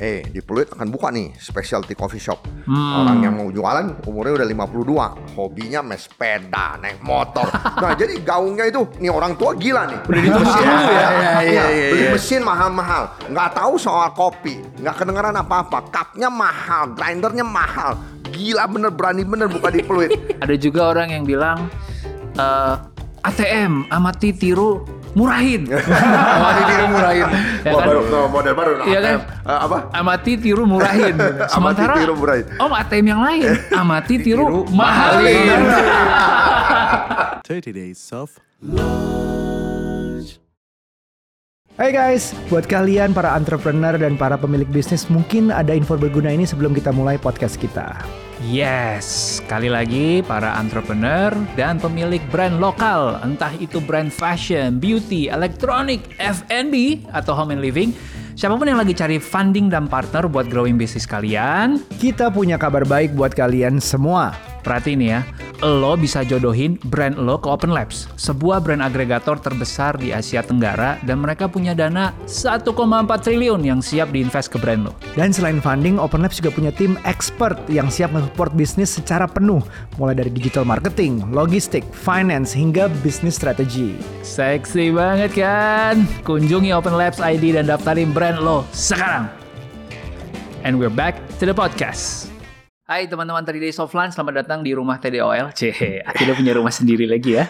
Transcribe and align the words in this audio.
eh 0.00 0.24
di 0.24 0.40
Pluit 0.40 0.72
akan 0.72 0.88
buka 0.88 1.12
nih 1.12 1.36
specialty 1.36 1.92
coffee 1.92 2.18
shop. 2.18 2.40
Hmm. 2.64 3.04
Orang 3.04 3.20
yang 3.20 3.36
mau 3.36 3.52
jualan 3.52 4.00
umurnya 4.08 4.40
udah 4.40 4.48
52, 4.48 5.36
hobinya 5.36 5.80
main 5.84 6.00
sepeda, 6.00 6.80
naik 6.80 7.04
motor. 7.04 7.44
nah, 7.84 7.92
jadi 7.92 8.16
gaungnya 8.24 8.72
itu 8.72 8.88
nih 8.96 9.12
orang 9.12 9.36
tua 9.36 9.52
gila 9.52 9.84
nih. 9.92 10.00
Beli 10.08 10.32
mesin 10.32 10.64
dulu 10.64 10.88
ya. 10.88 11.08
Iya, 11.12 11.30
iya, 11.44 11.64
iya, 11.68 11.86
beli 11.92 12.04
iya. 12.08 12.10
mesin 12.16 12.40
mahal-mahal. 12.40 13.02
Nggak 13.28 13.50
tahu 13.52 13.72
soal 13.76 14.08
kopi, 14.16 14.56
nggak 14.80 14.96
kedengeran 14.96 15.36
apa-apa. 15.36 15.78
Cupnya 15.92 16.32
mahal, 16.32 16.96
grindernya 16.96 17.44
mahal. 17.44 18.00
Gila 18.32 18.64
bener 18.72 18.90
berani 18.96 19.22
bener 19.28 19.52
buka 19.52 19.68
di 19.68 19.84
Pluit. 19.84 20.16
Ada 20.42 20.56
juga 20.56 20.96
orang 20.96 21.12
yang 21.12 21.28
bilang 21.28 21.68
eh, 22.40 22.74
ATM 23.20 23.92
amati 23.92 24.32
tiru 24.32 24.99
murahin. 25.14 25.66
Amati 26.36 26.62
tiru 26.66 26.86
murahin. 26.90 27.28
Ya 27.60 27.76
kan? 27.76 27.86
baru, 27.92 28.00
no, 28.08 28.20
model 28.32 28.54
baru. 28.56 28.72
Iya 28.88 28.98
kan? 29.04 29.18
Eh, 29.44 29.58
apa? 29.68 29.78
amati 29.92 30.32
tiru 30.40 30.64
murahin. 30.64 31.16
Sementara 31.52 31.94
tiru 32.00 32.14
murahin. 32.16 32.46
Om 32.56 32.72
ATM 32.72 33.06
yang 33.06 33.20
lain 33.20 33.44
amati 33.76 34.14
tiru, 34.16 34.64
mahalin. 34.72 35.60
30 37.44 37.72
days 37.74 38.00
of 38.16 38.32
Hai 41.80 41.96
guys, 41.96 42.36
buat 42.52 42.68
kalian 42.68 43.16
para 43.16 43.32
entrepreneur 43.32 43.96
dan 43.96 44.20
para 44.20 44.36
pemilik 44.36 44.68
bisnis 44.68 45.08
mungkin 45.08 45.48
ada 45.48 45.72
info 45.72 45.96
berguna 45.96 46.28
ini 46.28 46.44
sebelum 46.44 46.76
kita 46.76 46.92
mulai 46.92 47.16
podcast 47.16 47.56
kita. 47.56 47.96
Yes, 48.40 49.36
sekali 49.44 49.68
lagi 49.68 50.24
para 50.24 50.56
entrepreneur 50.56 51.28
dan 51.60 51.76
pemilik 51.76 52.24
brand 52.32 52.56
lokal, 52.56 53.20
entah 53.20 53.52
itu 53.60 53.84
brand 53.84 54.08
fashion, 54.08 54.80
beauty, 54.80 55.28
elektronik, 55.28 56.16
F&B, 56.16 57.04
atau 57.12 57.36
home 57.36 57.52
and 57.52 57.60
living, 57.60 57.92
siapa 58.32 58.56
pun 58.56 58.64
yang 58.64 58.80
lagi 58.80 58.96
cari 58.96 59.20
funding 59.20 59.68
dan 59.68 59.84
partner 59.92 60.24
buat 60.24 60.48
growing 60.48 60.80
bisnis 60.80 61.04
kalian, 61.04 61.84
Kita 62.00 62.32
punya 62.32 62.56
kabar 62.56 62.88
baik 62.88 63.12
buat 63.12 63.36
kalian 63.36 63.76
semua. 63.76 64.49
Perhatiin 64.62 65.02
ya, 65.02 65.20
lo 65.60 65.92
bisa 65.96 66.24
jodohin 66.24 66.80
brand 66.88 67.20
lo 67.20 67.36
ke 67.36 67.48
Open 67.48 67.72
Labs, 67.72 68.08
sebuah 68.16 68.64
brand 68.64 68.80
agregator 68.80 69.36
terbesar 69.36 69.96
di 70.00 70.14
Asia 70.14 70.40
Tenggara 70.40 70.96
dan 71.04 71.20
mereka 71.20 71.50
punya 71.50 71.76
dana 71.76 72.16
1,4 72.24 72.64
triliun 73.20 73.60
yang 73.66 73.80
siap 73.84 74.14
diinvest 74.14 74.54
ke 74.54 74.58
brand 74.62 74.88
lo. 74.88 74.92
Dan 75.18 75.34
selain 75.34 75.60
funding, 75.60 76.00
Open 76.00 76.24
Labs 76.24 76.40
juga 76.40 76.54
punya 76.54 76.72
tim 76.72 76.96
expert 77.04 77.60
yang 77.68 77.92
siap 77.92 78.14
mensupport 78.16 78.52
bisnis 78.56 78.88
secara 78.88 79.28
penuh, 79.28 79.60
mulai 80.00 80.16
dari 80.16 80.32
digital 80.32 80.64
marketing, 80.64 81.20
logistik, 81.34 81.84
finance, 81.92 82.56
hingga 82.56 82.88
bisnis 83.04 83.36
strategi. 83.36 83.98
Seksi 84.24 84.94
banget 84.94 85.36
kan? 85.36 86.08
Kunjungi 86.24 86.72
Open 86.72 86.96
Labs 86.96 87.20
ID 87.20 87.58
dan 87.58 87.68
daftarin 87.68 88.14
brand 88.14 88.40
lo 88.40 88.64
sekarang. 88.72 89.28
And 90.64 90.76
we're 90.76 90.92
back 90.92 91.16
to 91.40 91.48
the 91.48 91.56
podcast. 91.56 92.29
Hai 92.90 93.06
teman-teman 93.06 93.46
3 93.46 93.62
Days 93.62 93.78
of 93.78 93.94
Lunch, 93.94 94.18
selamat 94.18 94.42
datang 94.42 94.66
di 94.66 94.74
rumah 94.74 94.98
TDOL. 94.98 95.54
Cih, 95.54 96.02
akhirnya 96.02 96.34
punya 96.34 96.58
rumah 96.58 96.74
sendiri 96.74 97.06
lagi 97.06 97.38
ya. 97.38 97.46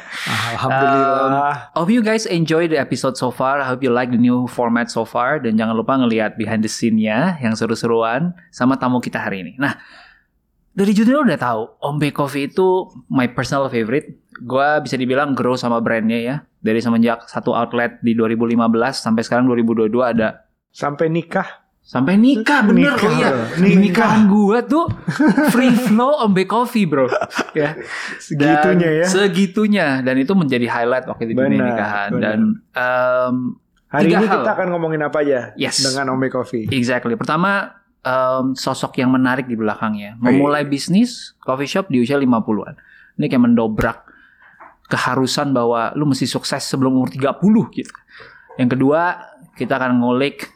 Alhamdulillah. 0.52 1.72
Um, 1.72 1.80
hope 1.80 1.88
you 1.88 2.04
guys 2.04 2.28
enjoy 2.28 2.68
the 2.68 2.76
episode 2.76 3.16
so 3.16 3.32
far. 3.32 3.56
I 3.56 3.64
hope 3.64 3.80
you 3.80 3.88
like 3.88 4.12
the 4.12 4.20
new 4.20 4.44
format 4.52 4.92
so 4.92 5.08
far. 5.08 5.40
Dan 5.40 5.56
jangan 5.56 5.72
lupa 5.72 5.96
ngelihat 5.96 6.36
behind 6.36 6.60
the 6.60 6.68
scene-nya 6.68 7.40
yang 7.40 7.56
seru-seruan 7.56 8.36
sama 8.52 8.76
tamu 8.76 9.00
kita 9.00 9.16
hari 9.16 9.40
ini. 9.40 9.56
Nah, 9.56 9.80
dari 10.76 10.92
judulnya 10.92 11.32
udah 11.32 11.40
tahu, 11.40 11.62
Ombe 11.88 12.12
Coffee 12.12 12.52
itu 12.52 12.92
my 13.08 13.32
personal 13.32 13.72
favorite. 13.72 14.12
Gua 14.44 14.76
bisa 14.84 15.00
dibilang 15.00 15.32
grow 15.32 15.56
sama 15.56 15.80
brandnya 15.80 16.20
ya. 16.20 16.36
Dari 16.60 16.84
semenjak 16.84 17.32
satu 17.32 17.56
outlet 17.56 17.96
di 18.04 18.12
2015 18.12 18.60
sampai 18.92 19.24
sekarang 19.24 19.48
2022 19.48 19.88
ada 20.04 20.50
Sampai 20.70 21.10
nikah. 21.10 21.59
Sampai 21.90 22.14
nikah 22.14 22.62
bener 22.62 22.94
Nikah, 22.94 23.02
oh 23.02 23.12
iya. 23.12 23.30
Di 23.58 23.72
nikahan 23.74 24.22
gua 24.24 24.62
tuh 24.62 24.86
free 25.52 25.74
flow 25.74 26.22
Ombe 26.22 26.46
Coffee 26.46 26.86
bro. 26.86 27.10
ya. 27.50 27.74
Dan 28.30 28.54
Segitunya 28.62 28.90
ya. 28.94 29.06
Segitunya 29.06 29.86
dan 29.98 30.14
itu 30.14 30.30
menjadi 30.32 30.70
highlight 30.70 31.04
waktu 31.04 31.26
itu 31.26 31.32
di 31.34 31.36
Benar, 31.36 31.66
nikahan 31.66 32.08
benar. 32.10 32.22
dan 32.22 32.38
em, 32.70 33.34
Hari 33.90 34.06
Tiga 34.06 34.16
ini 34.16 34.26
hal. 34.30 34.34
kita 34.38 34.50
akan 34.54 34.66
ngomongin 34.70 35.02
apa 35.02 35.18
aja 35.18 35.50
Yes. 35.54 35.82
dengan 35.82 36.14
Ombe 36.14 36.30
Coffee. 36.30 36.70
Exactly. 36.70 37.18
Pertama, 37.18 37.74
em, 38.00 38.54
sosok 38.54 38.94
yang 38.96 39.10
menarik 39.10 39.50
di 39.50 39.58
belakangnya. 39.58 40.14
Memulai 40.16 40.62
bisnis 40.62 41.34
coffee 41.38 41.66
shop 41.66 41.90
di 41.90 41.98
usia 41.98 42.14
50-an. 42.14 42.78
Ini 43.18 43.26
kayak 43.26 43.42
mendobrak 43.42 43.98
keharusan 44.86 45.50
bahwa 45.50 45.90
lu 45.94 46.06
mesti 46.06 46.22
sukses 46.22 46.62
sebelum 46.62 46.94
umur 46.96 47.10
30 47.10 47.34
gitu. 47.74 47.90
Yang 48.54 48.78
kedua, 48.78 49.02
kita 49.54 49.74
akan 49.74 49.98
ngulik 49.98 50.46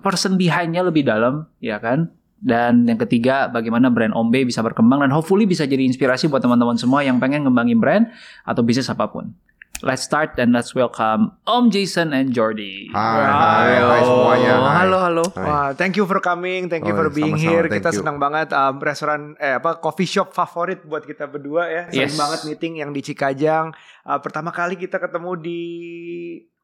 person 0.00 0.36
behind-nya 0.36 0.82
lebih 0.82 1.02
dalam, 1.02 1.48
ya 1.58 1.76
kan? 1.76 2.12
Dan 2.36 2.88
yang 2.88 2.96
ketiga, 2.96 3.48
bagaimana 3.48 3.92
brand 3.92 4.16
Ombe 4.16 4.44
bisa 4.44 4.60
berkembang 4.60 5.04
dan 5.04 5.12
hopefully 5.12 5.44
bisa 5.44 5.68
jadi 5.68 5.84
inspirasi 5.84 6.24
buat 6.24 6.40
teman-teman 6.40 6.76
semua 6.76 7.04
yang 7.04 7.20
pengen 7.20 7.44
ngembangin 7.44 7.76
brand 7.76 8.04
atau 8.42 8.64
bisnis 8.64 8.88
apa 8.88 9.04
pun. 9.06 9.36
Let's 9.80 10.04
start 10.04 10.36
and 10.36 10.52
let's 10.52 10.76
welcome 10.76 11.40
Om 11.48 11.72
Jason 11.72 12.12
and 12.12 12.36
Jordi. 12.36 12.92
Hai, 12.92 13.24
hai, 13.24 13.72
hai 13.80 14.00
semuanya. 14.04 14.54
Hai. 14.60 14.76
Halo, 14.84 14.98
halo. 15.00 15.24
Hai. 15.32 15.40
Wah, 15.40 15.68
thank 15.72 15.96
you 15.96 16.04
for 16.04 16.20
coming, 16.20 16.68
thank 16.68 16.84
you 16.84 16.92
Oh, 16.92 17.00
for 17.00 17.08
being 17.08 17.32
sama-sama, 17.32 17.48
here. 17.48 17.64
thank 17.64 17.80
Kita 17.80 17.90
you. 17.92 17.98
senang 18.04 18.20
banget 18.20 18.52
um, 18.52 18.76
restoran 18.76 19.20
eh 19.40 19.56
apa 19.56 19.80
coffee 19.80 20.04
shop 20.04 20.36
favorit 20.36 20.84
buat 20.84 21.00
kita 21.00 21.24
berdua 21.24 21.64
ya. 21.64 21.82
Sering 21.88 22.12
Yes. 22.12 22.20
banget 22.20 22.40
meeting 22.44 22.72
yang 22.76 22.92
di 22.92 23.00
Cikajang. 23.00 23.72
Uh, 24.04 24.20
pertama 24.20 24.52
kali 24.52 24.76
kita 24.76 25.00
ketemu 25.00 25.32
di 25.40 25.60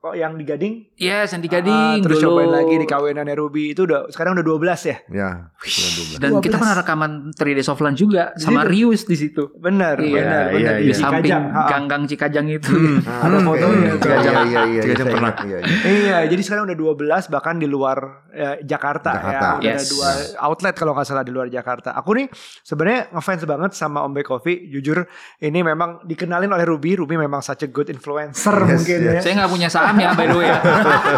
kok 0.07 0.15
yang 0.15 0.33
di 0.33 0.45
Gading. 0.45 0.75
Yes, 0.95 1.31
yang 1.31 1.41
di 1.41 1.49
Ah, 1.49 1.55
Gading 1.59 1.99
terus 2.01 2.19
dulu. 2.19 2.39
cobain 2.39 2.51
lagi 2.53 2.75
di 2.75 2.87
kawinan 2.87 3.27
Ruby 3.29 3.65
itu 3.71 3.83
udah 3.83 4.07
sekarang 4.09 4.33
udah 4.33 4.47
12 4.47 4.81
ya. 4.85 4.97
Ya, 5.09 5.29
sudah 5.59 5.91
12. 6.15 6.17
Dan 6.17 6.31
12. 6.33 6.45
kita 6.45 6.57
pernah 6.57 6.77
rekaman 6.77 7.11
3 7.33 7.53
Days 7.53 7.67
of 7.67 7.79
Lunch 7.79 7.99
juga 7.99 8.31
sama 8.37 8.63
situ. 8.63 8.71
Rius 8.71 9.03
di 9.03 9.17
situ. 9.17 9.43
Benar, 9.53 9.99
Iya, 9.99 10.15
benar, 10.15 10.45
iya, 10.47 10.55
benar 10.55 10.73
iya. 10.73 10.73
di 10.79 10.87
Di 10.87 10.95
samping 10.95 11.35
ganggang 11.67 12.03
Cikajang 12.07 12.47
itu. 12.49 12.71
Ah, 13.03 13.27
Ada 13.27 13.37
fotonya, 13.41 13.75
Iya, 13.77 13.93
Cikajang. 13.97 14.35
Iya, 14.37 14.43
iya, 14.47 14.63
iya. 14.65 14.81
Cikajang 14.81 15.09
pernah. 15.11 15.33
Iya, 15.39 15.59
iya. 15.59 15.75
Iya, 15.87 16.19
jadi 16.29 16.43
sekarang 16.43 16.63
udah 16.67 16.77
12 16.77 17.25
bahkan 17.29 17.55
di 17.57 17.67
luar 17.67 17.99
eh, 18.31 18.61
Jakarta, 18.63 19.11
Jakarta. 19.13 19.49
ya. 19.49 19.53
Udah 19.57 19.73
ada 19.73 19.81
Yes. 19.81 19.89
dua 19.89 20.11
outlet 20.43 20.75
kalau 20.75 20.93
nggak 20.93 21.05
salah 21.05 21.25
di 21.25 21.33
luar 21.33 21.49
Jakarta. 21.49 21.97
Aku 21.97 22.13
nih 22.13 22.29
sebenarnya 22.61 23.09
ngefans 23.11 23.43
banget 23.43 23.73
sama 23.73 24.05
Ombe 24.05 24.21
Coffee. 24.21 24.69
Jujur 24.69 25.09
ini 25.39 25.61
memang 25.61 26.05
dikenalin 26.05 26.47
oleh 26.47 26.63
Ruby. 26.63 26.95
Ruby 26.95 27.17
memang 27.17 27.41
such 27.41 27.65
a 27.65 27.71
good 27.71 27.89
influencer 27.89 28.53
Yes, 28.63 28.77
mungkin 28.77 28.99
yes. 29.01 29.09
ya. 29.11 29.21
Saya 29.23 29.33
nggak 29.37 29.51
punya 29.51 29.69
saham 29.69 29.96
ya 29.97 30.11
by 30.13 30.27
the 30.27 30.37
way 30.37 30.47
ya. 30.47 30.59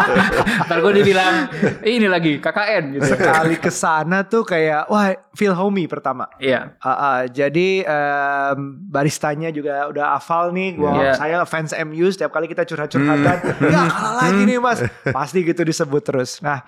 Ntar 0.66 0.78
gue 0.78 0.92
dibilang 0.94 1.34
ini 1.82 2.06
lagi 2.06 2.38
KKN 2.38 2.84
gitu. 2.94 3.06
Sekali 3.10 3.54
ke 3.56 3.68
sana 3.68 4.22
tuh 4.22 4.42
kayak 4.42 4.86
wah 4.86 5.08
feel 5.32 5.52
homey 5.52 5.84
pertama. 5.84 6.26
Iya. 6.38 6.74
Ah, 6.78 6.90
ah, 6.90 7.18
jadi 7.24 7.82
em, 7.82 8.58
baristanya 8.84 9.48
juga 9.48 9.86
udah 9.86 10.14
hafal 10.14 10.50
nih. 10.50 10.74
Gua 10.74 10.90
Iya. 10.94 11.12
saya 11.14 11.36
fans 11.44 11.70
MU 11.74 12.06
setiap 12.08 12.30
kali 12.30 12.46
kita 12.46 12.62
curhat-curhatan, 12.62 13.36
ya 13.72 13.82
kalah 13.86 14.14
lagi 14.20 14.42
nih 14.44 14.58
mas. 14.58 14.80
Pasti 15.04 15.42
gitu 15.42 15.62
disebut 15.62 16.02
terus. 16.02 16.38
Nah, 16.38 16.62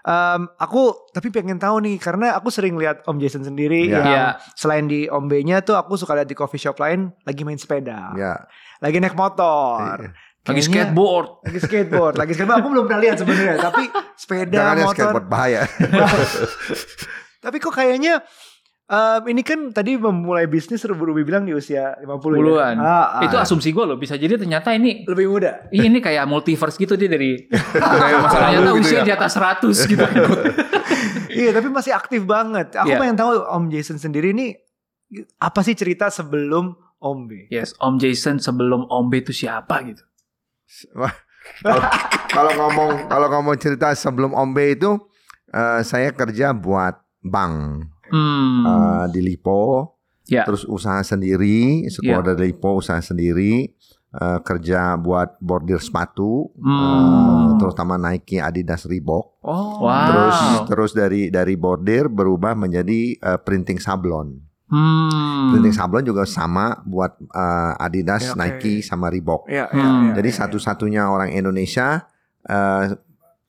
em, 0.00 0.48
aku 0.56 1.10
tapi 1.10 1.28
pengen 1.28 1.56
tahu 1.56 1.80
nih 1.80 1.96
karena 1.96 2.34
aku 2.34 2.48
sering 2.48 2.74
lihat 2.74 3.04
Om 3.04 3.16
Jason 3.18 3.42
sendiri 3.42 3.86
Iya. 3.86 3.92
yang 3.92 4.06
Iya. 4.06 4.26
selain 4.54 4.84
di 4.84 5.06
Om 5.06 5.24
B-nya 5.26 5.60
tuh 5.60 5.74
aku 5.74 5.94
suka 5.94 6.14
lihat 6.14 6.26
di 6.26 6.34
coffee 6.34 6.58
shop 6.58 6.78
lain 6.78 7.12
lagi 7.22 7.42
main 7.42 7.56
sepeda, 7.56 8.12
Ya. 8.14 8.46
lagi 8.78 8.98
naik 8.98 9.14
motor. 9.14 10.10
Lagi 10.44 10.60
Kayaknya- 10.60 10.68
skateboard. 10.92 11.28
Lagi 11.42 11.58
skateboard, 11.58 12.14
lagi 12.14 12.32
skateboard. 12.32 12.60
Aku 12.60 12.68
belum 12.68 12.84
pernah 12.84 13.00
lihat 13.00 13.16
sebenarnya, 13.16 13.56
tapi 13.58 13.82
sepeda, 14.20 14.52
Jangan 14.54 14.76
motor. 14.78 14.92
skateboard 14.92 15.26
bahaya. 15.26 15.62
Tapi 17.40 17.56
kok 17.58 17.72
kayaknya 17.72 18.24
em, 18.84 19.20
ini 19.26 19.40
kan 19.40 19.68
tadi 19.68 19.96
memulai 19.96 20.44
bisnis 20.44 20.80
Ruby 20.80 21.20
bilang 21.22 21.44
di 21.44 21.52
usia 21.52 21.92
50 21.98 22.20
Puluhan. 22.20 22.74
ya. 22.74 22.80
Ah, 22.80 22.88
ah. 23.10 23.22
Itu 23.22 23.36
asumsi 23.36 23.68
gue 23.68 23.84
loh. 23.84 23.96
Bisa 23.96 24.16
jadi 24.16 24.36
ternyata 24.36 24.72
ini 24.72 25.04
lebih 25.04 25.28
muda. 25.28 25.68
Ini 25.68 25.92
kayak 25.98 26.24
multiverse 26.24 26.76
gitu 26.76 26.92
dia 26.94 27.04
dari 27.06 27.36
masalahnya 28.24 28.58
tuh 28.62 28.74
gitu 28.74 28.80
usia 28.82 29.00
ya. 29.00 29.04
di 29.04 29.12
atas 29.12 29.32
100 29.34 29.60
gitu. 29.86 30.04
iya, 31.30 31.50
tapi 31.50 31.68
masih 31.68 31.92
aktif 31.92 32.24
banget. 32.24 32.72
Aku 32.74 32.88
Iya. 32.90 32.98
pengen 32.98 33.16
tahu 33.18 33.32
Om 33.44 33.64
Jason 33.68 33.96
sendiri 33.96 34.32
ini 34.32 34.56
apa 35.36 35.60
sih 35.60 35.72
cerita 35.72 36.08
sebelum 36.08 36.72
Om 36.96 37.18
B? 37.28 37.30
yes, 37.48 37.76
Om 37.76 37.96
Jason 37.96 38.40
sebelum 38.40 38.88
Om 38.88 39.04
B 39.06 39.20
itu 39.20 39.36
siapa 39.36 39.84
gitu. 39.84 40.00
Wah, 40.92 41.14
kalau, 42.34 42.52
ngomong 42.52 42.90
kalau 43.06 43.28
ngomong 43.30 43.56
cerita 43.56 43.92
sebelum 43.92 44.32
Ombe 44.32 44.74
itu 44.74 44.96
eh, 45.48 45.80
saya 45.80 46.10
kerja 46.10 46.50
buat 46.50 46.94
bank 47.20 47.88
Hmm. 48.04 48.62
eh, 48.62 49.04
di 49.10 49.20
Lipo, 49.20 49.96
Ya. 50.24 50.44
terus 50.44 50.62
usaha 50.62 51.00
sendiri, 51.00 51.84
sekolah 51.86 52.20
Ya. 52.20 52.28
dari 52.30 52.48
Lipo 52.48 52.76
usaha 52.76 53.00
sendiri, 53.00 53.72
eh, 54.10 54.38
kerja 54.40 54.94
buat 54.94 55.36
bordir 55.38 55.80
sepatu, 55.80 56.52
Hmm. 56.54 56.80
eh, 56.80 57.48
terutama 57.56 57.96
Nike, 57.96 58.38
Adidas, 58.38 58.84
Reebok. 58.84 59.40
Oh, 59.40 59.80
Wow. 59.80 60.04
Terus 60.06 60.36
terus 60.66 60.90
dari 60.92 61.28
dari 61.28 61.54
bordir 61.54 62.08
berubah 62.08 62.52
menjadi 62.52 63.00
eh, 63.14 63.38
printing 63.38 63.76
sablon. 63.76 64.36
Hmm. 64.64 65.52
Printing 65.52 65.76
sablon 65.76 66.02
juga 66.02 66.24
sama 66.24 66.80
buat 66.82 67.20
eh, 67.20 67.72
Adidas, 67.78 68.22
Ya, 68.24 68.32
oke. 68.32 68.40
Nike 68.40 68.74
sama 68.80 69.12
Reebok. 69.12 69.44
Iya, 69.46 69.68
iya, 69.70 69.84
Hmm. 69.84 70.02
iya, 70.08 70.12
Jadi 70.16 70.28
iya. 70.30 70.38
satu-satunya 70.40 71.02
orang 71.04 71.30
Indonesia 71.30 72.08
eh, 72.44 72.84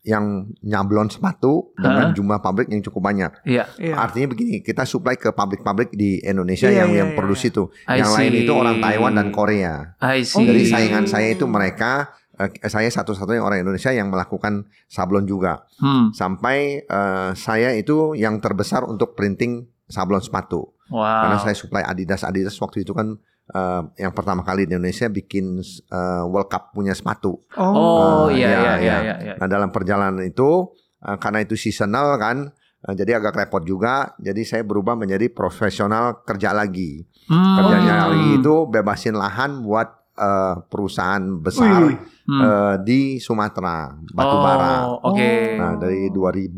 yang 0.05 0.45
nyablon 0.61 1.09
sepatu 1.09 1.73
dengan 1.73 2.13
jumlah 2.13 2.37
pabrik 2.37 2.69
yang 2.69 2.85
cukup 2.85 3.09
banyak. 3.09 3.41
Iya. 3.41 3.65
Iya. 3.81 3.95
Artinya 3.97 4.27
begini, 4.29 4.61
kita 4.61 4.85
supply 4.85 5.17
ke 5.17 5.33
pabrik-pabrik 5.33 5.89
di 5.91 6.21
Indonesia 6.21 6.69
Iya, 6.69 6.85
yang 6.85 6.89
iya, 6.93 6.99
yang 7.01 7.09
iya, 7.11 7.17
produksi 7.17 7.49
itu. 7.49 7.73
I 7.89 8.05
Yang 8.05 8.11
lain 8.13 8.31
see. 8.31 8.41
itu 8.45 8.51
orang 8.53 8.77
Taiwan 8.77 9.13
dan 9.17 9.27
Korea. 9.33 9.97
I 9.97 10.21
see. 10.21 10.45
Jadi 10.45 10.61
saingan 10.69 11.09
saya 11.09 11.33
itu 11.33 11.49
mereka 11.49 12.13
eh, 12.37 12.53
saya 12.69 12.85
satu-satunya 12.85 13.41
orang 13.41 13.65
Indonesia 13.65 13.89
yang 13.89 14.13
melakukan 14.13 14.69
sablon 14.85 15.25
juga. 15.25 15.65
Hmm. 15.81 16.13
Sampai 16.13 16.85
eh, 16.85 17.29
saya 17.33 17.73
itu 17.73 18.13
yang 18.13 18.37
terbesar 18.37 18.85
untuk 18.85 19.17
printing 19.17 19.65
sablon 19.85 20.21
sepatu. 20.21 20.73
Wow. 20.89 21.01
Karena 21.01 21.37
saya 21.41 21.55
supply 21.57 21.81
Adidas. 21.81 22.21
Adidas 22.21 22.57
waktu 22.61 22.85
itu 22.85 22.93
kan 22.93 23.17
eh, 23.49 23.81
yang 24.01 24.13
pertama 24.13 24.41
kali 24.41 24.65
di 24.65 24.73
Indonesia 24.77 25.09
bikin 25.09 25.61
eh, 25.89 26.23
World 26.25 26.49
Cup 26.49 26.73
punya 26.73 26.93
sepatu. 26.93 27.41
Oh 27.57 28.25
Ah, 28.25 28.33
iya 28.33 28.49
iya, 28.49 28.73
iya 28.77 28.95
iya 29.01 29.15
iya. 29.21 29.33
Nah 29.37 29.47
dalam 29.49 29.69
perjalanan 29.69 30.21
itu 30.25 30.73
eh, 31.01 31.17
karena 31.17 31.41
itu 31.41 31.57
seasonal 31.57 32.17
kan, 32.17 32.49
jadi 32.85 33.17
agak 33.17 33.33
repot 33.33 33.65
juga. 33.65 34.13
Jadi 34.21 34.45
saya 34.45 34.61
berubah 34.61 34.93
menjadi 34.93 35.33
profesional 35.33 36.21
kerja 36.21 36.53
lagi. 36.53 37.01
Hmm. 37.25 37.57
Kerjanya 37.57 38.13
lagi 38.13 38.37
itu 38.37 38.55
bebasin 38.69 39.17
lahan 39.17 39.65
buat 39.65 39.89
eh, 40.17 40.55
perusahaan 40.69 41.23
besar 41.41 41.81
Wih. 41.89 41.97
Hmm. 42.25 42.41
eh, 42.41 42.75
di 42.81 42.99
Sumatera, 43.21 43.93
batu 44.09 44.37
bara. 44.41 44.89
Oh, 44.89 45.13
Oke. 45.13 45.61
Nah 45.61 45.77
dari 45.77 46.09
2000 46.09 46.49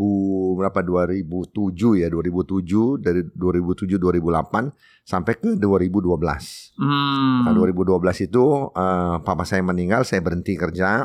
berapa 0.55 0.79
2007 0.79 1.99
ya 1.99 2.07
2007 2.07 3.03
dari 3.03 3.19
2007 3.35 3.99
2008 3.99 4.71
sampai 5.03 5.35
ke 5.35 5.59
2012. 5.59 6.71
Hmm. 6.79 7.43
Nah 7.43 7.51
2012 7.51 8.31
itu 8.31 8.45
eh, 8.71 9.15
papa 9.19 9.43
saya 9.43 9.59
meninggal, 9.59 10.07
saya 10.07 10.23
berhenti 10.23 10.55
kerja. 10.55 11.03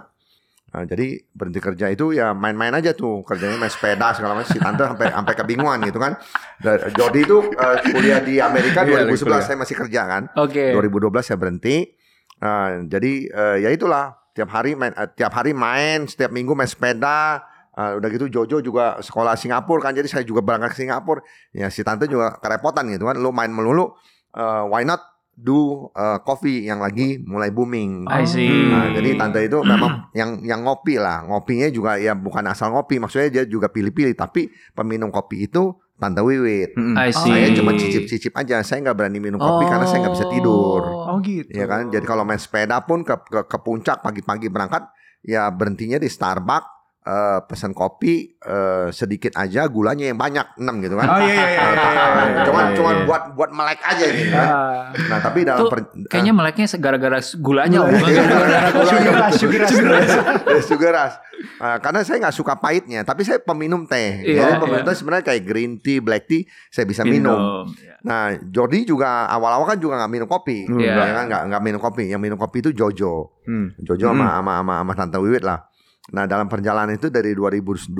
Nah, 0.72 0.88
jadi 0.88 1.20
berhenti 1.36 1.60
kerja 1.60 1.92
itu 1.92 2.16
ya 2.16 2.32
main-main 2.32 2.72
aja 2.72 2.96
tuh 2.96 3.20
kerjanya 3.28 3.60
main 3.60 3.68
sepeda 3.68 4.16
segala 4.16 4.40
macam 4.40 4.48
si 4.48 4.56
tante 4.56 4.80
sampai 4.80 5.12
sampai 5.12 5.34
kebingungan 5.36 5.84
gitu 5.84 6.00
kan. 6.00 6.16
Dan 6.62 6.86
Jody 6.96 7.26
itu 7.26 7.44
eh, 7.50 7.76
kuliah 7.90 8.22
di 8.22 8.38
Amerika 8.38 8.80
Iya, 8.86 9.04
lagi 9.04 9.10
2011 9.10 9.26
kuliah. 9.26 9.42
saya 9.42 9.58
masih 9.58 9.74
kerja 9.76 10.00
kan. 10.06 10.22
Oke. 10.38 10.70
2012 10.72 11.26
saya 11.26 11.36
berhenti. 11.36 11.92
Nah, 12.40 12.88
jadi 12.88 13.12
eh, 13.26 13.56
ya 13.66 13.74
itulah 13.74 14.21
tiap 14.32 14.48
hari 14.52 14.76
main 14.76 14.92
eh, 14.92 15.08
tiap 15.12 15.32
hari 15.36 15.52
main 15.52 16.08
setiap 16.08 16.32
minggu 16.32 16.52
main 16.56 16.68
sepeda. 16.68 17.44
Eh, 17.72 17.96
udah 17.96 18.08
gitu 18.12 18.28
Jojo 18.28 18.60
juga 18.60 19.00
sekolah 19.00 19.32
Singapura 19.32 19.88
kan 19.88 19.96
jadi 19.96 20.04
saya 20.04 20.24
juga 20.28 20.44
berangkat 20.44 20.76
ke 20.76 20.84
Singapura. 20.84 21.24
Ya 21.56 21.72
si 21.72 21.80
tante 21.80 22.04
juga 22.08 22.36
kerepotan 22.40 22.88
gitu 22.92 23.08
kan. 23.08 23.16
Lu 23.16 23.32
main 23.32 23.52
melulu 23.52 23.96
eh, 24.36 24.64
why 24.68 24.84
not 24.84 25.00
do 25.32 25.88
eh, 25.96 26.18
coffee 26.22 26.68
yang 26.68 26.84
lagi 26.84 27.20
mulai 27.24 27.48
booming. 27.48 28.04
I 28.08 28.28
see. 28.28 28.68
Nah, 28.68 28.92
jadi 28.92 29.16
tante 29.16 29.40
itu 29.40 29.58
memang 29.64 30.12
yang 30.12 30.44
yang 30.44 30.60
ngopi 30.64 31.00
lah. 31.00 31.24
Ngopinya 31.24 31.72
juga 31.72 31.96
ya 31.96 32.12
bukan 32.12 32.44
asal 32.52 32.76
ngopi, 32.76 33.00
maksudnya 33.00 33.28
dia 33.40 33.44
juga 33.48 33.72
pilih-pilih. 33.72 34.12
Tapi 34.12 34.52
peminum 34.76 35.08
kopi 35.08 35.48
itu 35.48 35.72
tante 36.00 36.20
Wiwit. 36.20 36.74
I 36.76 37.10
see. 37.14 37.30
Saya 37.30 37.48
cuma 37.56 37.72
cicip-cicip 37.76 38.32
aja. 38.34 38.60
Saya 38.64 38.82
nggak 38.84 38.96
berani 38.96 39.18
minum 39.22 39.38
kopi 39.38 39.64
karena 39.68 39.86
saya 39.86 40.04
nggak 40.06 40.14
bisa 40.18 40.26
tidur. 40.28 40.82
Oh 40.82 41.18
gitu. 41.22 41.52
Ya 41.52 41.66
kan. 41.70 41.88
Jadi 41.92 42.04
kalau 42.04 42.26
main 42.26 42.40
sepeda 42.40 42.82
pun 42.82 43.06
ke 43.06 43.14
ke, 43.28 43.40
ke 43.46 43.58
puncak 43.62 44.02
pagi-pagi 44.02 44.50
berangkat, 44.50 44.86
ya 45.22 45.46
berhentinya 45.52 45.96
di 46.02 46.10
Starbucks. 46.10 46.81
Eh, 47.02 47.38
pesan 47.44 47.74
kopi 47.74 48.38
eh, 48.38 48.88
sedikit 48.90 49.34
aja 49.34 49.66
gulanya 49.66 50.06
yang 50.06 50.18
banyak 50.18 50.54
6 50.54 50.84
gitu 50.84 50.94
kan. 50.94 51.06
Oh 51.08 51.18
iya 51.18 51.26
iya 51.26 51.34
iya. 51.34 51.42
iya, 51.42 51.88
iya, 51.90 52.24
iya. 52.30 52.42
cuman 52.46 52.64
iya, 52.64 52.76
cuman 52.78 52.94
iya. 52.94 53.04
buat 53.06 53.22
buat 53.34 53.50
melek 53.50 53.80
aja 53.82 54.04
gitu 54.06 54.30
kan. 54.30 54.46
Ah. 54.46 54.82
Nah, 55.10 55.18
tapi 55.18 55.38
dalam 55.42 55.60
Tuh, 55.60 55.70
per- 55.70 55.90
Kayaknya 56.06 56.32
meleknya 56.32 56.66
gara-gara 56.78 57.18
gulanya 57.36 57.78
bukan 57.82 58.08
Iya. 58.08 58.22
gara-gara 58.22 58.68
Sugar 58.86 59.14
rush, 59.18 59.36
sugar 59.38 59.60
rush. 59.66 60.14
Eh, 60.46 60.62
sugar 60.62 60.92
rush. 60.94 61.16
Ah, 61.58 61.78
karena 61.82 62.06
saya 62.06 62.22
nggak 62.22 62.36
suka 62.38 62.54
pahitnya, 62.54 63.02
tapi 63.02 63.26
saya 63.26 63.42
peminum 63.42 63.82
teh. 63.82 64.22
Iya, 64.22 64.46
Jadi 64.46 64.52
peminum 64.62 64.82
iya. 64.82 64.86
teh 64.86 64.94
sebenarnya 64.94 65.24
kayak 65.26 65.42
green 65.42 65.72
tea, 65.82 65.98
black 65.98 66.30
tea, 66.30 66.46
saya 66.70 66.86
bisa 66.86 67.02
minum. 67.02 67.66
Iya. 67.66 67.98
Nah, 68.02 68.24
Jordi 68.46 68.82
juga 68.82 69.26
awal-awal 69.26 69.66
kan 69.66 69.78
juga 69.78 69.98
nggak 69.98 70.12
minum 70.12 70.28
kopi, 70.30 70.66
Iya. 70.70 70.94
ya 70.94 71.14
kan 71.18 71.24
nggak 71.26 71.42
nggak 71.50 71.62
minum 71.62 71.80
kopi. 71.82 72.04
Yang 72.10 72.22
minum 72.22 72.38
kopi 72.38 72.62
itu 72.62 72.70
Jojo, 72.70 73.42
Hmm. 73.42 73.74
Jojo 73.74 74.14
sama 74.14 74.38
sama 74.38 74.52
sama 74.62 74.74
sama 74.86 74.92
Tante 74.94 75.18
Wiwit 75.18 75.42
lah. 75.42 75.66
Nah, 76.10 76.26
dalam 76.26 76.50
perjalanan 76.50 76.98
itu 76.98 77.06
dari 77.06 77.30
2012 77.30 77.94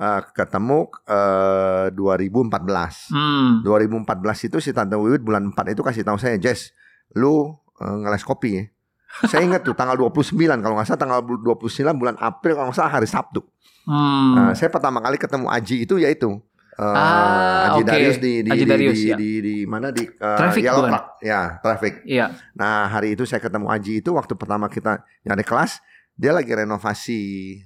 eh, 0.00 0.20
ketemu 0.32 0.88
eh, 1.04 1.86
2014. 1.92 3.12
Hmm. 3.12 3.60
2014 3.60 4.48
itu 4.48 4.56
si 4.64 4.72
Tante 4.72 4.96
Wiwit 4.96 5.20
bulan 5.20 5.52
4 5.52 5.76
itu 5.76 5.84
kasih 5.84 6.00
tahu 6.08 6.16
saya, 6.16 6.40
Jess, 6.40 6.72
lu 7.12 7.52
eh, 7.76 7.96
ngeles 8.00 8.24
kopi 8.24 8.50
ya. 8.56 8.64
Saya 9.32 9.40
ingat 9.40 9.64
tuh 9.64 9.72
tanggal 9.72 9.96
29 9.96 10.36
kalau 10.60 10.76
nggak 10.76 10.84
salah 10.84 11.00
tanggal 11.00 11.24
29 11.24 11.96
bulan 11.96 12.20
April 12.20 12.60
kalau 12.60 12.68
nggak 12.68 12.76
salah 12.76 12.92
hari 13.00 13.08
Sabtu. 13.08 13.40
Hmm. 13.88 14.36
Nah, 14.36 14.52
saya 14.52 14.68
pertama 14.68 15.00
kali 15.00 15.16
ketemu 15.16 15.48
Aji 15.48 15.88
itu 15.88 15.96
yaitu 15.96 16.36
eh, 16.76 16.84
Ah, 16.84 17.72
Aji 17.72 17.80
oke. 17.82 17.88
Darius 17.88 18.18
di 18.20 18.44
di 18.44 18.50
Aji 18.52 18.64
di, 18.64 18.68
Darius, 18.68 19.00
di, 19.00 19.08
ya. 19.08 19.16
di, 19.16 19.30
di 19.40 19.56
mana 19.64 19.88
di 19.88 20.04
eh, 20.04 20.36
Traffic 20.36 20.60
Yellow? 20.60 20.92
Truck. 20.92 21.24
ya 21.24 21.56
traffic. 21.64 22.04
Iya. 22.04 22.36
Nah 22.52 22.92
hari 22.92 23.16
itu 23.16 23.24
saya 23.24 23.40
ketemu 23.40 23.72
Aji 23.72 24.04
itu 24.04 24.12
waktu 24.12 24.36
pertama 24.36 24.68
kita 24.68 25.00
nyari 25.24 25.40
kelas 25.40 25.80
dia 26.18 26.34
lagi 26.34 26.50
renovasi 26.50 27.20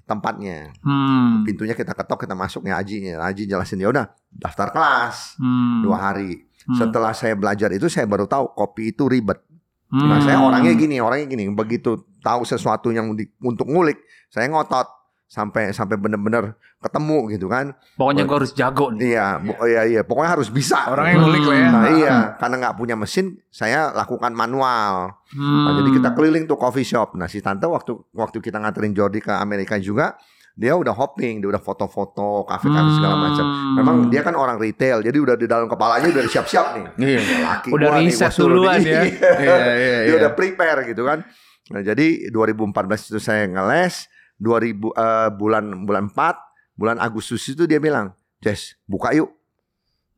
tempatnya 0.05 0.77
Hmm. 0.85 1.41
pintunya 1.43 1.73
kita 1.73 1.97
ketok 1.97 2.29
kita 2.29 2.37
masuk 2.37 2.63
ya 2.63 2.77
Ajinya 2.77 3.17
Aji 3.19 3.49
jelasin 3.49 3.81
ya 3.81 3.89
udah 3.89 4.07
daftar 4.29 4.69
kelas 4.69 5.41
Hmm. 5.41 5.81
dua 5.83 5.97
hari 5.99 6.45
Hmm. 6.63 6.77
setelah 6.77 7.11
saya 7.11 7.33
belajar 7.33 7.73
itu 7.73 7.89
saya 7.89 8.05
baru 8.05 8.29
tahu 8.29 8.53
kopi 8.53 8.93
itu 8.93 9.09
ribet 9.09 9.41
Hmm. 9.89 10.09
Nah, 10.09 10.25
saya 10.25 10.41
orangnya 10.41 10.73
gini, 10.73 10.97
orangnya 10.97 11.29
gini. 11.29 11.53
Begitu 11.53 12.01
tahu 12.25 12.49
sesuatu 12.49 12.89
yang 12.89 13.13
di- 13.13 13.29
untuk 13.45 13.69
ngulik, 13.69 14.01
saya 14.33 14.49
ngotot 14.49 14.89
sampai 15.33 15.73
sampai 15.73 15.97
bener-bener 15.97 16.53
ketemu 16.77 17.33
gitu 17.33 17.49
kan. 17.49 17.73
Pokoknya 17.97 18.29
gue 18.29 18.37
harus 18.37 18.53
jago 18.53 18.93
nih. 18.93 19.17
Iya, 19.17 19.41
iya, 19.65 19.83
iya. 19.89 20.01
Pokoknya 20.05 20.37
harus 20.37 20.53
bisa. 20.53 20.93
Orang 20.93 21.09
yang 21.09 21.25
ngulik 21.25 21.45
lah 21.49 21.57
ya. 21.57 21.69
Nah, 21.73 21.85
iya, 21.97 22.17
karena 22.37 22.55
nggak 22.69 22.77
punya 22.77 22.95
mesin, 23.01 23.41
saya 23.49 23.97
lakukan 23.97 24.37
manual. 24.37 25.17
Hmm. 25.33 25.65
Nah, 25.65 25.73
jadi 25.81 25.91
kita 25.97 26.13
keliling 26.13 26.45
tuh 26.45 26.61
coffee 26.61 26.85
shop. 26.85 27.17
Nah, 27.17 27.33
si 27.33 27.41
tante 27.41 27.65
waktu 27.65 27.97
waktu 28.13 28.45
kita 28.45 28.61
nganterin 28.61 28.93
Jordi 28.93 29.25
ke 29.25 29.33
Amerika 29.33 29.81
juga, 29.81 30.21
dia 30.53 30.77
udah 30.77 30.93
hopping, 30.93 31.41
dia 31.41 31.49
udah 31.49 31.65
foto-foto, 31.65 32.45
kafe-kafe 32.45 32.91
segala 33.01 33.17
macam. 33.17 33.45
Hmm. 33.49 33.75
Memang 33.81 33.97
dia 34.13 34.21
kan 34.21 34.37
orang 34.37 34.61
retail, 34.61 35.01
jadi 35.01 35.17
udah 35.17 35.37
di 35.41 35.49
dalam 35.49 35.65
kepalanya 35.65 36.13
udah 36.13 36.29
siap-siap 36.29 36.67
nih. 36.77 36.85
Iya. 37.01 37.21
Laki 37.41 37.69
Udah 37.73 37.89
gua 37.89 38.05
riset 38.05 38.33
duluan 38.37 38.85
ya. 38.85 39.01
Iya, 39.41 39.57
iya, 39.81 39.99
dia 40.05 40.13
iya. 40.13 40.15
udah 40.21 40.31
prepare 40.37 40.93
gitu 40.93 41.09
kan. 41.09 41.25
Nah, 41.73 41.81
jadi 41.81 42.29
2014 42.29 43.17
itu 43.17 43.21
saya 43.23 43.49
ngeles, 43.49 44.12
2000 44.43 44.91
eh, 44.91 45.31
bulan 45.39 45.87
bulan 45.87 46.11
4, 46.11 46.75
bulan 46.75 46.99
Agustus 46.99 47.47
itu 47.47 47.71
dia 47.71 47.79
bilang, 47.79 48.11
"Jess, 48.43 48.75
buka 48.91 49.15
yuk. 49.15 49.31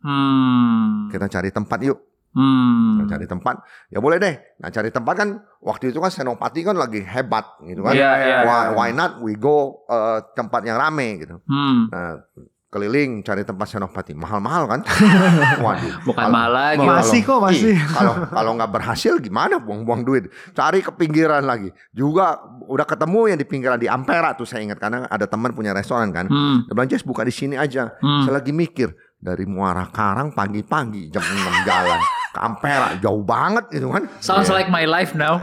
Hmm. 0.00 1.12
Kita 1.12 1.28
cari 1.28 1.52
tempat 1.52 1.78
yuk." 1.84 2.00
Hmm. 2.34 2.98
Nah, 2.98 3.06
cari 3.06 3.30
tempat. 3.30 3.62
Ya 3.94 4.02
boleh 4.02 4.18
deh. 4.18 4.34
Nah, 4.58 4.66
cari 4.74 4.90
tempat 4.90 5.14
kan 5.14 5.28
waktu 5.62 5.94
itu 5.94 6.02
kan 6.02 6.10
Senopati 6.10 6.66
kan 6.66 6.74
lagi 6.74 6.98
hebat 6.98 7.62
gitu 7.62 7.86
kan. 7.86 7.94
Iya, 7.94 8.10
iya, 8.18 8.36
why, 8.42 8.58
iya. 8.58 8.70
why 8.74 8.90
not 8.90 9.22
we 9.22 9.38
go 9.38 9.86
eh, 9.86 10.18
tempat 10.34 10.66
yang 10.66 10.74
rame 10.74 11.22
gitu. 11.22 11.38
Hmm. 11.46 11.86
Nah, 11.94 12.26
keliling 12.74 13.22
cari 13.22 13.46
tempat 13.46 13.70
Senopati. 13.70 14.10
Mahal-mahal 14.12 14.66
kan? 14.66 14.80
Waduh. 15.64 16.02
Bukan 16.02 16.26
mahal 16.26 16.50
lagi. 16.50 16.82
Kalau- 16.82 16.98
Masih 16.98 17.20
kok, 17.22 17.38
masih. 17.38 17.70
Ih, 17.72 17.78
Kalau 17.86 18.14
kalau 18.26 18.50
nggak 18.58 18.70
berhasil 18.70 19.14
gimana 19.22 19.62
buang-buang 19.62 20.02
duit? 20.02 20.26
Cari 20.50 20.82
ke 20.82 20.90
pinggiran 20.90 21.46
lagi. 21.46 21.70
Juga 21.88 22.42
udah 22.66 22.82
ketemu 22.82 23.20
yang 23.30 23.38
di 23.38 23.46
pinggiran 23.46 23.78
di 23.78 23.86
Ampera 23.86 24.34
tuh 24.34 24.42
saya 24.42 24.66
ingat 24.66 24.82
karena 24.82 25.06
ada 25.06 25.30
teman 25.30 25.54
punya 25.54 25.70
restoran 25.70 26.10
kan. 26.10 26.26
Hmm. 26.26 26.66
Dia 26.66 26.74
bilang, 26.74 26.90
"Jess, 26.90 27.06
buka 27.06 27.22
di 27.22 27.30
sini 27.30 27.54
aja." 27.54 27.94
Hmm. 28.02 28.26
Saya 28.26 28.42
lagi 28.42 28.50
mikir 28.50 28.90
dari 29.16 29.46
Muara 29.46 29.86
Karang 29.88 30.34
pagi-pagi 30.34 31.08
jam 31.08 31.22
6 31.22 31.62
jalan 31.62 32.00
Ampera 32.36 32.88
jauh 32.98 33.20
banget 33.20 33.68
gitu 33.70 33.90
kan. 33.90 34.06
Sounds 34.18 34.48
like 34.48 34.66
my 34.66 34.82
life 34.84 35.12
now. 35.12 35.38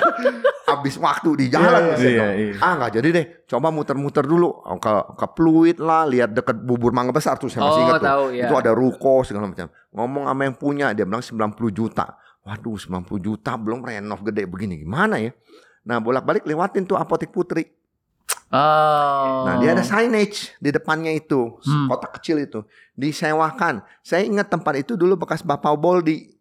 Habis 0.70 0.94
waktu 0.96 1.30
di 1.34 1.46
jalan. 1.48 1.94
Saya 1.94 1.98
Iya, 1.98 2.10
bilang, 2.14 2.34
iya. 2.36 2.52
Ah 2.62 2.72
nggak 2.78 2.92
jadi 2.94 3.08
deh. 3.10 3.26
Coba 3.44 3.68
muter-muter 3.68 4.22
dulu 4.22 4.48
ke 4.78 4.92
ke 5.18 5.26
Pluit 5.34 5.78
lah, 5.78 6.06
lihat 6.06 6.30
deket 6.30 6.62
bubur 6.62 6.94
mangga 6.94 7.10
besar 7.10 7.34
tuh 7.36 7.50
saya 7.50 7.66
masih 7.66 7.82
Oh, 7.82 7.84
ingat 7.84 7.98
tuh. 7.98 8.06
tahu, 8.06 8.24
ya. 8.30 8.44
Itu 8.46 8.54
ada 8.54 8.70
ruko 8.70 9.14
segala 9.22 9.50
macam. 9.50 9.66
Ngomong 9.90 10.24
sama 10.26 10.42
yang 10.44 10.54
punya, 10.54 10.86
dia 10.92 11.02
bilang 11.02 11.22
90 11.22 11.50
juta. 11.70 12.06
Waduh, 12.40 12.78
90 12.78 13.18
juta 13.18 13.58
belum 13.58 13.82
renov 13.82 14.22
gede 14.22 14.46
begini 14.46 14.78
gimana 14.78 15.18
ya? 15.18 15.34
Nah, 15.82 15.98
bolak-balik 15.98 16.46
lewatin 16.46 16.86
tuh 16.86 16.94
Apotek 16.94 17.28
Putri. 17.28 17.66
Oh. 18.50 19.46
Nah, 19.46 19.62
dia 19.62 19.78
ada 19.78 19.86
signage 19.86 20.58
di 20.58 20.74
depannya 20.74 21.14
itu, 21.14 21.54
Hmm. 21.62 21.86
kotak 21.86 22.18
kecil 22.18 22.42
itu, 22.42 22.66
disewakan. 22.98 23.78
Saya 24.02 24.26
ingat 24.26 24.50
tempat 24.50 24.74
itu 24.74 24.98
dulu 24.98 25.14
bekas 25.14 25.46
Bapak 25.46 25.78
Boldi. 25.78 26.34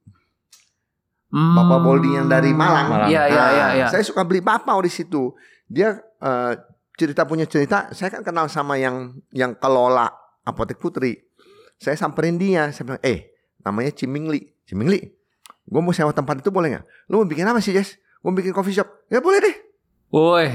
Hmm. 1.29 1.53
Bapak 1.53 1.85
Boldi 1.85 2.17
yang 2.17 2.25
dari 2.25 2.49
Malang. 2.49 2.89
Malang. 2.89 3.09
Iya, 3.13 3.23
iya, 3.29 3.37
Nah, 3.37 3.49
iya, 3.53 3.67
iya. 3.77 3.87
Saya 3.93 4.01
suka 4.01 4.25
beli 4.25 4.41
bapau 4.41 4.81
di 4.81 4.89
situ. 4.89 5.37
Dia 5.69 6.01
eh, 6.01 6.53
cerita 6.97 7.29
punya 7.29 7.45
cerita. 7.45 7.93
Saya 7.93 8.09
kan 8.09 8.25
kenal 8.25 8.49
sama 8.49 8.81
yang 8.81 9.13
yang 9.29 9.53
kelola 9.53 10.09
apotek 10.41 10.81
Putri. 10.81 11.13
Saya 11.77 11.93
samperin 11.93 12.41
dia. 12.41 12.73
Saya 12.73 12.89
bilang, 12.89 13.03
eh 13.05 13.37
namanya 13.61 13.93
Cimingli. 13.93 14.49
Cimingli, 14.65 15.01
gue 15.65 15.81
mau 15.81 15.93
sewa 15.93 16.09
tempat 16.09 16.41
itu 16.41 16.49
boleh 16.49 16.73
nggak? 16.73 16.85
Lu 17.09 17.21
mau 17.21 17.29
bikin 17.29 17.45
apa 17.45 17.61
sih 17.61 17.73
Jess? 17.73 18.01
Gue 18.19 18.33
mau 18.33 18.37
bikin 18.37 18.49
coffee 18.49 18.73
shop. 18.73 18.89
Ya 19.09 19.21
boleh 19.21 19.39
deh. 19.41 19.55
Woi. 20.09 20.49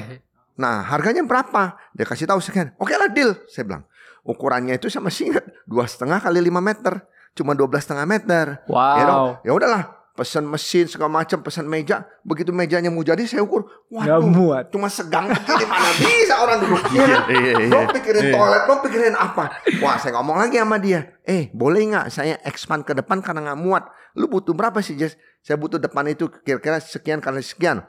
Nah 0.54 0.87
harganya 0.87 1.23
berapa? 1.26 1.75
Dia 1.94 2.06
kasih 2.06 2.26
tahu 2.26 2.38
sekian. 2.38 2.75
Oke 2.78 2.94
lah 2.94 3.11
deal. 3.11 3.34
Saya 3.50 3.66
bilang. 3.66 3.84
Ukurannya 4.25 4.80
itu 4.80 4.88
sama 4.88 5.12
singkat 5.12 5.44
dua 5.70 5.84
setengah 5.84 6.16
kali 6.23 6.40
5 6.40 6.49
meter. 6.62 7.04
Cuma 7.34 7.52
12 7.52 7.76
setengah 7.82 8.06
meter. 8.06 8.44
Wow. 8.70 9.42
Ya. 9.42 9.50
Ya 9.50 9.52
udahlah. 9.52 9.84
Pesan 10.14 10.46
mesin 10.46 10.87
segala 10.87 11.11
macam, 11.11 11.42
pesan 11.42 11.66
meja. 11.66 12.06
Begitu 12.23 12.54
mejanya 12.54 12.87
mau 12.87 13.02
jadi 13.02 13.26
saya 13.26 13.42
ukur. 13.42 13.66
Waduh, 13.90 14.23
muat. 14.23 14.70
cuma 14.70 14.87
segang 14.87 15.26
begini 15.26 15.66
mana 15.75 15.90
bisa 15.90 16.34
orang 16.38 16.62
duduk. 16.62 16.78
Iya, 16.94 17.66
Lo 17.66 17.90
pikirin 17.90 18.30
toilet, 18.30 18.62
lo 18.62 18.75
pikirin 18.78 19.18
apa? 19.18 19.58
Wah, 19.82 19.99
saya 19.99 20.14
ngomong 20.14 20.38
lagi 20.38 20.62
sama 20.62 20.78
dia. 20.78 21.18
Eh, 21.26 21.50
boleh 21.50 21.82
nggak 21.90 22.06
saya 22.14 22.38
expand 22.46 22.87
ke 22.87 22.94
depan 22.94 23.18
karena 23.26 23.50
nggak 23.50 23.58
muat? 23.58 23.90
Lu 24.14 24.30
butuh 24.30 24.54
berapa 24.54 24.78
sih, 24.78 24.94
Jess? 24.94 25.18
Saya 25.42 25.58
butuh 25.58 25.82
depan 25.82 26.06
itu 26.06 26.30
kira-kira 26.46 26.78
sekian 26.78 27.18
kali 27.18 27.42
sekian. 27.42 27.82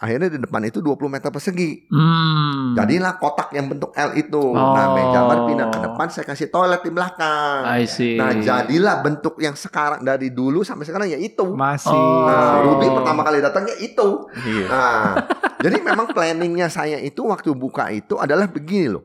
Akhirnya 0.00 0.32
di 0.32 0.40
depan 0.40 0.64
itu 0.64 0.80
20 0.80 1.12
meter 1.12 1.28
persegi. 1.28 1.84
Hmm. 1.92 2.72
Jadilah 2.72 3.20
kotak 3.20 3.52
yang 3.52 3.68
bentuk 3.68 3.92
L 3.92 4.16
itu. 4.16 4.56
Nah, 4.56 4.88
Oh. 4.88 4.96
meja 4.96 5.28
baru 5.28 5.42
pindah 5.44 5.68
ke 5.68 5.76
depan, 5.76 6.06
saya 6.08 6.24
kasih 6.24 6.48
toilet 6.48 6.80
di 6.80 6.88
belakang. 6.88 7.68
I 7.68 7.84
see. 7.84 8.16
Nah, 8.16 8.32
jadilah 8.32 9.04
bentuk 9.04 9.36
yang 9.44 9.52
sekarang 9.52 10.00
dari 10.00 10.32
dulu 10.32 10.64
sampai 10.64 10.88
sekarang 10.88 11.04
ya 11.12 11.20
itu. 11.20 11.44
Masih. 11.52 11.92
Oh. 11.92 12.24
Nah, 12.24 12.64
Ruby 12.64 12.88
pertama 12.88 13.20
kali 13.20 13.44
datang 13.44 13.68
ya 13.68 13.76
itu. 13.76 14.08
Iya. 14.40 14.66
Nah, 14.72 15.12
jadi 15.68 15.76
memang 15.84 16.08
planningnya 16.16 16.72
saya 16.72 16.96
itu 16.96 17.20
waktu 17.28 17.52
buka 17.52 17.92
itu 17.92 18.16
adalah 18.16 18.48
begini 18.48 18.96
loh. 18.96 19.04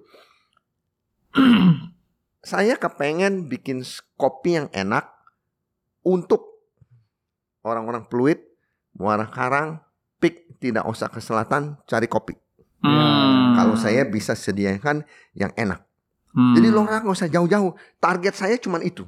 saya 2.40 2.80
kepengen 2.80 3.52
bikin 3.52 3.84
kopi 4.16 4.64
yang 4.64 4.68
enak 4.72 5.12
untuk 6.08 6.64
orang-orang 7.68 8.08
Pluit, 8.08 8.40
Muara 8.96 9.28
Karang, 9.28 9.84
tidak 10.60 10.88
usah 10.88 11.08
ke 11.12 11.20
selatan 11.20 11.78
cari 11.88 12.08
kopi. 12.10 12.34
Hmm. 12.86 13.58
Kalau 13.58 13.76
saya 13.80 14.06
bisa 14.06 14.38
sediakan 14.38 15.02
yang 15.34 15.50
enak. 15.58 15.82
Hmm. 16.36 16.54
Jadi 16.54 16.68
lo 16.70 16.84
nggak 16.84 17.08
usah 17.08 17.32
jauh-jauh. 17.32 17.74
Target 17.98 18.34
saya 18.36 18.56
cuma 18.60 18.84
itu. 18.84 19.08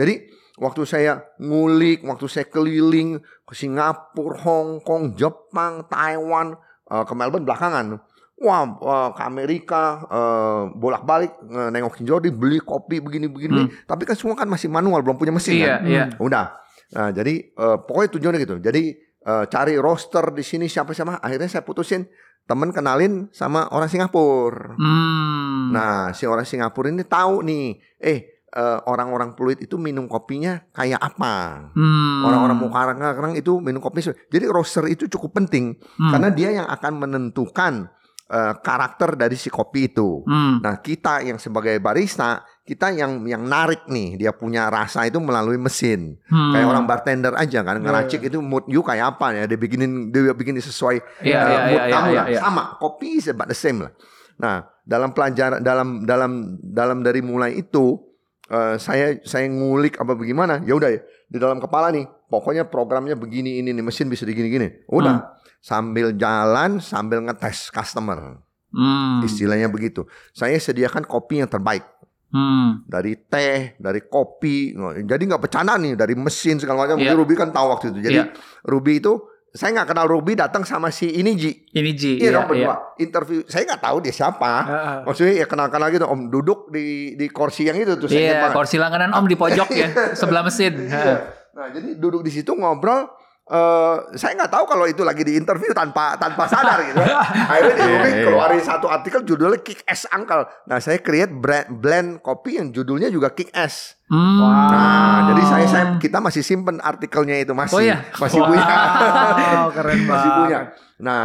Jadi 0.00 0.24
waktu 0.56 0.82
saya 0.88 1.20
ngulik, 1.36 2.00
waktu 2.08 2.26
saya 2.32 2.46
keliling 2.48 3.20
ke 3.44 3.52
Singapura, 3.52 4.40
Hong 4.40 4.80
Kong, 4.80 5.12
Jepang, 5.12 5.84
Taiwan, 5.86 6.56
eh, 6.88 7.04
ke 7.04 7.12
Melbourne 7.12 7.44
belakangan. 7.44 8.00
Wah, 8.42 8.64
eh, 8.64 9.10
ke 9.14 9.22
Amerika 9.22 9.82
eh, 10.08 10.62
bolak-balik 10.72 11.36
nengokin 11.70 12.08
Jordi, 12.08 12.32
beli 12.32 12.58
kopi 12.58 13.04
begini-begini. 13.04 13.84
Tapi 13.84 14.02
kan 14.08 14.16
semua 14.16 14.34
kan 14.34 14.48
masih 14.48 14.72
manual, 14.72 15.04
belum 15.04 15.20
punya 15.20 15.30
mesin 15.36 15.60
Iya, 15.60 15.68
kan. 15.68 15.80
iya. 15.84 16.04
Udah. 16.16 16.56
Nah, 16.92 17.08
jadi 17.08 17.56
pokoknya 17.56 18.10
tujuannya 18.12 18.40
gitu. 18.44 18.56
Jadi 18.60 18.96
eh, 19.26 19.44
cari 19.48 19.74
roster 19.78 20.30
di 20.34 20.42
sini 20.42 20.66
siapa-siapa. 20.66 21.22
Akhirnya 21.22 21.48
saya 21.48 21.64
putusin 21.64 22.06
temen 22.42 22.74
kenalin 22.74 23.30
sama 23.30 23.70
orang 23.70 23.86
Singapura. 23.86 24.74
Hmm. 24.74 25.70
Nah, 25.70 26.10
si 26.12 26.26
orang 26.26 26.44
Singapura 26.44 26.90
ini 26.90 27.06
tahu 27.06 27.46
nih, 27.46 27.78
eh 28.02 28.42
eh, 28.52 28.78
orang-orang 28.84 29.32
Pluit 29.32 29.62
itu 29.62 29.80
minum 29.80 30.04
kopinya 30.10 30.60
kayak 30.74 31.00
apa? 31.00 31.68
Hmm. 31.72 32.26
Orang-orang 32.26 32.58
Mukarang 32.60 33.32
itu 33.38 33.62
minum 33.62 33.80
kopi. 33.80 34.04
Jadi 34.04 34.44
roster 34.50 34.84
itu 34.90 35.08
cukup 35.08 35.42
penting 35.42 35.78
Hmm. 35.96 36.12
karena 36.12 36.28
dia 36.28 36.50
yang 36.52 36.68
akan 36.68 36.92
menentukan 37.00 37.88
eh, 38.32 38.54
karakter 38.64 39.12
dari 39.12 39.36
si 39.36 39.52
kopi 39.52 39.92
itu. 39.92 40.24
Hmm. 40.24 40.64
Nah, 40.64 40.80
kita 40.80 41.20
yang 41.20 41.36
sebagai 41.36 41.76
barista, 41.84 42.40
kita 42.62 42.94
yang 42.94 43.26
yang 43.26 43.42
narik 43.42 43.90
nih, 43.90 44.14
dia 44.14 44.30
punya 44.30 44.70
rasa 44.70 45.02
itu 45.02 45.18
melalui 45.18 45.58
mesin. 45.58 46.14
Hmm. 46.30 46.54
Kayak 46.54 46.66
orang 46.70 46.84
bartender 46.86 47.34
aja 47.34 47.60
kan, 47.66 47.82
Iya, 47.82 47.82
ngeracik 47.82 48.20
itu 48.30 48.38
mood 48.38 48.70
you 48.70 48.86
kayak 48.86 49.18
apa 49.18 49.34
ya, 49.34 49.42
dia 49.50 49.58
bikinin 49.58 50.14
dia 50.14 50.30
bikin 50.30 50.54
sesuai 50.62 51.26
Iya, 51.26 51.38
eh, 51.42 51.50
iya, 51.50 51.58
mood 51.66 51.82
iya, 51.82 51.90
kamu 51.90 52.08
iya, 52.14 52.18
lah. 52.22 52.26
iya. 52.30 52.40
Sama, 52.46 52.62
kopi 52.78 53.18
is 53.18 53.26
about 53.26 53.50
the 53.50 53.58
same 53.58 53.82
lah. 53.82 53.90
Nah, 54.38 54.62
dalam 54.86 55.10
pelajaran 55.10 55.58
dalam 55.58 56.06
dalam 56.06 56.32
dalam 56.62 56.98
dari 57.02 57.18
mulai 57.18 57.58
itu 57.58 57.98
eh, 58.46 58.78
saya 58.78 59.18
saya 59.26 59.50
ngulik 59.50 59.98
apa 59.98 60.14
bagaimana, 60.14 60.62
ya 60.62 60.78
udah 60.78 60.90
ya 60.94 61.02
di 61.26 61.42
dalam 61.42 61.58
kepala 61.58 61.90
nih, 61.90 62.06
pokoknya 62.30 62.70
programnya 62.70 63.18
begini 63.18 63.58
ini 63.58 63.74
nih 63.74 63.82
mesin 63.82 64.06
bisa 64.06 64.22
digini-gini. 64.22 64.86
Udah 64.86 65.34
sambil 65.58 66.14
jalan 66.14 66.78
sambil 66.78 67.26
ngetes 67.26 67.74
customer. 67.74 68.38
Hmm. 68.72 69.20
Istilahnya 69.20 69.66
begitu. 69.66 70.06
Saya 70.30 70.56
sediakan 70.56 71.04
kopi 71.04 71.44
yang 71.44 71.50
terbaik 71.50 71.84
Hmm. 72.32 72.80
dari 72.88 73.12
teh, 73.14 73.76
dari 73.76 74.00
kopi. 74.02 74.72
Jadi 75.04 75.22
nggak 75.22 75.36
bercanda 75.38 75.76
nih 75.76 75.92
dari 75.92 76.16
mesin 76.16 76.56
segala 76.56 76.88
macam. 76.88 76.96
Iya. 76.96 77.12
Ruby 77.12 77.36
kan 77.36 77.52
tahu 77.52 77.66
waktu 77.68 77.92
itu. 77.92 78.00
Jadi 78.02 78.16
Iya. 78.16 78.32
Ruby 78.64 78.98
itu 78.98 79.20
saya 79.52 79.76
nggak 79.76 79.92
kenal 79.92 80.08
Ruby 80.08 80.32
datang 80.32 80.64
sama 80.64 80.88
si 80.88 81.12
ini 81.12 81.36
Ji. 81.36 81.52
Ini 81.68 81.90
Ji. 81.92 82.16
Iya 82.18 82.32
dong 82.32 82.48
berdua. 82.48 82.96
iya. 82.96 83.04
Interview. 83.04 83.44
Saya 83.44 83.68
nggak 83.68 83.84
tahu 83.84 83.96
dia 84.00 84.10
siapa. 84.10 84.52
Heeh. 84.64 84.98
Maksudnya 85.04 85.34
ya 85.36 85.46
kenal-kenal 85.46 85.92
gitu. 85.92 86.08
Om 86.08 86.32
duduk 86.32 86.72
di 86.72 87.12
di 87.14 87.26
kursi 87.28 87.68
yang 87.68 87.76
itu 87.76 88.00
tuh. 88.00 88.08
Iya, 88.08 88.48
banget. 88.48 88.56
kursi 88.56 88.80
langganan 88.80 89.12
Om 89.12 89.28
di 89.28 89.36
pojok 89.36 89.68
ya, 89.70 89.88
sebelah 90.18 90.40
mesin. 90.40 90.88
Iya. 90.88 91.16
Nah 91.52 91.68
jadi 91.68 92.00
duduk 92.00 92.24
di 92.24 92.32
situ 92.32 92.56
ngobrol. 92.56 93.12
Eh 93.52 93.96
saya 94.16 94.32
nggak 94.32 94.48
tahu 94.48 94.64
kalau 94.64 94.88
itu 94.88 95.04
lagi 95.04 95.28
di 95.28 95.36
interview 95.36 95.76
tanpa 95.76 96.16
tanpa 96.16 96.48
sadar 96.48 96.80
gitu. 96.88 97.04
Akhirnya 97.52 97.74
di 97.76 97.84
Ruby 97.84 98.08
iya. 98.08 98.24
keluarin 98.24 98.62
satu 98.64 98.88
artikel 98.88 99.20
judulnya 99.28 99.60
Kick 99.60 99.84
Ass 99.84 100.08
Uncle. 100.08 100.48
Nah 100.64 100.80
saya 100.80 100.96
create 101.04 101.28
brand, 101.28 101.68
blend 101.68 102.24
kopi 102.24 102.56
yang 102.56 102.72
judulnya 102.72 103.12
juga 103.12 103.28
Kick 103.28 103.52
Ass. 103.52 104.00
Hmm. 104.08 104.40
Nah, 104.44 105.32
jadi 105.32 105.42
saya 105.44 105.66
saya 105.68 105.84
kita 105.96 106.20
masih 106.20 106.40
simpen 106.40 106.80
artikelnya 106.80 107.44
itu 107.44 107.52
masih 107.52 107.76
Oh, 107.76 107.80
iya? 107.80 108.04
masih 108.16 108.40
Wow. 108.40 108.48
punya. 108.52 108.64
Wow, 108.64 109.68
keren 109.76 109.98
masih 110.04 110.08
banget. 110.08 110.36
punya. 110.36 110.58
Nah, 111.00 111.24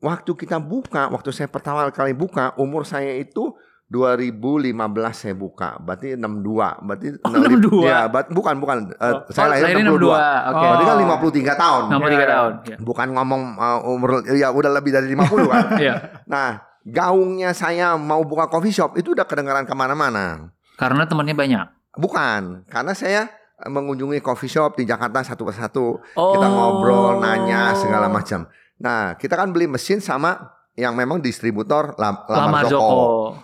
waktu 0.00 0.32
kita 0.36 0.56
buka, 0.56 1.08
waktu 1.12 1.30
saya 1.32 1.48
pertama 1.52 1.84
kali 1.92 2.12
buka, 2.12 2.52
umur 2.56 2.84
saya 2.84 3.12
itu 3.16 3.52
2015 3.92 4.72
saya 5.12 5.34
buka. 5.36 5.76
Berarti 5.76 6.16
62. 6.16 6.80
Berarti 6.80 7.06
Oh, 7.20 7.28
62? 7.28 7.84
Ya, 7.84 8.08
bat- 8.08 8.32
bukan 8.32 8.54
bukan 8.56 8.76
Oh, 8.96 9.28
saya 9.28 9.52
lahir 9.52 9.76
lahirnya 9.76 9.92
62. 9.92 10.08
62, 10.08 10.48
oke. 10.48 10.64
Berarti 10.64 10.84
kan 10.84 10.96
Oh. 10.96 11.02
53 11.04 11.52
tahun. 11.54 11.82
63 11.92 12.24
tahun. 12.26 12.52
Iya. 12.64 12.76
Bukan 12.80 13.08
ngomong 13.12 13.42
uh, 13.60 13.80
umur 13.84 14.10
ya 14.32 14.48
udah 14.48 14.70
lebih 14.72 14.90
dari 14.96 15.12
50 15.12 15.44
kan. 15.46 15.64
Iya. 15.82 15.94
nah, 16.24 16.48
gaungnya 16.82 17.52
saya 17.52 17.94
mau 18.00 18.24
buka 18.24 18.48
coffee 18.48 18.72
shop 18.72 18.96
itu 18.96 19.12
udah 19.12 19.28
kedengaran 19.28 19.68
ke 19.68 19.74
mana-mana. 19.76 20.48
Karena 20.80 21.04
temannya 21.04 21.36
banyak. 21.36 21.66
Bukan, 21.92 22.64
karena 22.72 22.96
saya 22.96 23.28
mengunjungi 23.62 24.18
coffee 24.18 24.48
shop 24.48 24.80
di 24.80 24.88
Jakarta 24.88 25.20
satu 25.22 25.44
persatu. 25.44 26.00
Oh. 26.16 26.32
Kita 26.32 26.48
ngobrol, 26.48 27.20
nanya 27.20 27.76
segala 27.76 28.08
macam. 28.08 28.48
Nah, 28.80 29.14
kita 29.14 29.36
kan 29.36 29.52
beli 29.52 29.68
mesin 29.68 30.00
sama 30.00 30.50
yang 30.74 30.92
memang 30.92 31.20
distributor 31.20 31.92
Lam- 31.94 32.24
Lamar 32.24 32.48
Lama 32.48 32.60
Joko. 32.64 32.72
Joko. 32.72 33.00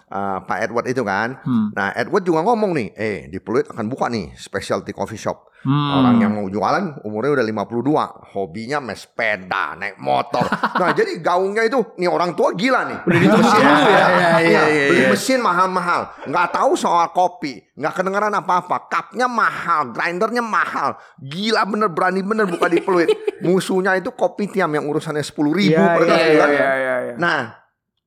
Ah, 0.09 0.41
Pak 0.41 0.59
Edward 0.63 0.87
itu 0.87 1.03
kan. 1.03 1.37
Hmm. 1.39 1.69
Nah, 1.71 1.93
Edward 1.93 2.23
juga 2.23 2.41
ngomong 2.43 2.73
nih, 2.73 2.89
eh 2.95 3.19
di 3.27 3.39
Pluit 3.39 3.67
akan 3.67 3.85
buka 3.87 4.09
nih 4.09 4.33
specialty 4.35 4.91
coffee 4.91 5.19
shop. 5.19 5.45
Hmm. 5.59 5.91
Orang 5.93 6.17
yang 6.17 6.33
mau 6.33 6.47
jualan 6.47 7.03
umurnya 7.03 7.35
udah 7.35 7.43
52, 7.43 7.83
hobinya 8.31 8.79
main 8.79 8.95
sepeda, 8.95 9.75
naik 9.75 9.99
motor. 9.99 10.47
Nah, 10.79 10.95
jadi 10.95 11.19
gaungnya 11.19 11.67
itu 11.67 11.83
nih 11.99 12.07
orang 12.07 12.33
tua 12.33 12.55
gila 12.55 12.87
nih. 12.87 12.99
Beli 13.03 13.27
mesin 13.27 13.59
ya. 13.67 13.75
iya, 13.75 14.07
iya, 14.07 14.29
Iya, 14.39 14.63
iya, 14.65 14.85
beli 14.87 15.03
iya. 15.03 15.09
mesin 15.11 15.43
mahal-mahal. 15.43 16.15
Nggak 16.25 16.49
tahu 16.55 16.79
soal 16.79 17.11
kopi, 17.11 17.59
nggak 17.75 17.91
kedengeran 17.93 18.31
apa-apa. 18.33 18.87
Cupnya 18.87 19.27
mahal, 19.27 19.91
grindernya 19.91 20.41
mahal. 20.41 20.95
Gila 21.19 21.67
bener 21.67 21.91
berani 21.91 22.23
bener 22.23 22.47
buka 22.47 22.71
di 22.71 22.79
Pluit. 22.79 23.11
Musuhnya 23.43 23.93
itu 23.95 24.09
kopi 24.11 24.47
tiam 24.47 24.71
yang 24.71 24.87
urusannya 24.87 25.21
10 25.21 25.35
ribu 25.51 25.75
Iya, 25.75 25.91
per 25.91 26.03
gelas, 26.05 26.23
iya, 26.23 26.39
kan? 26.39 26.49
iya, 26.49 26.71
iya, 26.73 26.97
iya. 26.97 26.97
Nah, 27.19 27.53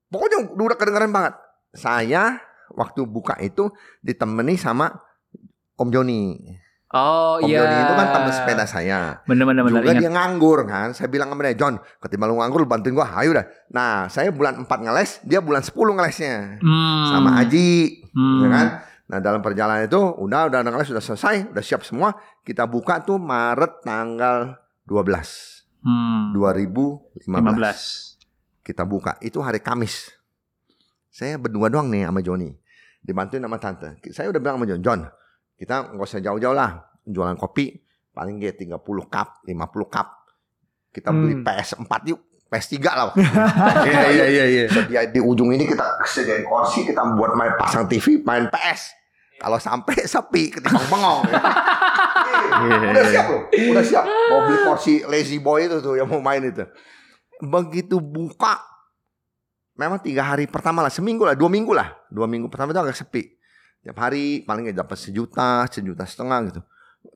pokoknya 0.07 0.37
udah 0.51 0.77
kedengeran 0.77 1.11
banget. 1.11 1.35
Saya 1.71 2.39
waktu 2.71 3.03
buka 3.03 3.35
itu 3.37 3.69
ditemani 3.99 4.55
sama 4.55 4.91
Om 5.75 5.89
Joni. 5.89 6.23
Oh 6.91 7.39
Om 7.39 7.47
iya. 7.47 7.63
Joni 7.63 7.77
itu 7.81 7.93
kan 7.95 8.07
teman 8.11 8.31
sepeda 8.31 8.65
saya. 8.65 8.99
Bener-bener 9.23 9.63
bener 9.63 9.79
Juga 9.79 9.91
ingat. 9.91 10.01
dia 10.03 10.11
nganggur 10.11 10.59
kan. 10.63 10.91
Saya 10.91 11.07
bilang 11.07 11.31
sama 11.31 11.43
dia, 11.45 11.55
John, 11.55 11.79
ketimbang 11.97 12.27
lu 12.27 12.39
nganggur 12.39 12.63
lu 12.63 12.67
bantuin 12.67 12.91
gua. 12.91 13.07
Ayo 13.15 13.31
dah. 13.31 13.47
Nah, 13.69 14.07
saya 14.07 14.27
bulan 14.29 14.59
4 14.59 14.67
ngeles, 14.67 15.23
dia 15.23 15.39
bulan 15.39 15.63
10 15.63 15.71
ngelesnya. 15.95 16.59
Hmm. 16.59 17.05
Sama 17.07 17.39
Aji, 17.39 18.03
Hmm. 18.11 18.39
ya 18.43 18.47
kan? 18.49 18.67
Nah, 19.07 19.19
dalam 19.19 19.39
perjalanan 19.39 19.83
itu 19.83 19.99
udah 19.99 20.47
udah 20.47 20.59
ngeles 20.61 20.87
sudah 20.87 20.99
selesai, 21.01 21.51
udah 21.51 21.63
siap 21.63 21.83
semua. 21.83 22.11
Kita 22.43 22.63
buka 22.63 22.99
tuh 22.99 23.15
Maret 23.15 23.83
tanggal 23.83 24.59
12 24.83 25.63
Hmm. 25.81 26.35
2015. 26.35 27.39
15. 27.39 28.10
Kita 28.71 28.87
buka 28.87 29.19
itu 29.19 29.43
hari 29.43 29.59
Kamis. 29.59 30.15
Saya 31.11 31.35
berdua 31.35 31.67
doang 31.67 31.91
nih 31.91 32.07
sama 32.07 32.23
Joni. 32.23 32.55
Dibantuin 33.03 33.43
sama 33.43 33.59
tante. 33.59 33.99
Saya 34.15 34.31
udah 34.31 34.39
bilang 34.39 34.55
sama 34.55 34.67
John, 34.71 34.79
John, 34.79 34.99
kita 35.59 35.91
nggak 35.91 36.07
usah 36.07 36.23
jauh-jauh 36.23 36.55
lah. 36.55 36.87
Jualan 37.03 37.35
kopi 37.35 37.75
paling 38.15 38.39
dia 38.39 38.55
30 38.55 38.79
cup, 39.11 39.43
50 39.43 39.51
cup. 39.91 40.07
Kita 40.87 41.11
beli 41.11 41.35
Hmm. 41.35 41.43
PS4 41.43 41.91
yuk. 42.07 42.19
PS3 42.47 42.75
lah 42.87 43.03
waktu. 43.11 43.23
Iya 43.91 44.01
iya 44.07 44.25
iya 44.27 44.45
iya. 44.47 44.63
Sedia 44.67 45.03
di 45.03 45.19
ujung 45.19 45.51
ini 45.51 45.67
kita 45.67 45.83
sediain 46.03 46.47
kursi, 46.47 46.87
kita 46.87 47.03
buat 47.15 47.35
main 47.35 47.59
pasang 47.59 47.91
TV, 47.91 48.23
main 48.23 48.47
PS. 48.47 48.95
Kalau 49.35 49.59
sampai 49.59 49.99
sepi 50.15 50.47
ketimbang 50.47 50.87
bengong. 50.87 51.19
ya. 51.27 51.39
Iya, 52.51 52.77
udah 52.91 53.05
siap 53.07 53.25
loh, 53.27 53.41
udah 53.47 53.83
siap. 53.83 54.03
Mau 54.05 54.39
beli 54.45 54.57
kursi 54.63 54.93
lazy 55.07 55.39
boy 55.39 55.65
itu 55.65 55.79
tuh 55.79 55.95
yang 55.95 56.07
mau 56.07 56.19
main 56.19 56.39
itu. 56.43 56.61
Begitu 57.41 57.97
buka, 57.97 58.61
memang 59.73 59.97
tiga 59.97 60.21
hari 60.21 60.45
pertama 60.45 60.85
lah, 60.85 60.93
seminggu 60.93 61.25
lah, 61.25 61.33
dua 61.33 61.49
minggu 61.49 61.73
lah, 61.73 61.89
dua 62.13 62.29
minggu 62.29 62.47
pertama 62.53 62.69
itu 62.69 62.81
agak 62.85 62.97
sepi. 63.01 63.33
Tiap 63.81 63.97
hari 63.97 64.45
paling 64.45 64.69
nggak 64.69 64.77
dapat 64.85 64.97
sejuta, 64.97 65.65
sejuta 65.65 66.05
setengah 66.05 66.39
gitu. 66.53 66.61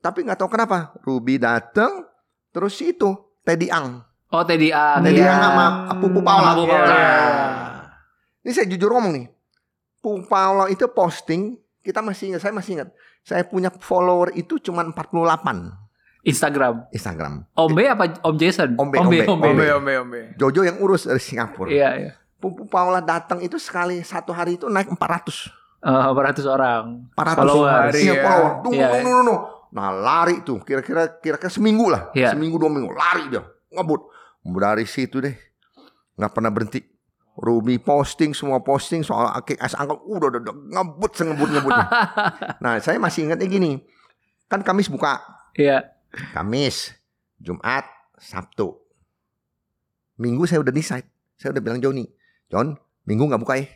Tapi 0.02 0.26
nggak 0.26 0.38
tahu 0.42 0.50
kenapa 0.50 0.98
Ruby 1.06 1.38
datang, 1.38 2.10
terus 2.50 2.74
itu 2.82 3.14
Teddy 3.46 3.70
Ang, 3.70 4.02
Oh 4.34 4.42
Teddy 4.42 4.74
Ang. 4.74 5.06
Teddy 5.06 5.22
Iya. 5.22 5.30
Ang 5.30 5.42
sama 5.46 5.64
Pupu 6.02 6.18
Paula. 6.26 6.58
Pupu 6.58 6.66
Paula. 6.66 6.90
Iya. 6.90 7.14
Ini 8.42 8.50
saya 8.50 8.66
jujur 8.66 8.90
ngomong 8.90 9.12
nih, 9.14 9.26
Pupu 10.02 10.26
Paula 10.26 10.66
itu 10.66 10.90
posting, 10.90 11.54
kita 11.86 12.02
masih 12.02 12.34
ingat, 12.34 12.42
saya 12.42 12.54
masih 12.54 12.82
ingat, 12.82 12.90
saya 13.22 13.46
punya 13.46 13.70
follower 13.70 14.34
itu 14.34 14.58
cuma 14.58 14.82
48 14.82 15.85
Instagram. 16.26 16.90
Instagram. 16.90 17.46
Om 17.54 17.70
B 17.70 17.78
apa 17.86 18.18
Om 18.18 18.34
Jason? 18.34 18.74
Om 18.74 18.88
B, 18.90 18.94
Om 18.98 19.06
B. 19.06 19.14
Om 19.22 19.22
B. 19.22 19.30
Om 19.30 19.38
B. 19.38 19.44
Ombe, 19.46 19.66
ombe, 19.78 19.92
ombe. 20.02 20.20
Jojo 20.34 20.66
yang 20.66 20.82
urus 20.82 21.06
dari 21.06 21.22
Singapura. 21.22 21.70
Iya, 21.70 21.90
iya. 21.94 22.12
Pupu 22.36 22.66
Paula 22.66 22.98
datang 22.98 23.38
itu 23.40 23.56
sekali 23.56 24.02
satu 24.02 24.34
hari 24.34 24.58
itu 24.58 24.66
naik 24.66 24.90
400. 24.90 25.48
Eh, 25.86 26.10
400 26.12 26.42
orang. 26.50 27.06
400 27.14 27.38
Followers. 27.38 27.94
Follower. 27.94 28.50
Dung, 28.66 28.72
Iya, 28.74 28.86
dung, 28.90 29.04
dung, 29.06 29.14
dung, 29.14 29.24
dung. 29.30 29.40
Nah 29.70 29.88
lari 29.94 30.42
tuh 30.42 30.58
kira-kira 30.66 31.20
kira-kira 31.22 31.52
seminggu 31.52 31.86
lah. 31.88 32.10
Iya. 32.10 32.34
Seminggu 32.34 32.58
dua 32.58 32.70
minggu 32.74 32.90
lari 32.90 33.30
dia. 33.30 33.46
Ngebut. 33.70 34.10
Dari 34.42 34.84
situ 34.84 35.22
deh. 35.22 35.36
nggak 36.16 36.32
pernah 36.32 36.48
berhenti. 36.50 36.80
Ruby 37.36 37.76
posting 37.76 38.32
semua 38.32 38.64
posting 38.64 39.04
soal 39.04 39.28
akik 39.36 39.60
es 39.60 39.76
angkot 39.76 40.00
udah 40.08 40.32
udah, 40.32 40.40
udah 40.40 40.54
ngebut 40.72 41.12
sengebut 41.12 41.48
ngebutnya. 41.52 41.84
nah 42.64 42.80
saya 42.80 42.96
masih 42.96 43.28
ingatnya 43.28 43.44
gini, 43.44 43.76
kan 44.48 44.64
Kamis 44.64 44.88
buka, 44.88 45.20
Iya. 45.52 45.95
Kamis, 46.32 46.96
Jumat, 47.36 47.84
Sabtu, 48.16 48.72
Minggu 50.16 50.48
saya 50.48 50.64
udah 50.64 50.72
decide, 50.72 51.04
saya 51.36 51.52
udah 51.52 51.60
bilang 51.60 51.80
Joni, 51.80 52.08
John, 52.48 52.72
Minggu 53.04 53.28
nggak 53.28 53.40
buka 53.40 53.60
ya, 53.60 53.68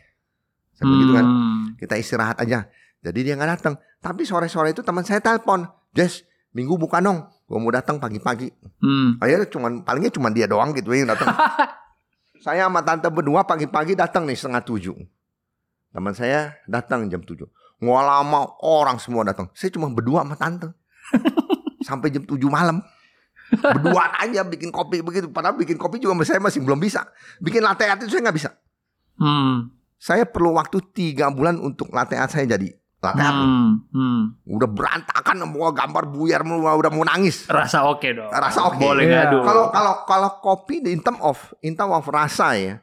saya 0.72 0.88
begitu 0.88 1.12
kan, 1.12 1.26
Hmm. 1.28 1.64
kita 1.76 1.94
istirahat 2.00 2.40
aja. 2.40 2.64
Jadi 3.00 3.18
dia 3.24 3.36
nggak 3.36 3.50
datang. 3.60 3.74
Tapi 4.00 4.24
sore-sore 4.24 4.72
itu 4.72 4.80
teman 4.80 5.04
saya 5.04 5.20
telepon, 5.20 5.68
Jess, 5.92 6.24
Minggu 6.50 6.80
buka 6.80 6.98
dong, 6.98 7.28
gua 7.46 7.58
mau 7.60 7.70
datang 7.70 8.00
pagi-pagi. 8.00 8.50
Hmm. 8.80 9.20
Akhirnya 9.20 9.46
cuman 9.46 9.84
palingnya 9.84 10.10
cuma 10.10 10.32
dia 10.32 10.48
doang 10.48 10.72
gitu 10.72 10.90
yang 10.90 11.12
datang. 11.12 11.30
saya 12.44 12.66
sama 12.66 12.80
tante 12.82 13.06
berdua 13.12 13.44
pagi-pagi 13.44 13.94
datang 13.94 14.24
nih 14.24 14.34
setengah 14.34 14.64
tujuh. 14.64 14.96
Teman 15.92 16.16
saya 16.16 16.56
datang 16.66 17.06
jam 17.06 17.20
tujuh. 17.20 17.46
Nggak 17.78 18.02
lama 18.02 18.40
orang 18.64 18.96
semua 18.98 19.22
datang. 19.28 19.52
Saya 19.52 19.70
cuma 19.70 19.92
berdua 19.92 20.24
sama 20.24 20.34
tante. 20.34 20.72
Sampai 21.80 22.12
jam 22.12 22.24
tujuh 22.24 22.48
malam. 22.48 22.80
Berdua 23.50 24.14
aja 24.22 24.46
bikin 24.46 24.70
kopi 24.70 25.02
begitu. 25.02 25.26
Padahal 25.26 25.58
bikin 25.58 25.74
kopi 25.74 25.98
juga 25.98 26.14
saya 26.22 26.38
masih 26.38 26.62
belum 26.62 26.78
bisa. 26.78 27.02
Bikin 27.42 27.66
latte 27.66 27.88
art 27.90 27.98
itu 28.02 28.14
saya 28.14 28.30
nggak 28.30 28.36
bisa. 28.38 28.50
Hmm. 29.18 29.74
Saya 30.00 30.24
perlu 30.24 30.54
waktu 30.56 30.80
tiga 30.94 31.28
bulan 31.28 31.58
untuk 31.58 31.90
latte 31.90 32.14
art 32.14 32.30
saya 32.30 32.46
jadi 32.46 32.70
latte 33.02 33.22
art. 33.26 33.36
Hmm. 33.42 33.70
Hmm. 33.90 34.22
Udah 34.46 34.70
berantakan 34.70 35.36
semua 35.42 35.74
gambar 35.74 36.04
buyar 36.14 36.46
udah 36.46 36.90
mau 36.94 37.02
nangis. 37.02 37.50
Rasa 37.50 37.90
oke 37.90 38.06
dong. 38.14 38.30
Rasa 38.30 38.70
oke. 38.70 38.78
Boleh 38.78 39.10
Iya. 39.10 39.26
ngadu. 39.26 39.42
Kalau 39.42 39.64
kalau 39.74 39.94
kalau 40.06 40.30
kopi 40.38 40.86
in 40.86 41.02
term 41.02 41.18
of 41.18 41.36
in 41.60 41.74
term 41.74 41.90
of 41.90 42.06
rasa 42.06 42.54
ya. 42.54 42.74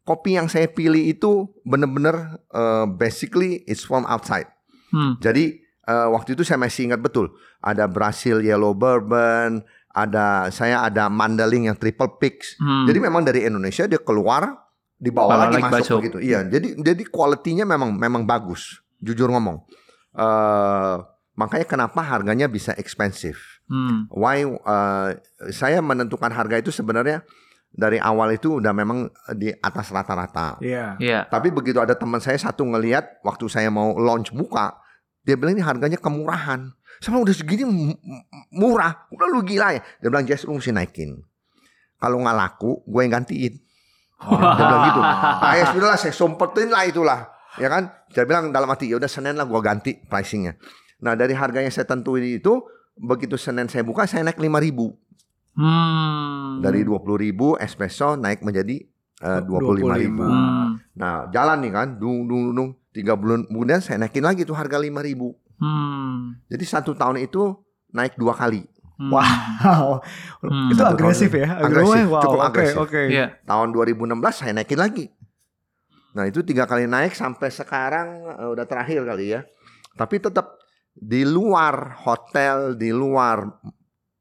Kopi 0.00 0.34
yang 0.34 0.50
saya 0.50 0.66
pilih 0.66 1.06
itu 1.06 1.46
bener-bener 1.62 2.42
uh, 2.50 2.88
basically 2.88 3.62
it's 3.70 3.86
from 3.86 4.02
outside. 4.10 4.48
Hmm. 4.90 5.14
Jadi 5.22 5.62
uh, 5.90 6.08
waktu 6.14 6.38
itu 6.38 6.46
saya 6.46 6.62
masih 6.62 6.94
ingat 6.94 7.02
betul. 7.02 7.34
Ada 7.58 7.90
Brazil 7.90 8.38
Yellow 8.38 8.72
Bourbon, 8.78 9.66
ada 9.90 10.46
saya 10.54 10.86
ada 10.86 11.10
Mandeling 11.10 11.66
yang 11.66 11.76
Triple 11.76 12.22
Peaks. 12.22 12.54
Hmm. 12.62 12.86
Jadi 12.86 12.98
memang 13.02 13.26
dari 13.26 13.42
Indonesia 13.42 13.90
dia 13.90 13.98
keluar 13.98 14.70
dibawa 14.94 15.34
Bawa 15.34 15.40
lagi 15.50 15.58
lagi 15.58 15.74
masuk 15.82 15.98
begitu. 16.06 16.18
Iya, 16.22 16.46
jadi 16.46 16.78
jadi 16.78 17.02
kualitinya 17.10 17.66
memang 17.66 17.98
memang 17.98 18.22
bagus. 18.22 18.78
Jujur 19.02 19.26
ngomong. 19.34 19.66
Eh 20.14 20.96
makanya 21.40 21.66
kenapa 21.66 22.00
harganya 22.04 22.46
bisa 22.46 22.76
expensive. 22.76 23.40
Hmm. 23.70 24.04
Why 24.12 24.44
uh, 24.44 25.16
saya 25.48 25.80
menentukan 25.80 26.28
harga 26.28 26.60
itu 26.60 26.68
sebenarnya 26.68 27.24
dari 27.70 28.02
awal 28.02 28.34
itu 28.34 28.58
udah 28.58 28.74
memang 28.74 29.08
di 29.38 29.54
atas 29.62 29.94
rata-rata. 29.94 30.58
Iya. 30.60 30.98
Iya. 30.98 31.20
Tapi 31.30 31.54
begitu 31.54 31.78
ada 31.78 31.94
teman 31.94 32.18
saya 32.18 32.36
satu 32.36 32.66
ngelihat 32.66 33.22
waktu 33.22 33.46
saya 33.46 33.70
mau 33.70 33.94
launch 33.96 34.34
buka, 34.34 34.79
dia 35.24 35.34
bilang 35.36 35.56
ini 35.56 35.64
harganya 35.64 35.98
kemurahan. 36.00 36.72
Bilang 37.00 37.22
udah 37.24 37.36
segini 37.36 37.64
murah, 38.52 39.08
udah 39.12 39.26
lu 39.28 39.40
gila 39.44 39.76
ya. 39.76 39.80
Dia 40.00 40.08
bilang 40.08 40.24
Jess 40.28 40.44
lu 40.44 40.56
mesti 40.56 40.72
naikin. 40.72 41.20
Kalau 42.00 42.16
nggak 42.20 42.36
laku, 42.36 42.80
gue 42.88 43.00
yang 43.04 43.12
gantiin. 43.20 43.54
Dia 44.20 44.52
bilang 44.56 44.82
gitu. 44.88 45.00
Ah, 45.44 45.54
ya 45.56 45.64
sudah 45.72 45.88
lah, 45.96 45.98
saya 46.00 46.12
sumpetin 46.12 46.68
lah 46.72 46.84
itulah. 46.84 47.20
Ya 47.56 47.68
kan? 47.72 47.88
Saya 48.12 48.24
bilang 48.28 48.52
dalam 48.52 48.68
hati, 48.68 48.88
ya 48.88 49.00
udah 49.00 49.08
Senin 49.08 49.36
lah 49.36 49.48
gue 49.48 49.60
ganti 49.60 49.96
pricingnya. 49.96 50.56
Nah 51.00 51.16
dari 51.16 51.32
harga 51.32 51.64
yang 51.64 51.72
saya 51.72 51.88
tentuin 51.88 52.24
itu, 52.24 52.60
begitu 52.96 53.40
Senin 53.40 53.68
saya 53.68 53.84
buka, 53.84 54.04
saya 54.04 54.24
naik 54.24 54.40
5 54.40 54.60
ribu. 54.60 54.96
Hmm. 55.56 56.62
Dari 56.62 56.84
20 56.84 57.04
ribu 57.16 57.56
espresso 57.58 58.14
naik 58.14 58.44
menjadi 58.44 58.86
eh, 59.20 59.40
25 59.44 60.00
ribu. 60.00 60.24
25. 60.24 60.28
Hmm. 60.28 60.68
Nah 60.96 61.28
jalan 61.30 61.58
nih 61.62 61.72
kan, 61.72 61.88
dung 62.00 62.26
dung 62.26 62.52
dung. 62.56 62.70
Tiga 62.90 63.14
bulan 63.14 63.46
kemudian 63.46 63.78
saya 63.78 64.02
naikin 64.02 64.26
lagi 64.26 64.42
tuh 64.42 64.58
harga 64.58 64.74
5 64.74 64.90
ribu. 65.06 65.38
Hmm. 65.62 66.40
Jadi 66.50 66.64
satu 66.66 66.96
tahun 66.96 67.22
itu 67.22 67.54
naik 67.94 68.18
dua 68.18 68.34
kali. 68.34 68.66
Hmm. 68.98 69.12
Wow. 69.14 70.02
Hmm. 70.42 70.72
Itu 70.72 70.82
agresif 70.82 71.30
ya. 71.32 71.56
Agresif, 71.60 72.08
Wow, 72.10 72.20
cukup 72.24 72.40
oke, 72.40 72.48
agresif. 72.50 72.76
Oke. 72.80 73.02
Iya. 73.12 73.36
Tahun 73.46 73.68
2016 73.72 74.10
saya 74.34 74.52
naikin 74.56 74.80
lagi. 74.80 75.06
Nah 76.10 76.26
itu 76.26 76.42
tiga 76.42 76.66
kali 76.66 76.90
naik 76.90 77.14
sampai 77.14 77.48
sekarang 77.54 78.26
eh, 78.26 78.48
udah 78.50 78.66
terakhir 78.66 79.06
kali 79.06 79.38
ya. 79.38 79.46
Tapi 79.94 80.18
tetap 80.18 80.58
di 80.96 81.22
luar 81.22 81.94
hotel, 82.02 82.74
di 82.74 82.90
luar 82.90 83.46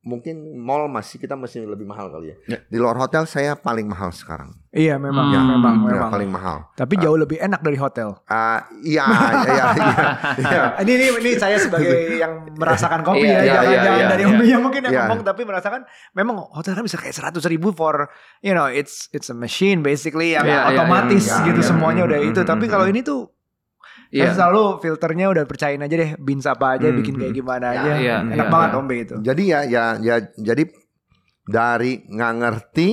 mungkin 0.10 0.36
mall 0.58 0.90
masih 0.90 1.16
kita 1.16 1.38
masih 1.38 1.64
lebih 1.64 1.86
mahal 1.86 2.10
kali 2.10 2.34
ya. 2.34 2.36
Ya. 2.50 2.58
Di 2.66 2.76
luar 2.76 2.98
hotel 2.98 3.24
saya 3.24 3.54
paling 3.54 3.86
mahal 3.86 4.10
sekarang. 4.10 4.58
Iya 4.70 4.98
memang, 4.98 5.30
ya, 5.30 5.42
memang, 5.42 5.82
Ya, 5.82 5.98
memang. 5.98 6.10
paling 6.10 6.30
mahal. 6.30 6.58
Tapi 6.74 6.94
jauh 6.98 7.18
lebih 7.18 7.38
enak 7.38 7.58
dari 7.60 7.74
hotel. 7.76 8.18
Ah, 8.26 8.70
iya, 8.82 9.02
iya, 9.02 9.50
iya, 9.50 9.66
iya. 10.46 10.62
Ini, 10.80 10.92
ini 10.92 11.06
ini 11.20 11.32
saya 11.36 11.58
sebagai 11.58 11.90
yang 12.18 12.50
merasakan 12.54 13.02
kopi 13.02 13.22
Iya, 13.22 13.30
ya, 13.30 13.40
iya, 13.40 13.46
jangan 13.50 13.66
iya, 13.66 13.80
jangan 13.80 13.98
iya, 13.98 14.08
dari 14.08 14.24
iya. 14.26 14.46
Yang 14.50 14.62
mungkin 14.62 14.82
yang 14.82 14.94
Iya. 14.94 15.02
ngomong 15.06 15.22
tapi 15.22 15.42
merasakan 15.42 15.82
memang 16.12 16.36
hotel 16.50 16.74
kan 16.74 16.82
bisa 16.82 16.98
kayak 16.98 17.14
seratus 17.14 17.46
ribu 17.46 17.70
for 17.70 18.10
you 18.42 18.54
know 18.54 18.66
it's 18.66 19.10
it's 19.10 19.30
a 19.30 19.36
machine 19.36 19.82
basically 19.82 20.34
yang 20.34 20.46
otomatis 20.46 21.30
iya, 21.30 21.46
gitu 21.46 21.62
iya. 21.62 21.68
semuanya 21.68 22.02
udah 22.06 22.18
Hmm, 22.18 22.30
itu. 22.30 22.42
hmm, 22.42 22.50
Tapi 22.50 22.66
hmm, 22.66 22.74
kalau 22.74 22.86
ini 22.86 23.02
tuh 23.02 23.20
Iya. 24.10 24.34
saya 24.34 24.50
selalu 24.50 24.64
filternya 24.80 25.30
udah 25.30 25.44
percayain 25.46 25.80
aja 25.80 25.94
deh 25.94 26.12
beans 26.18 26.44
apa 26.44 26.76
aja 26.76 26.90
Hmm, 26.90 26.98
bikin 26.98 27.14
kayak 27.14 27.30
hmm. 27.30 27.40
gimana 27.40 27.68
Ya, 27.70 27.78
aja. 27.78 27.92
iya, 27.96 28.16
Enak 28.26 28.36
iya, 28.36 28.50
banget 28.50 28.70
iya. 28.70 28.80
Ombe 28.82 28.96
itu. 28.98 29.16
Jadi 29.22 29.44
ya, 29.46 29.60
ya, 29.64 29.84
ya, 29.98 30.16
jadi 30.36 30.64
dari 31.46 31.92
nggak 32.06 32.34
ngerti 32.36 32.88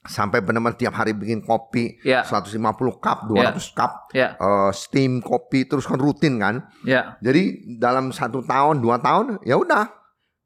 sampai 0.00 0.40
benar-benar 0.40 0.76
tiap 0.76 0.92
hari 0.94 1.12
bikin 1.12 1.40
kopi 1.40 2.00
Iya. 2.00 2.24
150 2.24 2.56
cup, 2.96 3.28
200 3.28 3.68
cup, 3.70 4.08
Iya. 4.10 4.32
eh, 4.34 4.70
steam 4.72 5.20
kopi 5.20 5.64
terus 5.64 5.84
kan 5.84 5.96
rutin 5.96 6.36
kan. 6.36 6.64
Iya. 6.82 7.20
Jadi 7.20 7.42
dalam 7.76 8.08
satu 8.10 8.40
tahun, 8.40 8.80
dua 8.80 8.96
tahun, 8.96 9.40
ya 9.42 9.56
udah. 9.56 9.88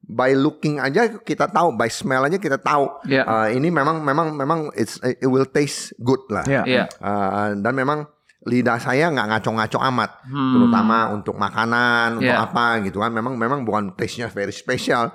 By 0.04 0.37
looking 0.37 0.78
aja 0.78 1.16
kita 1.16 1.48
tahu, 1.48 1.74
by 1.74 1.88
smell 1.88 2.22
aja 2.22 2.37
kita 2.37 2.58
tahu. 2.58 2.92
Iya. 3.06 3.22
Eh, 3.24 3.48
ini 3.56 3.70
memang, 3.70 4.02
memang, 4.02 4.34
memang 4.34 4.60
it's, 4.74 4.98
it 5.00 5.24
will 5.24 5.46
taste 5.46 5.94
good 5.96 6.20
lah. 6.28 6.42
Iya. 6.44 6.62
Iya. 6.62 6.84
Eh, 6.90 7.48
dan 7.58 7.72
memang 7.72 8.10
lidah 8.44 8.76
saya 8.76 9.09
nggak 9.09 9.26
ngaco-ngaco 9.26 9.78
amat, 9.88 10.11
Hmm. 10.24 10.52
terutama 10.52 10.96
untuk 11.11 11.35
makanan, 11.35 12.18
untuk 12.18 12.28
Iya. 12.28 12.44
apa 12.44 12.66
gitu 12.80 13.00
kan. 13.00 13.11
Memang, 13.11 13.35
memang 13.35 13.64
bukan 13.64 13.92
taste-nya 13.92 14.28
very 14.28 14.52
special. 14.52 15.12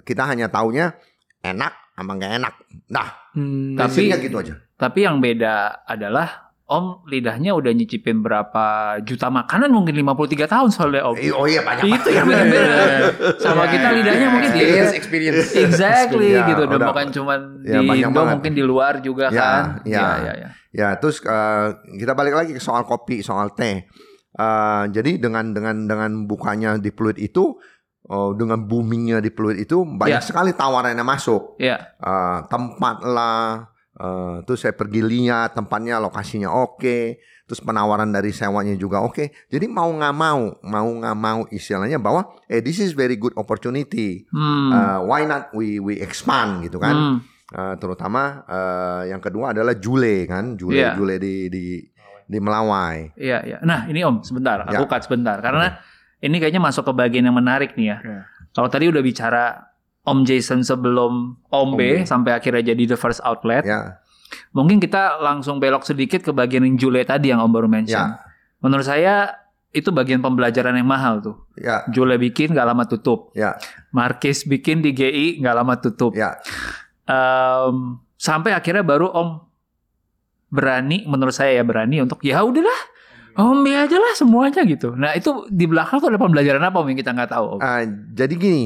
Kita 0.00 0.22
hanya 0.24 0.46
taunya 0.46 0.94
enak 1.40 1.72
sama 1.92 2.14
nggak 2.14 2.32
enak. 2.38 2.54
Nah, 2.88 3.08
Hmm, 3.30 3.78
Tapi- 3.78 4.10
gitu 4.10 4.36
aja. 4.36 4.54
Tapi 4.74 5.02
yang 5.02 5.18
beda 5.18 5.54
adalah 5.84 6.50
Om 6.66 7.02
lidahnya 7.04 7.50
udah 7.50 7.74
nyicipin 7.74 8.22
berapa 8.22 8.62
juta 9.02 9.26
makanan 9.26 9.70
mungkin 9.70 9.90
53 9.92 10.46
tahun 10.46 10.70
soalnya 10.70 11.02
Om. 11.02 11.14
Eh, 11.14 11.30
Oh 11.30 11.42
iya 11.42 11.62
banyak 11.62 11.82
Itu 11.82 12.10
yang 12.10 12.26
beda-beda. 12.26 12.74
Sama 13.42 13.66
Ya, 13.66 13.70
kita 13.70 13.88
lidahnya 13.90 14.26
mungkin 14.30 14.50
di 14.50 14.62
experience, 14.62 14.92
experience. 14.94 15.50
Exactly 15.50 16.30
Ya, 16.30 16.46
gitu, 16.46 16.62
dan 16.64 16.78
udah. 16.78 16.88
bukan 16.90 17.06
cuman 17.10 17.38
Ya, 17.62 17.82
di 17.82 18.06
Indo 18.06 18.14
banget. 18.14 18.32
mungkin 18.38 18.52
di 18.54 18.62
luar 18.62 18.94
juga 18.98 19.26
Ya, 19.28 19.38
kan. 19.42 19.62
ya. 19.82 20.06
ya, 20.22 20.32
ya. 20.46 20.48
Ya, 20.70 20.94
terus 20.96 21.18
eh, 21.20 21.66
kita 21.98 22.14
balik 22.14 22.34
lagi 22.34 22.52
ke 22.54 22.62
soal 22.62 22.86
kopi, 22.86 23.20
soal 23.20 23.50
teh. 23.52 23.82
Eh, 24.30 24.82
jadi 24.88 25.18
dengan 25.18 25.50
dengan 25.50 25.76
dengan 25.84 26.10
bukanya 26.24 26.78
di 26.78 26.94
Pluit 26.94 27.18
itu, 27.18 27.58
oh, 28.06 28.30
dengan 28.32 28.62
boomingnya 28.62 29.18
di 29.18 29.34
Pluit 29.34 29.58
itu 29.58 29.82
banyak 29.82 30.22
Ya. 30.22 30.24
sekali 30.24 30.54
tawaran 30.54 30.94
yang 30.94 31.06
masuk. 31.06 31.58
Ya, 31.58 31.90
Eh, 31.98 32.38
tempat 32.46 33.02
lah, 33.02 33.66
eh, 33.98 34.36
terus 34.46 34.62
saya 34.62 34.70
pergi 34.72 35.02
lihat 35.02 35.58
tempatnya, 35.58 35.98
lokasinya 35.98 36.48
oke, 36.48 37.18
terus 37.44 37.58
penawaran 37.58 38.14
dari 38.14 38.30
sewanya 38.30 38.78
juga 38.78 39.02
oke. 39.02 39.50
Jadi 39.50 39.66
mau 39.66 39.90
nggak 39.90 40.14
mau, 40.14 40.54
mau 40.62 40.86
nggak 40.86 41.16
mau 41.18 41.40
istilahnya 41.50 41.98
bahwa, 41.98 42.30
eh 42.46 42.62
this 42.62 42.78
is 42.78 42.94
very 42.94 43.18
good 43.18 43.34
opportunity. 43.34 44.22
Hmm. 44.30 44.70
Eh, 44.70 44.98
why 45.02 45.26
not 45.26 45.50
we 45.50 45.82
we 45.82 45.98
expand 45.98 46.62
gitu 46.62 46.78
kan? 46.78 46.94
Hmm. 46.94 47.16
Eh, 47.50 47.74
terutama 47.76 48.44
eh, 48.44 49.10
yang 49.10 49.18
kedua 49.18 49.50
adalah 49.50 49.74
Jule 49.74 50.22
kan, 50.24 50.54
Jule 50.54 50.78
Iya. 50.78 50.94
Jule 50.94 51.18
di 51.18 51.50
di 51.50 51.64
di 52.24 52.38
Melawai. 52.38 53.10
Iya, 53.14 53.38
iya. 53.42 53.58
Nah, 53.60 53.84
ini 53.84 54.00
Om, 54.00 54.22
sebentar. 54.22 54.62
Aku 54.62 54.86
Ya. 54.86 54.88
cut 54.88 55.02
sebentar. 55.02 55.34
Karena 55.38 55.82
ini 56.18 56.38
kayaknya 56.38 56.62
masuk 56.62 56.86
ke 56.86 56.92
bagian 56.94 57.24
yang 57.24 57.34
menarik 57.34 57.74
nih 57.74 57.86
ya. 57.88 57.98
Iya. 58.00 58.20
Kalau 58.50 58.68
tadi 58.68 58.86
udah 58.86 59.02
bicara 59.02 59.66
Om 60.00 60.22
Jason 60.22 60.62
sebelum 60.62 61.42
Om 61.44 61.68
B 61.74 61.80
B. 61.98 62.06
sampai 62.06 62.32
akhirnya 62.32 62.70
jadi 62.70 62.82
the 62.86 62.96
first 62.96 63.18
outlet. 63.20 63.62
Ya, 63.62 63.98
Mungkin 64.50 64.78
kita 64.78 65.18
langsung 65.18 65.58
belok 65.58 65.82
sedikit 65.82 66.22
ke 66.22 66.30
bagian 66.30 66.62
yang 66.62 66.78
Jule 66.78 67.02
tadi 67.02 67.28
yang 67.28 67.42
Om 67.42 67.50
baru 67.50 67.66
mention. 67.66 67.98
ya, 67.98 68.22
Menurut 68.58 68.86
saya 68.86 69.34
itu 69.70 69.90
bagian 69.90 70.18
pembelajaran 70.18 70.72
yang 70.72 70.86
mahal 70.86 71.18
tuh. 71.18 71.36
ya, 71.56 71.82
Jule 71.88 72.14
bikin 72.16 72.54
nggak 72.54 72.62
lama 72.64 72.86
tutup. 72.86 73.34
ya, 73.34 73.58
Marquez 73.90 74.42
bikin 74.44 74.80
di 74.80 74.90
GI 74.92 75.38
nggak 75.38 75.56
lama 75.56 75.74
tutup. 75.76 76.14
ya. 76.14 76.38
Em, 77.04 77.76
sampai 78.14 78.52
akhirnya 78.52 78.82
baru 78.82 79.08
Om 79.08 79.28
berani, 80.48 81.06
menurut 81.06 81.30
saya 81.30 81.54
ya 81.54 81.64
berani 81.64 82.02
untuk 82.02 82.18
ya 82.20 82.42
udahlah, 82.42 82.80
Om 83.32 83.62
B 83.62 83.70
aja 83.70 83.96
lah 83.96 84.12
semuanya 84.12 84.66
gitu. 84.66 84.92
Nah 84.92 85.14
itu 85.14 85.46
di 85.46 85.64
belakang 85.64 85.98
tuh 85.98 86.10
ada 86.10 86.18
pembelajaran 86.18 86.60
apa 86.60 86.76
Om 86.76 86.86
yang 86.90 86.98
kita 86.98 87.10
nggak 87.12 87.30
tahu 87.30 87.44
Om? 87.56 87.60
Eh, 87.60 87.82
jadi 88.12 88.34
gini. 88.34 88.64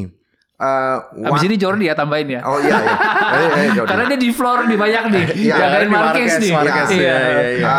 eh, 0.54 0.96
Abis 1.26 1.44
ini 1.44 1.58
Jordi 1.58 1.90
ya 1.90 1.94
tambahin 1.94 2.30
ya. 2.30 2.40
Oh 2.42 2.56
iya, 2.56 2.78
iya. 2.78 2.94
Eh, 3.34 3.48
eh, 3.58 3.68
Jordi. 3.74 3.88
Karena 3.90 4.04
dia 4.06 4.18
di 4.18 4.30
floor 4.30 4.58
di 4.64 4.76
banyak 4.78 5.02
nih. 5.10 5.24
Iya, 5.36 5.54
Jagain 5.58 5.82
di 5.82 5.90
Marquez 5.90 6.14
Marquez, 6.14 6.34
nih. 6.40 6.52
Marquez, 6.54 6.88
Iya. 6.88 6.94
iya, 6.94 7.16
iya, 7.20 7.42
iya. 7.58 7.74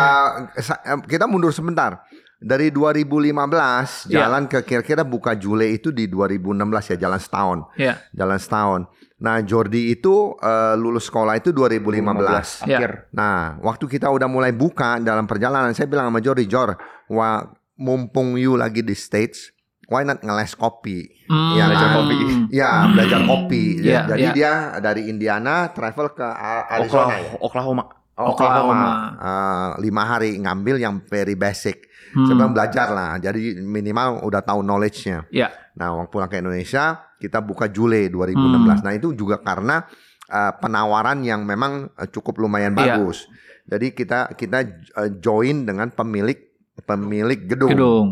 Eh, 0.93 0.99
kita 1.07 1.25
mundur 1.25 1.49
sebentar. 1.49 2.03
Dari 2.35 2.69
2015 2.69 4.05
Iya. 4.05 4.27
jalan 4.27 4.45
ke 4.45 4.59
kira-kira 4.61 5.01
buka 5.01 5.33
Jule 5.33 5.71
itu 5.71 5.89
di 5.89 6.05
2016 6.05 6.91
ya 6.91 6.99
jalan 6.99 7.17
setahun, 7.17 7.59
Iya. 7.73 7.95
jalan 8.11 8.37
setahun. 8.37 8.81
Nah 9.25 9.41
Jordi 9.41 9.89
itu 9.89 10.37
eh, 10.37 10.77
lulus 10.77 11.09
sekolah 11.09 11.41
itu 11.41 11.49
2015. 11.49 12.69
Iya. 12.69 12.77
akhir. 12.77 12.91
Nah 13.09 13.57
waktu 13.65 13.89
kita 13.89 14.13
udah 14.13 14.29
mulai 14.29 14.53
buka 14.53 15.01
dalam 15.01 15.25
perjalanan, 15.25 15.73
saya 15.73 15.89
bilang 15.89 16.13
sama 16.13 16.21
Jordi, 16.21 16.45
Jor, 16.45 16.77
wah 17.09 17.41
mumpung 17.73 18.37
you 18.37 18.53
lagi 18.53 18.85
di 18.85 18.93
States, 18.93 19.49
why 19.89 20.05
not 20.05 20.21
ngeles 20.21 20.53
kopi? 20.53 21.09
Hmm. 21.25 21.57
Iya, 21.57 21.63
belajar 21.73 21.89
kan? 21.89 21.97
kopi. 21.97 22.17
Ya 22.53 22.71
belajar 22.85 23.19
kopi. 23.25 23.63
Iya, 23.81 24.01
Jadi 24.13 24.25
iya. 24.29 24.33
dia 24.37 24.53
dari 24.77 25.01
Indiana 25.09 25.73
travel 25.73 26.13
ke 26.13 26.27
Arizona 26.69 27.17
ya. 27.17 27.33
Oklahoma. 27.41 27.83
Oh, 28.15 28.31
Oklahoma. 28.31 29.11
Eh, 29.19 29.69
lima 29.83 30.07
hari 30.07 30.39
ngambil 30.39 30.79
yang 30.79 31.03
very 31.03 31.35
basic. 31.35 31.83
Hmm. 32.15 32.23
Saya 32.23 32.35
bilang 32.39 32.55
belajar 32.55 32.87
lah. 32.87 33.19
Jadi 33.19 33.59
minimal 33.59 34.23
udah 34.23 34.39
tahu 34.39 34.63
knowledge-nya. 34.63 35.27
Iya. 35.27 35.51
Nah, 35.75 35.99
waktu 35.99 36.15
pulang 36.15 36.31
ke 36.31 36.39
Indonesia, 36.39 37.03
kita 37.25 37.41
buka 37.41 37.65
Jule 37.67 38.05
Hmm. 38.05 38.13
2016. 38.13 38.79
Nah, 38.79 38.93
itu 38.93 39.09
juga 39.11 39.37
karena 39.37 39.81
eh, 40.25 40.53
penawaran 40.55 41.21
yang 41.21 41.41
memang 41.41 41.89
eh, 41.91 42.07
cukup 42.07 42.37
lumayan 42.39 42.73
Iya. 42.73 42.97
bagus. 42.97 43.25
Jadi 43.65 43.91
kita 43.91 44.29
kita 44.31 44.57
eh, 44.63 45.11
join 45.17 45.63
dengan 45.63 45.89
pemilik 45.89 46.37
pemilik 46.79 47.45
gedung. 47.45 47.71
Gedung. 47.71 48.07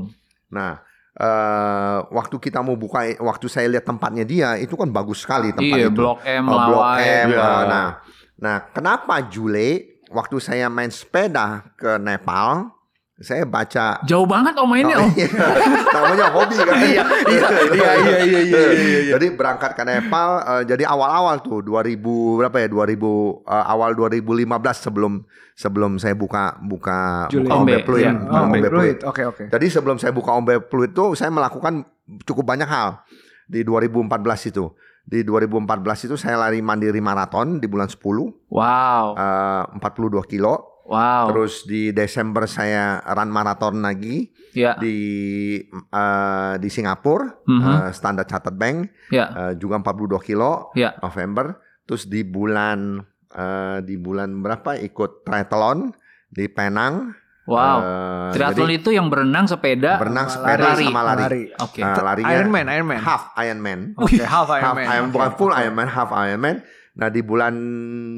Nah, 0.50 0.78
eh, 1.14 1.98
waktu 2.08 2.36
kita 2.38 2.62
mau 2.62 2.74
buka, 2.74 3.02
waktu 3.18 3.46
saya 3.46 3.66
lihat 3.68 3.84
tempatnya 3.84 4.24
dia, 4.24 4.50
itu 4.56 4.74
kan 4.74 4.90
bagus 4.90 5.22
sekali 5.22 5.50
tempat 5.52 5.78
Iya, 5.80 5.88
itu. 5.88 6.00
Blok 6.00 6.20
M, 6.24 6.44
Oh, 6.44 6.58
Blok 6.60 6.82
Lawai. 6.86 7.02
M. 7.02 7.28
Iya. 7.30 7.50
Nah, 7.66 7.88
nah, 8.36 8.58
kenapa 8.68 9.22
Jule? 9.26 9.70
Waktu 10.10 10.38
saya 10.38 10.70
main 10.70 10.94
sepeda 10.94 11.74
ke 11.74 11.98
Nepal, 11.98 12.70
saya 13.24 13.48
baca 13.48 14.04
Jauh 14.04 14.28
banget 14.28 14.54
Om 14.54 14.68
mainnya 14.68 15.00
Oh, 15.00 15.08
Om. 15.08 15.16
iya. 15.16 15.28
namanya 15.90 16.28
hobi 16.30 16.56
kan 16.60 16.76
iya 16.78 17.04
iya, 17.26 17.48
iya, 17.72 17.72
iya, 17.74 17.92
iya, 17.96 18.40
iya, 18.44 18.62
iya. 18.70 19.12
jadi 19.16 19.34
berangkat 19.34 19.72
ke 19.74 19.84
Nepal 19.84 20.30
eh, 20.44 20.64
jadi 20.68 20.84
awal-awal 20.86 21.40
tuh 21.40 21.64
2000 21.64 21.98
berapa 22.38 22.58
ya 22.60 22.68
2000 22.68 23.00
eh, 23.00 23.66
awal 23.66 23.90
2015 23.96 24.44
sebelum 24.76 25.14
sebelum 25.54 26.02
saya 26.02 26.18
buka 26.18 26.58
buka 26.60 27.30
Juli. 27.30 27.46
buka 27.46 27.54
Ombe 27.56 27.74
Ombe, 27.80 27.98
iya. 27.98 28.12
Oh. 28.14 28.72
Pluit. 28.74 28.98
Oke, 29.06 29.22
oke. 29.24 29.44
Jadi 29.48 29.66
sebelum 29.70 30.02
saya 30.02 30.12
buka 30.12 30.34
Ombe 30.34 30.60
Pluit 30.60 30.92
itu 30.92 31.14
saya 31.14 31.30
melakukan 31.30 31.86
cukup 32.26 32.44
banyak 32.44 32.66
hal 32.68 33.06
di 33.46 33.62
2014 33.62 34.50
itu. 34.50 34.74
Di 35.04 35.22
2014 35.22 36.08
itu 36.10 36.16
saya 36.18 36.40
lari 36.40 36.64
mandiri 36.64 37.04
maraton 37.04 37.60
di 37.60 37.68
bulan 37.70 37.86
10 37.86 38.02
Wow. 38.50 39.06
eh, 39.14 39.64
42 39.78 40.26
kilo. 40.26 40.73
Wow. 40.84 41.32
Terus 41.32 41.64
di 41.64 41.90
Desember 41.90 42.44
saya 42.44 43.00
run 43.06 43.32
maraton 43.32 43.80
lagi 43.80 44.28
Ya. 44.52 44.76
di 44.76 44.96
eh, 45.72 46.54
di 46.58 46.68
Singapura 46.68 47.40
Mhm. 47.42 47.64
eh, 47.64 47.90
Standard 47.92 48.28
Chartered 48.28 48.54
Bank 48.54 48.78
Ya. 49.08 49.26
eh, 49.32 49.54
juga 49.56 49.80
42 49.80 50.20
kilo 50.20 50.70
Ya. 50.74 50.92
November. 51.00 51.56
Terus 51.84 52.06
di 52.06 52.22
bulan 52.22 53.00
eh, 53.30 53.80
di 53.82 53.96
bulan 53.96 54.40
berapa 54.40 54.78
ikut 54.78 55.24
triathlon 55.24 55.90
di 56.28 56.46
Penang. 56.46 57.16
Wow. 57.44 57.78
Eh, 57.80 58.30
Triathlon 58.34 58.68
jadi 58.68 58.76
itu 58.78 58.90
yang 58.92 59.08
berenang, 59.08 59.46
sepeda, 59.46 59.98
berenang 59.98 60.28
sama 60.28 60.48
sepeda 60.48 60.64
lari. 60.70 60.86
sama 60.86 61.02
lari. 61.04 61.22
Lari. 61.22 61.44
Oke. 61.58 61.82
Nah, 61.82 61.96
larinya 62.02 62.32
Ironman, 62.34 62.66
Ironman. 62.68 63.00
half 63.00 63.24
Ironman. 63.36 63.80
Oke, 63.98 64.22
half 64.22 64.48
half 64.48 64.62
Ironman. 64.78 64.86
Ironman, 64.86 65.04
Oke. 65.04 65.14
bukan 65.14 65.32
full 65.36 65.52
Ironman, 65.52 65.88
half 65.90 66.12
Ironman. 66.14 66.56
Nah 66.94 67.08
di 67.10 67.20
bulan 67.20 67.54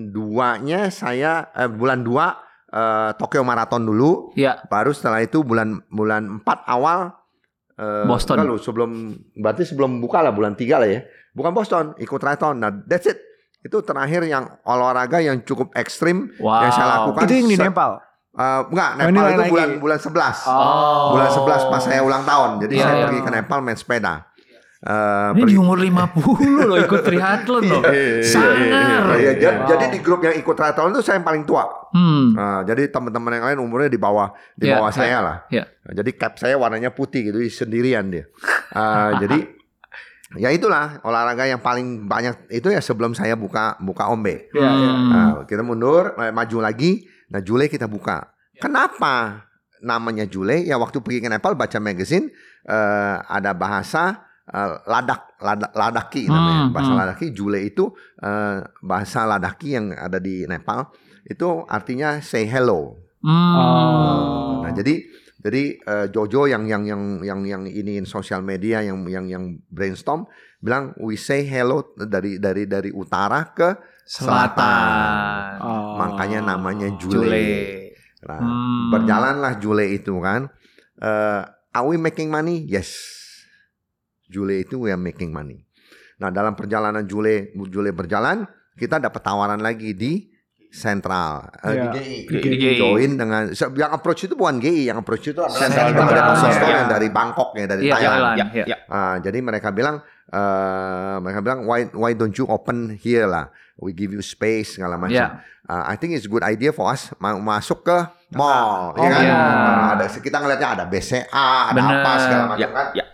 duanya 0.10 0.90
saya 0.90 1.48
eh, 1.52 1.66
bulan 1.66 2.04
dua 2.04 2.38
eh, 2.76 3.10
Tokyo 3.16 3.42
Marathon 3.42 3.82
dulu, 3.82 4.36
Ya. 4.36 4.60
baru 4.66 4.92
setelah 4.92 5.20
itu 5.20 5.40
bulan 5.42 5.80
bulan 5.88 6.28
4 6.38 6.44
awal 6.66 7.16
eh, 7.74 8.04
Boston. 8.04 8.36
enggak 8.38 8.48
lu, 8.48 8.58
sebelum 8.58 8.90
berarti 9.34 9.64
sebelum 9.64 9.98
buka 9.98 10.20
lah 10.20 10.32
bulan 10.32 10.54
3 10.54 10.76
lah 10.76 10.86
ya. 10.86 11.02
Bukan 11.32 11.52
Boston, 11.52 11.96
ikut 11.98 12.16
triathlon. 12.16 12.56
Nah 12.58 12.72
that's 12.84 13.04
it. 13.06 13.20
Itu 13.60 13.82
terakhir 13.82 14.24
yang 14.24 14.46
olahraga 14.62 15.20
yang 15.20 15.42
cukup 15.42 15.72
ekstrim 15.74 16.32
Wow. 16.38 16.62
yang 16.62 16.72
saya 16.72 16.88
lakukan. 16.94 17.24
Itu 17.24 17.34
yang 17.34 17.48
di 17.50 17.58
Nepal. 17.58 17.92
Eh, 18.32 18.62
enggak, 18.68 18.90
Oh, 18.94 19.00
Nepal 19.02 19.26
itu 19.26 19.40
lagi. 19.40 19.52
bulan 19.52 19.70
bulan 19.78 19.98
11. 19.98 20.38
Oh. 20.46 21.16
Bulan 21.16 21.30
11 21.30 21.62
pas 21.66 21.82
saya 21.82 22.00
ulang 22.00 22.24
tahun. 22.24 22.50
Jadi 22.62 22.74
Iya, 22.74 22.84
saya 22.84 22.94
iya. 22.94 23.06
pergi 23.08 23.20
ke 23.22 23.32
Nepal 23.32 23.60
main 23.60 23.76
sepeda. 23.76 24.14
Eh, 24.86 25.30
Ini 25.34 25.50
di 25.50 25.58
umur 25.58 25.82
50 25.82 26.70
loh 26.70 26.78
ikut 26.78 27.02
triathlon 27.02 27.64
loh. 27.66 27.82
Sangar. 28.22 29.18
Iya, 29.18 29.34
jadi, 29.34 29.58
Wow. 29.58 29.70
jadi 29.74 29.86
di 29.90 30.00
grup 30.00 30.22
yang 30.22 30.38
ikut 30.38 30.54
triathlon 30.54 30.94
itu 30.94 31.02
saya 31.02 31.18
yang 31.18 31.26
paling 31.26 31.42
tua. 31.42 31.66
Hmm. 31.90 32.38
Nah, 32.38 32.62
jadi 32.62 32.94
teman-teman 32.94 33.34
yang 33.34 33.46
lain 33.50 33.60
umurnya 33.66 33.90
di 33.90 33.98
bawah 33.98 34.30
di 34.54 34.70
Iya, 34.70 34.78
bawah 34.78 34.92
iya, 34.94 34.98
saya 35.02 35.18
lah. 35.26 35.38
iya. 35.50 35.66
Nah, 35.66 35.94
jadi 35.98 36.10
cap 36.14 36.38
saya 36.38 36.54
warnanya 36.54 36.94
putih 36.94 37.26
gitu, 37.26 37.42
sendirian 37.50 38.14
dia. 38.14 38.30
Ah, 38.70 39.18
jadi 39.26 39.50
ya 40.38 40.54
itulah 40.54 41.02
olahraga 41.02 41.50
yang 41.50 41.66
paling 41.66 42.06
banyak 42.06 42.54
itu 42.54 42.70
ya 42.70 42.78
sebelum 42.78 43.18
saya 43.18 43.34
buka 43.34 43.82
buka 43.82 44.06
ombe. 44.06 44.54
Iya, 44.54 44.70
iya. 44.70 44.92
Hmm. 44.94 45.10
Nah, 45.10 45.30
kita 45.50 45.66
mundur, 45.66 46.14
eh, 46.14 46.30
maju 46.30 46.62
lagi. 46.62 47.10
Nah, 47.34 47.42
Jule 47.42 47.66
kita 47.66 47.90
buka. 47.90 48.22
Kenapa 48.62 49.50
namanya 49.82 50.30
Jule? 50.30 50.62
Ya 50.62 50.78
waktu 50.78 51.02
pergi 51.02 51.20
ke 51.20 51.30
Nepal 51.30 51.58
baca 51.58 51.82
magazine 51.82 52.30
eh, 52.66 53.16
ada 53.26 53.50
bahasa 53.52 54.25
eh, 54.50 54.76
ladak, 54.86 55.38
ladak 55.42 55.72
ladaki 55.74 56.30
namanya. 56.30 56.70
Hmm, 56.70 56.74
bahasa 56.74 56.92
hmm. 56.94 57.02
ladaki 57.02 57.26
Jule 57.34 57.60
itu 57.66 57.90
eh, 58.22 58.60
bahasa 58.86 59.26
ladaki 59.26 59.78
yang 59.78 59.94
ada 59.94 60.22
di 60.22 60.46
Nepal 60.46 60.94
itu 61.26 61.66
artinya 61.66 62.22
say 62.22 62.46
hello. 62.46 63.02
Hmm. 63.26 63.54
Oh. 63.58 64.62
Nah, 64.62 64.72
jadi 64.74 65.02
jadi 65.42 65.64
eh, 65.78 66.08
Jojo 66.14 66.46
yang 66.46 66.70
yang 66.70 66.86
yang 66.86 67.02
yang 67.26 67.42
yang 67.46 67.64
iniin 67.66 68.06
sosial 68.06 68.46
media 68.46 68.86
yang 68.86 69.06
yang 69.10 69.26
yang 69.26 69.44
brainstorm 69.70 70.30
bilang 70.62 70.98
we 70.98 71.18
say 71.18 71.46
hello 71.46 71.94
dari 71.98 72.38
dari 72.42 72.66
dari 72.66 72.90
utara 72.94 73.54
ke 73.54 73.98
Selatan. 74.06 75.58
Oh. 75.66 75.98
Makanya 75.98 76.54
namanya 76.54 76.94
Jule. 76.94 77.26
Jule. 77.26 77.50
Nah, 78.26 78.38
Hmm. 78.42 78.90
berjalanlah 78.94 79.58
Jule 79.58 79.86
itu 79.98 80.14
kan. 80.22 80.50
Eh, 81.02 81.42
are 81.74 81.86
we 81.90 81.98
making 81.98 82.30
money? 82.30 82.62
Yes. 82.70 83.25
Jule 84.26 84.62
itu 84.62 84.82
we 84.82 84.90
are 84.90 85.00
making 85.00 85.30
money. 85.30 85.62
Nah, 86.16 86.30
dalam 86.30 86.54
perjalanan 86.54 87.04
Jule 87.04 87.52
Jule 87.68 87.92
berjalan, 87.92 88.46
kita 88.74 88.98
dapat 88.98 89.22
tawaran 89.22 89.60
lagi 89.60 89.92
di 89.92 90.32
Sentral, 90.68 91.48
eh, 91.64 91.72
Iya. 91.72 91.84
di 91.88 91.88
GI. 91.96 92.18
Di 92.28 92.56
GI. 92.60 92.76
Join 92.76 93.12
dengan 93.16 93.48
yang 93.80 93.92
approach 93.96 94.28
itu 94.28 94.36
bukan 94.36 94.60
GI, 94.60 94.92
yang 94.92 95.00
approach 95.00 95.24
itu 95.26 95.40
adalah 95.40 95.56
Sentral. 95.56 95.96
Deposit 95.96 96.52
Store 96.52 96.68
Iya. 96.68 96.80
yang 96.84 96.90
dari 96.92 97.08
Bangkok 97.08 97.50
ya, 97.56 97.64
dari 97.66 97.82
Iya, 97.88 97.94
Thailand. 97.96 98.12
Thailand. 98.12 98.36
Ya, 98.36 98.46
ya. 98.52 98.66
ya. 98.68 98.78
Ah, 98.92 99.16
jadi 99.18 99.40
mereka 99.40 99.72
bilang, 99.72 100.04
eh, 100.28 101.16
mereka 101.24 101.40
bilang, 101.40 101.60
why 101.64 101.88
why 101.96 102.12
don't 102.12 102.36
you 102.36 102.44
open 102.46 102.92
here 102.94 103.24
lah? 103.24 103.48
We 103.76 103.92
give 103.92 104.12
you 104.12 104.20
space 104.20 104.76
segala 104.76 104.96
macam. 104.96 105.16
Iya. 105.16 105.40
Ah, 105.66 105.88
I 105.88 105.96
think 105.96 106.12
it's 106.12 106.28
a 106.28 106.32
good 106.32 106.44
idea 106.44 106.70
for 106.70 106.86
us 106.86 107.10
ma- 107.18 107.40
masuk 107.40 107.82
ke 107.82 107.98
mall, 108.32 108.92
Oh, 108.94 109.00
ya 109.00 109.10
kan? 109.10 109.22
iya. 109.24 109.36
Ah, 109.36 109.88
ada 109.96 110.06
kita 110.08 110.38
ngelihatnya 110.38 110.70
ada 110.76 110.84
BCA, 110.86 111.26
ada 111.72 111.74
Bener. 111.74 112.04
apa 112.04 112.12
segala 112.20 112.44
macam 112.52 112.60
Ya, 112.62 112.70
kan? 112.70 112.88
ya. 112.94 113.06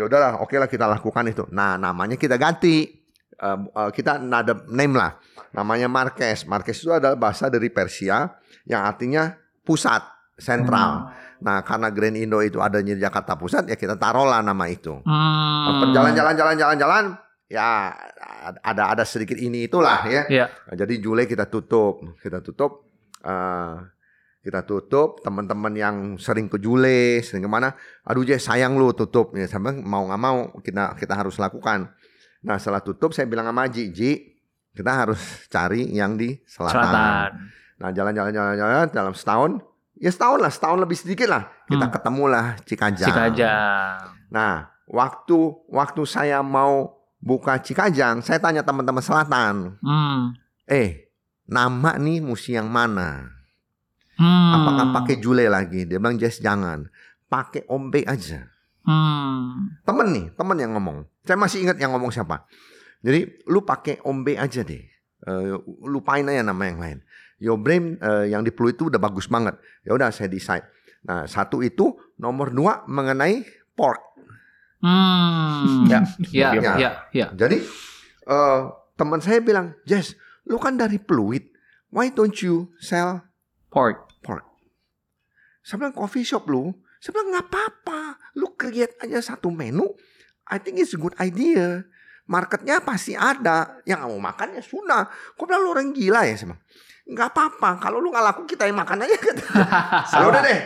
Ya 0.00 0.08
udahlah, 0.08 0.40
oke 0.40 0.56
lah 0.56 0.64
kita 0.64 0.88
lakukan 0.88 1.28
itu. 1.28 1.44
Nah, 1.52 1.76
namanya 1.76 2.16
kita 2.16 2.40
ganti. 2.40 2.88
Eh, 3.36 3.58
eh, 3.68 3.90
kita 3.92 4.16
ada 4.16 4.64
name 4.72 4.96
lah. 4.96 5.20
Namanya 5.52 5.92
Marquez. 5.92 6.48
Marquez 6.48 6.80
itu 6.80 6.88
adalah 6.88 7.20
bahasa 7.20 7.52
dari 7.52 7.68
Persia 7.68 8.32
yang 8.64 8.80
artinya 8.80 9.36
pusat, 9.60 10.00
sentral. 10.40 11.12
Nah, 11.44 11.60
karena 11.64 11.92
Grand 11.92 12.16
Indo 12.16 12.40
itu 12.40 12.60
adanya 12.60 12.96
di 12.96 13.00
Jakarta 13.00 13.36
Pusat, 13.36 13.72
ya 13.72 13.76
kita 13.76 13.96
taruhlah 13.96 14.44
nama 14.44 14.64
itu. 14.68 14.92
Hmm. 15.04 15.92
Jalan-jalan 15.92 16.56
jalan-jalan 16.56 17.04
ya 17.50 17.90
ada 18.60 18.94
ada 18.94 19.04
sedikit 19.08 19.36
ini 19.36 19.68
itulah 19.68 20.04
ya. 20.04 20.22
Iya. 20.28 20.46
Nah, 20.48 20.74
jadi 20.76 20.94
Juli 21.00 21.24
kita 21.24 21.48
tutup, 21.48 22.16
kita 22.20 22.44
tutup, 22.44 22.88
eh, 23.24 23.74
kita 24.40 24.64
tutup. 24.64 25.20
Teman-teman 25.20 25.72
yang 25.72 25.96
sering 26.16 26.48
ke 26.48 26.56
Jule, 26.56 27.20
sering 27.20 27.44
ke 27.44 27.50
mana, 27.50 27.76
aduh 28.02 28.24
Jay 28.24 28.40
sayang 28.40 28.76
lu 28.76 28.92
tutup. 28.92 29.32
Ya, 29.36 29.46
sampai 29.46 29.76
mau 29.80 30.04
nggak 30.08 30.20
mau 30.20 30.38
kita 30.60 30.96
kita 30.96 31.14
harus 31.16 31.36
lakukan. 31.36 31.92
Nah 32.40 32.56
setelah 32.56 32.80
tutup 32.80 33.12
saya 33.12 33.28
bilang 33.28 33.44
sama 33.48 33.68
Ji, 33.68 33.92
Ji 33.92 34.10
kita 34.72 34.92
harus 35.04 35.20
cari 35.48 35.90
yang 35.92 36.16
di 36.16 36.40
selatan. 36.48 36.78
Selatan. 36.80 37.30
Nah 37.80 37.88
jalan-jalan 37.92 38.32
jalan-jalan 38.32 38.88
dalam 38.92 39.12
setahun, 39.16 39.60
ya 39.96 40.08
setahun 40.08 40.38
lah, 40.40 40.52
setahun 40.52 40.78
lebih 40.80 40.96
sedikit 40.96 41.28
lah 41.28 41.48
kita 41.68 41.86
Hmm. 41.88 41.92
ketemulah 41.92 42.46
Cikajang. 42.64 43.08
Cikajang. 43.12 43.96
Nah 44.32 44.68
waktu 44.88 45.38
waktu 45.68 46.02
saya 46.08 46.40
mau 46.40 46.96
buka 47.20 47.60
Cikajang, 47.60 48.24
saya 48.24 48.40
tanya 48.40 48.64
teman-teman 48.64 49.04
selatan, 49.04 49.76
Hmm. 49.84 50.32
eh 50.64 51.12
nama 51.44 51.98
nih 52.00 52.24
musi 52.24 52.56
yang 52.56 52.70
mana? 52.72 53.39
Hmm. 54.20 54.52
Apakah 54.52 54.86
pakai 55.00 55.16
Jule 55.16 55.48
lagi? 55.48 55.88
Dia 55.88 55.96
bilang 55.96 56.20
Jess 56.20 56.44
jangan, 56.44 56.84
pakai 57.32 57.64
Ombe 57.72 58.04
aja. 58.04 58.44
Hmm. 58.84 59.80
Temen 59.80 60.08
nih, 60.12 60.26
temen 60.36 60.56
yang 60.60 60.76
ngomong. 60.76 61.08
Saya 61.24 61.40
masih 61.40 61.64
ingat 61.64 61.80
yang 61.80 61.96
ngomong 61.96 62.12
siapa. 62.12 62.44
Jadi 63.00 63.48
lu 63.48 63.64
pakai 63.64 64.04
Ombe 64.04 64.36
aja 64.36 64.60
deh. 64.60 64.84
Eh, 65.20 65.44
lupain 65.88 66.24
aja 66.28 66.44
nama 66.44 66.62
yang 66.68 66.78
lain. 66.80 66.98
Your 67.40 67.56
brain 67.56 67.96
eh, 67.96 68.28
yang 68.28 68.44
di 68.44 68.52
Pluit 68.52 68.76
itu 68.76 68.92
udah 68.92 69.00
bagus 69.00 69.24
banget. 69.24 69.56
Ya 69.88 69.96
udah 69.96 70.12
saya 70.12 70.28
decide. 70.28 70.68
Nah 71.08 71.24
satu 71.24 71.64
itu, 71.64 71.96
nomor 72.20 72.52
dua 72.52 72.84
mengenai 72.84 73.40
pork. 73.72 74.00
Hmm. 74.84 75.88
Ya. 75.92 76.04
Ya, 76.28 76.48
Ya. 76.56 76.72
ya, 76.76 76.90
ya. 77.12 77.26
Jadi 77.32 77.64
eh 78.28 78.60
teman 78.96 79.24
saya 79.24 79.40
bilang, 79.40 79.76
Jess, 79.88 80.12
lu 80.44 80.60
kan 80.60 80.76
dari 80.76 81.00
Pluit, 81.00 81.52
why 81.88 82.12
don't 82.12 82.36
you 82.44 82.68
sell 82.76 83.24
Pork. 83.70 84.09
Pork? 84.20 84.44
Saya 85.60 85.84
bilang 85.84 85.96
coffee 85.96 86.24
shop 86.24 86.48
lu, 86.48 86.72
saya 87.00 87.16
bilang 87.16 87.28
nggak 87.36 87.46
apa-apa, 87.48 88.00
lu 88.36 88.52
create 88.56 88.96
aja 89.00 89.34
satu 89.34 89.52
menu, 89.52 89.88
I 90.48 90.60
think 90.60 90.80
it's 90.80 90.96
a 90.96 91.00
good 91.00 91.16
idea. 91.20 91.84
Marketnya 92.30 92.78
pasti 92.78 93.18
ada, 93.18 93.82
yang 93.82 94.06
mau 94.06 94.30
makan 94.30 94.54
ya 94.54 94.62
sudah. 94.62 95.08
Kok 95.34 95.44
bilang 95.50 95.62
lu 95.66 95.70
orang 95.74 95.90
gila 95.90 96.22
ya, 96.28 96.38
saya 96.38 96.54
bilang. 96.54 96.62
Nggak 97.10 97.28
apa-apa, 97.34 97.70
kalau 97.82 97.98
lu 97.98 98.14
nggak 98.14 98.22
laku 98.22 98.42
kita 98.46 98.70
yang 98.70 98.78
makan 98.78 99.02
aja. 99.02 99.16
Ya 100.20 100.24
udah 100.30 100.42
deh. 100.44 100.60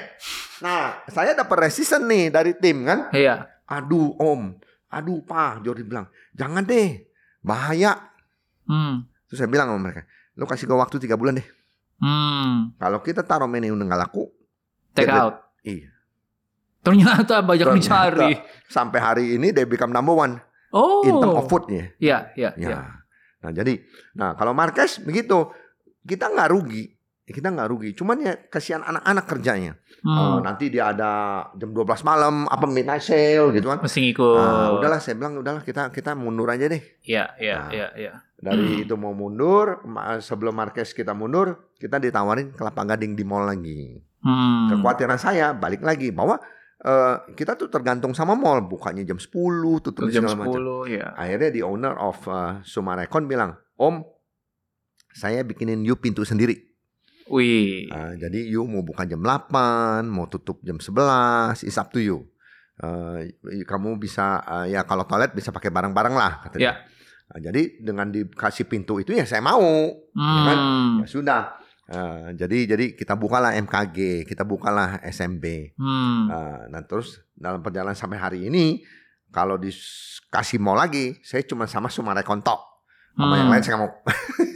Nah, 0.61 1.01
saya 1.09 1.33
dapat 1.33 1.69
resisten 1.69 2.05
nih 2.05 2.29
dari 2.29 2.53
tim 2.57 2.85
kan. 2.85 3.09
Iya. 3.17 3.49
Aduh 3.64 4.12
om, 4.21 4.53
aduh 4.93 5.25
pak, 5.25 5.64
Jordi 5.64 5.88
bilang, 5.88 6.05
jangan 6.37 6.62
deh, 6.69 7.01
bahaya. 7.40 8.12
Hmm. 8.69 9.09
Terus 9.29 9.40
saya 9.40 9.49
bilang 9.49 9.73
sama 9.73 9.81
mereka, 9.81 10.05
lu 10.37 10.45
kasih 10.45 10.69
gue 10.69 10.77
waktu 10.77 10.97
tiga 11.01 11.17
bulan 11.17 11.40
deh. 11.40 11.49
Hmm. 12.05 12.77
Kalau 12.77 13.01
kita 13.01 13.25
taruh 13.25 13.49
menu 13.49 13.73
nggak 13.73 13.97
laku, 13.99 14.29
Take 14.93 15.09
it. 15.09 15.17
out. 15.17 15.40
iya. 15.64 15.88
Ternyata 16.85 17.40
banyak 17.40 17.64
Ternyata. 17.64 17.81
dicari. 17.81 18.33
Sampai 18.69 19.01
hari 19.01 19.25
ini 19.35 19.51
they 19.51 19.64
become 19.64 19.88
number 19.88 20.12
one 20.12 20.37
Oh. 20.69 21.01
in 21.01 21.17
term 21.17 21.33
of 21.33 21.49
foodnya. 21.49 21.95
Iya, 21.97 22.35
iya, 22.35 22.51
Ya. 22.55 22.69
iya. 22.69 22.79
Nah 23.40 23.51
jadi, 23.51 23.81
nah 24.12 24.35
kalau 24.35 24.53
Marquez 24.53 25.01
begitu, 25.01 25.49
kita 26.03 26.29
nggak 26.29 26.51
rugi, 26.51 26.93
kita 27.23 27.49
nggak 27.49 27.69
rugi. 27.71 27.90
Cuman 27.95 28.21
ya 28.21 28.37
kasihan 28.45 28.83
anak-anak 28.83 29.25
kerjanya. 29.25 29.73
Hmm. 30.05 30.45
nanti 30.45 30.69
dia 30.69 30.93
ada 30.93 31.49
jam 31.57 31.73
12 31.73 32.05
malam, 32.05 32.45
apa 32.45 32.69
midnight 32.69 33.01
sale 33.01 33.57
gitu 33.57 33.73
kan. 33.73 33.81
Mesti 33.81 34.05
ngikut. 34.05 34.37
Nah, 34.37 34.77
udahlah 34.77 35.01
saya 35.01 35.17
bilang 35.17 35.40
udahlah 35.40 35.64
kita 35.64 35.88
kita 35.88 36.12
mundur 36.12 36.53
aja 36.53 36.69
deh. 36.69 36.83
Iya, 37.01 37.33
iya, 37.40 37.57
Nah. 37.57 37.69
iya, 37.73 37.88
iya. 37.97 38.12
Dari 38.44 38.85
itu 38.85 38.92
mau 39.00 39.16
mundur, 39.16 39.80
sebelum 40.20 40.52
Marquez 40.52 40.92
kita 40.92 41.16
mundur, 41.16 41.72
kita 41.80 41.96
ditawarin 41.96 42.52
kelapa 42.52 42.85
gading 42.85 43.16
di 43.16 43.24
mall 43.24 43.48
lagi. 43.48 43.96
Hmm. 44.20 44.68
Kekhawatiran 44.68 45.16
saya 45.16 45.57
balik 45.57 45.80
lagi 45.80 46.12
bahwa 46.12 46.37
eh, 46.85 47.16
kita 47.33 47.57
tuh 47.57 47.72
tergantung 47.72 48.12
sama 48.12 48.37
mall, 48.37 48.61
bukanya 48.61 49.00
jam 49.00 49.16
10, 49.16 49.33
tutup 49.80 50.12
Jam 50.12 50.28
segala 50.28 50.44
macam. 50.44 50.61
10 50.85 50.92
ya. 50.92 51.16
Akhirnya 51.16 51.50
di 51.57 51.61
owner 51.64 51.96
of 51.96 52.20
uh, 52.28 52.61
Sumarekon 52.61 53.24
bilang, 53.24 53.57
Om, 53.80 54.04
saya 55.09 55.40
bikinin 55.40 55.80
you 55.80 55.96
pintu 55.96 56.28
sendiri. 56.28 56.61
Wih. 57.33 57.88
Uh, 57.88 58.12
jadi 58.20 58.44
you 58.44 58.68
mau 58.68 58.85
buka 58.85 59.09
jam 59.09 59.24
8, 59.24 60.04
mau 60.04 60.28
tutup 60.28 60.61
jam 60.61 60.76
11, 60.76 61.64
it's 61.64 61.80
up 61.80 61.88
to 61.88 62.04
you. 62.04 62.28
Uh, 62.76 63.24
kamu 63.64 63.96
bisa, 63.96 64.44
uh, 64.44 64.66
ya 64.68 64.85
kalau 64.85 65.09
toilet 65.09 65.33
bisa 65.33 65.48
pakai 65.48 65.72
barang-barang 65.72 66.12
lah. 66.12 66.44
Katanya. 66.44 66.61
Ya. 66.61 66.74
Nah, 67.35 67.42
jadi 67.42 67.83
dengan 67.83 68.14
dikasih 68.14 68.70
pintu 68.70 69.03
itu 69.03 69.11
ya 69.11 69.27
saya 69.27 69.42
mau. 69.42 69.90
kan? 70.14 70.59
Hmm. 70.59 70.92
Ya 71.03 71.07
sudah. 71.11 71.42
Uh, 71.85 72.33
jadi 72.33 72.64
jadi 72.64 72.94
kita 72.94 73.18
bukalah 73.18 73.59
MKG, 73.59 74.25
kita 74.25 74.47
bukalah 74.47 75.03
SMB. 75.03 75.75
Hmm. 75.77 76.31
Uh, 76.31 76.62
nah 76.70 76.81
terus 76.87 77.20
dalam 77.35 77.61
perjalanan 77.61 77.99
sampai 77.99 78.16
hari 78.23 78.40
ini 78.47 78.87
kalau 79.35 79.59
dikasih 79.59 80.62
mau 80.62 80.79
lagi, 80.79 81.18
saya 81.27 81.42
cuma 81.42 81.66
sama 81.66 81.90
Sumarekon 81.90 82.40
tok. 82.40 82.74
Sama 83.14 83.35
yang 83.35 83.46
Hmm. 83.46 83.53
lain 83.53 83.62
saya 83.62 83.72
nggak 83.72 83.83
mau. 83.85 83.92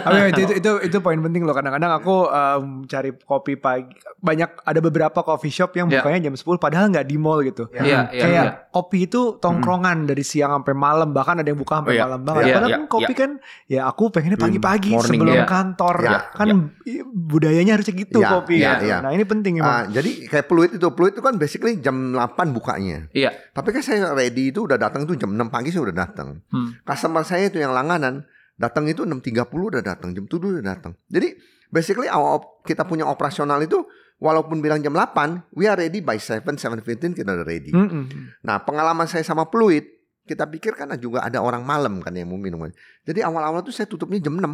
Tapi 0.00 0.16
itu, 0.30 0.40
itu 0.40 0.52
itu 0.56 0.70
itu 0.84 0.96
poin 1.00 1.18
penting 1.18 1.42
loh. 1.42 1.50
Kadang-kadang 1.50 1.92
aku 1.92 2.16
em, 2.24 2.62
cari 2.86 3.10
kopi 3.16 3.54
pagi. 3.56 3.90
Banyak 4.16 4.62
ada 4.62 4.80
beberapa 4.80 5.20
coffee 5.20 5.50
shop 5.50 5.74
yang 5.74 5.88
Ya. 5.88 5.98
bukanya 5.98 6.20
jam 6.22 6.34
10 6.34 6.54
padahal 6.56 6.86
nggak 6.88 7.02
di 7.02 7.16
mall 7.16 7.42
gitu. 7.42 7.66
Iya, 7.72 8.10
iya, 8.10 8.20
Kayak 8.20 8.44
iya. 8.44 8.52
kopi 8.68 9.06
itu 9.06 9.34
tongkrongan 9.36 10.04
dari 10.04 10.22
siang 10.22 10.52
sampai 10.52 10.70
malam 10.72 11.10
bahkan 11.10 11.34
ada 11.34 11.48
yang 11.48 11.56
buka 11.56 11.80
sampai 11.80 11.90
Oh, 11.90 11.96
iya. 11.96 12.04
malam 12.04 12.20
banget. 12.22 12.42
Iya, 12.42 12.52
Padahal 12.52 12.68
iya, 12.68 12.76
kan 12.76 12.84
kopi 12.86 13.12
kan 13.12 13.30
ya 13.66 13.80
aku 13.86 14.02
pengennya 14.08 14.38
pagi-pagi 14.38 14.90
Morning, 14.92 15.10
sebelum 15.10 15.34
iya. 15.34 15.46
kantor. 15.46 15.96
Iya, 16.00 16.18
kan 16.30 16.46
i- 16.84 17.02
budayanya 17.02 17.72
harusnya 17.74 17.94
gitu 17.96 18.18
Iya, 18.20 18.30
kopi. 18.30 18.54
iya, 18.56 18.70
gitu. 18.72 18.84
iya. 18.86 18.96
Nah 19.00 19.10
ini 19.10 19.24
penting 19.24 19.54
emang. 19.58 19.72
Ah, 19.72 19.84
jadi 19.88 20.10
kayak 20.28 20.46
Pluit 20.46 20.70
itu, 20.72 20.86
Pluit 20.90 21.12
itu 21.12 21.22
kan 21.22 21.34
basically 21.34 21.74
jam 21.76 22.12
8 22.12 22.50
bukanya. 22.50 23.10
Iya. 23.10 23.34
Tapi 23.50 23.68
kan 23.70 23.82
saya 23.82 24.12
ready 24.12 24.50
itu 24.50 24.62
udah 24.62 24.76
datang 24.76 25.02
tuh 25.04 25.16
jam 25.16 25.30
6 25.30 25.48
pagi 25.48 25.70
saya 25.70 25.82
udah 25.82 25.96
datang. 25.98 26.38
Hmm. 26.46 26.76
Customer 26.82 27.24
saya 27.24 27.48
itu 27.48 27.56
yang 27.56 27.72
langganan 27.80 28.28
datang 28.60 28.84
itu 28.92 29.08
6.30 29.08 29.48
udah 29.48 29.80
datang, 29.80 30.12
jam 30.12 30.28
7 30.28 30.60
udah 30.60 30.64
datang. 30.64 30.92
Jadi 31.08 31.32
basically 31.72 32.12
our 32.12 32.60
kita 32.68 32.84
punya 32.84 33.08
operasional 33.08 33.56
itu 33.64 33.80
walaupun 34.20 34.60
bilang 34.60 34.84
jam 34.84 34.92
8, 34.92 35.56
we 35.56 35.64
are 35.64 35.80
ready 35.80 36.04
by 36.04 36.20
7, 36.20 36.44
7.15 36.44 37.16
kita 37.16 37.30
udah 37.32 37.46
ready. 37.48 37.72
Mm-mm. 37.72 38.36
Nah 38.44 38.60
pengalaman 38.60 39.08
saya 39.08 39.24
sama 39.24 39.48
Pluit, 39.48 39.88
kita 40.28 40.44
pikir 40.44 40.76
kan 40.76 40.92
juga 41.00 41.24
ada 41.24 41.40
orang 41.40 41.64
malam 41.64 42.04
kan 42.04 42.12
yang 42.12 42.28
mau 42.28 42.36
minum. 42.36 42.60
Jadi 43.08 43.24
awal-awal 43.24 43.64
tuh 43.64 43.72
saya 43.72 43.88
tutupnya 43.88 44.20
jam 44.20 44.36
6. 44.36 44.44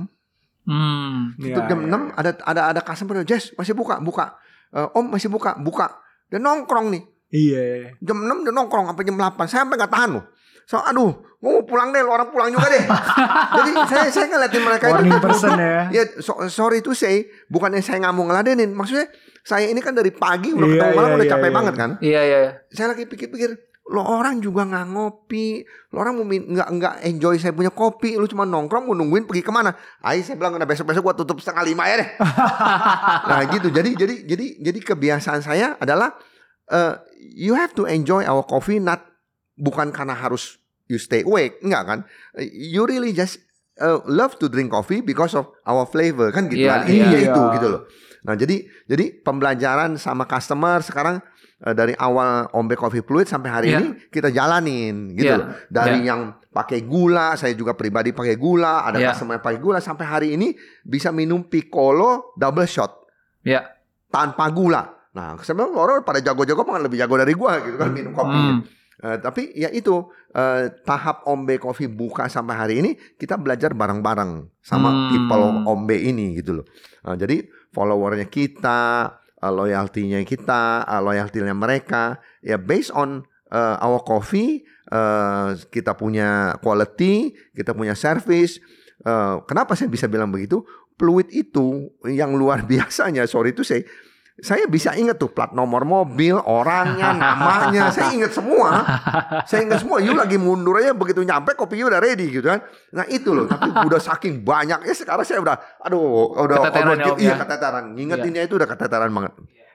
Hmm. 0.67 1.35
Tutup 1.39 1.63
Iya, 1.63 1.71
jam 1.71 1.81
iya. 1.87 1.99
6 2.11 2.19
ada 2.19 2.31
ada 2.43 2.61
ada 2.75 2.81
customer, 2.83 3.23
Jess 3.23 3.55
masih 3.55 3.75
buka, 3.75 3.99
buka. 4.03 4.39
Eh, 4.75 4.99
om 4.99 5.07
masih 5.07 5.31
buka, 5.31 5.55
buka. 5.59 5.99
Dia 6.27 6.43
nongkrong 6.43 6.91
nih. 6.91 7.03
Iya. 7.31 7.63
Jam 8.03 8.19
6 8.23 8.47
dia 8.47 8.53
nongkrong 8.55 8.91
sampai 8.91 9.05
jam 9.07 9.15
8. 9.19 9.47
Saya 9.47 9.63
sampai 9.67 9.77
nggak 9.79 9.93
tahan 9.95 10.11
loh. 10.15 10.25
So, 10.67 10.83
aduh, 10.83 11.15
gue 11.39 11.47
mau 11.49 11.63
pulang 11.63 11.95
deh, 11.95 12.03
lu 12.03 12.11
orang 12.11 12.35
pulang 12.35 12.51
juga 12.51 12.67
deh. 12.67 12.83
Jadi 13.63 13.71
saya 13.87 14.07
saya 14.11 14.27
ngeliatin 14.27 14.63
mereka 14.67 14.85
Morning 14.91 15.15
itu. 15.15 15.23
person 15.23 15.53
ya. 15.55 15.81
Ya, 15.97 16.03
so- 16.19 16.43
sorry 16.51 16.83
to 16.83 16.91
say, 16.91 17.31
bukannya 17.47 17.79
saya 17.79 18.03
nggak 18.03 18.11
mau 18.13 18.27
ngeladenin. 18.27 18.75
Maksudnya 18.75 19.07
saya 19.47 19.71
ini 19.71 19.79
kan 19.79 19.95
dari 19.95 20.11
pagi 20.11 20.51
udah 20.51 20.67
Iya, 20.67 20.75
ketemu 20.75 20.93
malam 20.93 21.07
iya, 21.07 21.15
udah 21.15 21.27
iya, 21.27 21.35
capek 21.39 21.51
banget 21.55 21.75
kan. 21.79 21.91
Iya, 22.03 22.21
iya. 22.21 22.39
iya. 22.43 22.53
Saya 22.67 22.91
lagi 22.91 23.07
pikir-pikir, 23.07 23.51
lo 23.87 24.03
orang 24.03 24.43
juga 24.43 24.67
nggak 24.67 24.87
ngopi, 24.91 25.63
lo 25.95 26.03
orang 26.03 26.15
mau 26.19 26.27
nggak 26.27 26.69
nggak 26.75 26.95
enjoy 27.07 27.39
saya 27.39 27.55
punya 27.55 27.71
kopi, 27.71 28.19
lu 28.19 28.27
cuma 28.27 28.43
nongkrong 28.43 28.91
mau 28.91 28.99
nungguin 28.99 29.23
pergi 29.23 29.47
ke 29.47 29.55
mana? 29.55 29.71
Ayo 30.03 30.27
saya 30.27 30.35
bilang 30.35 30.59
udah 30.59 30.67
besok-besok 30.67 30.99
gua 31.01 31.15
tutup 31.15 31.39
setengah 31.39 31.63
lima 31.63 31.87
ya 31.87 32.03
deh. 32.03 32.09
nah 33.31 33.41
gitu, 33.47 33.71
jadi 33.71 33.95
jadi 33.95 34.15
jadi 34.27 34.47
jadi 34.67 34.79
kebiasaan 34.83 35.47
saya 35.47 35.79
adalah 35.79 36.19
eh, 36.67 36.99
you 37.39 37.55
have 37.55 37.71
to 37.71 37.87
enjoy 37.87 38.27
our 38.27 38.43
coffee, 38.43 38.83
not 38.83 39.07
bukan 39.57 39.91
karena 39.91 40.13
harus 40.13 40.61
you 40.87 40.97
stay 40.97 41.21
awake, 41.21 41.59
enggak 41.61 41.83
kan? 41.83 41.99
You 42.39 42.87
really 42.87 43.11
just 43.11 43.43
uh, 43.77 43.99
love 44.07 44.39
to 44.39 44.47
drink 44.47 44.71
coffee 44.71 45.03
because 45.03 45.35
of 45.35 45.51
our 45.65 45.85
flavor 45.85 46.31
kan 46.31 46.47
gitu 46.47 46.65
Iya, 46.65 46.71
kan? 46.71 46.81
Intinya 46.87 47.19
iya. 47.19 47.29
itu 47.29 47.43
gitu 47.59 47.67
loh. 47.69 47.83
Nah 48.23 48.35
jadi 48.35 48.57
jadi 48.87 49.05
pembelajaran 49.23 49.97
sama 49.97 50.27
customer 50.27 50.83
sekarang 50.83 51.23
eh, 51.63 51.75
dari 51.75 51.95
awal 51.95 52.51
Ombe 52.53 52.75
Coffee 52.75 53.03
Fluid 53.03 53.27
sampai 53.27 53.51
hari 53.51 53.67
Iya. 53.71 53.79
ini 53.79 53.89
kita 54.09 54.31
jalanin 54.31 55.15
gitu 55.15 55.31
Iya, 55.31 55.37
loh. 55.39 55.49
Dari 55.67 55.99
yang 56.03 56.21
pakai 56.51 56.83
gula, 56.83 57.37
saya 57.37 57.53
juga 57.55 57.77
pribadi 57.77 58.11
pakai 58.11 58.35
gula, 58.35 58.83
ada 58.83 58.99
Iya. 58.99 59.15
customer 59.15 59.39
yang 59.39 59.45
pakai 59.45 59.61
gula 59.61 59.79
sampai 59.79 60.07
hari 60.07 60.29
ini 60.35 60.55
bisa 60.83 61.11
minum 61.11 61.47
piccolo 61.47 62.35
double 62.35 62.67
shot 62.67 62.91
Iya. 63.43 63.63
tanpa 64.09 64.51
gula. 64.51 64.91
Nah, 65.15 65.39
sebenarnya 65.41 65.73
orang 65.75 66.05
pada 66.05 66.21
jago-jago 66.21 66.61
malah 66.63 66.83
lebih 66.85 67.01
jago 67.01 67.15
dari 67.17 67.33
gua 67.33 67.63
gitu 67.63 67.75
kan 67.75 67.89
minum 67.89 68.13
kopi. 68.13 68.37
Hmm. 68.37 68.59
Eh, 68.97 69.19
tapi 69.21 69.53
ya 69.53 69.69
itu 69.69 70.09
eh, 70.33 70.73
tahap 70.85 71.29
Ombe 71.29 71.61
Coffee 71.61 71.89
buka 71.89 72.33
sampai 72.33 72.55
hari 72.57 72.75
ini 72.81 72.91
kita 73.21 73.37
belajar 73.37 73.77
bareng-bareng 73.77 74.49
sama 74.65 74.89
Hmm. 74.89 75.09
people 75.13 75.45
Ombe 75.69 75.97
ini 76.01 76.37
gitu 76.41 76.61
loh. 76.61 76.67
Eh, 77.05 77.17
jadi 77.17 77.45
followernya 77.77 78.29
kita, 78.29 79.13
eh, 79.41 79.53
loyaltinya 79.53 80.21
kita, 80.25 80.89
eh, 80.89 81.03
loyaltinya 81.05 81.53
mereka 81.53 82.21
ya 82.41 82.57
based 82.57 82.93
on 82.97 83.25
uh, 83.53 83.77
our 83.79 84.03
coffee 84.03 84.67
uh, 84.91 85.55
kita 85.71 85.95
punya 85.95 86.55
quality, 86.63 87.35
kita 87.55 87.75
punya 87.75 87.95
service. 87.95 88.59
Uh, 89.07 89.43
kenapa 89.47 89.79
saya 89.79 89.93
bisa 89.93 90.11
bilang 90.11 90.33
begitu? 90.33 90.63
Fluid 90.97 91.29
itu 91.31 91.93
yang 92.09 92.35
luar 92.35 92.65
biasanya, 92.71 93.29
sorry 93.29 93.53
itu 93.53 93.63
saya 93.63 93.85
saya 94.37 94.69
bisa 94.69 94.93
ingat 94.93 95.17
tuh 95.17 95.33
plat 95.33 95.57
nomor 95.57 95.89
mobil, 95.89 96.37
orangnya, 96.45 97.17
namanya, 97.17 97.89
saya 97.95 98.13
ingat 98.13 98.37
semua. 98.37 98.85
Saya 99.49 99.65
ingat 99.65 99.81
semua. 99.81 99.97
You 100.05 100.13
lagi 100.13 100.37
mundur 100.37 100.77
aja 100.77 100.93
begitu 100.93 101.25
nyampe 101.25 101.57
kopinya 101.57 101.89
udah 101.89 102.01
ready 102.05 102.29
gitu 102.29 102.45
kan. 102.45 102.61
Nah 102.93 103.09
itu 103.09 103.33
loh, 103.33 103.49
tapi 103.49 103.73
udah 103.73 103.97
saking 103.97 104.45
banyaknya 104.45 104.93
sekarang 104.93 105.25
saya 105.25 105.41
udah 105.41 105.57
aduh 105.81 106.37
udah 106.37 106.57
Keteteran 106.69 106.97
ya, 107.01 107.07
Om, 107.09 107.17
iya 107.17 107.33
ya? 107.33 107.37
keteteran. 107.41 107.85
Ngingetinnya 107.97 108.43
itu 108.45 108.55
udah 108.61 108.69
keteteran 108.69 109.09
banget. 109.09 109.33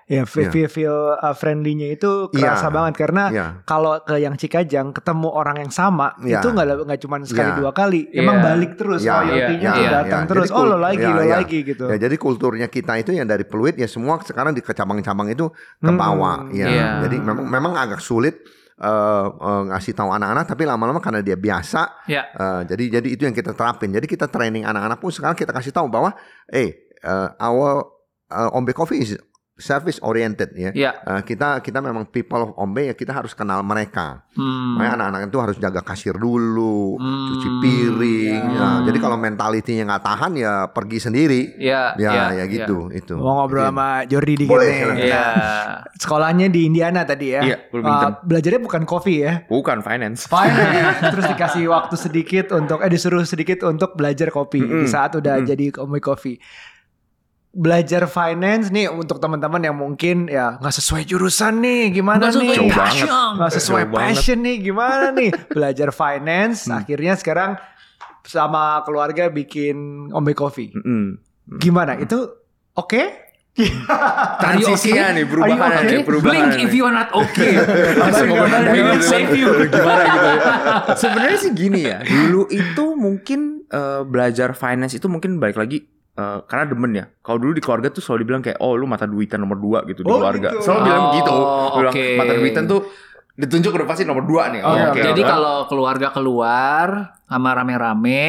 Ya, 0.09 0.25
feel, 0.25 0.47
Iya. 0.47 0.51
feel, 0.51 0.69
feel, 0.69 0.97
uh, 1.13 1.31
friendly-nya 1.31 1.93
itu 1.93 2.27
kerasa 2.29 2.67
Iya. 2.67 2.73
banget 2.73 2.93
karena 2.99 3.23
Iya. 3.31 3.45
kalau 3.63 3.95
ke 4.01 4.17
yang 4.17 4.35
Cikajang 4.35 4.91
ketemu 4.91 5.29
orang 5.29 5.61
yang 5.61 5.71
sama 5.71 6.17
Iya. 6.19 6.41
itu 6.41 6.51
nggak 6.51 6.65
nggak 6.83 6.99
cuma 6.99 7.15
sekali 7.23 7.47
Iya. 7.47 7.57
dua 7.57 7.71
kali, 7.71 8.01
emang 8.11 8.37
Iya. 8.37 8.43
balik 8.43 8.71
terus 8.75 8.99
Iya, 9.01 9.13
loyalty-nya 9.15 9.69
tuh 9.71 9.83
iya, 9.85 9.91
datang 10.03 10.21
iya. 10.25 10.29
terus. 10.29 10.47
Jadi 10.49 10.57
oh 10.59 10.65
lo 10.65 10.77
lagi, 10.77 10.99
iya, 10.99 11.15
lo 11.15 11.23
iya. 11.23 11.35
lagi 11.37 11.57
gitu. 11.63 11.85
Ya 11.87 11.97
jadi 11.97 12.15
kulturnya 12.17 12.67
kita 12.67 12.93
itu 12.97 13.11
yang 13.13 13.23
dari 13.23 13.45
peluit 13.45 13.79
ya 13.79 13.87
semua 13.87 14.19
sekarang 14.19 14.51
di 14.51 14.59
ke 14.59 14.73
cabang-cabang 14.73 15.31
itu 15.31 15.47
ke 15.79 15.87
Hmm. 15.87 15.95
bawah. 15.95 16.49
Ya. 16.51 16.67
Iya. 16.67 16.87
Jadi 17.07 17.15
memang 17.21 17.45
memang 17.47 17.73
agak 17.75 18.01
sulit 18.01 18.35
eh, 18.81 18.89
eh, 19.29 19.61
ngasih 19.69 19.93
tahu 19.93 20.09
anak-anak 20.09 20.43
tapi 20.43 20.65
lama-lama 20.65 20.97
karena 20.97 21.21
dia 21.21 21.37
biasa 21.37 22.01
Ya. 22.09 22.25
eh, 22.33 22.61
jadi 22.65 22.97
jadi 22.97 23.07
itu 23.13 23.23
yang 23.23 23.35
kita 23.37 23.53
terapin. 23.53 23.93
Jadi 23.93 24.09
kita 24.09 24.25
training 24.25 24.65
anak-anak 24.65 24.97
pun 24.97 25.13
sekarang 25.13 25.37
kita 25.37 25.53
kasih 25.53 25.69
tahu 25.69 25.85
bahwa 25.85 26.09
eh 26.49 26.89
eh, 26.97 27.29
our 27.37 27.85
eh, 28.27 28.57
Ombe 28.57 28.73
Coffee 28.73 29.05
is 29.05 29.13
service 29.53 29.99
oriented 30.01 30.49
ya. 30.53 30.71
Ya. 30.71 30.91
Eh, 31.01 31.21
kita 31.21 31.59
kita 31.59 31.79
memang 31.79 32.07
people 32.07 32.41
of 32.41 32.51
Ombe 32.55 32.87
ya 32.87 32.95
kita 32.95 33.11
harus 33.11 33.31
kenal 33.31 33.61
mereka. 33.61 34.25
Hmm. 34.31 34.79
Makanya 34.79 34.93
anak-anak 34.97 35.21
itu 35.27 35.39
harus 35.39 35.57
jaga 35.57 35.81
kasir 35.81 36.15
dulu, 36.15 36.95
Hmm. 36.95 37.27
cuci 37.29 37.49
piring. 37.61 38.41
Ya. 38.47 38.57
Nah, 38.57 38.77
jadi 38.83 38.97
kalau 38.97 39.17
mentalitinya 39.17 39.83
nggak 39.85 40.03
tahan 40.03 40.31
ya 40.33 40.53
pergi 40.67 40.97
sendiri. 40.99 41.41
Ya. 41.59 41.93
Ya, 41.95 42.31
ya, 42.31 42.45
gitu, 42.47 42.89
itu. 42.89 43.13
Mau 43.13 43.43
ngobrol 43.43 43.61
Jadi- 43.61 43.69
sama 43.69 43.87
Jordi 44.07 44.33
dikit 44.39 44.55
Boleh, 44.55 44.71
nih. 44.95 45.11
Ya. 45.11 45.25
Sekolahnya 45.93 46.47
di 46.47 46.65
Indiana 46.65 47.03
tadi 47.03 47.27
ya. 47.29 47.41
Iya, 47.43 47.57
Bloomington. 47.69 48.11
Uh, 48.11 48.25
belajarnya 48.25 48.61
bukan 48.61 48.83
kopi 48.87 49.13
ya. 49.21 49.33
Bukan 49.45 49.83
finance. 49.83 50.25
Finance. 50.25 50.97
Terus 51.13 51.25
dikasih 51.27 51.69
waktu 51.69 51.95
sedikit 51.95 52.45
untuk 52.51 52.81
eh 52.81 52.89
disuruh 52.89 53.21
sedikit 53.23 53.61
untuk 53.63 53.93
belajar 53.93 54.31
kopi 54.31 54.63
di 54.63 54.73
Mm-mm. 54.81 54.89
saat 54.89 55.13
udah 55.13 55.37
Mm-mm. 55.37 55.49
jadi 55.49 55.65
Omoi 55.77 56.01
Coffee. 56.01 56.39
Belajar 57.51 58.07
finance 58.07 58.69
nih 58.69 58.87
untuk 58.87 59.19
teman-teman 59.19 59.59
yang 59.59 59.75
mungkin 59.75 60.25
ya 60.25 60.55
nggak 60.55 60.71
sesuai 60.71 61.03
jurusan 61.03 61.59
nih 61.59 61.91
gimana 61.91 62.31
sesuai 62.31 62.41
nih 62.41 62.55
Jauh 62.55 62.63
banget. 62.65 62.79
passion. 63.03 63.29
nggak 63.35 63.51
sesuai 63.51 63.83
Jauh 63.83 63.91
banget. 63.91 64.07
passion 64.07 64.37
nih 64.39 64.57
gimana 64.61 65.05
nih 65.11 65.29
belajar 65.57 65.89
finance 65.89 66.59
Hmm. 66.63 66.79
akhirnya 66.79 67.13
sekarang 67.13 67.51
sama 68.23 68.63
keluarga 68.81 69.27
bikin 69.27 69.75
Omoi 70.09 70.31
Coffee 70.31 70.71
Mm-mm. 70.71 71.19
gimana 71.57 71.97
itu 71.97 72.23
oke 72.73 73.03
Transisinya 74.39 75.11
nih 75.11 75.25
perubahan 75.25 75.59
Are 75.59 75.75
you 75.75 75.83
okay? 75.83 75.91
nih 75.91 76.03
perubahan. 76.03 76.31
Blink 76.33 76.49
nih. 76.49 76.63
if 76.63 76.71
you 76.71 76.83
are 76.83 76.95
not 76.95 77.09
okay. 77.11 77.51
Ngomong 77.99 78.47
gimana, 78.47 78.57
gitu 78.63 78.79
will 78.81 78.95
kan. 78.95 79.01
save 79.03 79.31
you. 79.33 79.49
Gimana 79.69 80.03
gitu 80.07 80.27
ya. 80.29 80.39
Sebenarnya 80.95 81.37
sih 81.37 81.51
gini 81.51 81.79
ya. 81.83 81.97
Dulu 82.01 82.41
itu 82.47 82.85
mungkin 82.95 83.39
eh, 83.67 84.01
belajar 84.03 84.53
finance 84.53 84.93
itu 84.93 85.03
mungkin 85.05 85.35
balik 85.35 85.57
lagi 85.57 85.83
eh, 86.21 86.37
karena 86.45 86.65
demen 86.67 86.91
ya. 86.93 87.05
Kalau 87.19 87.37
dulu 87.37 87.51
di 87.51 87.59
keluarga 87.59 87.89
tuh 87.89 87.99
selalu 87.99 88.19
dibilang 88.21 88.41
kayak 88.41 88.57
oh 88.59 88.73
lu 88.73 88.85
mata 88.85 89.03
duitan 89.03 89.41
nomor 89.41 89.57
dua 89.57 89.81
gitu 89.83 90.01
di 90.01 90.07
Oh, 90.07 90.17
keluarga. 90.17 90.53
gitu. 90.53 90.61
Selalu 90.61 90.79
bilang 90.83 91.01
Oh, 91.01 91.13
gitu. 91.13 91.35
Bilang 91.75 91.93
oke. 91.93 92.05
mata 92.15 92.33
duitan 92.33 92.63
tuh 92.65 92.81
ditunjuk 93.33 93.71
udah 93.73 93.87
pasti 93.87 94.03
nomor 94.03 94.23
dua 94.23 94.43
nih. 94.49 94.61
Oh, 94.61 94.69
Oh, 94.69 94.77
oke. 94.91 95.01
Jadi 95.01 95.21
kalau 95.23 95.55
keluarga 95.65 96.07
keluar 96.11 96.87
sama 97.23 97.49
rame-rame, 97.51 98.21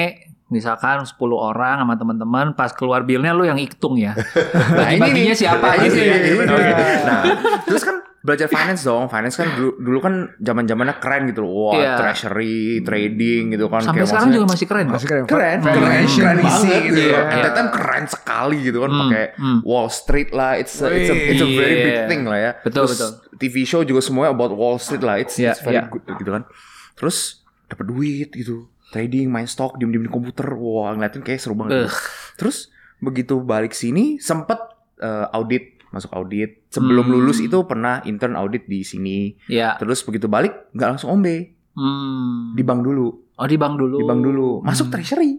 misalkan 0.48 1.00
10 1.02 1.16
orang 1.32 1.80
sama 1.80 1.94
teman-teman, 1.94 2.52
pas 2.52 2.70
keluar 2.70 3.02
bilnya 3.02 3.32
lu 3.32 3.42
yang 3.42 3.56
hitung 3.56 3.96
ya. 3.96 4.12
Nah, 4.76 4.88
ini 4.90 5.08
nih. 5.24 5.34
siapa 5.34 5.64
Nah, 5.64 5.74
ini 5.78 5.86
gitu 5.86 5.96
nih, 5.96 6.06
ya. 6.06 6.34
Bener. 6.36 6.56
nih. 6.56 6.74
Nah, 7.02 7.20
terus 7.62 7.82
kan 7.82 8.01
belajar 8.22 8.46
finance 8.46 8.82
dong. 8.82 9.06
Finance 9.06 9.34
kan 9.34 9.50
dulu, 9.52 9.70
dulu 9.76 9.98
kan 9.98 10.14
zaman-zamannya 10.38 10.96
keren 10.96 11.22
gitu 11.26 11.42
loh. 11.42 11.52
Wah, 11.68 11.74
Iya. 11.74 11.92
treasury, 11.98 12.80
trading 12.80 13.52
gitu 13.52 13.66
kan. 13.66 13.82
Sampai 13.82 14.06
Kayak 14.06 14.10
sekarang 14.14 14.30
juga 14.30 14.46
masih 14.48 14.66
keren 14.66 14.86
masih 14.86 15.06
keren 15.06 15.24
keren, 15.26 15.58
keren, 15.58 15.74
Valuation 15.82 16.22
keren 16.22 16.38
isi 16.38 16.46
banget 16.62 16.82
gitu 16.82 16.94
gitu. 16.94 17.10
ya. 17.10 17.20
At 17.26 17.38
that 17.42 17.54
time 17.54 17.70
keren 17.70 18.04
sekali 18.06 18.58
gitu 18.62 18.78
kan 18.78 18.90
Hmm, 18.90 19.00
pakai 19.02 19.24
hmm. 19.34 19.58
Wall 19.62 19.88
Street 19.90 20.30
lah. 20.30 20.52
It's 20.54 20.74
a, 20.78 20.88
it's 20.88 21.10
a, 21.10 21.16
it's 21.18 21.42
a 21.42 21.48
very 21.50 21.76
big 21.76 21.92
Iya. 21.92 22.06
thing 22.06 22.22
lah 22.22 22.38
ya. 22.38 22.50
Betul, 22.62 22.86
Terus 22.86 22.92
betul. 22.94 23.10
TV 23.36 23.54
show 23.62 23.82
juga 23.82 24.00
semuanya 24.00 24.30
about 24.30 24.52
Wall 24.52 24.78
Street 24.78 25.02
lah. 25.02 25.18
It's, 25.18 25.34
Iya, 25.34 25.52
it's 25.52 25.60
very 25.60 25.76
iya. 25.76 25.90
good 25.90 26.06
gitu 26.06 26.30
kan. 26.30 26.46
Terus 26.94 27.42
dapat 27.66 27.84
duit 27.84 28.30
gitu. 28.30 28.70
Trading, 28.92 29.26
main 29.26 29.48
stock, 29.48 29.74
diem-diem 29.74 30.04
di 30.04 30.12
komputer. 30.12 30.46
Wah, 30.52 30.92
ngeliatin 30.92 31.20
kayak 31.20 31.40
seru 31.40 31.56
banget. 31.56 31.88
Ugh. 31.88 31.96
Terus 32.36 32.70
begitu 32.98 33.42
balik 33.42 33.72
sini 33.72 34.16
sempet 34.16 34.62
eh, 34.96 35.26
audit, 35.32 35.81
masuk 35.92 36.10
audit. 36.10 36.64
Sebelum 36.68 37.04
Hmm. 37.04 37.14
lulus 37.14 37.38
itu 37.38 37.54
pernah 37.62 38.00
intern 38.02 38.34
audit 38.34 38.64
di 38.64 38.82
sini. 38.82 39.36
Ya. 39.46 39.76
Terus 39.76 40.02
begitu 40.02 40.26
balik 40.26 40.72
nggak 40.72 40.88
langsung 40.96 41.12
ombe, 41.12 41.52
Hmm. 41.72 42.52
di 42.52 42.64
bank 42.64 42.80
dulu. 42.80 43.08
Oh 43.32 43.46
di 43.46 43.56
bank 43.56 43.76
dulu. 43.76 43.96
Di 43.96 44.04
bank 44.04 44.20
dulu. 44.20 44.48
Masuk 44.60 44.88
Hmm. 44.88 44.94
treasury. 44.94 45.32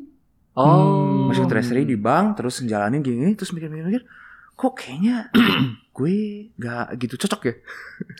Oh. 0.54 1.26
masuk 1.26 1.50
treasury 1.50 1.82
di 1.82 1.98
bank 1.98 2.38
terus 2.38 2.62
ngejalanin 2.62 3.02
gini 3.02 3.34
terus 3.34 3.50
mikir-mikir 3.50 4.06
kok 4.54 4.78
kayaknya 4.78 5.34
gue 5.98 6.16
gak 6.54 6.94
gitu 7.02 7.26
cocok 7.26 7.42
ya 7.42 7.54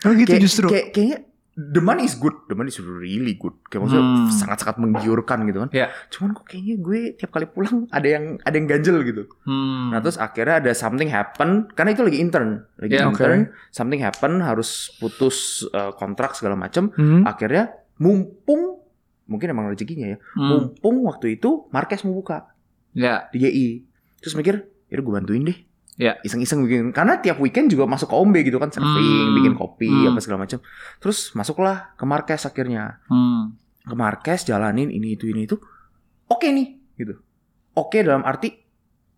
oh 0.02 0.12
gitu 0.18 0.30
kayak, 0.34 0.42
justru 0.42 0.66
kayak 0.66 0.90
kayaknya 0.90 1.18
the 1.54 1.78
money 1.78 2.02
is 2.02 2.14
good 2.14 2.34
the 2.44 2.52
money 2.52 2.66
is 2.66 2.78
really 2.78 3.34
good 3.34 3.54
kayak 3.64 3.82
maksudnya 3.82 4.02
Hmm. 4.02 4.26
sangat-sangat 4.28 4.76
menggiurkan 4.76 5.46
gitu 5.46 5.62
kan 5.62 5.70
Ya. 5.70 5.86
cuman 6.08 6.34
kok 6.34 6.44
kayaknya 6.44 6.74
gue 6.76 7.00
tiap 7.14 7.30
kali 7.30 7.46
pulang 7.46 7.86
ada 7.88 8.08
yang 8.08 8.36
ada 8.38 8.52
yang 8.52 8.66
ganjel 8.66 8.98
gitu 9.02 9.30
Hmm. 9.42 9.90
nah 9.90 9.98
terus 9.98 10.16
akhirnya 10.16 10.58
ada 10.58 10.72
something 10.72 11.06
happen 11.06 11.70
karena 11.70 11.90
itu 11.92 12.02
lagi 12.02 12.18
intern 12.18 12.50
lagi 12.74 12.92
Ya, 12.92 13.06
intern 13.06 13.40
something 13.70 13.98
happen 13.98 14.40
harus 14.40 14.70
putus 14.96 15.36
uh, 15.68 15.92
kontrak 15.92 16.34
segala 16.34 16.54
macam 16.54 16.90
Hmm. 16.90 17.22
akhirnya 17.22 17.70
mumpung 17.96 18.82
mungkin 19.24 19.48
emang 19.48 19.68
rezekinya 19.68 20.06
ya 20.06 20.18
Hmm. 20.34 20.48
mumpung 20.74 21.02
waktu 21.04 21.34
itu 21.34 21.70
Marquez 21.70 22.02
mau 22.02 22.14
buka 22.14 22.50
Ya. 22.92 23.30
di 23.30 23.38
GI 23.38 23.68
terus 24.18 24.34
mikir 24.34 24.54
ya 24.86 24.96
gue 24.96 25.12
bantuin 25.12 25.42
deh 25.42 25.58
Ya. 25.94 26.18
iseng-iseng 26.20 26.58
bikin 26.60 26.90
karena 26.90 27.16
tiap 27.16 27.38
weekend 27.38 27.70
juga 27.70 27.86
masuk 27.86 28.10
ke 28.10 28.16
Ombe 28.16 28.42
gitu 28.42 28.58
kan 28.58 28.66
surfing 28.66 28.90
Hmm. 29.24 29.36
bikin 29.36 29.54
kopi 29.54 29.86
Hmm. 29.86 30.10
apa 30.10 30.18
segala 30.18 30.42
macam 30.42 30.58
terus 30.98 31.30
masuklah 31.32 31.94
ke 31.94 32.02
Marquez 32.02 32.42
akhirnya 32.42 32.98
Hmm. 33.06 33.54
ke 33.80 33.94
Marquez 33.94 34.42
jalanin 34.42 34.88
ini 34.88 35.14
itu 35.14 35.26
ini 35.26 35.44
itu 35.44 35.54
oke 36.26 36.46
nih 36.46 36.66
gitu 36.96 37.14
oke 37.72 37.94
dalam 37.96 38.22
arti 38.22 38.58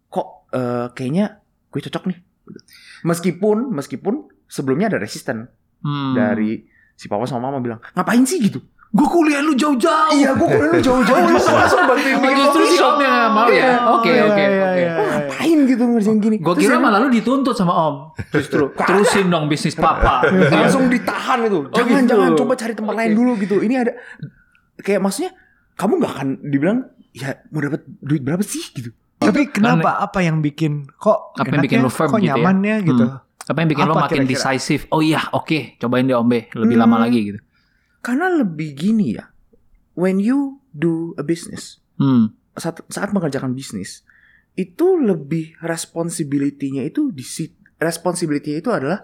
kok 0.06 0.52
eh, 0.52 0.92
kayaknya 0.92 1.40
gue 1.66 1.80
cocok 1.82 2.04
nih 2.06 2.18
gitu. 2.44 2.60
meskipun 3.02 3.72
meskipun 3.72 4.14
sebelumnya 4.44 4.86
ada 4.88 4.98
resisten 4.98 5.48
Hmm. 5.80 6.12
dari 6.12 6.60
si 6.92 7.06
papa 7.06 7.24
sama 7.24 7.46
mama 7.46 7.60
bilang 7.60 7.80
ngapain 7.92 8.24
sih 8.24 8.36
gitu 8.38 8.60
Gue 8.96 9.04
kuliah 9.06 9.40
lu 9.40 9.52
jauh-jauh. 9.52 10.08
iya 10.10 10.32
gue 10.32 10.46
kuliah 10.46 10.70
lu 10.70 10.80
jauh-jauh 10.80 11.20
lu 11.22 11.36
langsung 11.36 11.84
bantuin 11.84 12.16
Oh, 12.16 12.22
bikin 12.22 12.36
justru 12.38 12.48
coffee 12.56 12.66
si 12.66 12.76
shop. 12.76 12.88
Om 12.88 12.98
yang 12.98 13.12
nggak 13.12 13.30
mau 13.30 13.46
ya? 13.46 13.52
Iya. 13.52 13.74
Oke, 13.90 14.08
Iya, 14.08 14.22
oke, 14.24 14.40
iya, 14.40 14.64
oke. 14.64 14.82
ngapain 15.06 15.58
gitu 15.62 15.82
ngerjain 15.84 16.18
gini 16.18 16.36
Gue 16.38 16.54
kira 16.56 16.76
malah 16.76 16.98
lu 16.98 17.08
dituntut 17.08 17.52
sama 17.52 17.74
Om. 17.76 17.94
Justru 18.30 18.62
terusin 18.74 19.26
dong 19.26 19.44
bisnis 19.46 19.74
papa. 19.74 20.24
langsung 20.54 20.88
ditahan 20.88 21.44
itu. 21.44 21.68
Jangan 21.70 21.92
gitu. 21.98 22.10
jangan 22.10 22.30
coba 22.34 22.52
cari 22.54 22.72
tempat 22.72 22.94
lain 22.94 23.12
dulu 23.12 23.32
gitu. 23.36 23.56
Ini 23.58 23.74
ada 23.78 23.92
kayak 24.78 24.98
maksudnya 24.98 25.30
kamu 25.72 25.92
nggak 25.94 26.12
akan 26.14 26.28
dibilang 26.42 26.78
ya 27.10 27.36
mau 27.48 27.60
dapat 27.60 27.80
duit 27.98 28.20
berapa 28.20 28.40
sih 28.40 28.64
gitu. 28.72 28.92
tapi 29.18 29.48
kenapa 29.50 29.96
apa 29.98 30.20
yang 30.20 30.40
bikin 30.40 30.84
kok 30.94 31.32
Apa 31.34 31.48
yang 31.50 31.64
bikin 31.64 31.80
lu 31.80 31.88
firm 31.88 32.08
kok 32.08 32.16
gitu 32.18 32.28
ya? 32.28 32.34
nyamannya 32.34 32.76
gitu 32.82 33.04
Apa 33.42 33.56
yang 33.56 33.68
bikin 33.70 33.84
lo 33.84 33.94
makin 33.94 34.24
decisive? 34.24 34.84
Oh 34.90 34.98
iya, 34.98 35.22
oke, 35.30 35.76
cobain 35.76 36.02
deh 36.02 36.12
Om 36.12 36.26
B, 36.26 36.34
lebih 36.50 36.74
Hmm. 36.74 36.82
lama 36.82 36.96
lagi 36.98 37.20
gitu. 37.24 37.38
Karena 38.06 38.30
lebih 38.30 38.78
gini 38.78 39.18
ya. 39.18 39.26
When 39.98 40.22
you 40.22 40.62
do 40.70 41.10
a 41.18 41.24
business, 41.24 41.82
Hmm. 41.98 42.36
saat, 42.54 42.78
saat 42.86 43.10
mengerjakan 43.10 43.50
bisnis, 43.52 44.06
itu 44.54 44.94
lebih 44.94 45.58
responsibility-nya 45.58 46.86
itu 46.86 47.10
di 47.10 47.24
responsibility-nya 47.76 48.58
itu 48.60 48.70
adalah 48.70 49.02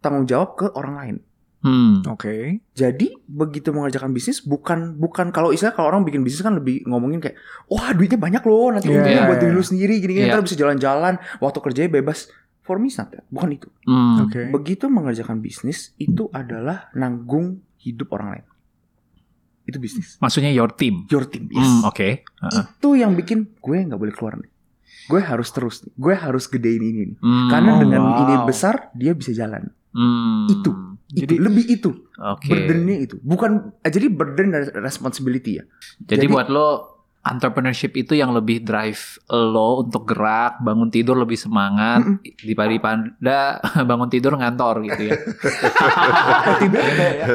tanggung 0.00 0.26
jawab 0.26 0.56
ke 0.56 0.66
orang 0.74 0.94
lain. 0.96 1.16
Hmm. 1.60 2.00
oke 2.08 2.64
Jadi 2.72 3.12
begitu 3.28 3.68
mengerjakan 3.68 4.16
bisnis 4.16 4.40
bukan 4.40 4.96
bukan 4.96 5.28
kalau 5.28 5.52
istilah 5.52 5.76
kalau 5.76 5.92
orang 5.92 6.08
bikin 6.08 6.24
bisnis 6.24 6.40
kan 6.40 6.56
lebih 6.56 6.88
ngomongin 6.88 7.20
kayak 7.20 7.36
wah 7.68 7.92
duitnya 7.92 8.16
banyak 8.16 8.40
loh 8.48 8.72
nanti 8.72 8.88
Iya, 8.88 8.96
untungnya 8.96 9.20
iya, 9.20 9.28
buat 9.28 9.38
diri 9.38 9.52
iya. 9.52 9.56
lu 9.56 9.62
sendiri 9.62 9.94
gini 10.00 10.12
gini 10.16 10.24
Iya. 10.24 10.32
ntar 10.32 10.44
bisa 10.48 10.56
jalan-jalan 10.56 11.14
waktu 11.36 11.58
kerjanya 11.60 11.92
bebas 11.92 12.32
for 12.64 12.80
me 12.80 12.88
not 12.88 13.12
that. 13.12 13.28
bukan 13.28 13.52
itu 13.52 13.68
Hmm. 13.84 14.24
oke 14.24 14.40
begitu 14.56 14.88
mengerjakan 14.88 15.44
bisnis 15.44 15.92
itu 16.00 16.32
adalah 16.32 16.88
nanggung 16.96 17.60
hidup 17.80 18.08
orang 18.10 18.28
lain 18.34 18.46
itu 19.62 19.76
bisnis 19.76 20.18
Maksudnya 20.18 20.50
your 20.50 20.68
team. 20.68 21.06
your 21.06 21.24
team 21.24 21.46
yes. 21.48 21.62
Hmm, 21.62 21.84
oke. 21.84 22.08
Heeh. 22.20 22.64
itu 22.70 22.88
yang 22.94 23.12
bikin 23.12 23.54
gue 23.54 23.76
nggak 23.80 23.96
boleh 23.96 24.10
keluar 24.10 24.34
nih 24.36 24.50
gue 25.06 25.20
harus 25.20 25.48
terus 25.48 25.82
nih 25.82 25.92
gue 25.92 26.14
harus 26.14 26.44
gedein 26.44 26.80
ini 26.80 27.02
nih 27.06 27.18
Hmm. 27.18 27.48
karena 27.48 27.70
Oh, 27.72 27.78
dengan 27.78 28.02
wow. 28.04 28.20
ini 28.20 28.34
besar 28.44 28.90
dia 28.92 29.12
bisa 29.12 29.30
jalan 29.30 29.70
Hmm. 29.90 30.46
itu. 30.46 30.70
Itu 31.10 31.26
Jadi- 31.26 31.42
lebih 31.42 31.64
itu. 31.68 31.90
Oke. 32.16 32.46
Burdennya 32.46 32.96
itu. 33.00 33.18
Bukan 33.18 33.74
eh, 33.76 33.90
jadi 33.90 34.06
burden 34.06 34.54
dan 34.54 34.62
responsibility 34.78 35.58
ya. 35.58 35.66
Jadi, 36.00 36.22
Jadi- 36.22 36.30
buat 36.30 36.46
lo 36.46 36.89
entrepreneurship 37.20 37.92
itu 38.00 38.16
yang 38.16 38.32
lebih 38.32 38.64
drive 38.64 39.20
lo 39.28 39.84
untuk 39.84 40.08
gerak, 40.08 40.64
bangun 40.64 40.88
tidur 40.88 41.20
lebih 41.20 41.36
semangat 41.36 42.00
daripada 42.40 43.60
bangun 43.88 44.08
tidur 44.08 44.40
ngantor 44.40 44.80
gitu 44.88 45.12
ya. 45.12 45.16
timnya, 46.60 46.82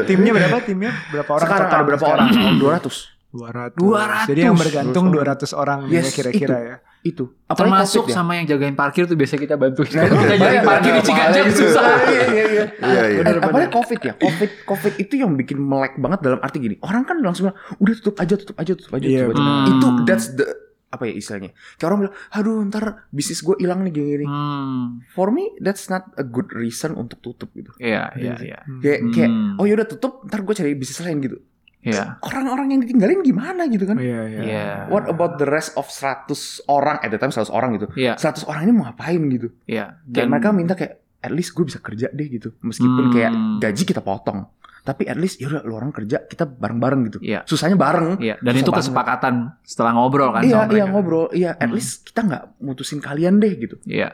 timnya 0.10 0.32
berapa? 0.34 0.58
Timnya 0.66 0.92
berapa 1.14 1.30
orang? 1.38 1.46
Sekarang 1.46 1.68
total 1.70 1.78
ada 1.78 1.88
berapa 1.88 2.06
sekarang? 2.06 2.28
orang? 2.34 2.58
200. 2.58 3.16
200. 3.36 4.26
200. 4.26 4.32
Jadi 4.32 4.40
yang 4.42 4.58
bergantung 4.58 5.06
200 5.12 5.54
orang 5.54 5.80
Yes, 5.92 6.10
ya 6.10 6.12
kira-kira 6.18 6.58
ya. 6.64 6.76
Itu. 7.06 7.38
Termasuk 7.46 8.02
COVID 8.02 8.10
ya. 8.10 8.16
sama 8.18 8.32
yang 8.34 8.50
jagain 8.50 8.74
parkir 8.74 9.06
tuh 9.06 9.14
biasa 9.14 9.38
kita 9.38 9.54
bantu. 9.56 9.86
Nah, 9.86 10.10
kita 10.10 10.36
jagain 10.36 10.66
parkir 10.66 10.92
di 10.92 11.02
Ciganjur 11.06 11.46
susah. 11.54 11.86
Iya, 12.04 12.24
iya, 12.26 12.44
iya. 12.44 12.66
Iya, 12.82 13.04
iya. 13.08 13.22
Eh, 13.24 13.34
apalagi 13.38 13.70
COVID 13.70 14.00
ya. 14.02 14.14
COVID 14.18 14.52
COVID 14.66 14.94
itu 14.98 15.14
yang 15.16 15.32
bikin 15.36 15.58
melek 15.58 15.94
banget 15.96 16.20
dalam 16.20 16.42
arti 16.42 16.58
gini. 16.58 16.82
Orang 16.82 17.06
kan 17.06 17.22
langsung 17.22 17.48
bilang, 17.48 17.58
udah 17.78 17.94
tutup 17.96 18.18
aja, 18.18 18.34
tutup 18.34 18.58
aja, 18.58 18.72
tutup 18.74 18.92
aja, 18.92 19.06
Iya, 19.06 19.22
tutup 19.24 19.38
aja. 19.38 19.38
benar. 19.38 19.70
Itu 19.70 19.88
Hmm. 19.88 20.02
that's 20.04 20.28
the 20.34 20.46
apa 20.88 21.04
ya 21.06 21.14
istilahnya. 21.14 21.52
Kayak 21.76 21.88
orang 21.88 22.00
bilang, 22.02 22.16
aduh 22.32 22.58
ntar 22.66 22.84
bisnis 23.10 23.40
gue 23.40 23.56
hilang 23.60 23.84
nih 23.84 23.92
gini-gini. 23.92 24.26
Hmm, 24.26 25.04
For 25.12 25.28
me, 25.28 25.54
that's 25.60 25.86
not 25.86 26.10
a 26.16 26.24
good 26.24 26.50
reason 26.52 26.96
untuk 26.96 27.22
tutup 27.22 27.54
gitu. 27.54 27.70
iya, 27.78 28.10
iya, 28.16 28.34
iya. 28.40 28.60
Kayak, 28.80 29.00
kayak 29.12 29.30
Hmm. 29.30 29.60
oh 29.60 29.66
yaudah 29.66 29.86
tutup, 29.86 30.26
ntar 30.26 30.42
gue 30.42 30.56
cari 30.56 30.74
bisnis 30.74 30.98
lain 31.00 31.20
gitu. 31.20 31.38
Iya. 31.86 32.18
Orang-orang 32.20 32.68
yang 32.68 32.82
ditinggalin 32.82 33.22
gimana 33.22 33.66
gitu 33.66 33.86
kan? 33.86 33.96
Iya, 33.96 34.22
iya. 34.26 34.40
Iya. 34.42 34.66
What 34.88 35.06
about 35.06 35.38
the 35.38 35.46
rest 35.46 35.74
of 35.74 35.86
100 35.86 36.26
orang 36.68 36.98
at 36.98 37.08
the 37.08 37.18
time 37.18 37.30
100 37.30 37.46
orang 37.48 37.78
gitu. 37.78 37.88
Iya, 37.94 38.18
100 38.18 38.42
orang 38.44 38.62
ini 38.64 38.74
mau 38.74 38.86
ngapain 38.86 39.22
gitu. 39.30 39.54
iya. 39.64 40.02
Dan 40.04 40.28
mereka 40.28 40.50
minta 40.50 40.74
kayak 40.74 40.94
at 41.20 41.30
least 41.30 41.54
gue 41.54 41.64
bisa 41.64 41.78
kerja 41.78 42.10
deh 42.10 42.28
gitu. 42.28 42.58
Meskipun 42.60 43.04
Hmm. 43.04 43.14
kayak 43.14 43.32
gaji 43.60 43.84
kita 43.84 44.02
potong. 44.02 44.50
Tapi 44.82 45.02
at 45.04 45.18
least 45.18 45.38
yaudah 45.38 45.62
lu 45.62 45.74
orang 45.74 45.90
kerja 45.90 46.22
kita 46.24 46.46
bareng-bareng 46.46 47.02
gitu. 47.08 47.18
Iya. 47.20 47.42
Susahnya 47.44 47.74
bareng. 47.74 48.18
Iya, 48.18 48.38
dan 48.38 48.50
Susah 48.52 48.60
itu 48.60 48.70
banget. 48.70 48.82
kesepakatan 48.86 49.34
setelah 49.62 49.92
ngobrol 49.94 50.30
kan 50.30 50.42
iya, 50.42 50.54
sama 50.56 50.66
iya 50.68 50.70
mereka. 50.82 50.90
ngobrol. 50.92 51.26
Iya, 51.32 51.52
at 51.54 51.66
Hmm. 51.66 51.74
least 51.74 52.06
kita 52.06 52.22
nggak 52.24 52.44
mutusin 52.60 53.00
kalian 53.00 53.38
deh 53.38 53.54
gitu. 53.56 53.78
Iya. 53.84 54.14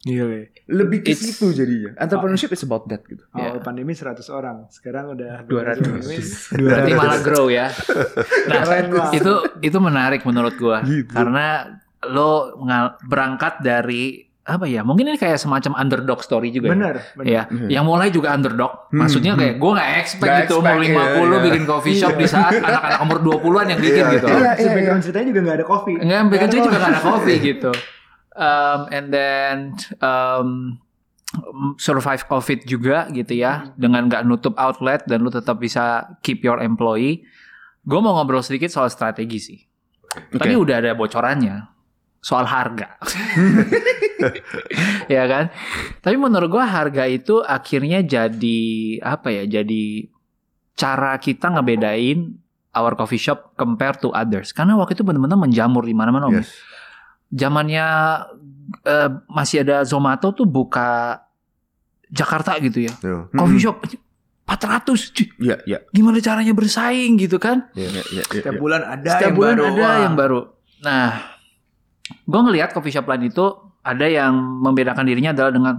Gila. 0.00 0.48
Lebih 0.66 0.98
ke 1.02 1.12
situ 1.12 1.52
jadinya. 1.52 1.92
Entrepreneurship 1.94 2.48
is 2.50 2.62
about 2.62 2.88
that 2.88 3.04
gitu. 3.04 3.20
Awal 3.30 3.60
Iya. 3.60 3.60
pandemi 3.60 3.92
100 3.92 4.24
orang, 4.30 4.64
sekarang 4.68 5.12
udah 5.12 5.44
200. 5.44 6.56
Berarti 6.56 6.92
malah 6.94 7.20
grow 7.20 7.46
ya. 7.46 7.68
Nah, 8.46 8.64
itu 9.12 9.32
itu 9.60 9.78
menarik 9.78 10.24
menurut 10.24 10.56
gua 10.56 10.80
Gitu. 10.80 11.12
karena 11.12 11.76
lo 12.02 12.56
berangkat 13.02 13.60
dari 13.60 14.24
apa 14.40 14.64
ya? 14.64 14.80
Mungkin 14.80 15.04
ini 15.04 15.14
kayak 15.14 15.36
semacam 15.36 15.76
underdog 15.76 16.24
story 16.24 16.48
juga. 16.48 16.66
ya. 16.66 16.74
Bener, 16.74 16.94
bener. 17.14 17.26
Ya, 17.28 17.42
Hmm. 17.44 17.68
yang 17.68 17.84
mulai 17.84 18.08
juga 18.08 18.32
underdog. 18.32 18.88
Hmm, 18.88 19.04
Maksudnya 19.04 19.36
hmm. 19.36 19.38
kayak 19.38 19.54
gue 19.60 19.70
gak 19.76 19.90
expect 20.00 20.24
Nggak 20.26 20.40
gitu 20.42 20.54
umur 20.56 20.70
expect, 20.72 20.90
50 20.90 20.96
iya, 20.96 21.28
iya. 21.30 21.38
bikin 21.44 21.64
coffee 21.68 21.94
shop 21.94 22.14
di 22.16 22.26
saat 22.26 22.52
anak-anak 22.58 22.98
umur 23.00 23.18
20-an 23.20 23.66
yang 23.68 23.80
bikin 23.80 24.02
Iya, 24.02 24.14
gitu. 24.16 24.26
iya. 24.26 24.50
Si 24.56 24.66
background 24.66 25.02
ceritanya 25.04 25.26
juga 25.28 25.40
gak 25.44 25.56
ada 25.60 25.66
kopi. 25.68 25.92
Enggak, 25.94 26.20
bikin 26.26 26.46
cuy 26.48 26.60
juga 26.64 26.78
gak 26.78 26.88
ada 26.88 27.02
coffee 27.04 27.38
gitu. 27.38 27.72
Um, 28.40 28.88
and 28.88 29.12
then 29.12 29.76
um, 30.00 30.80
survive 31.76 32.24
COVID 32.24 32.64
juga 32.64 33.06
gitu 33.12 33.36
ya 33.36 33.70
dengan 33.76 34.08
nggak 34.08 34.24
nutup 34.24 34.56
outlet 34.56 35.04
dan 35.04 35.20
lu 35.20 35.28
tetap 35.28 35.60
bisa 35.60 36.16
keep 36.24 36.40
your 36.40 36.58
employee. 36.58 37.22
Gue 37.84 38.00
mau 38.00 38.16
ngobrol 38.16 38.40
sedikit 38.40 38.72
soal 38.72 38.88
strategi 38.88 39.38
sih. 39.38 39.60
Tadi 40.10 40.54
udah 40.56 40.82
ada 40.82 40.92
bocorannya 40.96 41.70
soal 42.20 42.44
harga, 42.44 43.00
ya 45.14 45.24
kan? 45.24 45.48
Tapi 46.04 46.16
menurut 46.20 46.52
gue 46.52 46.60
harga 46.60 47.08
itu 47.08 47.40
akhirnya 47.40 48.04
jadi 48.04 48.60
apa 49.00 49.30
ya? 49.30 49.44
Jadi 49.48 50.10
cara 50.76 51.16
kita 51.16 51.48
ngebedain 51.54 52.36
our 52.76 52.98
coffee 52.98 53.22
shop 53.22 53.54
compare 53.54 53.96
to 54.02 54.10
others. 54.12 54.50
Karena 54.52 54.76
waktu 54.76 54.98
itu 54.98 55.06
benar-benar 55.06 55.38
menjamur 55.38 55.86
di 55.86 55.94
mana-mana. 55.94 56.28
Om. 56.28 56.42
Zamannya 57.30 57.86
eh, 58.82 59.08
masih 59.26 59.62
ada 59.62 59.82
Zomato 59.82 60.30
tuh 60.30 60.44
buka 60.44 61.20
Jakarta 62.10 62.58
gitu 62.58 62.84
ya. 62.84 62.92
Tuh. 62.98 63.30
Coffee 63.30 63.62
shop 63.62 63.86
400. 64.46 65.14
Cuy, 65.14 65.26
Iya, 65.38 65.56
iya. 65.62 65.78
Gimana 65.94 66.18
caranya 66.18 66.50
bersaing 66.50 67.14
gitu 67.16 67.38
kan? 67.38 67.70
Iya, 67.72 67.86
iya, 67.86 68.02
iya. 68.10 68.22
Setiap 68.26 68.54
iya. 68.54 68.60
bulan 68.60 68.80
ada 68.82 69.10
Setiap 69.14 69.30
yang 69.30 69.36
bulan 69.38 69.54
baru. 69.54 69.64
ada 69.64 69.78
Wah. 69.78 69.98
yang 70.02 70.14
baru. 70.18 70.40
Nah, 70.80 71.08
gue 72.26 72.40
ngelihat 72.42 72.74
coffee 72.74 72.90
shop 72.90 73.06
lain 73.06 73.30
itu 73.30 73.46
ada 73.80 74.04
yang 74.04 74.34
membedakan 74.34 75.06
dirinya 75.06 75.30
adalah 75.30 75.54
dengan 75.54 75.74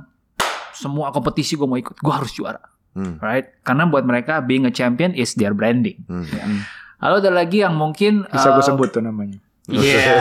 semua 0.71 1.11
kompetisi 1.11 1.53
gue 1.53 1.67
mau 1.67 1.75
ikut, 1.75 1.99
gue 1.99 2.13
harus 2.15 2.31
juara, 2.31 2.63
Hmm. 2.91 3.19
right? 3.19 3.59
Karena 3.61 3.85
buat 3.85 4.01
mereka 4.01 4.39
being 4.39 4.63
a 4.63 4.71
champion 4.71 5.11
is 5.11 5.35
their 5.35 5.51
branding. 5.51 5.99
Hmm. 6.07 6.25
Lalu 6.97 7.15
ada 7.21 7.31
lagi 7.33 7.57
yang 7.59 7.75
mungkin 7.75 8.23
Bisa 8.25 8.49
gue 8.51 8.63
uh, 8.63 8.65
sebut 8.65 8.89
tuh 8.89 9.03
namanya. 9.03 9.37
Iya. 9.69 10.17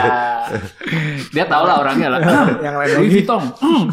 Dia 1.33 1.45
tau 1.49 1.65
lah 1.65 1.81
orangnya 1.81 2.13
lah. 2.13 2.19
yang 2.61 2.77
lain 2.77 2.91
lagi. 2.93 3.09
Vuitton. 3.09 3.43
Mm. 3.57 3.83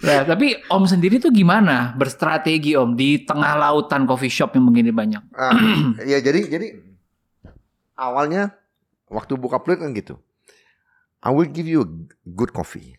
nah, 0.06 0.18
tapi 0.26 0.58
Om 0.66 0.84
sendiri 0.88 1.22
tuh 1.22 1.30
gimana 1.30 1.94
berstrategi 1.94 2.74
Om 2.74 2.98
di 2.98 3.22
tengah 3.22 3.54
lautan 3.54 4.02
coffee 4.08 4.32
shop 4.32 4.58
yang 4.58 4.66
begini 4.66 4.90
banyak? 4.90 5.22
Ah, 5.36 5.54
ya 6.10 6.18
jadi 6.18 6.48
jadi 6.50 6.66
awalnya 7.94 8.56
waktu 9.06 9.38
buka 9.38 9.62
peluit 9.62 9.78
kan 9.78 9.94
gitu. 9.94 10.18
I 11.20 11.30
will 11.30 11.52
give 11.52 11.68
you 11.68 11.84
a 11.84 11.88
good 12.32 12.50
coffee. 12.56 12.96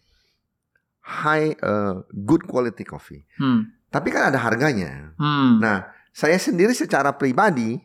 High 1.01 1.57
uh, 1.59 2.05
good 2.13 2.45
quality 2.45 2.85
coffee. 2.85 3.25
Hmm. 3.41 3.73
Tapi 3.89 4.13
kan 4.13 4.29
ada 4.31 4.39
harganya. 4.39 5.17
Hmm. 5.17 5.57
Nah, 5.57 5.89
saya 6.13 6.37
sendiri 6.37 6.71
secara 6.77 7.11
pribadi 7.17 7.81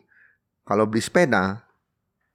kalau 0.67 0.83
beli 0.83 0.99
sepeda 0.99 1.63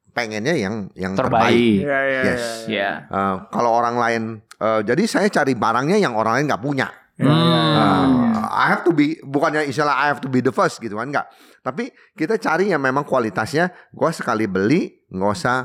pengennya 0.09 0.53
yang 0.53 0.89
yang 0.93 1.13
terbaik. 1.13 1.53
terbaik. 1.53 1.77
Iya, 1.85 1.99
iya, 2.01 2.21
Yes. 2.25 2.43
iya. 2.65 2.89
Ya. 3.05 3.09
Uh, 3.09 3.35
kalau 3.49 3.71
orang 3.71 3.95
lain 3.97 4.21
uh, 4.57 4.81
jadi 4.81 5.03
saya 5.05 5.27
cari 5.29 5.53
barangnya 5.53 5.97
yang 5.97 6.13
orang 6.13 6.41
lain 6.41 6.45
nggak 6.49 6.61
punya. 6.61 6.89
Iya, 7.13 7.29
iya, 7.29 7.61
iya. 7.69 7.85
Hmm. 8.01 8.33
Uh, 8.33 8.47
I 8.49 8.65
have 8.69 8.83
to 8.85 8.91
be 8.91 9.17
bukannya 9.21 9.65
istilah 9.65 9.93
I 9.93 10.09
have 10.09 10.21
to 10.21 10.29
be 10.29 10.41
the 10.41 10.53
first 10.53 10.77
gitu 10.77 10.97
kan 10.97 11.09
enggak. 11.09 11.29
Tapi 11.61 11.89
kita 12.13 12.37
cari 12.37 12.69
yang 12.69 12.81
memang 12.81 13.05
kualitasnya 13.05 13.69
gua 13.89 14.09
sekali 14.09 14.45
beli 14.45 15.05
nggak 15.09 15.31
usah 15.31 15.57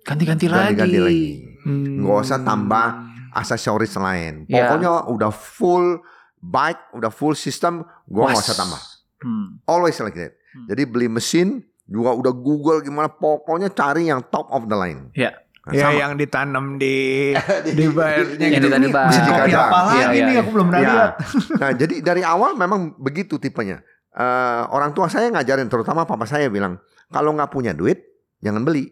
Ganti-ganti 0.00 0.48
lagi. 0.48 0.72
ganti-ganti 0.76 0.98
lagi. 0.98 1.28
Hmm. 1.68 2.00
Nggak 2.00 2.18
usah 2.24 2.38
tambah 2.40 2.86
aksesoris 3.32 3.92
lain. 3.96 4.48
Ya. 4.48 4.64
Pokoknya 4.64 5.08
udah 5.12 5.28
full 5.30 6.00
bike, 6.40 6.96
udah 6.96 7.12
full 7.12 7.36
system, 7.36 7.84
gua 8.08 8.32
nggak 8.32 8.44
usah 8.48 8.56
tambah. 8.56 8.80
Hmm. 9.20 9.60
Always 9.68 10.00
like 10.00 10.16
that. 10.16 10.32
Hmm. 10.56 10.66
Jadi 10.72 10.82
beli 10.88 11.12
mesin 11.12 11.60
juga 11.90 12.14
udah 12.14 12.32
Google 12.32 12.80
gimana 12.80 13.10
pokoknya 13.10 13.68
cari 13.68 14.06
yang 14.06 14.22
top 14.30 14.46
of 14.48 14.64
the 14.64 14.78
line. 14.78 15.10
Ya. 15.12 15.34
Nah, 15.60 15.76
Ya 15.76 15.86
sama. 15.86 15.98
yang 15.98 16.12
ditanam 16.16 16.80
di 16.80 16.96
di 17.78 17.84
bayarnya 17.90 18.38
Yang 18.40 18.52
gitu. 18.56 18.64
ditanam 18.64 18.80
di 18.80 18.88
Ini 18.88 18.94
bar. 18.94 19.06
mesin 19.06 19.22
kopi 19.22 19.50
Iya, 19.50 19.60
apa 19.60 19.76
iya, 19.76 19.84
lagi 19.84 20.00
iya, 20.16 20.24
nih 20.24 20.32
iya. 20.32 20.40
aku 20.40 20.50
belum 20.50 20.66
pernah 20.66 20.80
Ya. 20.80 20.88
lihat. 20.88 21.12
Nah, 21.60 21.70
jadi 21.76 21.94
dari 22.00 22.22
awal 22.24 22.50
memang 22.54 22.80
begitu 22.96 23.34
tipenya. 23.36 23.76
Eh, 24.10 24.62
orang 24.70 24.90
tua 24.90 25.06
saya 25.06 25.28
ngajarin, 25.28 25.68
terutama 25.68 26.02
papa 26.02 26.24
saya 26.24 26.48
bilang, 26.48 26.80
kalau 27.08 27.30
nggak 27.30 27.50
punya 27.50 27.70
duit, 27.70 28.00
jangan 28.38 28.62
beli. 28.62 28.88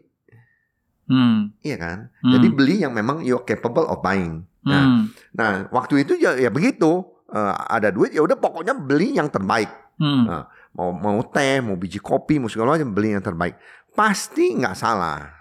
Hmm. 1.09 1.57
Iya 1.64 1.76
kan? 1.80 1.99
Hmm. 2.20 2.32
Jadi 2.36 2.46
beli 2.53 2.74
yang 2.84 2.92
memang 2.92 3.24
you're 3.24 3.42
capable 3.42 3.88
of 3.88 4.05
buying. 4.05 4.44
Nah, 4.61 4.82
Hmm. 4.84 5.01
nah 5.32 5.51
waktu 5.70 6.05
itu 6.05 6.20
ya, 6.20 6.36
ya 6.36 6.53
begitu. 6.53 7.01
Eh, 7.28 7.55
ada 7.68 7.88
duit, 7.88 8.12
ya 8.12 8.20
udah 8.20 8.36
pokoknya 8.36 8.76
beli 8.76 9.16
yang 9.16 9.28
terbaik. 9.28 9.68
Hmm. 9.96 10.24
Nah, 10.24 10.42
Mau 10.76 10.92
mau 10.92 11.20
teh, 11.24 11.62
mau 11.64 11.74
biji 11.78 12.02
kopi, 12.02 12.36
mau 12.36 12.50
segala 12.50 12.76
macam 12.76 12.92
beli 12.92 13.16
yang 13.16 13.24
terbaik. 13.24 13.56
Pasti 13.96 14.54
nggak 14.54 14.76
salah. 14.76 15.38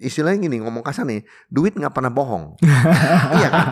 Istilahnya 0.00 0.48
gini, 0.48 0.64
ngomong 0.64 0.80
kasar 0.80 1.04
nih, 1.04 1.20
duit 1.52 1.76
nggak 1.76 1.92
pernah 1.92 2.08
bohong. 2.08 2.56
iya 3.36 3.48
kan? 3.52 3.66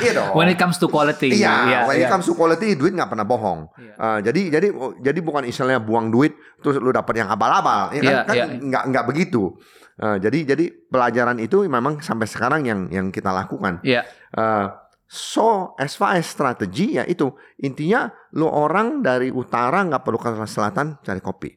Iya 0.00 0.12
dong. 0.16 0.32
When 0.32 0.48
it 0.48 0.56
comes 0.56 0.80
to 0.80 0.88
quality. 0.88 1.28
Iya, 1.28 1.84
when 1.84 2.00
it 2.00 2.08
iya. 2.08 2.08
comes 2.08 2.24
to 2.24 2.32
quality, 2.32 2.72
duit 2.72 2.96
nggak 2.96 3.12
pernah 3.12 3.28
bohong. 3.28 3.68
Iya. 3.76 3.94
Uh, 4.00 4.18
jadi 4.24 4.40
jadi 4.48 4.68
jadi 5.04 5.20
bukan 5.20 5.44
istilahnya 5.44 5.84
buang 5.84 6.08
duit 6.08 6.32
terus 6.64 6.80
lu 6.80 6.88
dapat 6.88 7.20
yang 7.20 7.28
abal-abal, 7.28 7.92
ya 7.92 8.00
kan? 8.00 8.08
Iya, 8.08 8.20
kan 8.24 8.34
iya. 8.34 8.46
nggak 8.48 8.84
nggak 8.96 9.04
begitu. 9.12 9.52
Uh, 10.00 10.16
jadi 10.16 10.56
jadi 10.56 10.64
pelajaran 10.88 11.36
itu 11.38 11.68
memang 11.68 12.00
sampai 12.00 12.26
sekarang 12.26 12.64
yang 12.64 12.88
yang 12.88 13.12
kita 13.12 13.28
lakukan. 13.28 13.84
Iya. 13.84 14.08
Uh, 14.32 14.72
so 15.08 15.76
as 15.78 15.94
far 15.94 16.16
as 16.16 16.26
strategi 16.26 16.96
ya 16.98 17.04
itu 17.04 17.30
intinya 17.62 18.08
lu 18.34 18.48
orang 18.48 19.04
dari 19.04 19.28
utara 19.30 19.84
nggak 19.84 20.02
perlu 20.02 20.18
ke 20.18 20.30
selatan 20.48 21.00
cari 21.04 21.20
kopi. 21.20 21.50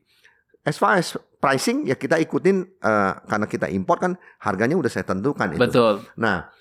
As 0.68 0.76
far 0.76 1.00
as 1.00 1.16
pricing 1.40 1.88
ya 1.88 1.96
kita 1.96 2.20
ikutin 2.20 2.84
uh, 2.84 3.24
karena 3.24 3.48
kita 3.48 3.68
import 3.72 4.00
kan 4.04 4.14
harganya 4.44 4.76
udah 4.76 4.92
saya 4.92 5.08
tentukan 5.08 5.56
itu. 5.56 5.62
Betul. 5.64 6.04
Nah, 6.20 6.52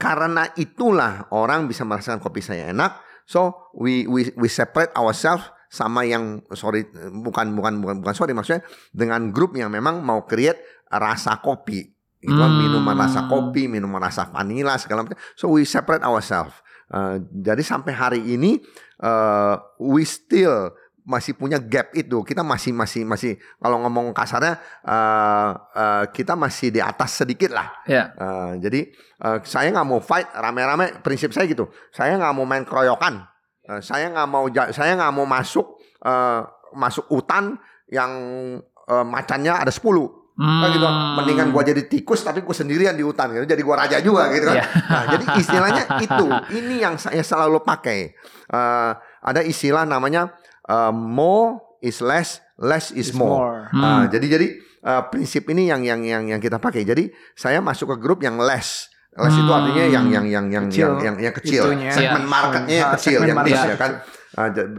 karena 0.00 0.50
itulah 0.58 1.30
orang 1.30 1.70
bisa 1.70 1.86
merasakan 1.86 2.18
kopi 2.18 2.42
saya 2.42 2.74
enak. 2.74 2.98
So 3.24 3.70
we 3.72 4.04
we 4.04 4.34
we 4.36 4.48
separate 4.50 4.92
ourselves 4.98 5.48
sama 5.70 6.06
yang 6.06 6.44
sorry 6.54 6.86
bukan 7.24 7.56
bukan 7.56 7.82
bukan 7.82 7.96
bukan 8.04 8.14
sorry 8.14 8.30
maksudnya 8.30 8.62
dengan 8.94 9.34
grup 9.34 9.58
yang 9.58 9.72
memang 9.74 10.04
mau 10.04 10.22
create 10.22 10.62
rasa 10.86 11.42
kopi 11.42 11.93
kan 12.32 12.50
Hmm. 12.50 12.60
minuman 12.60 12.96
rasa 12.96 13.28
kopi, 13.28 13.68
minuman 13.68 14.00
rasa 14.00 14.28
vanilla 14.32 14.80
segala 14.80 15.04
macam. 15.04 15.20
So 15.36 15.52
we 15.52 15.68
separate 15.68 16.00
ourselves. 16.00 16.56
Uh, 16.88 17.20
jadi 17.32 17.60
sampai 17.64 17.92
hari 17.96 18.20
ini 18.22 18.60
uh, 19.00 19.56
we 19.80 20.04
still 20.04 20.72
masih 21.04 21.36
punya 21.36 21.60
gap 21.60 21.92
itu. 21.92 22.24
Kita 22.24 22.40
masih 22.40 22.72
masih 22.72 23.04
masih 23.04 23.36
kalau 23.60 23.76
ngomong 23.84 24.16
kasarnya 24.16 24.56
uh, 24.88 25.52
uh, 25.76 26.04
kita 26.08 26.32
masih 26.32 26.72
di 26.72 26.80
atas 26.80 27.20
sedikit 27.20 27.52
lah. 27.52 27.68
Ya. 27.84 28.16
Uh, 28.16 28.56
jadi 28.56 28.88
uh, 29.20 29.38
saya 29.44 29.68
nggak 29.68 29.86
mau 29.88 30.00
fight 30.00 30.32
rame-rame. 30.32 31.04
Prinsip 31.04 31.36
saya 31.36 31.44
gitu. 31.44 31.68
Saya 31.92 32.16
nggak 32.16 32.32
mau 32.32 32.48
main 32.48 32.64
keroyokan. 32.64 33.20
Uh, 33.68 33.80
saya 33.84 34.08
nggak 34.08 34.28
mau 34.28 34.48
saya 34.72 34.96
nggak 34.96 35.12
mau 35.12 35.28
masuk 35.28 35.76
uh, 36.04 36.48
masuk 36.72 37.04
hutan 37.12 37.60
yang 37.92 38.10
uh, 38.88 39.04
macannya 39.04 39.60
ada 39.60 39.70
10 39.70 40.23
kan 40.34 40.66
gitu 40.68 40.82
Hmm. 40.82 41.14
mendingan 41.14 41.48
gua 41.48 41.62
jadi 41.62 41.82
tikus 41.84 42.20
tapi 42.20 42.42
gua 42.42 42.50
sendirian 42.50 42.90
di 42.90 43.00
hutan 43.00 43.30
gitu 43.30 43.46
jadi 43.46 43.62
gua 43.62 43.76
raja 43.78 43.96
juga 43.98 44.26
gitu 44.28 44.50
kan 44.50 44.56
Iya. 44.56 44.64
nah 44.84 45.02
jadi 45.08 45.24
istilahnya 45.36 45.82
itu 46.00 46.26
ini 46.52 46.74
yang 46.78 46.94
saya 46.96 47.22
selalu 47.22 47.58
pakai 47.60 48.18
Eh, 48.44 48.92
ada 49.20 49.40
istilah 49.40 49.82
namanya 49.84 50.34
eh, 50.64 50.92
more 50.92 51.78
is 51.80 51.98
less 51.98 52.38
less 52.56 52.90
is, 52.90 53.08
Is 53.08 53.14
more, 53.14 53.24
more. 53.24 53.58
Nah, 53.72 53.96
Hmm. 54.00 54.10
jadi 54.10 54.26
jadi 54.28 54.46
eh, 54.80 55.02
prinsip 55.08 55.48
ini 55.48 55.66
yang 55.66 55.80
yang 55.80 56.02
yang 56.02 56.22
yang 56.26 56.38
kita 56.38 56.58
pakai 56.58 56.82
jadi 56.82 57.08
saya 57.32 57.58
masuk 57.58 57.88
ke 57.88 57.96
grup 57.98 58.20
yang 58.20 58.36
less 58.36 58.90
less 59.12 59.32
itu 59.32 59.42
Hmm. 59.44 59.58
artinya 59.62 59.84
yang 59.88 60.06
yang 60.08 60.26
yang 60.26 60.46
yang 60.50 60.64
Kecil. 60.66 60.98
yang, 60.98 61.00
yang, 61.00 61.16
yang 61.22 61.34
kecil 61.34 61.62
Itunya. 61.64 61.90
segmen 61.90 62.20
Iya. 62.20 62.28
marketnya 62.28 62.74
yang 62.76 62.90
kecil 62.92 63.18
yang 63.22 63.38
niche 63.40 63.64
ya 63.64 63.76
kan 63.76 63.90
j- 63.94 64.02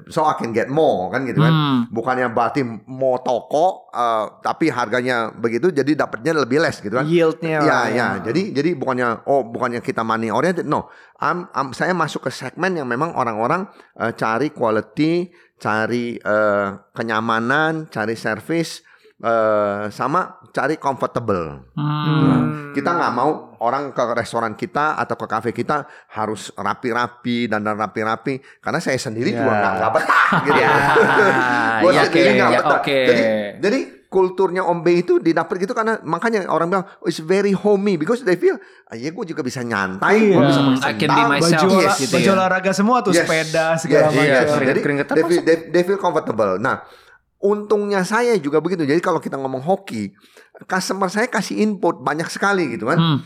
so 0.08 0.22
I 0.22 0.36
can 0.38 0.52
get 0.52 0.68
more 0.68 1.10
kan 1.10 1.26
gitu 1.26 1.40
kan 1.40 1.54
Hmm. 1.56 1.80
bukannya 1.90 2.30
berarti 2.30 2.62
mau 2.86 3.18
toko 3.20 3.90
eh, 3.90 4.26
tapi 4.40 4.70
harganya 4.70 5.32
begitu 5.32 5.72
jadi 5.72 5.96
dapatnya 5.98 6.36
lebih 6.38 6.62
less 6.62 6.80
gitu 6.80 6.96
kan 6.96 7.08
Yieldnya. 7.08 7.60
Ya, 7.60 7.66
lah. 7.66 7.86
ya. 7.90 8.08
Jadi, 8.22 8.54
jadi 8.54 8.76
bukannya 8.76 9.26
oh 9.26 9.42
bukannya 9.44 9.82
kita 9.82 10.06
money 10.06 10.30
oriented. 10.30 10.68
No, 10.68 10.92
I'm, 11.18 11.50
I'm- 11.52 11.72
saya 11.72 11.96
masuk 11.96 12.28
ke 12.28 12.32
segmen 12.32 12.76
yang 12.76 12.86
memang 12.86 13.16
orang-orang 13.16 13.66
eh, 13.98 14.12
cari 14.14 14.52
quality, 14.52 15.32
cari 15.58 16.20
eh, 16.20 16.68
kenyamanan, 16.92 17.90
cari 17.90 18.14
service, 18.14 18.85
eh, 19.18 19.84
sama 19.90 20.20
cari 20.50 20.76
comfortable. 20.76 21.72
Hmm. 21.72 22.20
Nah, 22.22 22.40
kita 22.72 22.92
nggak 22.92 23.12
mau 23.12 23.32
orang 23.58 23.90
ke 23.90 24.04
restoran 24.14 24.54
kita 24.54 24.96
atau 24.96 25.16
ke 25.16 25.26
kafe 25.26 25.50
kita 25.50 25.88
harus 26.12 26.52
rapi-rapi 26.54 27.48
dan 27.48 27.62
dan 27.62 27.76
rapi-rapi 27.76 28.34
karena 28.60 28.78
saya 28.78 28.98
sendiri 28.98 29.32
Ya. 29.32 29.40
juga 29.40 29.52
nggak 29.54 29.74
nggak 29.74 29.92
betah 29.94 30.28
gitu. 30.46 30.60
Ya, 30.60 30.72
Gua 31.82 31.92
ya, 31.92 32.02
sendiri 32.04 32.28
oke, 32.28 32.36
nggak 32.36 32.50
ya, 32.50 32.60
betah. 32.60 32.76
oke. 32.78 32.98
Jadi, 33.06 33.24
jadi 33.60 33.80
kulturnya 34.06 34.64
Om 34.64 34.80
B 34.80 34.88
itu 34.98 35.20
didapat 35.20 35.56
gitu 35.60 35.72
karena 35.72 36.00
makanya 36.02 36.48
orang 36.48 36.68
bilang 36.70 36.86
oh, 36.98 37.08
it's 37.10 37.20
very 37.20 37.52
homey 37.52 37.96
because 37.96 38.22
they 38.22 38.36
feel 38.36 38.56
ah, 38.86 38.96
ya 38.96 39.10
gue 39.10 39.26
juga 39.26 39.42
bisa 39.42 39.60
nyantai, 39.60 40.30
gue 40.30 40.36
Iya. 40.36 40.40
bisa 40.46 40.62
Hmm, 40.62 40.76
I 40.78 40.92
can 40.94 41.10
be 41.10 41.16
bersendal." 41.16 41.28
myself. 41.30 41.64
Baju, 41.66 41.68
Yes, 41.82 41.96
gitu 41.98 42.14
baju 42.14 42.24
ya. 42.24 42.34
olahraga 42.34 42.72
semua 42.72 42.98
tuh 43.00 43.12
Yes. 43.12 43.20
sepeda 43.22 43.66
segala 43.76 44.08
Yes, 44.08 44.14
macam. 44.14 44.24
yes. 44.56 44.68
Jadi 44.68 44.80
keringetan 44.80 45.14
they 45.14 45.24
feel, 45.26 45.42
they, 45.42 45.58
they 45.70 45.84
feel 45.84 45.98
comfortable. 45.98 46.56
Nah, 46.58 46.86
untungnya 47.46 48.02
saya 48.02 48.34
juga 48.42 48.58
begitu. 48.58 48.82
Jadi 48.82 48.98
kalau 48.98 49.22
kita 49.22 49.38
ngomong 49.38 49.62
hoki, 49.62 50.10
customer 50.66 51.14
saya 51.14 51.30
kasih 51.30 51.62
input 51.62 52.02
banyak 52.02 52.26
sekali 52.34 52.74
gitu 52.74 52.90
kan. 52.90 52.98
Hmm. 52.98 53.18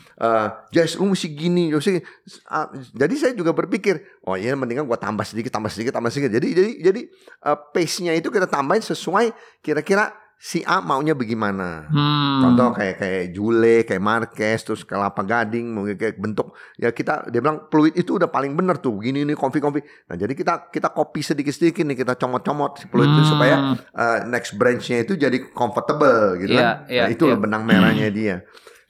Jess, 0.75 0.99
lu 0.99 1.07
mesti 1.07 1.31
gini, 1.31 1.71
lu 1.71 1.79
mesti- 1.79 2.03
ah, 2.51 2.67
jadi 2.91 3.15
saya 3.15 3.31
juga 3.31 3.55
berpikir, 3.55 4.03
oh 4.27 4.35
iya 4.35 4.59
mendingan 4.59 4.83
gua 4.83 4.99
tambah 4.99 5.23
sedikit, 5.23 5.55
tambah 5.55 5.71
sedikit, 5.71 5.95
tambah 5.95 6.11
sedikit. 6.11 6.35
Jadi 6.35 6.47
jadi 6.51 6.71
jadi 6.91 7.01
eh, 7.47 7.57
pace-nya 7.71 8.11
itu 8.19 8.27
kita 8.27 8.51
tambahin 8.51 8.83
sesuai 8.83 9.31
kira-kira 9.63 10.11
si 10.39 10.63
A 10.63 10.79
maunya 10.79 11.11
bagaimana. 11.11 11.91
Hmm. 11.91 12.39
Contoh 12.39 12.71
kayak 12.71 12.95
kayak 12.95 13.23
Jule, 13.35 13.83
kayak 13.83 13.99
Marquez, 13.99 14.63
terus 14.63 14.87
kelapa 14.87 15.19
gading, 15.27 15.67
mungkin 15.75 15.99
kayak 15.99 16.15
bentuk 16.15 16.55
ya 16.79 16.95
kita 16.95 17.27
dia 17.27 17.43
bilang 17.43 17.67
fluid 17.67 17.91
itu 17.99 18.15
udah 18.15 18.31
paling 18.31 18.55
bener 18.55 18.79
tuh, 18.79 19.03
gini 19.03 19.27
nih 19.27 19.35
konfi 19.35 19.59
konfi. 19.59 19.83
Nah 20.07 20.15
jadi 20.15 20.31
kita 20.31 20.71
kita 20.71 20.95
copy 20.95 21.19
sedikit 21.19 21.51
sedikit 21.51 21.83
nih 21.83 21.99
kita 21.99 22.15
comot-comot 22.15 22.79
si 22.79 22.87
fluid 22.87 23.11
itu 23.11 23.21
Hmm. 23.27 23.31
supaya 23.35 23.55
uh, 23.75 24.17
next 24.31 24.55
branchnya 24.55 25.03
itu 25.03 25.19
jadi 25.19 25.43
comfortable 25.51 26.39
gitu 26.39 26.55
kan. 26.55 26.87
Iya, 26.87 26.87
iya, 26.87 27.03
nah, 27.03 27.09
itu 27.11 27.25
iya. 27.27 27.35
benang 27.35 27.63
merahnya 27.67 28.07
dia. 28.07 28.35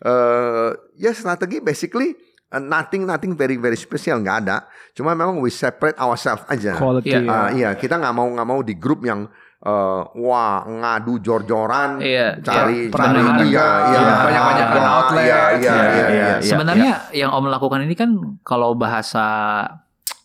Eh 0.05 0.69
ya 1.01 1.11
strategi 1.17 1.65
basically 1.65 2.13
uh, 2.53 2.61
nothing 2.61 3.09
nothing 3.09 3.33
very 3.33 3.57
very 3.57 3.75
special 3.75 4.21
nggak 4.21 4.45
ada. 4.45 4.69
Cuma 4.93 5.17
memang 5.17 5.41
we 5.41 5.49
separate 5.49 5.97
ourselves 5.97 6.45
aja. 6.45 6.77
Quality. 6.77 7.09
Iya. 7.09 7.19
ya. 7.25 7.33
Ah, 7.33 7.49
iya, 7.49 7.69
kita 7.73 7.97
nggak 7.97 8.13
mau 8.13 8.29
nggak 8.29 8.47
mau 8.47 8.61
di 8.61 8.77
grup 8.77 9.01
yang 9.01 9.25
eh, 9.59 10.01
wah 10.15 10.63
ngadu 10.63 11.19
jor-joran, 11.19 11.99
Iya, 11.99 12.39
cari 12.39 12.87
iya, 12.87 12.95
cari 12.95 13.19
benar. 13.19 13.43
iya, 13.43 13.43
iya, 13.43 13.67
Iya, 13.91 14.13
banyak-banyakan 14.23 14.79
iya, 14.79 14.89
outlet. 14.95 15.19
Iya, 15.19 15.35
iya, 15.35 15.49
Iya, 15.51 15.73
iya, 15.75 16.05
iya. 16.07 16.07
iya. 16.09 16.27
Sebenarnya 16.39 16.91
yang 17.11 17.31
Om 17.31 17.45
lakukan 17.47 17.83
ini 17.83 17.91
kan 17.91 18.09
kalau 18.41 18.71
bahasa 18.73 19.27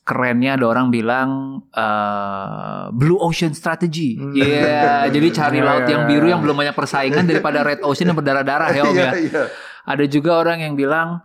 kerennya 0.05 0.55
ada 0.55 0.69
orang 0.69 0.93
bilang 0.93 1.29
eh, 1.75 2.85
blue 2.93 3.19
ocean 3.19 3.51
strategy. 3.53 4.21
Hmm. 4.21 4.37
Iya, 4.37 4.87
jadi 5.15 5.29
cari 5.33 5.59
Iya, 5.59 5.67
laut 5.67 5.85
iya, 5.85 5.93
yang 5.97 6.03
iya. 6.05 6.11
biru 6.13 6.27
yang 6.29 6.41
belum 6.45 6.55
banyak 6.55 6.77
persaingan 6.77 7.25
daripada 7.25 7.65
red 7.65 7.81
ocean 7.83 8.07
yang 8.07 8.19
berdarah-darah 8.19 8.69
ya 8.71 8.83
Om 8.85 8.95
Iya, 8.95 9.03
ya. 9.03 9.13
iya. 9.19 9.43
Ada 9.85 10.05
juga 10.07 10.39
orang 10.39 10.63
yang 10.63 10.77
bilang 10.77 11.25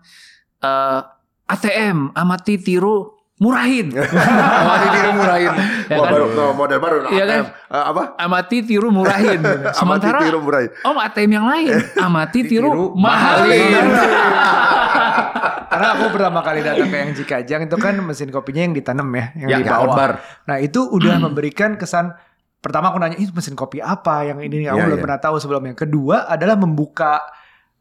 eh, 0.59 0.99
ATM 1.45 2.13
amati 2.13 2.57
tiru 2.57 3.18
murahin. 3.39 3.87
Amati 4.61 4.87
tiru 4.91 5.11
murahin. 5.15 5.51
Ya 5.87 5.95
Wah, 5.95 6.05
kan? 6.05 6.11
baru, 6.13 6.25
no, 6.31 6.45
model 6.53 6.77
baru. 6.77 6.97
Iya 7.07 7.23
kan? 7.25 7.41
Eh, 7.49 7.83
apa? 7.89 8.03
Amati 8.19 8.57
tiru 8.61 8.87
murahin. 8.91 9.39
Sementara 9.79 10.19
Amati 10.19 10.27
tiru 10.27 10.39
murah. 10.43 10.61
Om 10.83 10.97
ATM 10.99 11.31
yang 11.31 11.47
lain 11.47 11.73
amati 11.97 12.39
tiru, 12.43 12.69
Tiru 12.69 12.85
mahalin. 12.93 13.87
Karena 15.69 15.87
aku 15.95 16.05
pertama 16.11 16.39
kali 16.41 16.59
datang 16.65 16.89
ke 16.89 16.97
yang 16.97 17.11
Cikajang 17.13 17.61
itu 17.69 17.77
kan 17.77 17.95
mesin 18.01 18.29
kopinya 18.29 18.61
yang 18.65 18.73
ditanam 18.73 19.07
ya, 19.13 19.25
yang 19.37 19.49
Ya, 19.49 19.57
di 19.61 19.63
ya, 19.63 19.71
bawah. 19.71 19.85
outbar. 19.87 20.11
Nah 20.43 20.57
itu 20.59 20.81
udah 20.83 21.15
memberikan 21.21 21.77
kesan 21.77 22.11
pertama 22.59 22.91
aku 22.91 22.99
nanya 22.99 23.15
ini 23.15 23.31
mesin 23.31 23.55
kopi 23.55 23.79
apa 23.79 24.27
yang 24.27 24.43
ini 24.43 24.67
aku 24.67 24.75
Iya, 24.75 24.85
belum 24.91 24.99
iya. 24.99 25.05
pernah 25.05 25.19
tahu 25.21 25.35
sebelumnya. 25.39 25.73
Kedua 25.77 26.27
adalah 26.27 26.59
membuka 26.59 27.23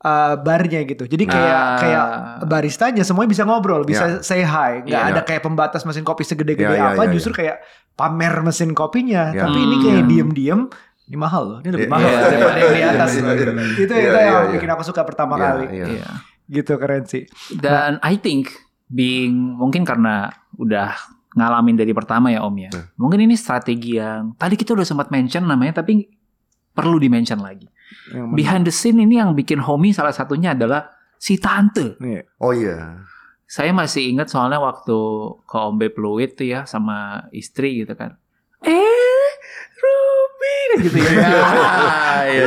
uh, 0.01 0.35
barnya 0.37 0.83
gitu. 0.83 1.05
Jadi 1.05 1.25
kayak 1.25 1.55
Ah. 1.55 1.79
kayak 1.79 2.07
baristanya 2.45 3.03
semuanya 3.03 3.31
bisa 3.31 3.43
ngobrol, 3.43 3.83
bisa 3.83 4.21
say 4.21 4.43
hi. 4.43 4.83
Nggak 4.83 5.03
Iya. 5.03 5.11
ada 5.13 5.21
kayak 5.23 5.43
pembatas 5.43 5.83
mesin 5.83 6.03
kopi 6.03 6.23
segede-gede 6.23 6.69
Iya, 6.69 6.75
iya, 6.75 6.95
apa, 6.95 7.03
iya, 7.05 7.13
justru 7.13 7.33
kayak 7.35 7.63
pamer 7.95 8.35
mesin 8.41 8.73
kopinya. 8.73 9.31
Iya. 9.31 9.43
Tapi 9.45 9.59
ini 9.59 9.75
Hmm. 9.75 9.85
kayak 9.85 10.03
diem-diem 10.07 10.61
ini 11.09 11.17
mahal 11.17 11.43
loh, 11.47 11.59
ini 11.61 11.71
lebih 11.73 11.89
Iya, 11.89 11.95
mahal 11.95 12.05
iya, 12.07 12.21
daripada 12.21 12.59
yang 12.59 12.69
di 12.69 12.83
atas. 12.85 13.11
iya, 13.11 13.23
iya. 13.25 13.33
Itu 13.33 13.49
Iya, 13.49 13.81
itu 13.81 13.93
iya, 13.97 14.23
yang 14.23 14.37
iya. 14.45 14.53
bikin 14.55 14.71
aku 14.71 14.83
suka 14.85 15.03
pertama 15.03 15.35
Iya, 15.35 15.43
kali. 15.43 15.65
iya. 15.73 15.87
Iya. 15.89 16.09
Gitu 16.47 16.73
keren 16.77 17.05
sih. 17.05 17.23
Dan 17.55 17.97
I 18.01 18.15
think 18.17 18.53
being 18.87 19.35
mungkin 19.57 19.83
karena 19.83 20.29
udah 20.55 20.93
ngalamin 21.33 21.77
dari 21.77 21.93
pertama 21.93 22.29
ya 22.29 22.41
Om 22.41 22.57
ya. 22.59 22.71
Hmm. 22.73 22.89
Mungkin 22.99 23.21
ini 23.21 23.35
strategi 23.35 23.97
yang 23.97 24.33
tadi 24.35 24.55
kita 24.55 24.73
udah 24.73 24.85
sempat 24.85 25.09
mention 25.09 25.45
namanya 25.45 25.81
tapi 25.81 26.09
perlu 26.71 26.97
di 26.97 27.09
mention 27.09 27.41
lagi. 27.41 27.69
Yang 28.09 28.27
Behind 28.33 28.63
the 28.65 28.73
scene 28.73 28.99
ini 28.99 29.21
yang 29.21 29.33
bikin 29.33 29.61
homie 29.61 29.93
salah 29.93 30.13
satunya 30.13 30.53
adalah 30.57 30.89
si 31.17 31.37
tante. 31.37 31.97
Iya. 32.01 32.23
Oh 32.41 32.53
iya. 32.53 33.05
Saya 33.49 33.73
masih 33.73 34.13
ingat 34.13 34.29
soalnya 34.29 34.61
waktu 34.61 34.93
ke 35.45 35.57
Om 35.57 35.75
B 35.77 35.89
Pluit 35.89 36.37
tuh 36.37 36.45
ya 36.45 36.69
sama 36.69 37.29
istri 37.33 37.81
gitu 37.81 37.97
kan. 37.97 38.17
Eh, 38.61 39.29
Ruby 39.79 40.57
gitu 40.85 40.99
ya. 41.01 41.11
Iya. 42.29 42.45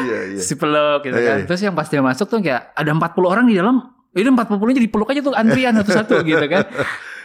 Iya, 0.00 0.18
iya. 0.32 0.40
si 0.40 0.54
peluk 0.56 1.04
gitu 1.04 1.18
Iya, 1.18 1.26
kan. 1.26 1.36
iya. 1.42 1.46
Terus 1.46 1.60
yang 1.60 1.74
pas 1.76 1.84
dia 1.84 2.00
masuk 2.00 2.26
tuh 2.26 2.40
kayak 2.40 2.72
ada 2.72 2.90
40 2.90 3.28
orang 3.28 3.44
di 3.44 3.58
dalam. 3.58 3.76
Ini 4.10 4.26
40 4.26 4.58
nya 4.74 4.82
dipeluk 4.82 5.06
aja 5.10 5.20
tuh 5.22 5.34
antrian 5.36 5.74
satu-satu 5.76 6.22
gitu 6.28 6.46
kan. 6.48 6.64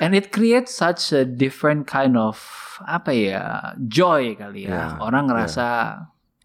And 0.03 0.11
it 0.13 0.29
creates 0.29 0.75
such 0.75 1.15
a 1.15 1.23
different 1.23 1.87
kind 1.87 2.19
of 2.19 2.37
apa 2.83 3.15
ya 3.15 3.43
joy 3.79 4.35
kali 4.35 4.67
ya. 4.67 4.69
Iya, 4.69 4.85
Orang 4.99 5.31
ngerasa 5.31 5.65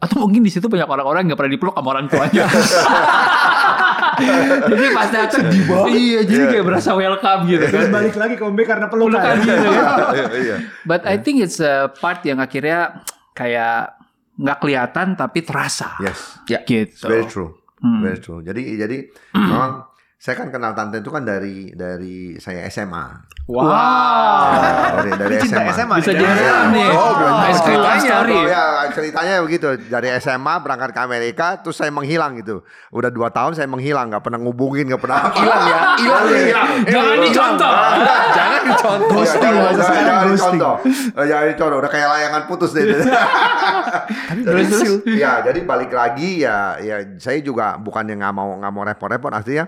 atau 0.01 0.17
mungkin 0.19 0.41
di 0.41 0.49
situ 0.49 0.65
banyak 0.65 0.89
orang-orang 0.89 1.21
yang 1.23 1.29
nggak 1.33 1.41
pernah 1.41 1.53
dipeluk 1.53 1.75
sama 1.77 1.89
orang 1.93 2.07
tuanya. 2.09 2.45
jadi 4.67 4.87
pas 4.93 5.09
datang 5.09 5.45
iya 5.89 6.21
jadi 6.25 6.43
Iya. 6.45 6.51
kayak 6.57 6.65
berasa 6.65 6.91
welcome 6.93 7.43
gitu 7.47 7.65
kan. 7.69 7.81
Dan 7.85 7.91
balik 7.93 8.17
lagi 8.17 8.35
ke 8.37 8.45
Ombe 8.45 8.63
karena 8.65 8.87
pelukan. 8.89 9.17
Pelukan 9.17 9.37
gitu 9.45 9.67
ya. 9.69 9.83
Iya, 10.13 10.27
iya. 10.45 10.57
But 10.85 11.05
I 11.05 11.21
think 11.21 11.41
it's 11.41 11.61
a 11.61 11.93
part 11.93 12.25
yang 12.25 12.41
akhirnya 12.41 13.05
kayak 13.33 13.97
nggak 14.41 14.59
kelihatan 14.59 15.07
tapi 15.15 15.45
terasa 15.45 16.01
Yes. 16.01 16.41
gitu. 16.65 17.07
Very 17.07 17.29
true. 17.29 17.61
Hmm. 17.81 18.01
Very 18.01 18.21
true. 18.21 18.41
Jadi 18.41 18.77
jadi 18.77 18.97
memang 19.37 19.85
Saya 20.21 20.37
kan 20.37 20.53
kenal 20.53 20.77
tante 20.77 21.01
itu 21.01 21.09
kan 21.09 21.25
dari 21.25 21.73
dari 21.73 22.37
saya 22.37 22.69
SMA. 22.69 23.25
Wow. 23.49 24.53
dari 25.01 25.17
dari 25.17 25.35
Ini 25.41 25.43
cinta 25.43 25.65
SMA. 25.65 25.73
SMA 25.73 25.97
Bisa 25.97 26.13
jadi 26.13 26.29
jangan. 26.29 26.67
nih. 26.77 26.89
Oh, 26.93 27.11
school 27.57 27.81
love 27.81 27.97
ceritanya. 27.97 28.15
Oh, 28.21 28.45
ya, 28.45 28.63
ceritanya 28.93 29.35
begitu. 29.41 29.69
Dari 29.89 30.13
SMA 30.21 30.55
berangkat 30.61 30.93
ke 30.93 31.01
Amerika, 31.01 31.57
terus 31.57 31.81
saya 31.81 31.89
menghilang 31.89 32.37
gitu. 32.37 32.61
Udah 32.93 33.09
dua 33.09 33.33
tahun 33.33 33.57
saya 33.57 33.65
menghilang, 33.65 34.13
nggak 34.13 34.21
pernah 34.21 34.37
ngubungin, 34.45 34.93
nggak 34.93 35.01
pernah 35.01 35.33
hilang 35.33 35.63
ya. 35.65 35.81
Hilang 35.97 36.25
ya. 36.29 36.37
Hilang. 36.37 36.69
Jangan 36.85 37.17
dicontoh. 37.25 37.73
Jangan 38.37 38.61
dicontoh. 38.69 39.17
Ghosting 39.17 39.41
jangan, 39.41 39.57
bahasa 39.57 39.73
jangan, 39.73 39.89
sekarang 39.89 40.05
jangan 40.05 40.21
ghosting. 40.29 40.37
dicontoh. 40.61 40.75
Eh, 41.17 41.27
Jangan 41.33 41.47
dicontoh, 41.49 41.77
udah 41.81 41.91
kayak 41.91 42.09
layangan 42.13 42.43
putus 42.45 42.71
deh. 42.77 42.85
Terus 44.47 44.67
terus. 44.69 44.91
ya, 45.17 45.41
jadi 45.41 45.61
balik 45.65 45.91
lagi 45.91 46.45
ya, 46.45 46.77
ya 46.77 46.97
saya 47.17 47.41
juga 47.41 47.81
bukan 47.81 48.05
yang 48.05 48.21
nggak 48.21 48.35
mau 48.37 48.53
nggak 48.61 48.73
mau 48.73 48.85
repot-repot 48.85 49.33
artinya. 49.33 49.65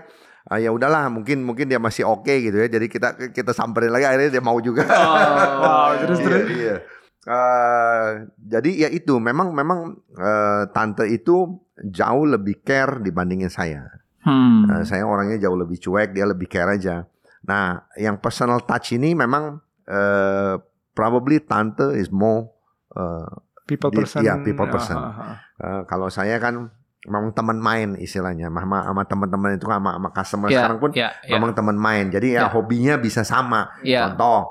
Ah, 0.47 0.59
ya 0.59 0.69
udahlah, 0.71 1.07
mungkin 1.07 1.43
mungkin 1.43 1.67
dia 1.67 1.79
masih 1.79 2.03
oke 2.03 2.31
gitu 2.31 2.57
ya. 2.57 2.67
Jadi 2.67 2.87
kita 2.87 3.15
kita 3.31 3.51
samperin 3.51 3.91
lagi 3.91 4.03
akhirnya 4.03 4.31
dia 4.33 4.43
mau 4.43 4.57
juga. 4.59 4.83
Wow, 4.83 5.89
terus 6.03 6.17
Iya, 6.19 6.27
terus. 6.27 6.47
iya. 6.51 6.75
Eh, 7.23 8.07
jadi 8.35 8.71
ya 8.83 8.89
itu 8.91 9.15
memang 9.15 9.55
memang 9.55 9.95
eh, 10.13 10.63
tante 10.75 11.07
itu 11.07 11.55
jauh 11.79 12.25
lebih 12.27 12.59
care 12.61 12.99
dibandingin 12.99 13.47
saya. 13.47 13.87
Hmm. 14.27 14.67
Eh, 14.67 14.83
saya 14.83 15.07
orangnya 15.07 15.39
jauh 15.39 15.55
lebih 15.55 15.79
cuek, 15.79 16.11
dia 16.11 16.27
lebih 16.27 16.51
care 16.51 16.75
aja. 16.75 17.07
Nah, 17.43 17.87
yang 17.95 18.19
personal 18.19 18.63
touch 18.63 18.95
ini 18.95 19.15
memang 19.15 19.59
eh, 19.87 20.55
probably 20.91 21.39
tante 21.39 21.95
is 21.95 22.11
more 22.11 22.51
eh, 22.91 23.31
People 23.63 23.95
person. 23.95 24.19
iya, 24.19 24.35
people 24.43 24.67
person. 24.67 24.99
Ah, 24.99 25.07
ah, 25.07 25.15
ah. 25.23 25.37
eh, 25.63 25.81
kalau 25.87 26.11
saya 26.11 26.35
kan 26.35 26.67
memang 27.03 27.35
teman 27.35 27.59
main 27.59 27.89
istilahnya, 27.95 28.47
sama 28.47 28.87
sama 28.87 29.01
teman-teman 29.03 29.55
itu 29.55 29.67
sama 29.67 29.99
sama 29.99 30.09
customer 30.11 30.47
Ya, 30.47 30.57
sekarang 30.63 30.79
pun 30.79 30.91
ya, 30.93 31.09
ya. 31.21 31.35
memang 31.35 31.51
teman 31.51 31.75
main. 31.75 32.07
Jadi 32.07 32.35
ya 32.35 32.47
Ya. 32.47 32.51
hobinya 32.51 32.95
bisa 32.95 33.21
sama. 33.21 33.71
Ya. 33.83 34.07
Contoh 34.07 34.47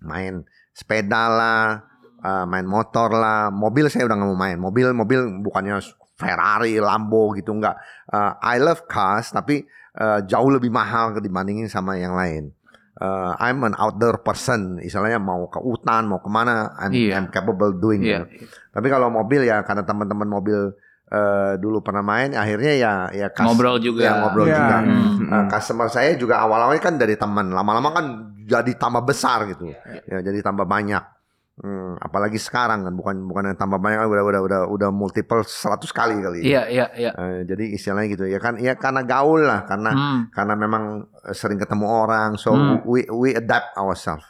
main 0.00 0.46
sepeda 0.70 1.26
lah, 1.26 1.82
eh, 2.18 2.44
main 2.46 2.64
motor 2.64 3.10
lah, 3.10 3.50
mobil 3.50 3.86
saya 3.86 4.06
udah 4.06 4.16
nggak 4.16 4.30
mau 4.30 4.38
main. 4.38 4.56
Mobil 4.56 4.86
mobil 4.92 5.20
bukannya 5.42 5.82
Ferrari, 6.14 6.78
Lambo 6.78 7.34
gitu 7.34 7.50
nggak. 7.50 7.76
Eh, 8.10 8.32
I 8.40 8.56
love 8.58 8.86
cars 8.86 9.30
tapi 9.30 9.66
eh, 9.92 10.18
jauh 10.24 10.48
lebih 10.48 10.70
mahal 10.70 11.18
dibandingin 11.18 11.66
sama 11.66 11.98
yang 11.98 12.14
lain. 12.14 12.48
Eh, 12.96 13.32
I'm 13.42 13.60
an 13.60 13.74
outdoor 13.74 14.22
person, 14.22 14.78
istilahnya 14.78 15.18
mau 15.18 15.50
ke 15.50 15.58
hutan, 15.58 16.06
mau 16.06 16.22
ke 16.22 16.30
mana, 16.30 16.72
I'm, 16.78 16.92
Iya. 16.94 17.18
I'm 17.18 17.28
capable 17.28 17.74
doing 17.74 18.06
it. 18.06 18.22
Tapi 18.70 18.86
kalau 18.86 19.10
mobil 19.10 19.42
ya 19.42 19.60
karena 19.60 19.82
teman-teman 19.82 20.24
mobil 20.24 20.72
eh, 21.12 21.52
dulu 21.56 21.78
pernah 21.78 22.00
main, 22.00 22.32
akhirnya 22.32 22.72
ya 22.74 22.92
ya 23.12 23.28
kas- 23.28 23.44
Ngobrol 23.44 23.76
juga. 23.78 24.00
ya, 24.02 24.12
ngobrol 24.18 24.48
Iya. 24.48 24.56
juga. 24.56 24.76
Hmm. 24.80 25.28
Eh, 25.28 25.44
customer 25.46 25.86
saya 25.86 26.16
juga 26.16 26.40
awal-awalnya 26.40 26.80
kan 26.80 26.96
dari 26.96 27.14
teman, 27.14 27.52
lama-lama 27.52 27.92
kan 27.92 28.06
jadi 28.42 28.72
tambah 28.74 29.04
besar 29.04 29.44
gitu, 29.46 29.68
ya 30.08 30.18
jadi 30.20 30.40
tambah 30.40 30.64
banyak. 30.64 31.04
Hmm, 31.52 32.00
apalagi 32.00 32.40
sekarang 32.40 32.80
kan 32.82 32.96
bukan 32.96 33.28
bukan 33.28 33.52
yang 33.52 33.58
tambah 33.60 33.76
banyak 33.76 34.00
udah 34.02 34.24
udah 34.24 34.40
udah 34.40 34.60
udah 34.66 34.88
multiple 34.90 35.44
100 35.44 35.92
kali 35.92 36.16
kali. 36.18 36.40
Iya, 36.42 36.64
iya, 36.66 36.86
iya. 36.96 37.10
Eh, 37.12 37.44
jadi 37.44 37.76
istilahnya 37.76 38.08
gitu 38.08 38.24
ya 38.24 38.40
kan 38.40 38.56
ya 38.56 38.72
karena 38.74 39.04
gaul 39.04 39.44
lah 39.44 39.68
karena 39.68 39.92
Hmm. 39.92 40.20
karena 40.32 40.56
memang 40.56 41.04
sering 41.30 41.60
ketemu 41.60 41.84
orang 41.84 42.34
so 42.34 42.50
Hmm. 42.50 42.80
we 42.82 43.04
we 43.12 43.36
adapt 43.36 43.76
ourselves. 43.76 44.24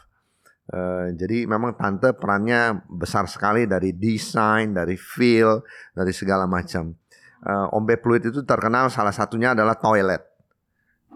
Eh, 0.65 1.07
jadi 1.13 1.43
memang 1.43 1.73
tante 1.73 2.11
perannya 2.11 2.61
besar 2.87 3.25
sekali 3.25 3.65
dari 3.65 3.91
desain, 3.91 4.71
dari 4.71 4.95
feel, 4.95 5.59
dari 5.91 6.09
segala 6.09 6.45
macam. 6.45 6.95
Eh, 7.39 7.67
Ombe 7.71 7.97
Pluit 7.97 8.23
itu 8.23 8.39
terkenal 8.41 8.87
salah 8.87 9.11
satunya 9.11 9.51
adalah 9.51 9.75
toilet. 9.75 10.23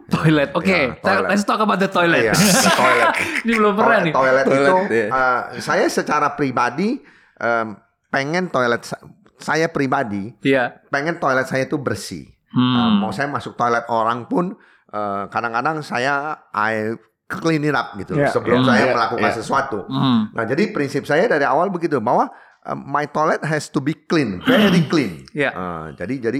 Toilet. 0.08 0.52
Oke, 0.54 0.72
Ya, 0.90 0.96
toilet. 0.98 1.30
let's 1.30 1.44
talk 1.44 1.60
about 1.60 1.76
the 1.78 1.88
toilet. 1.88 2.24
Iya, 2.26 2.34
the 2.36 2.74
toilet. 2.74 3.08
Ini 3.44 3.54
belum 3.54 3.74
pernah 3.74 3.98
nih. 4.02 4.14
toilet, 4.14 4.44
toilet 4.44 4.46
itu 4.46 4.56
Toilet, 4.70 4.88
iya. 4.90 5.08
eh, 5.10 5.42
saya 5.60 5.86
secara 5.88 6.28
pribadi 6.32 7.00
em, 7.38 7.68
pengen 8.08 8.48
toilet 8.48 8.84
sa- 8.84 9.04
saya 9.38 9.68
pribadi 9.68 10.32
Iya. 10.42 10.80
pengen 10.88 11.16
toilet 11.18 11.46
saya 11.46 11.64
itu 11.64 11.76
bersih. 11.78 12.24
Hmm. 12.48 12.98
mau 12.98 13.12
saya 13.12 13.28
masuk 13.28 13.54
toilet 13.54 13.84
orang 13.88 14.24
pun 14.26 14.56
eh, 14.88 15.24
kadang-kadang 15.28 15.80
saya 15.80 16.36
I 16.50 16.96
clean 17.28 17.60
it 17.62 17.76
up 17.76 17.92
gitu 17.94 18.16
Iya, 18.16 18.32
sebelum 18.32 18.64
iya, 18.64 18.66
saya 18.66 18.84
iya, 18.84 18.94
melakukan 18.96 19.30
iya. 19.30 19.36
sesuatu. 19.36 19.80
Hmm. 19.84 20.32
Nah, 20.32 20.44
jadi 20.44 20.72
prinsip 20.72 21.04
saya 21.04 21.28
dari 21.28 21.44
awal 21.44 21.68
begitu 21.68 22.00
bahwa 22.00 22.32
eh, 22.64 22.72
my 22.74 23.04
toilet 23.06 23.44
has 23.44 23.68
to 23.68 23.78
be 23.78 23.92
clean, 23.94 24.40
very 24.42 24.88
clean. 24.88 25.28
Iya. 25.32 25.52
Eh, 25.52 25.86
jadi 25.96 26.16
jadi 26.24 26.40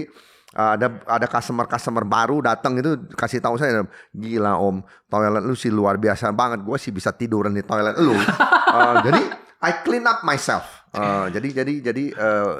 eh, 0.50 0.70
ada 0.74 1.04
ada 1.04 1.26
customer 1.28 1.64
customer 1.64 2.02
baru 2.02 2.40
datang 2.40 2.80
itu 2.80 2.96
kasih 3.12 3.38
tahu 3.38 3.54
saya 3.54 3.84
gila 4.10 4.56
om 4.56 4.80
toilet 5.06 5.44
lu 5.44 5.52
sih 5.52 5.68
luar 5.68 5.96
biasa 5.96 6.32
banget 6.32 6.64
gue 6.64 6.76
sih 6.76 6.88
bisa 6.88 7.12
tiduran 7.12 7.52
di 7.52 7.60
toilet 7.62 7.96
lu 7.96 8.16
Eh, 8.68 8.96
jadi 9.00 9.22
I 9.60 9.72
clean 9.80 10.04
up 10.04 10.20
myself 10.22 10.64
Eh, 10.88 11.26
jadi 11.30 11.48
jadi 11.52 11.74
jadi 11.84 12.04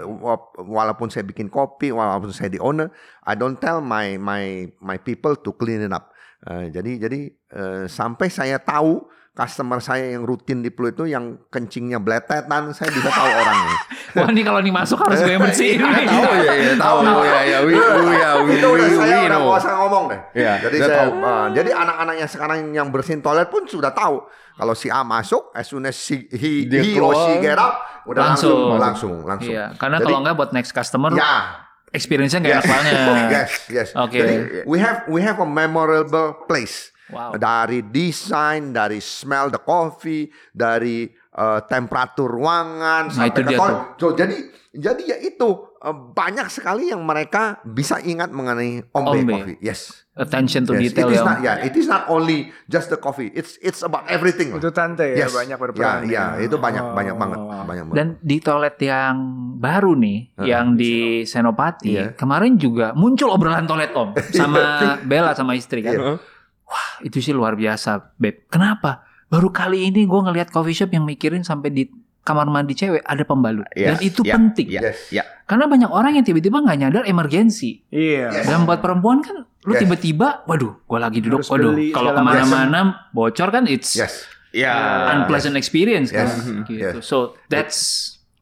wa- 0.04 0.52
walaupun 0.54 1.08
saya 1.08 1.24
bikin 1.24 1.48
kopi 1.48 1.88
walaupun 1.88 2.28
saya 2.28 2.48
di 2.48 2.60
owner 2.60 2.92
I 3.24 3.32
don't 3.32 3.56
tell 3.56 3.80
my 3.80 4.20
my 4.20 4.68
my 4.78 4.96
people 4.96 5.32
to 5.32 5.52
clean 5.52 5.80
it 5.80 5.88
up 5.88 6.12
Eh, 6.40 6.70
jadi 6.70 6.92
jadi 7.02 7.20
eh, 7.50 7.84
sampai 7.86 8.30
saya 8.30 8.62
tahu 8.62 9.02
customer 9.34 9.78
saya 9.78 10.14
yang 10.14 10.22
rutin 10.22 10.62
di 10.62 10.70
Pluit 10.70 10.94
itu 10.94 11.06
yang 11.06 11.38
kencingnya 11.46 11.98
bletetan 11.98 12.70
saya 12.70 12.90
bisa 12.90 13.06
tahu 13.06 13.26
orangnya 13.42 13.76
Wah, 14.08 14.28
ini 14.30 14.40
kalau 14.40 14.58
nih 14.58 14.72
masuk 14.72 14.98
harus 14.98 15.20
gue 15.20 15.36
bersihin. 15.36 15.84
nih. 15.84 16.08
Tahu 16.08 16.24
ya, 16.40 16.52
ya, 16.56 16.72
tahu 16.80 16.98
ya, 17.04 17.40
ya, 17.44 17.58
we, 17.60 17.76
ya, 17.76 18.28
we, 18.40 18.56
itu 18.56 18.66
udah 18.66 18.88
we, 18.88 18.96
saya 18.96 19.16
we 19.20 19.26
udah 19.28 19.40
usah 19.52 19.72
ngomong 19.76 20.04
deh. 20.08 20.20
Iya, 20.32 20.52
jadi 20.64 20.76
udah 20.80 20.88
saya, 20.88 20.98
tahu. 21.04 21.10
uh, 21.20 21.46
jadi 21.52 21.70
anak-anaknya 21.76 22.26
sekarang 22.26 22.58
yang 22.72 22.88
bersihin 22.88 23.20
toilet 23.20 23.52
pun 23.52 23.68
sudah 23.68 23.92
tahu 23.92 24.24
kalau 24.56 24.72
si 24.72 24.88
A 24.88 25.04
masuk, 25.04 25.52
as 25.52 25.68
soon 25.68 25.84
as 25.84 25.94
si, 25.94 26.24
he, 26.32 26.64
Dia 26.64 26.80
he 26.80 26.96
or 26.96 27.12
she 27.12 27.36
get 27.38 27.60
out, 27.60 27.78
udah 28.08 28.32
langsung 28.32 28.74
langsung. 28.74 28.80
langsung 28.80 29.14
langsung. 29.28 29.52
Iya, 29.52 29.76
karena 29.76 30.00
Jadi- 30.00 30.06
kalau 30.08 30.18
nggak 30.24 30.34
buat 30.34 30.50
next 30.56 30.72
customer, 30.72 31.12
Ya, 31.12 31.67
experience-nya 31.98 32.40
nggak 32.40 32.62
yes, 32.62 32.70
enak 32.70 32.94
banget. 33.02 33.30
yes, 33.34 33.50
yes. 33.68 33.88
Oke. 33.98 34.14
Jadi 34.14 34.34
we 34.64 34.78
have 34.78 35.04
we 35.10 35.20
have 35.20 35.42
a 35.42 35.48
memorable 35.48 36.46
place. 36.46 36.94
Wow. 37.08 37.40
Dari 37.40 37.82
desain, 37.88 38.70
dari 38.70 39.00
smell 39.00 39.48
the 39.48 39.60
coffee, 39.64 40.28
dari 40.52 41.08
uh, 41.34 41.64
temperatur 41.64 42.28
ruangan 42.28 43.08
Nah, 43.08 43.14
sampai 43.14 43.32
itu 43.32 43.40
ke 43.40 43.48
dia 43.48 43.58
toilet. 43.58 43.84
So, 43.96 44.06
jadi 44.12 44.36
jadi 44.76 45.02
ya 45.02 45.16
itu 45.24 45.67
banyak 46.10 46.50
sekali 46.50 46.90
yang 46.90 47.00
mereka 47.00 47.62
bisa 47.62 47.98
ingat 47.98 48.28
mengenai 48.28 48.82
Ombe, 48.90 49.14
Ombe. 49.16 49.32
Coffee. 49.32 49.58
Yes. 49.58 50.04
Attention 50.12 50.66
to 50.66 50.74
Yes, 50.74 50.90
detail 50.90 51.06
it 51.06 51.14
is 51.14 51.22
ya. 51.22 51.24
not, 51.24 51.38
yeah, 51.38 51.56
it 51.62 51.74
is 51.74 51.86
not 51.86 52.02
only 52.06 52.50
just 52.66 52.90
the 52.90 52.98
coffee. 52.98 53.30
It's 53.30 53.54
it's 53.58 53.80
about 53.80 54.10
everything. 54.10 54.50
Itu 54.50 54.74
tante 54.74 55.14
ya 55.14 55.24
Yes. 55.24 55.30
banyak 55.30 55.54
Ya, 55.54 55.62
berperan. 55.62 55.98
ya, 56.10 56.24
itu 56.36 56.58
banyak 56.58 56.82
Oh. 56.82 56.90
banyak 56.92 57.14
banget, 57.14 57.38
banyak 57.38 57.84
banget. 57.86 57.94
Dan 57.94 58.06
di 58.18 58.36
toilet 58.38 58.74
yang 58.80 59.14
baru 59.54 59.94
nih, 59.94 60.18
Heeh. 60.34 60.46
yang 60.50 60.74
di 60.74 60.94
Senopati, 61.22 61.94
Iya. 61.94 62.06
kemarin 62.12 62.58
juga 62.58 62.90
muncul 62.92 63.30
obrolan 63.30 63.62
toilet 63.64 63.94
om 63.94 64.10
sama 64.34 64.98
Bella 65.06 65.30
sama 65.32 65.54
istri 65.54 65.86
kan. 65.86 65.94
Iya. 65.94 66.18
Wah 66.66 66.90
itu 67.00 67.22
sih 67.22 67.30
luar 67.30 67.54
biasa, 67.54 68.18
beb. 68.18 68.50
Kenapa? 68.50 69.06
Baru 69.28 69.48
kali 69.48 69.86
ini 69.86 70.02
gue 70.02 70.20
ngelihat 70.20 70.50
coffee 70.50 70.74
shop 70.74 70.90
yang 70.90 71.06
mikirin 71.06 71.40
sampai 71.40 71.70
di 71.70 71.86
kamar 72.28 72.44
mandi 72.46 72.76
cewek 72.76 73.00
ada 73.00 73.24
pembalut. 73.24 73.64
Yes, 73.72 73.96
Dan 73.96 73.96
itu 74.04 74.20
ya, 74.20 74.34
penting. 74.36 74.68
ya, 74.68 74.80
Yes. 74.84 74.98
ya. 75.08 75.24
Karena 75.48 75.64
banyak 75.64 75.88
orang 75.88 76.20
yang 76.20 76.24
tiba-tiba 76.28 76.60
nggak 76.60 76.76
nyadar 76.76 77.02
emergensi. 77.08 77.80
Iya. 77.88 78.28
Yes. 78.28 78.44
Dan 78.44 78.68
buat 78.68 78.84
perempuan 78.84 79.24
kan, 79.24 79.48
lu 79.64 79.72
Yes. 79.72 79.80
tiba-tiba, 79.80 80.44
waduh, 80.44 80.76
gue 80.84 80.98
lagi 81.00 81.24
duduk, 81.24 81.40
Harus 81.40 81.48
waduh, 81.48 81.72
kalau 81.90 82.12
ke 82.12 82.20
mana-mana 82.20 82.80
bocor 83.10 83.48
kan, 83.48 83.64
it's 83.64 83.96
Yes. 83.96 84.28
Ya. 84.52 84.76
unpleasant 85.16 85.56
experience 85.56 86.12
kan, 86.12 86.28
Yes. 86.28 86.68
gitu. 86.68 87.00
Yes. 87.00 87.08
So 87.08 87.16
that's 87.48 87.78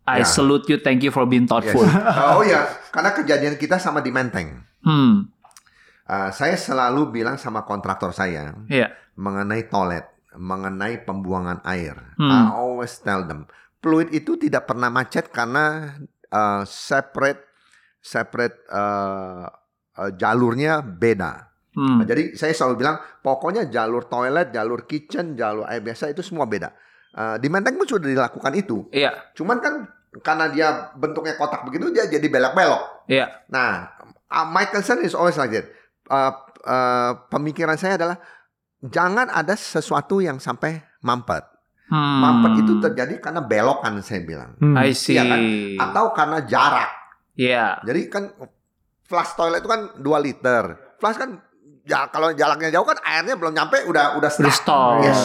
I 0.02 0.22
Ya. 0.22 0.26
salute 0.26 0.66
you, 0.66 0.78
thank 0.78 1.02
you 1.02 1.10
for 1.10 1.22
being 1.24 1.46
Yes. 1.46 1.50
thoughtful. 1.50 1.82
oh 2.34 2.42
ya, 2.42 2.66
karena 2.90 3.10
kejadian 3.12 3.54
kita 3.54 3.78
sama 3.78 4.02
di 4.02 4.10
Menteng. 4.10 4.66
Hmm, 4.82 5.30
Uh, 6.06 6.30
saya 6.30 6.54
selalu 6.54 7.10
bilang 7.12 7.34
sama 7.34 7.66
kontraktor 7.66 8.14
saya 8.14 8.54
iya, 8.70 8.94
mengenai 9.18 9.66
toilet, 9.66 10.06
mengenai 10.38 11.02
pembuangan 11.02 11.58
air. 11.66 12.14
Hmm. 12.14 12.30
I 12.30 12.54
always 12.54 12.94
tell 13.02 13.26
them, 13.26 13.50
fluid 13.86 14.10
itu 14.10 14.34
tidak 14.34 14.66
pernah 14.66 14.90
macet 14.90 15.30
karena 15.30 15.94
uh, 16.34 16.66
separate 16.66 17.46
separate 18.02 18.66
uh, 18.66 19.46
uh, 19.94 20.10
jalurnya 20.18 20.82
beda. 20.82 21.54
hmm, 21.78 22.02
Nah, 22.02 22.06
jadi 22.06 22.34
saya 22.34 22.50
selalu 22.50 22.82
bilang, 22.82 22.98
pokoknya 23.22 23.70
jalur 23.70 24.10
toilet, 24.10 24.50
jalur 24.50 24.90
kitchen, 24.90 25.38
jalur 25.38 25.70
air 25.70 25.86
biasa 25.86 26.10
itu 26.10 26.26
semua 26.26 26.50
beda. 26.50 26.74
Uh, 27.14 27.38
di 27.38 27.46
Menteng 27.46 27.78
pun 27.78 27.86
sudah 27.86 28.10
dilakukan 28.10 28.52
itu. 28.58 28.90
iya, 28.90 29.14
Cuman 29.38 29.62
kan 29.62 29.86
karena 30.26 30.50
dia 30.50 30.68
bentuknya 30.98 31.38
kotak 31.38 31.62
begitu, 31.62 31.94
dia 31.94 32.10
jadi 32.10 32.26
belok-belok. 32.26 33.06
iya, 33.06 33.46
Nah, 33.46 33.86
uh, 34.26 34.46
my 34.50 34.66
concern 34.66 34.98
is 35.06 35.14
always 35.14 35.38
like 35.38 35.54
that. 35.54 35.66
Uh, 36.10 36.34
uh, 36.66 37.12
pemikiran 37.30 37.78
saya 37.78 37.94
adalah 37.94 38.18
jangan 38.82 39.30
ada 39.30 39.54
sesuatu 39.54 40.18
yang 40.18 40.42
sampai 40.42 40.82
mampet. 41.06 41.55
Hmm. 41.86 42.18
Mampet 42.18 42.52
itu 42.60 42.72
terjadi 42.78 43.14
karena 43.18 43.40
belokan 43.40 44.00
saya 44.00 44.20
bilang, 44.20 44.54
Hmm. 44.56 44.74
I 44.74 44.90
see. 44.90 45.14
Iya 45.14 45.24
kan? 45.24 45.40
atau 45.80 46.04
karena 46.10 46.38
jarak. 46.42 46.90
Iya, 47.32 47.78
Jadi 47.82 48.00
kan 48.08 48.32
flash 49.02 49.34
toilet 49.34 49.60
itu 49.60 49.68
kan 49.68 49.92
2 49.94 50.02
liter. 50.18 50.64
Flash 50.96 51.16
kan 51.16 51.36
ya 51.84 52.08
kalau 52.08 52.32
jaraknya 52.32 52.72
jauh 52.72 52.82
kan 52.82 52.96
airnya 53.00 53.34
belum 53.34 53.52
nyampe 53.52 53.84
udah 53.84 54.16
udah 54.16 54.30
stuck. 54.30 54.50
stop. 54.50 55.04
Yes. 55.04 55.22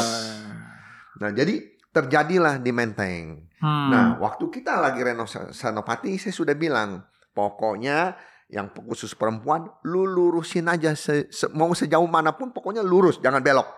Nah, 1.18 1.32
jadi 1.32 1.62
terjadilah 1.88 2.58
di 2.58 2.70
Menteng. 2.70 3.48
Hmm. 3.58 3.88
Nah, 3.88 4.06
waktu 4.18 4.50
kita 4.50 4.76
lagi 4.76 5.00
renov 5.00 5.26
Senopati, 5.30 6.18
saya 6.18 6.32
sudah 6.32 6.54
bilang, 6.54 7.06
pokoknya 7.32 8.18
yang 8.48 8.68
khusus 8.84 9.14
perempuan, 9.14 9.70
lu 9.84 10.04
lurusin 10.04 10.66
aja 10.66 10.92
se- 10.92 11.30
se- 11.30 11.52
mau 11.52 11.72
sejauh 11.72 12.04
mana 12.06 12.34
pun, 12.34 12.50
pokoknya 12.50 12.82
lurus, 12.82 13.18
jangan 13.18 13.40
belok. 13.40 13.70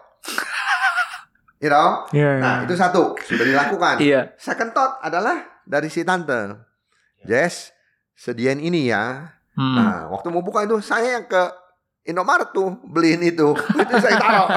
You 1.63 1.71
know? 1.71 2.03
Iya, 2.11 2.29
iya. 2.37 2.43
Nah, 2.43 2.55
itu 2.67 2.75
satu 2.75 3.15
sudah 3.23 3.45
dilakukan. 3.47 4.03
Iya. 4.03 4.35
Second 4.35 4.75
thought 4.75 4.99
adalah 4.99 5.63
dari 5.63 5.87
si 5.87 6.03
tante, 6.03 6.59
Jess, 7.23 7.71
sediain 8.11 8.59
ini 8.59 8.91
ya. 8.91 9.31
Hmm. 9.55 9.75
Nah, 9.79 9.97
waktu 10.11 10.27
mau 10.27 10.43
buka 10.43 10.67
itu 10.67 10.83
saya 10.83 11.21
yang 11.21 11.25
ke 11.25 11.43
Indomaret 12.03 12.51
tuh 12.51 12.83
beliin 12.83 13.23
itu, 13.23 13.55
itu 13.83 13.93
saya 14.03 14.19
taruh. 14.19 14.47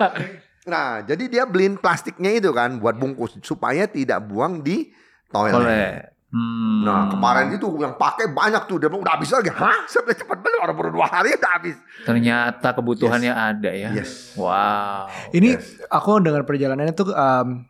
nah, 0.72 1.00
jadi 1.00 1.24
dia 1.32 1.44
beliin 1.48 1.80
plastiknya 1.80 2.28
itu 2.36 2.52
kan 2.52 2.76
buat 2.76 3.00
bungkus 3.00 3.40
supaya 3.40 3.88
tidak 3.88 4.20
buang 4.28 4.60
di 4.60 4.92
toilet. 5.32 5.56
Boleh. 5.56 6.13
Hmm. 6.34 6.82
Nah, 6.82 7.06
kemarin 7.06 7.54
itu 7.54 7.70
yang 7.78 7.94
pakai 7.94 8.34
banyak 8.34 8.66
tuh, 8.66 8.82
dia 8.82 8.90
bilang 8.90 9.06
udah 9.06 9.14
habis 9.14 9.30
lagi. 9.30 9.54
Hah? 9.54 9.86
Saya 9.86 10.10
cepat 10.10 10.42
beli, 10.42 10.58
orang 10.58 10.74
baru 10.74 10.90
dua 10.90 11.06
hari 11.06 11.30
udah 11.30 11.50
habis. 11.54 11.78
Ternyata 12.02 12.74
kebutuhannya 12.74 13.30
ada 13.30 13.70
ya. 13.70 13.94
Yes. 13.94 14.34
Wow. 14.34 15.06
Ini 15.30 15.54
Yes. 15.54 15.86
aku 15.86 16.18
dengar 16.18 16.42
perjalanannya 16.42 16.90
tuh 16.90 17.14
um, 17.14 17.62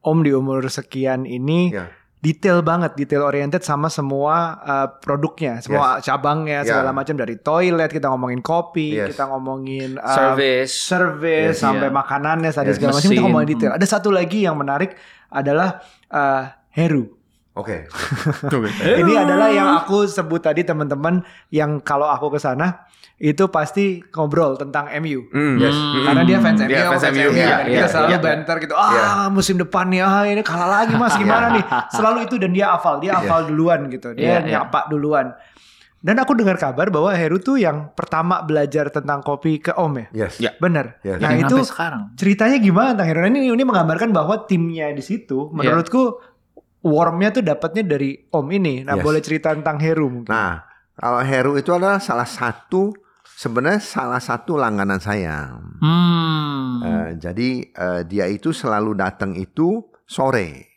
Om 0.00 0.18
di 0.20 0.32
umur 0.32 0.64
sekian 0.64 1.24
ini 1.24 1.72
Ya. 1.72 1.92
detail 2.20 2.64
banget, 2.64 2.96
detail 2.96 3.20
oriented 3.20 3.60
sama 3.60 3.92
semua 3.92 4.56
uh, 4.60 4.88
produknya, 4.88 5.60
semua 5.60 6.00
cabangnya 6.00 6.64
Ya. 6.64 6.72
segala 6.72 6.88
macam 6.88 7.16
dari 7.16 7.36
toilet 7.36 7.92
kita 7.92 8.08
ngomongin 8.08 8.40
kopi, 8.40 8.96
Yes. 8.96 9.12
kita 9.12 9.28
ngomongin 9.28 10.00
um, 10.00 10.08
Service. 10.08 10.72
service 10.72 11.56
Yes. 11.56 11.60
sampai 11.60 11.92
Iya. 11.92 11.96
makanannya 12.00 12.48
tadi 12.48 12.72
Yes. 12.72 12.76
segala 12.80 12.96
macam 12.96 13.10
kita 13.12 13.24
ngomongin 13.28 13.48
detail. 13.52 13.72
Ada 13.76 13.86
satu 13.92 14.08
lagi 14.08 14.40
yang 14.40 14.56
menarik 14.56 14.96
adalah 15.28 15.84
uh, 16.08 16.48
Heru. 16.72 17.12
Oke. 17.54 17.86
Ini 19.00 19.12
adalah 19.14 19.48
yang 19.48 19.78
aku 19.78 20.10
sebut 20.10 20.42
tadi 20.42 20.66
teman-teman 20.66 21.22
yang 21.54 21.78
kalau 21.78 22.10
aku 22.10 22.34
ke 22.34 22.42
sana 22.42 22.82
itu 23.14 23.46
pasti 23.46 24.02
ngobrol 24.10 24.58
tentang 24.58 24.90
MU. 24.98 25.30
Hmm. 25.30 25.54
Yes. 25.62 25.70
Hmm. 25.70 26.02
Karena 26.02 26.22
dia 26.26 26.38
fans 26.42 26.58
MU, 26.58 26.74
fans 26.74 27.04
MU, 27.14 27.30
dan 27.30 27.38
iya, 27.38 27.56
kita 27.62 27.70
iya, 27.70 27.86
selalu 27.86 28.10
iya. 28.10 28.18
banter 28.18 28.56
gitu. 28.58 28.74
Ah, 28.74 28.90
Iya. 28.90 29.06
musim 29.30 29.54
depan 29.54 29.86
nih, 29.86 30.02
ah 30.02 30.26
ini 30.26 30.42
kalah 30.42 30.82
lagi 30.82 30.98
mas, 30.98 31.14
gimana 31.22 31.54
nih? 31.54 31.64
Selalu 31.94 32.26
itu 32.26 32.34
dan 32.42 32.50
dia 32.50 32.74
hafal, 32.74 32.98
dia 32.98 33.14
hafal 33.14 33.46
duluan 33.46 33.86
gitu, 33.86 34.10
dia 34.18 34.18
Iya, 34.18 34.38
iya. 34.42 34.50
nyapa 34.66 34.90
duluan. 34.90 35.30
Dan 36.04 36.20
aku 36.20 36.36
dengar 36.36 36.60
kabar 36.60 36.92
bahwa 36.92 37.16
Heru 37.16 37.40
tuh 37.40 37.56
yang 37.56 37.94
pertama 37.96 38.44
belajar 38.44 38.92
tentang 38.92 39.24
kopi 39.24 39.56
ke 39.56 39.72
Om 39.72 39.94
ya, 39.96 40.06
Yes. 40.26 40.34
Ya. 40.36 40.50
bener. 40.58 41.00
Yes. 41.00 41.16
Nah 41.16 41.32
Yang 41.32 41.48
itu 41.48 41.56
sekarang. 41.70 42.12
ceritanya 42.18 42.58
gimana 42.60 42.92
tentang 42.92 43.08
Heru? 43.08 43.18
Nah, 43.24 43.30
Ini 43.30 43.40
ini 43.48 43.64
menggambarkan 43.64 44.10
bahwa 44.12 44.42
timnya 44.44 44.92
di 44.92 45.00
situ, 45.00 45.48
menurutku 45.48 46.33
warmnya 46.84 47.32
tuh 47.32 47.42
dapatnya 47.42 47.82
dari 47.82 48.28
Om 48.28 48.46
ini. 48.52 48.84
Nah 48.84 48.94
Yes. 48.94 49.02
boleh 49.02 49.20
cerita 49.24 49.50
tentang 49.50 49.80
Heru 49.80 50.12
mungkin? 50.12 50.28
Nah, 50.28 50.60
kalau 50.94 51.24
Heru 51.24 51.56
itu 51.56 51.72
adalah 51.72 51.96
salah 51.98 52.28
satu 52.28 52.92
sebenarnya 53.24 53.80
salah 53.80 54.20
satu 54.20 54.54
langganan 54.54 55.00
saya. 55.00 55.56
Hmm. 55.80 56.84
Eh, 56.84 57.08
jadi 57.16 57.48
eh, 57.66 58.00
dia 58.04 58.28
itu 58.28 58.52
selalu 58.52 58.94
datang 58.94 59.32
itu 59.32 59.80
sore. 60.04 60.70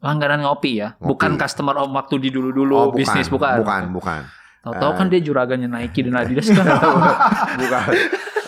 Langganan 0.00 0.46
ngopi 0.46 0.80
ya. 0.80 0.94
Ngopi. 0.96 1.04
Bukan 1.12 1.32
customer 1.36 1.76
om 1.76 1.92
waktu 1.92 2.16
di 2.16 2.30
dulu-dulu 2.30 2.94
bisnis 2.94 3.28
bukan. 3.28 3.60
Bukan, 3.60 3.82
bukan. 3.92 4.22
Tahu-tahu 4.60 4.92
Eh. 4.92 4.96
kan 4.96 5.06
dia 5.08 5.20
juragannya 5.20 5.68
Nike 5.68 6.00
dan 6.06 6.14
Adidas 6.16 6.48
kan. 6.48 6.64
bukan. 7.60 7.84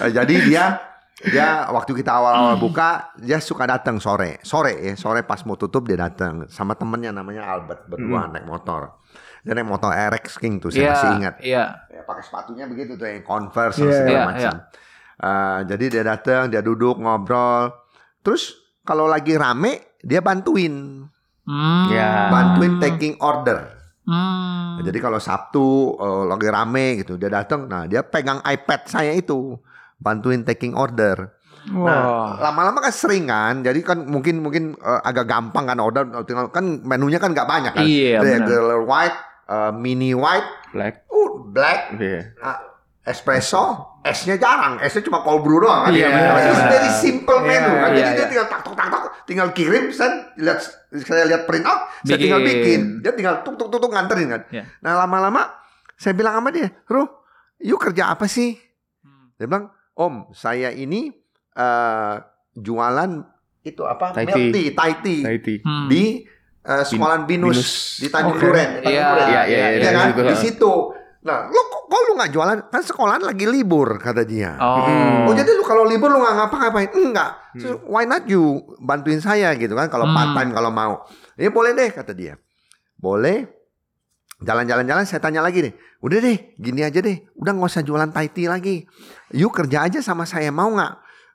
Eh, 0.01 0.11
jadi 0.15 0.35
dia 0.47 0.65
dia 1.23 1.71
waktu 1.71 1.93
kita 1.95 2.11
awal-awal 2.11 2.59
buka 2.59 3.15
dia 3.15 3.39
suka 3.39 3.63
datang 3.65 4.03
sore. 4.03 4.43
Sore 4.43 4.75
ya, 4.83 4.93
sore 4.95 5.23
pas 5.23 5.39
mau 5.47 5.55
tutup 5.55 5.87
dia 5.87 5.95
datang 5.97 6.51
sama 6.51 6.75
temennya 6.75 7.15
namanya 7.15 7.47
Albert 7.47 7.87
berdua 7.87 8.27
naik 8.27 8.43
motor. 8.43 8.99
Dia 9.43 9.55
naik 9.55 9.67
motor 9.67 9.91
RX 9.91 10.39
King 10.39 10.59
tuh 10.59 10.71
saya 10.71 10.83
Iya, 10.83 10.91
masih 10.91 11.09
ingat. 11.19 11.35
Iya. 11.39 11.65
Ya, 11.91 12.01
pakai 12.03 12.23
sepatunya 12.23 12.65
begitu 12.67 12.95
tuh 12.95 13.07
yang 13.07 13.23
Converse 13.23 13.79
Iya, 13.79 13.93
segala 13.93 14.11
iya, 14.11 14.25
macam. 14.27 14.55
Eh, 15.23 15.59
jadi 15.71 15.85
dia 15.89 16.03
datang, 16.03 16.43
dia 16.51 16.63
duduk 16.63 16.99
ngobrol. 16.99 17.71
Terus 18.23 18.55
kalau 18.83 19.07
lagi 19.07 19.39
rame 19.39 19.99
dia 20.03 20.19
bantuin, 20.19 21.07
Hmm. 21.43 21.91
Ya. 21.91 22.31
bantuin 22.31 22.79
taking 22.79 23.19
order. 23.19 23.67
Hmm. 24.07 24.79
Nah, 24.79 24.83
Jadi 24.83 24.99
kalau 24.99 25.19
Sabtu 25.19 25.95
eh, 25.95 26.25
lagi 26.27 26.49
rame 26.51 27.03
gitu 27.03 27.15
dia 27.15 27.31
datang, 27.31 27.67
nah 27.67 27.87
dia 27.87 28.03
pegang 28.03 28.43
iPad 28.43 28.81
saya 28.87 29.11
itu 29.11 29.59
bantuin 30.03 30.43
taking 30.43 30.75
order. 30.75 31.39
Nah, 31.63 32.43
lama-lama 32.43 32.83
kan 32.83 32.91
sering 32.91 33.31
kan, 33.31 33.63
jadi 33.63 33.79
kan 33.87 34.03
mungkin 34.03 34.43
mungkin 34.43 34.75
eh, 34.75 35.01
agak 35.07 35.31
gampang 35.31 35.71
kan 35.71 35.79
order, 35.79 36.03
tinggal 36.27 36.51
kan 36.51 36.83
menunya 36.83 37.23
kan 37.23 37.31
nggak 37.31 37.47
banyak 37.47 37.71
kan. 37.71 37.87
Iya, 37.87 38.19
benar. 38.19 38.51
Regular 38.51 38.81
white, 38.83 39.19
eh, 39.47 39.71
mini 39.71 40.11
white, 40.11 40.49
Black. 40.75 41.07
uh, 41.07 41.31
black, 41.55 41.95
Iya. 42.03 42.35
ah, 42.43 42.59
espresso, 43.07 43.95
esnya 44.03 44.35
jarang, 44.37 44.83
esnya 44.83 45.07
cuma 45.07 45.23
cold 45.23 45.47
brew 45.47 45.63
doang 45.63 45.87
kan. 45.87 45.95
Iya, 45.95 46.11
It's 46.11 46.59
benar. 46.59 46.67
very 46.67 46.91
simple 46.99 47.39
Iya, 47.39 47.47
menu 47.63 47.73
kan. 47.79 47.91
Jadi 47.95 48.11
dia 48.11 48.19
iya. 48.19 48.27
tinggal 48.27 48.47
tak 48.51 48.61
tak 48.67 48.75
tak 48.75 48.87
tak, 48.91 49.03
tinggal 49.23 49.49
kirim, 49.55 49.85
saya 49.95 50.11
lihat 50.35 50.59
saya 50.99 51.25
lihat 51.31 51.47
print 51.47 51.63
out, 51.63 51.87
saya 52.03 52.19
tinggal 52.19 52.43
Bikin. 52.43 52.59
bikin. 52.59 52.81
Dia 53.07 53.13
tinggal 53.15 53.35
tuk 53.47 53.55
tuk 53.55 53.71
tuk 53.71 53.79
tuk 53.79 53.93
nganterin 53.95 54.35
kan. 54.35 54.43
Iya. 54.51 54.67
Nah 54.83 54.99
lama-lama 54.99 55.47
saya 55.95 56.11
bilang 56.11 56.43
sama 56.43 56.51
dia, 56.51 56.75
Ruh, 56.91 57.07
you 57.63 57.79
kerja 57.79 58.11
apa 58.11 58.27
sih? 58.27 58.59
Hmm. 59.07 59.31
Dia 59.39 59.47
bilang, 59.47 59.71
Om, 59.95 60.33
saya 60.33 60.71
ini 60.71 61.13
eh, 61.53 62.15
jualan 62.55 63.11
itu 63.63 63.83
apa? 63.83 64.11
Thai 64.11 64.25
Milk 64.25 64.37
tea. 64.37 64.51
tea, 64.51 64.69
Thai 64.73 64.93
tea 65.39 65.59
Hmm. 65.61 65.69
Hmm. 65.69 65.87
di 65.87 66.05
eh, 66.63 66.83
sekolahan 66.83 67.23
Binus, 67.25 67.55
Binus. 67.55 67.71
di 67.99 68.09
Tanjung 68.09 68.37
Oke. 68.37 68.45
Duren. 68.47 68.69
Iya, 68.83 69.07
iya, 69.23 69.43
iya, 69.45 69.59
Ya 69.69 69.69
iya, 69.75 69.91
kan? 69.93 70.07
gitu. 70.11 70.23
Di 70.25 70.37
situ. 70.37 70.73
Nah, 71.23 71.47
lo 71.47 71.61
kok, 71.65 71.83
kok 71.87 72.01
lu 72.03 72.13
nggak 72.17 72.31
jualan? 72.31 72.59
Kan 72.67 72.83
sekolahan 72.83 73.23
lagi 73.23 73.47
libur 73.47 73.95
kata 73.97 74.23
dia. 74.23 74.57
Oh. 74.57 74.83
Hmm. 74.83 75.27
Oh 75.27 75.33
jadi 75.33 75.47
lu 75.49 75.63
kalau 75.63 75.85
libur 75.85 76.09
lu 76.09 76.19
nggak 76.19 76.35
ngapa-ngapain? 76.37 76.91
Enggak. 76.91 77.31
So, 77.55 77.79
why 77.85 78.03
not 78.03 78.27
you 78.27 78.43
bantuin 78.79 79.19
saya 79.19 79.55
gitu 79.55 79.73
kan? 79.73 79.87
Kalau 79.87 80.03
Hmm. 80.05 80.17
part 80.17 80.35
time 80.35 80.51
kalau 80.51 80.71
mau. 80.71 81.07
Ya 81.37 81.47
boleh 81.49 81.73
deh 81.73 81.89
kata 81.89 82.11
dia. 82.11 82.35
Boleh. 82.97 83.62
Jalan-jalan-jalan 84.43 85.05
saya 85.07 85.23
tanya 85.23 85.41
lagi 85.41 85.63
deh. 85.63 85.75
Udah 86.03 86.19
deh, 86.19 86.55
gini 86.59 86.83
aja 86.83 86.99
deh. 86.99 87.23
Udah 87.39 87.55
nggak 87.55 87.71
usah 87.71 87.83
jualan 87.87 88.11
Thai 88.11 88.29
tea 88.35 88.51
lagi. 88.51 88.83
You 89.31 89.49
kerja 89.55 89.87
aja 89.87 90.03
sama 90.03 90.27
saya 90.27 90.51
mau 90.51 90.75
nggak? 90.75 90.93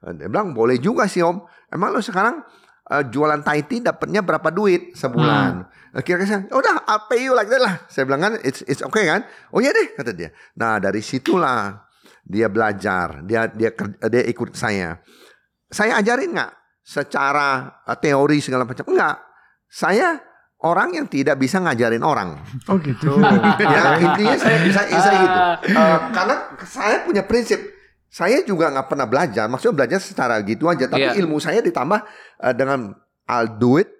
Eh, 0.07 0.13
Dia 0.19 0.27
bilang 0.27 0.51
boleh 0.51 0.75
juga 0.77 1.07
sih 1.07 1.23
om. 1.23 1.39
Emang 1.71 1.95
lu 1.95 2.03
sekarang 2.03 2.43
eh, 2.91 3.03
jualan 3.07 3.39
Thai 3.41 3.63
tea 3.63 3.79
dapatnya 3.79 4.21
berapa 4.21 4.51
duit 4.51 4.91
sebulan? 4.93 5.65
Eh, 5.95 6.03
Kira-kira 6.03 6.27
saya, 6.27 6.41
udah 6.51 6.83
I'll 6.83 7.07
pay 7.07 7.23
you 7.23 7.33
like 7.33 7.47
that 7.47 7.63
lah. 7.63 7.75
Saya 7.87 8.03
bilang 8.03 8.21
kan 8.21 8.33
it's 8.43 8.61
it's 8.67 8.83
okay 8.83 9.07
kan? 9.07 9.23
Oh 9.55 9.63
iya 9.63 9.71
deh 9.71 9.95
kata 9.95 10.11
dia. 10.11 10.35
Nah 10.59 10.77
dari 10.83 10.99
situlah 10.99 11.87
dia 12.27 12.51
belajar, 12.51 13.23
dia 13.23 13.47
dia 13.47 13.71
dia 14.11 14.23
ikut 14.27 14.51
saya. 14.51 14.99
Saya 15.71 15.99
ajarin 16.03 16.35
nggak 16.35 16.51
secara 16.83 17.71
teori 17.99 18.43
segala 18.43 18.67
macam? 18.67 18.83
Enggak. 18.87 19.15
Saya 19.67 20.26
orang 20.57 20.89
yang 20.93 21.05
tidak 21.05 21.37
bisa 21.37 21.61
ngajarin 21.61 22.01
orang. 22.01 22.41
Oh 22.65 22.77
gitu. 22.81 23.17
ya 23.61 24.01
intinya 24.01 24.35
saya 24.35 24.57
bisa 24.65 24.81
saya 24.89 25.17
gitu. 25.21 25.39
Eh, 25.71 25.97
karena 26.11 26.35
saya 26.65 26.97
punya 27.03 27.23
prinsip. 27.23 27.59
Saya 28.07 28.41
juga 28.41 28.71
nggak 28.71 28.87
pernah 28.87 29.05
belajar. 29.05 29.45
Maksudnya 29.45 29.75
belajar 29.83 29.99
secara 30.01 30.39
gitu 30.41 30.65
aja. 30.65 30.87
Tapi 30.87 31.05
Iya. 31.05 31.19
ilmu 31.21 31.37
saya 31.37 31.61
ditambah 31.61 31.99
eh, 32.41 32.53
dengan 32.55 32.95
I'll 33.27 33.59
do 33.59 33.77
it 33.77 33.91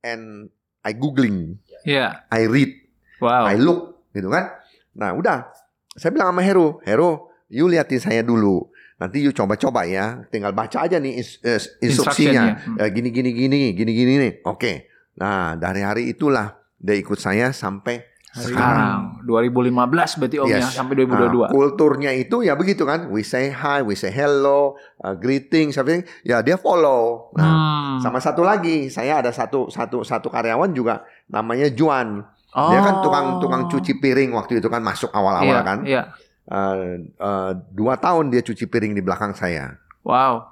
and 0.00 0.48
I 0.80 0.94
googling, 0.94 1.58
Iya. 1.82 2.22
I 2.30 2.46
read. 2.46 2.70
Wow. 3.18 3.50
I 3.50 3.58
look 3.58 4.06
gitu 4.14 4.30
kan. 4.30 4.54
Nah 4.94 5.12
udah, 5.12 5.50
saya 5.92 6.14
bilang 6.14 6.30
sama 6.30 6.40
Hero, 6.40 6.78
Hero, 6.86 7.28
you 7.50 7.66
liatin 7.66 7.98
saya 7.98 8.22
dulu. 8.22 8.70
Nanti 8.96 9.20
you 9.20 9.28
coba-coba 9.28 9.84
ya, 9.84 10.24
tinggal 10.30 10.56
baca 10.56 10.80
aja 10.80 10.96
nih 10.96 11.20
ins- 11.20 11.36
eh, 11.44 11.60
instruksinya. 11.84 11.84
Instructionnya. 11.84 12.44
Hmm. 12.64 12.80
Eh, 12.80 12.88
gini 12.94 13.08
gini 13.12 13.30
gini, 13.34 13.58
gini 13.74 13.92
gini 13.92 14.12
nih. 14.16 14.32
Oke. 14.46 14.88
Nah 15.16 15.56
dari 15.56 15.80
hari 15.80 16.12
itulah 16.12 16.54
dia 16.76 16.94
ikut 16.94 17.16
saya 17.16 17.50
sampai 17.50 18.04
sekarang. 18.30 19.16
Sekarang 19.24 19.24
2015 19.24 20.20
berarti 20.20 20.36
om 20.36 20.44
ya 20.46 20.60
Yes. 20.60 20.76
sampai 20.76 20.92
Nah, 20.92 21.08
2022. 21.08 21.48
kulturnya 21.48 22.12
itu 22.12 22.44
ya 22.44 22.52
begitu 22.52 22.84
kan. 22.84 23.08
We 23.08 23.24
say 23.24 23.48
hi, 23.48 23.80
we 23.80 23.96
say 23.96 24.12
hello, 24.12 24.76
uh, 25.00 25.16
greetings, 25.16 25.80
everything. 25.80 26.04
Ya 26.20 26.44
dia 26.44 26.60
follow. 26.60 27.32
Nah, 27.32 27.48
Hmm. 27.48 27.96
sama 28.04 28.20
satu 28.20 28.44
lagi, 28.44 28.92
saya 28.92 29.24
ada 29.24 29.32
satu 29.32 29.72
satu 29.72 30.04
satu 30.04 30.28
karyawan 30.28 30.68
juga 30.70 31.00
namanya 31.26 31.72
Juan. 31.72 32.20
Dia 32.52 32.80
kan 32.80 33.00
tukang 33.00 33.26
tukang 33.36 33.62
cuci 33.68 34.00
piring 34.00 34.32
waktu 34.32 34.60
itu 34.60 34.68
kan 34.68 34.80
masuk 34.80 35.12
awal-awal 35.12 35.44
Oh. 35.44 35.56
Iya, 35.56 35.60
kan. 35.62 35.78
Iya. 35.84 36.02
Eh, 36.46 36.88
eh, 37.10 37.50
dua 37.72 37.96
tahun 37.96 38.28
dia 38.28 38.40
cuci 38.40 38.64
piring 38.64 38.92
di 38.92 39.00
belakang 39.00 39.32
saya. 39.32 39.76
Wow. 40.00 40.44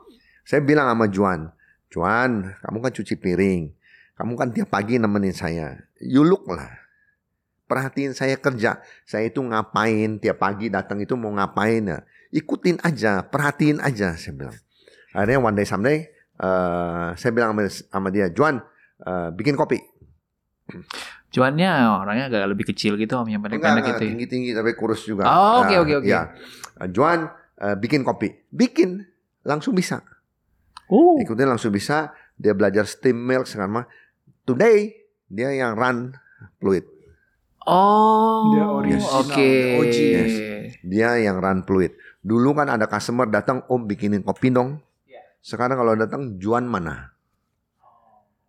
Saya 0.43 0.61
bilang 0.61 0.85
sama 0.85 1.05
Juan, 1.07 1.49
Juan, 1.89 2.49
kamu 2.61 2.79
kan 2.81 2.93
cuci 2.93 3.15
piring. 3.15 3.73
Kamu 4.15 4.39
kan 4.39 4.55
tiap 4.55 4.71
pagi 4.71 4.99
nemenin 4.99 5.35
saya. 5.35 5.75
You 5.99 6.23
look 6.23 6.47
lah. 6.47 6.71
Perhatiin 7.67 8.15
saya 8.15 8.39
kerja. 8.39 8.79
Saya 9.03 9.27
itu 9.27 9.43
ngapain 9.43 10.23
tiap 10.23 10.39
pagi 10.39 10.71
datang 10.71 11.03
itu 11.03 11.19
mau 11.19 11.35
ngapain 11.35 11.83
ya. 11.83 11.99
ikutin 12.35 12.83
aja, 12.83 13.23
perhatiin 13.23 13.79
aja 13.79 14.19
saya 14.19 14.35
bilang. 14.35 14.59
Akhirnya 15.15 15.39
one 15.39 15.55
day 15.55 15.67
someday 15.67 15.99
eh, 16.39 17.09
saya 17.15 17.31
bilang 17.31 17.55
sama, 17.55 17.63
sama 17.71 18.09
dia, 18.11 18.27
Juan 18.35 18.59
eh, 19.03 19.29
bikin 19.35 19.55
kopi. 19.55 19.79
Cuannya 21.35 21.71
orangnya 21.99 22.31
agak 22.31 22.47
lebih 22.51 22.67
kecil 22.75 22.95
gitu 22.95 23.19
om 23.19 23.27
yang 23.27 23.43
pendek-pendek 23.43 23.87
gitu 23.91 24.03
ya. 24.03 24.11
tinggi-tinggi 24.15 24.51
tapi 24.55 24.71
kurus 24.79 25.03
juga. 25.03 25.27
Oh, 25.27 25.67
oke, 25.67 25.75
Nah, 25.75 25.83
oke, 25.83 25.95
oke. 26.03 26.07
Ya. 26.07 26.31
Juan 26.91 27.31
eh, 27.59 27.77
bikin 27.79 28.07
kopi. 28.07 28.35
Bikin 28.51 29.03
langsung 29.47 29.75
bisa. 29.75 30.03
Oh. 30.91 31.19
Ikutin 31.19 31.51
langsung 31.51 31.71
bisa. 31.75 32.15
Dia 32.35 32.55
belajar 32.55 32.87
steam 32.87 33.19
milk 33.19 33.47
sekarang. 33.47 33.87
Today 34.45 34.93
dia 35.33 35.51
yang 35.57 35.73
run 35.75 36.13
fluid. 36.61 36.85
Oh. 37.65 38.53
Dia 38.53 38.65
original, 38.69 39.13
Oke. 39.25 39.41
dia 39.41 39.81
OG. 39.81 39.97
Yes. 39.97 40.35
Dia 40.85 41.11
yang 41.17 41.41
run 41.41 41.65
fluid. 41.65 41.97
Dulu 42.21 42.53
kan 42.53 42.69
ada 42.69 42.85
customer 42.85 43.25
datang, 43.25 43.65
Om 43.69 43.89
bikinin 43.89 44.21
kopi 44.21 44.53
dong. 44.53 44.85
Sekarang 45.45 45.77
kalau 45.77 45.93
datang 45.93 46.41
Juan 46.41 46.65
mana? 46.65 47.13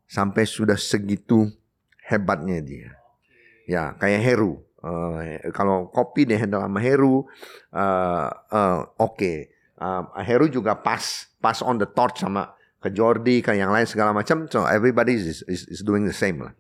Sampai 0.08 0.48
sudah 0.48 0.80
segitu 0.80 1.52
hebatnya 2.08 2.64
dia. 2.64 2.96
Ya, 3.68 3.96
kayak 4.00 4.24
Heru. 4.24 4.64
Eh, 4.80 5.52
kalau 5.52 5.91
kopi 5.91 6.24
dia 6.24 6.39
handle 6.39 6.64
sama 6.64 6.80
Heru, 6.80 7.28
eh, 7.76 8.30
eh, 8.32 8.80
oke. 8.96 9.34
Eh, 9.76 10.24
Heru 10.24 10.48
juga 10.48 10.76
pas, 10.80 11.28
pas 11.43 11.60
on 11.64 11.76
the 11.76 11.88
torch 11.88 12.24
sama 12.24 12.56
ke 12.86 12.94
Jordi, 12.94 13.42
ke 13.42 13.58
yang 13.58 13.74
lain 13.74 13.90
segala 13.90 14.14
macam. 14.14 14.46
So 14.46 14.70
everybody 14.70 15.18
is, 15.18 15.42
is, 15.50 15.66
is 15.66 15.82
doing 15.82 16.06
the 16.06 16.14
same 16.14 16.46
lah. 16.46 16.54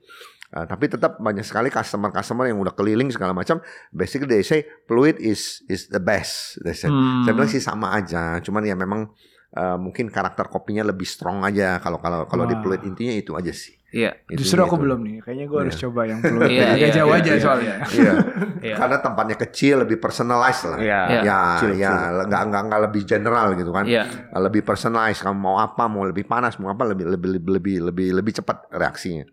Eh, 0.55 0.65
tapi 0.65 0.89
tetap 0.89 1.21
banyak 1.21 1.43
sekali 1.43 1.67
customer-customer 1.69 2.49
yang 2.49 2.57
udah 2.57 2.73
keliling 2.73 3.13
segala 3.13 3.37
macam. 3.37 3.61
Basically 3.93 4.39
they 4.39 4.41
say 4.41 4.65
fluid 4.89 5.21
is 5.21 5.61
is 5.69 5.91
the 5.93 6.01
best. 6.01 6.57
They 6.65 6.73
say. 6.73 6.89
Hmm. 6.89 7.27
Saya 7.27 7.33
bilang 7.37 7.51
sih 7.51 7.61
sama 7.61 7.93
aja. 7.93 8.39
Cuman 8.39 8.65
ya 8.65 8.73
memang 8.73 9.13
eh, 9.53 9.77
mungkin 9.77 10.07
karakter 10.09 10.49
kopinya 10.49 10.87
lebih 10.87 11.05
strong 11.05 11.43
aja. 11.43 11.77
Kalau 11.83 11.99
kalau 11.99 12.23
kalau 12.25 12.49
di 12.49 12.55
fluid 12.57 12.81
intinya 12.87 13.13
itu 13.13 13.35
aja 13.37 13.51
sih. 13.51 13.75
Iya. 13.95 14.11
Justru 14.27 14.59
Intinya 14.59 14.67
aku 14.67 14.75
itu. 14.75 14.83
belum 14.83 14.99
nih. 15.07 15.15
Kayaknya 15.23 15.45
gue 15.47 15.59
harus 15.63 15.75
Iya. 15.75 15.83
coba 15.87 16.01
yang 16.03 16.19
fluid. 16.19 16.49
Iya, 16.55 16.65
Agak 16.67 16.75
iya, 16.83 16.89
jauh 16.91 17.07
iya, 17.07 17.19
aja 17.23 17.31
iya, 17.31 17.39
soalnya. 17.39 17.75
Iya. 17.87 18.13
Iya. 18.65 18.75
Karena 18.75 18.97
tempatnya 18.99 19.37
kecil, 19.37 19.75
lebih 19.85 19.97
personalized 20.01 20.65
lah. 20.67 20.79
Iya. 20.81 20.99
Iya. 21.07 21.21
Ya, 21.23 21.39
ya, 21.71 21.93
nggak 22.27 22.41
nggak 22.51 22.61
nggak 22.67 22.81
lebih 22.91 23.01
general 23.07 23.47
gitu 23.55 23.71
kan. 23.71 23.85
Iya. 23.87 24.03
Lebih 24.35 24.61
personalized. 24.61 25.23
Kamu 25.23 25.37
mau 25.39 25.55
apa, 25.57 25.87
mau 25.87 26.03
lebih 26.03 26.27
panas, 26.27 26.59
mau 26.59 26.67
apa, 26.67 26.83
lebih 26.83 27.07
lebih 27.07 27.39
lebih 27.39 27.51
lebih 27.55 27.75
lebih, 27.87 28.07
lebih 28.19 28.33
cepat 28.35 28.67
reaksinya. 28.73 29.23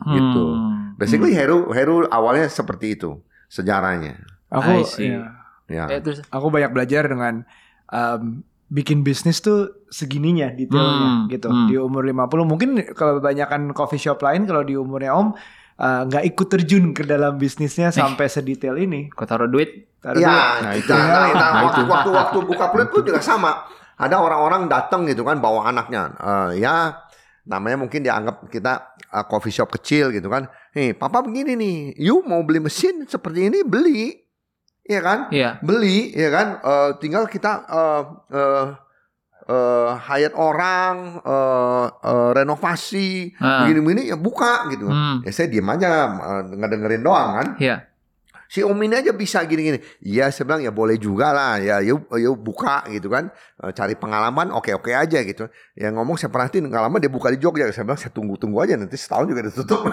Gitu. 0.00 0.44
Hmm. 0.52 0.96
Basically 1.00 1.32
Heru 1.32 1.72
Heru 1.72 2.04
awalnya 2.08 2.44
seperti 2.48 3.00
itu 3.00 3.20
sejarahnya. 3.48 4.20
Aku 4.52 4.80
I 4.80 4.84
see. 4.84 5.08
ya, 5.08 5.24
Ya. 5.70 5.84
Eh, 5.86 6.02
terus 6.02 6.20
aku 6.28 6.50
banyak 6.50 6.74
belajar 6.74 7.06
dengan 7.06 7.46
um, 7.88 8.42
bikin 8.70 9.02
bisnis 9.02 9.38
tuh 9.38 9.82
segininya 9.90 10.46
detailnya 10.48 11.08
Hmm, 11.10 11.26
gitu. 11.26 11.50
hmm. 11.50 11.66
Di 11.66 11.76
umur 11.76 12.06
50 12.06 12.46
mungkin 12.46 12.68
kalau 12.94 13.18
kebanyakan 13.18 13.74
coffee 13.74 13.98
shop 13.98 14.22
lain 14.22 14.46
kalau 14.46 14.62
di 14.62 14.74
umurnya 14.74 15.10
Om 15.12 15.34
uh, 15.76 16.02
nggak 16.06 16.24
ikut 16.24 16.46
terjun 16.48 16.84
ke 16.90 17.02
dalam 17.02 17.34
bisnisnya 17.34 17.90
sampai 17.90 18.26
sedetail 18.26 18.78
ini. 18.78 19.10
kau 19.10 19.26
taruh 19.26 19.44
duit. 19.44 19.90
Taruh 19.98 20.16
Iya, 20.16 20.30
dulu. 20.30 20.38
Nah, 20.62 20.72
itu. 20.72 20.90
nah, 20.90 21.02
nah, 21.02 21.10
nah, 21.10 21.28
Nah, 21.34 21.62
waktu, 21.66 21.80
itu. 21.80 21.90
waktu 21.90 22.10
waktu 22.14 22.38
buka 22.46 22.64
peluit 22.70 22.88
pun 22.88 23.02
juga 23.02 23.20
sama. 23.20 23.66
Ada 23.98 24.16
orang-orang 24.16 24.64
datang 24.64 25.04
gitu 25.04 25.20
kan 25.22 25.36
bawa 25.36 25.66
anaknya. 25.66 26.14
Eh, 26.16 26.62
ya 26.62 26.94
namanya 27.42 27.76
mungkin 27.76 28.00
dianggap 28.00 28.46
kita 28.46 28.72
eh, 29.10 29.24
coffee 29.26 29.52
shop 29.52 29.74
kecil 29.74 30.08
gitu 30.08 30.30
kan. 30.30 30.46
Nih, 30.72 30.94
papa 30.94 31.20
begini 31.20 31.52
nih. 31.52 31.78
You 31.98 32.22
mau 32.22 32.40
beli 32.40 32.62
mesin 32.62 33.04
seperti 33.04 33.50
ini 33.50 33.60
beli. 33.60 34.29
Iya 34.82 35.00
kan? 35.00 35.18
Iya. 35.30 35.50
Beli, 35.60 36.10
ya 36.12 36.28
kan? 36.28 36.46
Eh, 36.58 36.90
tinggal 36.98 37.26
kita 37.26 37.66
eh 37.66 38.02
eh 38.32 38.66
eh, 39.50 39.90
hire 39.98 40.34
orang, 40.34 41.18
eh, 41.20 41.86
eh, 42.06 42.30
renovasi, 42.34 43.34
Ah. 43.36 43.66
begini-begini 43.66 44.06
ya 44.06 44.16
buka 44.16 44.70
gitu. 44.70 44.86
Hmm. 44.86 45.26
Ya 45.26 45.30
saya 45.30 45.50
diem 45.50 45.66
aja 45.66 45.90
eh, 46.10 46.42
ngedengerin 46.54 47.02
doang 47.02 47.30
kan 47.34 47.48
Iya. 47.58 47.89
Si 48.50 48.66
om 48.66 48.74
ini 48.82 48.98
aja 48.98 49.14
bisa 49.14 49.38
gini-gini. 49.46 49.78
Iya 50.02 50.34
saya 50.34 50.42
bilang 50.42 50.66
ya 50.66 50.74
boleh 50.74 50.98
juga 50.98 51.30
lah. 51.30 51.62
Ya 51.62 51.78
yuk, 51.78 52.10
yuk 52.18 52.34
buka 52.42 52.82
gitu 52.90 53.06
kan. 53.06 53.30
Eh, 53.62 53.70
Cari 53.70 53.94
pengalaman 53.94 54.50
oke-oke 54.50 54.90
aja 54.90 55.22
gitu. 55.22 55.46
Yang 55.78 55.92
ngomong 55.94 56.18
saya 56.18 56.34
perhatiin 56.34 56.66
nggak 56.66 56.82
lama 56.82 56.98
dia 56.98 57.06
buka 57.06 57.30
di 57.30 57.38
Jogja. 57.38 57.70
Saya 57.70 57.86
bilang 57.86 58.02
saya 58.02 58.10
tunggu-tunggu 58.10 58.58
aja 58.58 58.74
nanti 58.74 58.98
setahun 58.98 59.30
juga 59.30 59.46
ditutup. 59.46 59.86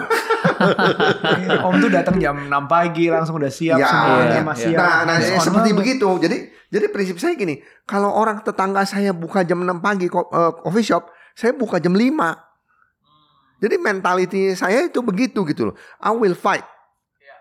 Om 1.70 1.74
tuh 1.78 1.90
datang 1.94 2.18
jam 2.18 2.34
6 2.34 2.50
pagi 2.66 3.06
langsung 3.06 3.38
udah 3.38 3.52
siap 3.52 3.78
Ya, 3.78 3.86
semuanya 3.86 4.26
iya, 4.26 4.42
masih 4.42 4.70
iya. 4.74 4.78
nah, 4.82 4.98
nah 5.06 5.16
ya, 5.22 5.38
seperti 5.38 5.70
begitu. 5.78 6.08
Jadi 6.18 6.36
jadi 6.74 6.86
prinsip 6.90 7.22
saya 7.22 7.38
gini. 7.38 7.62
Kalau 7.86 8.10
orang 8.10 8.42
tetangga 8.42 8.82
saya 8.82 9.14
buka 9.14 9.46
jam 9.46 9.62
6 9.62 9.78
pagi 9.78 10.10
eh, 10.10 10.52
coffee 10.66 10.82
shop, 10.82 11.14
saya 11.38 11.54
buka 11.54 11.78
jam 11.78 11.94
5. 11.94 12.02
Jadi 13.62 13.74
mentality 13.78 14.54
saya 14.58 14.86
itu 14.86 14.98
begitu 14.98 15.46
gitu 15.46 15.70
loh. 15.70 15.74
I 16.02 16.10
will 16.10 16.34
fight. 16.34 16.66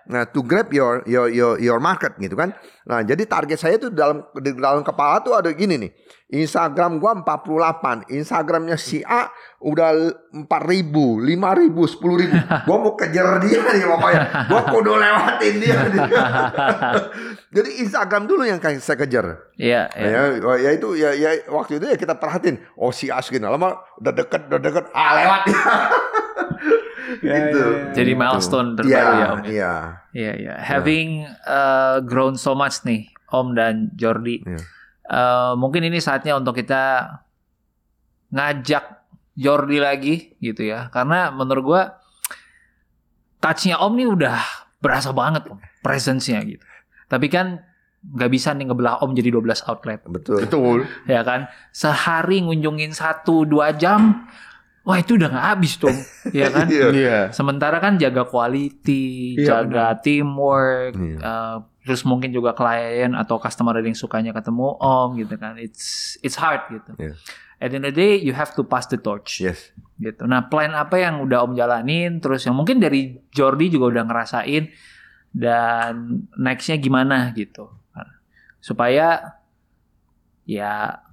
Nah, 0.07 0.23
to 0.23 0.39
grab 0.39 0.71
your 0.71 1.03
your 1.03 1.27
your 1.27 1.59
your 1.59 1.79
market 1.83 2.15
gitu 2.15 2.39
kan. 2.39 2.55
Nah, 2.87 3.03
jadi 3.03 3.27
target 3.27 3.59
saya 3.59 3.75
itu 3.75 3.91
dalam 3.91 4.23
di 4.39 4.55
dalam 4.55 4.79
kepala 4.79 5.19
tuh 5.19 5.35
ada 5.35 5.51
gini 5.51 5.75
nih. 5.75 5.91
Instagram 6.27 6.99
gua 6.99 7.23
48, 7.23 8.11
Instagramnya 8.11 8.75
si 8.79 9.03
A 9.03 9.31
udah 9.63 10.11
4000, 10.31 10.47
5000, 10.47 11.27
10000. 11.27 12.67
Gua 12.67 12.77
mau 12.79 12.95
kejar 12.95 13.39
dia 13.43 13.59
nih 13.59 13.83
pokoknya. 13.83 14.21
Gua 14.47 14.61
kudu 14.71 14.91
lewatin 14.95 15.53
dia. 15.59 15.75
jadi 17.55 17.69
Instagram 17.83 18.31
dulu 18.31 18.47
yang 18.47 18.63
saya 18.63 18.95
kejar. 18.95 19.51
Iya. 19.59 19.91
Nah, 19.91 20.07
iya. 20.07 20.21
ya, 20.39 20.53
ya 20.55 20.69
itu 20.71 20.87
ya, 20.95 21.09
ya 21.15 21.31
waktu 21.51 21.83
itu 21.83 21.85
ya 21.91 21.99
kita 21.99 22.15
perhatiin. 22.15 22.63
Oh 22.79 22.95
si 22.95 23.11
A 23.11 23.19
segini 23.19 23.43
lama 23.43 23.75
udah 23.99 24.13
deket, 24.15 24.47
udah 24.47 24.61
deket, 24.63 24.85
ah 24.95 25.11
lewat 25.19 25.41
dia. 25.51 25.61
Ya, 26.67 26.76
gitu. 27.21 27.61
ya, 27.61 27.91
ya. 27.91 27.93
Jadi 27.93 28.11
milestone 28.13 28.69
terbaru 28.77 28.93
Iya, 28.93 29.01
ya 29.01 29.27
Om. 29.27 29.39
Iya. 29.43 29.73
Iya, 30.13 30.31
iya. 30.37 30.53
Having 30.61 31.09
uh, 31.45 31.97
grown 32.05 32.35
so 32.37 32.53
much 32.53 32.81
nih, 32.87 33.09
Om 33.29 33.53
dan 33.57 33.89
Jordi. 33.97 34.41
Iya. 34.43 34.59
Uh, 35.07 35.53
mungkin 35.55 35.87
ini 35.87 36.03
saatnya 36.03 36.35
untuk 36.35 36.59
kita 36.59 37.15
ngajak 38.31 39.07
Jordi 39.37 39.77
lagi 39.79 40.15
gitu 40.41 40.67
ya. 40.67 40.91
Karena 40.91 41.31
menurut 41.31 41.63
gua 41.63 41.81
touch-nya 43.39 43.79
Om 43.79 43.93
nih 43.95 44.07
udah 44.09 44.37
berasa 44.81 45.13
banget 45.13 45.45
Om, 45.47 45.59
presence-nya 45.85 46.41
gitu. 46.43 46.65
Tapi 47.07 47.27
kan 47.31 47.63
nggak 48.03 48.31
bisa 48.31 48.53
nih 48.55 48.71
ngebelah 48.71 49.01
Om 49.03 49.11
jadi 49.17 49.29
12 49.33 49.67
outlet. 49.67 49.99
Betul. 50.07 50.39
Betul. 50.45 50.77
Ya 51.09 51.21
kan? 51.25 51.49
Sehari 51.73 52.43
ngunjungin 52.43 52.93
satu 52.93 53.43
dua 53.43 53.73
jam, 53.75 54.27
wah 54.87 54.95
itu 54.95 55.19
udah 55.19 55.27
nggak 55.27 55.47
habis 55.51 55.75
tuh, 55.75 55.91
ya 56.31 56.47
kan? 56.47 56.71
Iya. 56.71 56.87
Iya. 56.95 57.19
Sementara 57.35 57.83
kan 57.83 57.99
jaga 57.99 58.23
quality, 58.23 59.35
Iya, 59.35 59.67
jaga 59.67 59.99
teamwork, 59.99 60.95
Iya. 60.95 61.19
uh, 61.19 61.55
terus 61.83 62.07
mungkin 62.07 62.31
juga 62.31 62.55
klien 62.55 63.11
atau 63.11 63.35
customer 63.35 63.75
ada 63.75 63.83
yang 63.83 63.99
sukanya 63.99 64.31
ketemu 64.31 64.79
om 64.79 65.19
gitu 65.19 65.35
kan. 65.35 65.59
It's 65.59 66.15
it's 66.23 66.39
hard 66.39 66.71
gitu. 66.71 66.95
Iya. 66.95 67.13
At 67.57 67.73
the 67.73 67.81
end 67.81 67.85
of 67.85 67.91
the 67.91 67.99
day 67.99 68.15
you 68.15 68.31
have 68.31 68.55
to 68.55 68.63
pass 68.63 68.87
the 68.87 68.95
torch 68.95 69.43
Yes. 69.43 69.75
gitu. 69.99 70.23
Nah 70.23 70.47
plan 70.47 70.71
apa 70.71 70.95
yang 70.95 71.19
udah 71.19 71.43
om 71.43 71.51
jalanin, 71.51 72.23
terus 72.23 72.47
yang 72.47 72.55
mungkin 72.55 72.79
dari 72.79 73.19
Jordi 73.35 73.67
juga 73.67 73.91
udah 73.91 74.03
ngerasain 74.07 74.71
dan 75.35 76.23
nextnya 76.33 76.79
gimana 76.79 77.35
gitu, 77.35 77.67
supaya 78.57 79.35
ya 80.47 81.03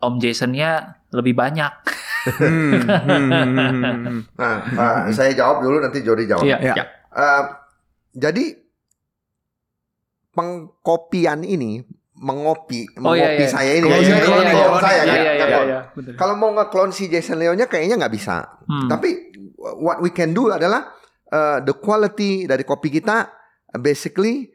om 0.00 0.16
Jasonnya 0.16 0.96
lebih 1.12 1.34
banyak. 1.34 1.72
Hmm, 2.26 2.82
hmm, 2.82 3.28
hmm, 3.30 3.78
hmm. 3.78 4.20
Nah, 4.34 4.56
eh, 5.06 5.12
saya 5.12 5.32
jawab 5.32 5.62
dulu 5.62 5.78
nanti 5.78 6.02
Jody 6.02 6.24
jawab. 6.24 6.42
Iya. 6.42 6.58
Ya. 6.58 6.74
iya. 6.74 6.84
Eh, 7.08 7.42
jadi 8.14 8.44
pengkopian 10.32 11.42
ini 11.42 11.82
mengopi 12.18 12.86
Oh, 12.98 13.14
iya, 13.14 13.34
mengopi 13.38 13.44
iya. 13.44 13.50
saya 13.50 13.72
ini 13.74 13.86
Clone, 13.86 13.94
ya, 13.94 14.02
iya, 14.02 14.18
clone- 14.18 14.42
iya, 14.42 14.52
clone 14.52 14.74
iya, 14.74 14.82
saya 14.82 15.00
iya, 15.00 15.14
iya, 15.14 15.32
iya, 15.38 15.60
iya. 15.62 15.80
Kalau 16.14 16.34
mau 16.34 16.50
nge-clone 16.52 16.90
si 16.90 17.06
Jason 17.06 17.38
Leonnya 17.38 17.66
kayaknya 17.66 17.94
nggak 17.96 18.14
bisa. 18.14 18.42
Hmm. 18.66 18.90
Tapi 18.90 19.08
what 19.78 19.98
we 19.98 20.10
can 20.10 20.34
do 20.34 20.50
adalah 20.50 20.90
uh, 21.30 21.58
the 21.62 21.74
quality 21.74 22.44
dari 22.44 22.62
kopi 22.62 22.90
kita 22.90 23.30
basically 23.76 24.50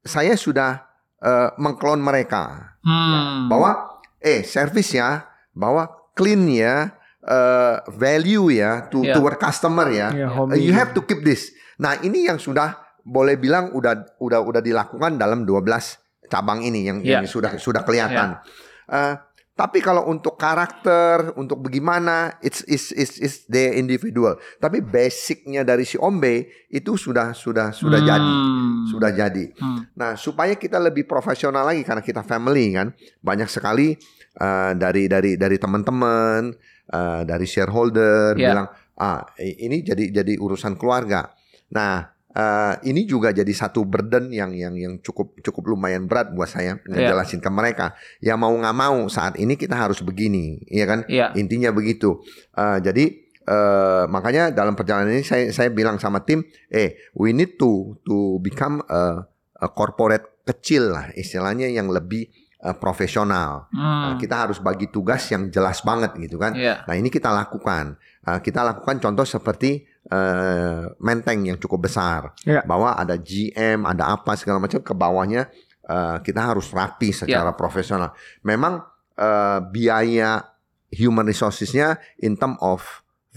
saya 0.00 0.36
sudah 0.36 0.84
uh, 1.18 1.52
mengklon 1.56 1.98
mereka 1.98 2.76
Hmm. 2.78 3.52
bahwa 3.52 4.00
eh 4.16 4.40
service 4.40 4.92
ya, 4.92 5.24
bahwa 5.52 5.84
clean 6.12 6.48
ya, 6.48 6.88
uh, 7.28 7.84
value 7.92 8.48
ya 8.50 8.88
to 8.88 9.04
Yeah. 9.04 9.14
toward 9.14 9.36
customer 9.36 9.86
ya. 9.88 10.08
Uh, 10.08 10.28
homey. 10.32 10.64
you 10.64 10.72
have 10.72 10.90
to 10.90 11.04
keep 11.04 11.20
this. 11.20 11.52
Nah, 11.76 12.00
ini 12.00 12.26
yang 12.26 12.40
sudah 12.40 12.74
boleh 13.04 13.36
bilang 13.36 13.70
udah 13.70 14.18
udah 14.18 14.40
udah 14.42 14.60
dilakukan 14.60 15.16
dalam 15.16 15.44
12 15.44 15.96
cabang 16.26 16.60
ini 16.60 16.84
yang, 16.84 16.98
Yeah. 17.00 17.20
yang 17.20 17.28
sudah 17.28 17.56
sudah 17.56 17.84
kelihatan. 17.84 18.40
Uh, 18.88 19.16
Tapi 19.58 19.82
kalau 19.82 20.06
untuk 20.06 20.38
karakter, 20.38 21.34
untuk 21.34 21.58
bagaimana, 21.58 22.38
it's 22.38 22.62
is 22.70 22.94
is 22.94 23.18
is 23.18 23.34
the 23.50 23.74
individual. 23.74 24.38
Tapi 24.62 24.78
basicnya 24.78 25.66
dari 25.66 25.82
si 25.82 25.98
Ombe 25.98 26.46
itu 26.70 26.94
sudah 26.94 27.34
sudah 27.34 27.74
sudah 27.74 27.98
jadi, 27.98 28.22
Hmm. 28.22 28.86
sudah 28.86 29.10
jadi. 29.10 29.50
Hmm. 29.58 29.82
Nah, 29.98 30.14
supaya 30.14 30.54
kita 30.54 30.78
lebih 30.78 31.10
profesional 31.10 31.66
lagi 31.66 31.82
karena 31.82 32.06
kita 32.06 32.22
family 32.22 32.70
kan, 32.70 32.94
banyak 33.18 33.50
sekali 33.50 33.98
uh, 34.38 34.78
dari 34.78 35.10
dari 35.10 35.34
dari 35.34 35.58
teman-teman, 35.58 36.54
uh, 36.92 37.22
dari 37.24 37.46
shareholder 37.48 38.36
Ya. 38.36 38.52
bilang, 38.52 38.68
ah 38.98 39.24
ini 39.38 39.84
jadi 39.84 40.10
jadi 40.10 40.36
urusan 40.36 40.76
keluarga. 40.76 41.32
Nah, 41.72 42.10
uh, 42.34 42.74
ini 42.84 43.04
juga 43.04 43.32
jadi 43.34 43.50
satu 43.50 43.84
burden 43.84 44.32
yang 44.32 44.52
yang 44.54 44.74
yang 44.76 44.94
cukup 45.00 45.36
cukup 45.42 45.74
lumayan 45.74 46.08
berat 46.08 46.32
buat 46.32 46.48
saya 46.48 46.80
ngejelasin 46.86 47.40
ke 47.40 47.50
mereka. 47.52 47.96
Ya 48.22 48.36
mau 48.36 48.52
nggak 48.52 48.76
mau 48.76 49.06
saat 49.10 49.36
ini 49.36 49.56
kita 49.56 49.76
harus 49.76 50.00
begini, 50.00 50.62
ya 50.68 50.84
kan? 50.88 51.04
Iya. 51.08 51.32
Intinya 51.36 51.72
begitu. 51.74 52.20
Uh, 52.56 52.78
jadi 52.80 53.28
eh, 53.48 54.04
makanya 54.12 54.52
dalam 54.52 54.76
perjalanan 54.76 55.08
ini 55.08 55.24
saya 55.24 55.48
saya 55.56 55.72
bilang 55.72 55.96
sama 55.96 56.20
tim, 56.20 56.44
eh 56.68 57.00
we 57.16 57.32
need 57.32 57.56
to 57.56 57.96
to 58.04 58.36
become 58.44 58.84
a, 58.92 59.24
a 59.56 59.68
corporate 59.72 60.44
kecil 60.44 60.92
lah 60.92 61.12
istilahnya 61.16 61.68
yang 61.68 61.88
lebih 61.92 62.28
eh, 62.58 62.76
profesional. 62.76 63.70
Hmm. 63.70 64.18
kita 64.18 64.34
harus 64.48 64.58
bagi 64.58 64.90
tugas 64.90 65.22
yang 65.30 65.46
jelas 65.48 65.82
banget 65.82 66.14
gitu 66.18 66.36
kan. 66.36 66.54
Iya. 66.58 66.82
Nah 66.86 66.94
ini 66.98 67.06
kita 67.08 67.30
lakukan. 67.30 67.94
Uh, 68.26 68.38
kita 68.42 68.60
lakukan 68.66 68.98
contoh 69.00 69.24
seperti 69.24 69.86
eh, 70.08 70.82
menteng 70.98 71.44
yang 71.44 71.60
cukup 71.60 71.84
besar, 71.86 72.32
Ya. 72.48 72.64
bahwa 72.64 72.96
ada 72.96 73.14
GM, 73.20 73.84
ada 73.84 74.16
apa 74.16 74.32
segala 74.40 74.56
macam 74.58 74.80
ke 74.80 74.92
bawahnya 74.96 75.52
eh, 75.84 76.16
kita 76.24 76.40
harus 76.52 76.72
rapi 76.72 77.12
secara 77.12 77.52
profesional. 77.52 78.12
Memang 78.40 78.80
eh, 79.16 79.60
biaya 79.68 80.40
human 80.88 81.28
resourcesnya 81.28 82.00
in 82.18 82.36
term 82.36 82.56
of 82.64 82.80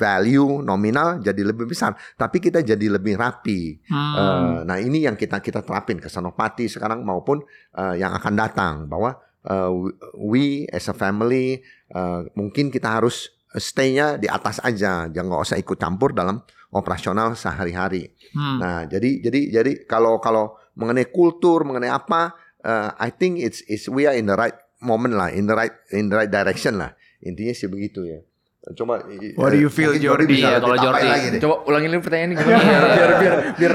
value 0.02 0.66
nominal 0.66 1.22
jadi 1.22 1.46
lebih 1.46 1.70
besar, 1.70 1.94
tapi 2.18 2.42
kita 2.42 2.66
jadi 2.66 2.98
lebih 2.98 3.14
rapi. 3.22 3.78
Hmm. 3.86 4.14
Eh, 4.18 4.60
nah 4.66 4.78
ini 4.82 5.06
yang 5.06 5.14
kita 5.14 5.38
kita 5.38 5.62
terapin 5.62 6.02
ke 6.02 6.10
Senopati 6.10 6.66
sekarang 6.66 7.06
maupun 7.06 7.46
eh, 7.78 8.02
yang 8.02 8.18
akan 8.18 8.34
datang 8.34 8.74
bahwa 8.90 9.22
eh, 9.46 9.70
we 10.18 10.66
as 10.74 10.90
a 10.90 10.96
family 10.98 11.62
eh, 11.94 12.20
mungkin 12.34 12.74
kita 12.74 12.98
harus 12.98 13.30
stay-nya 13.54 14.18
di 14.18 14.26
atas 14.32 14.64
aja, 14.64 15.06
jangan 15.12 15.28
nggak 15.28 15.44
usah 15.46 15.60
ikut 15.62 15.78
campur 15.78 16.18
dalam 16.18 16.42
operasional 16.74 17.38
sehari-hari. 17.38 18.10
Hmm. 18.34 18.58
Nah 18.58 18.78
jadi 18.90 19.22
jadi 19.22 19.40
jadi 19.62 19.72
kalau 19.86 20.18
kalau 20.18 20.58
mengenai 20.74 21.12
kultur 21.14 21.62
mengenai 21.68 21.92
apa, 21.94 22.34
eh, 22.66 22.90
I 22.98 23.14
think 23.14 23.38
it's 23.38 23.62
it's 23.70 23.86
we 23.86 24.10
are 24.10 24.18
in 24.18 24.26
the 24.26 24.40
right 24.40 24.56
moment 24.82 25.14
lah, 25.14 25.30
in 25.30 25.46
the 25.46 25.54
right 25.54 25.76
in 25.94 26.10
the 26.10 26.18
right 26.18 26.32
direction 26.32 26.82
lah. 26.82 26.98
Intinya 27.22 27.54
sih 27.54 27.70
begitu 27.70 28.02
ya. 28.02 28.26
Coba. 28.62 29.02
What 29.36 29.50
do 29.50 29.58
you 29.58 29.74
feel, 29.74 29.90
mungkin 29.90 30.06
Jordi? 30.06 30.38
Iya, 30.38 30.62
kalau 30.62 30.78
Jordi. 30.78 31.02
lagi 31.04 31.28
deh. 31.34 31.40
Coba 31.42 31.56
ulangin 31.66 31.90
dulu 31.90 32.02
pertanyaan 32.06 32.30
ini 32.30 32.36
gimana? 32.38 32.62
Iya. 32.62 32.80
biar 32.86 33.12
biar 33.18 33.36
biar 33.58 33.74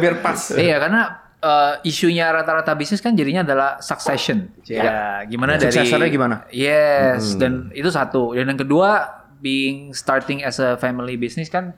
biar 0.00 0.14
pas. 0.24 0.40
Iya 0.52 0.76
karena 0.80 1.02
eh, 1.36 1.72
isunya 1.84 2.32
rata-rata 2.32 2.72
bisnis 2.72 2.98
kan 2.98 3.12
jadinya 3.12 3.44
adalah 3.44 3.76
succession. 3.78 4.48
Ya, 4.64 5.20
gimana 5.26 5.60
dari 5.60 5.68
Suksesornya 5.68 6.08
gimana? 6.08 6.36
Yes, 6.48 7.36
Hmm. 7.36 7.38
dan 7.38 7.52
itu 7.72 7.92
satu. 7.92 8.32
Dan 8.32 8.48
yang 8.48 8.56
kedua, 8.56 9.04
being 9.36 9.92
starting 9.92 10.40
as 10.40 10.56
a 10.56 10.78
family 10.78 11.20
business 11.20 11.50
kan 11.50 11.76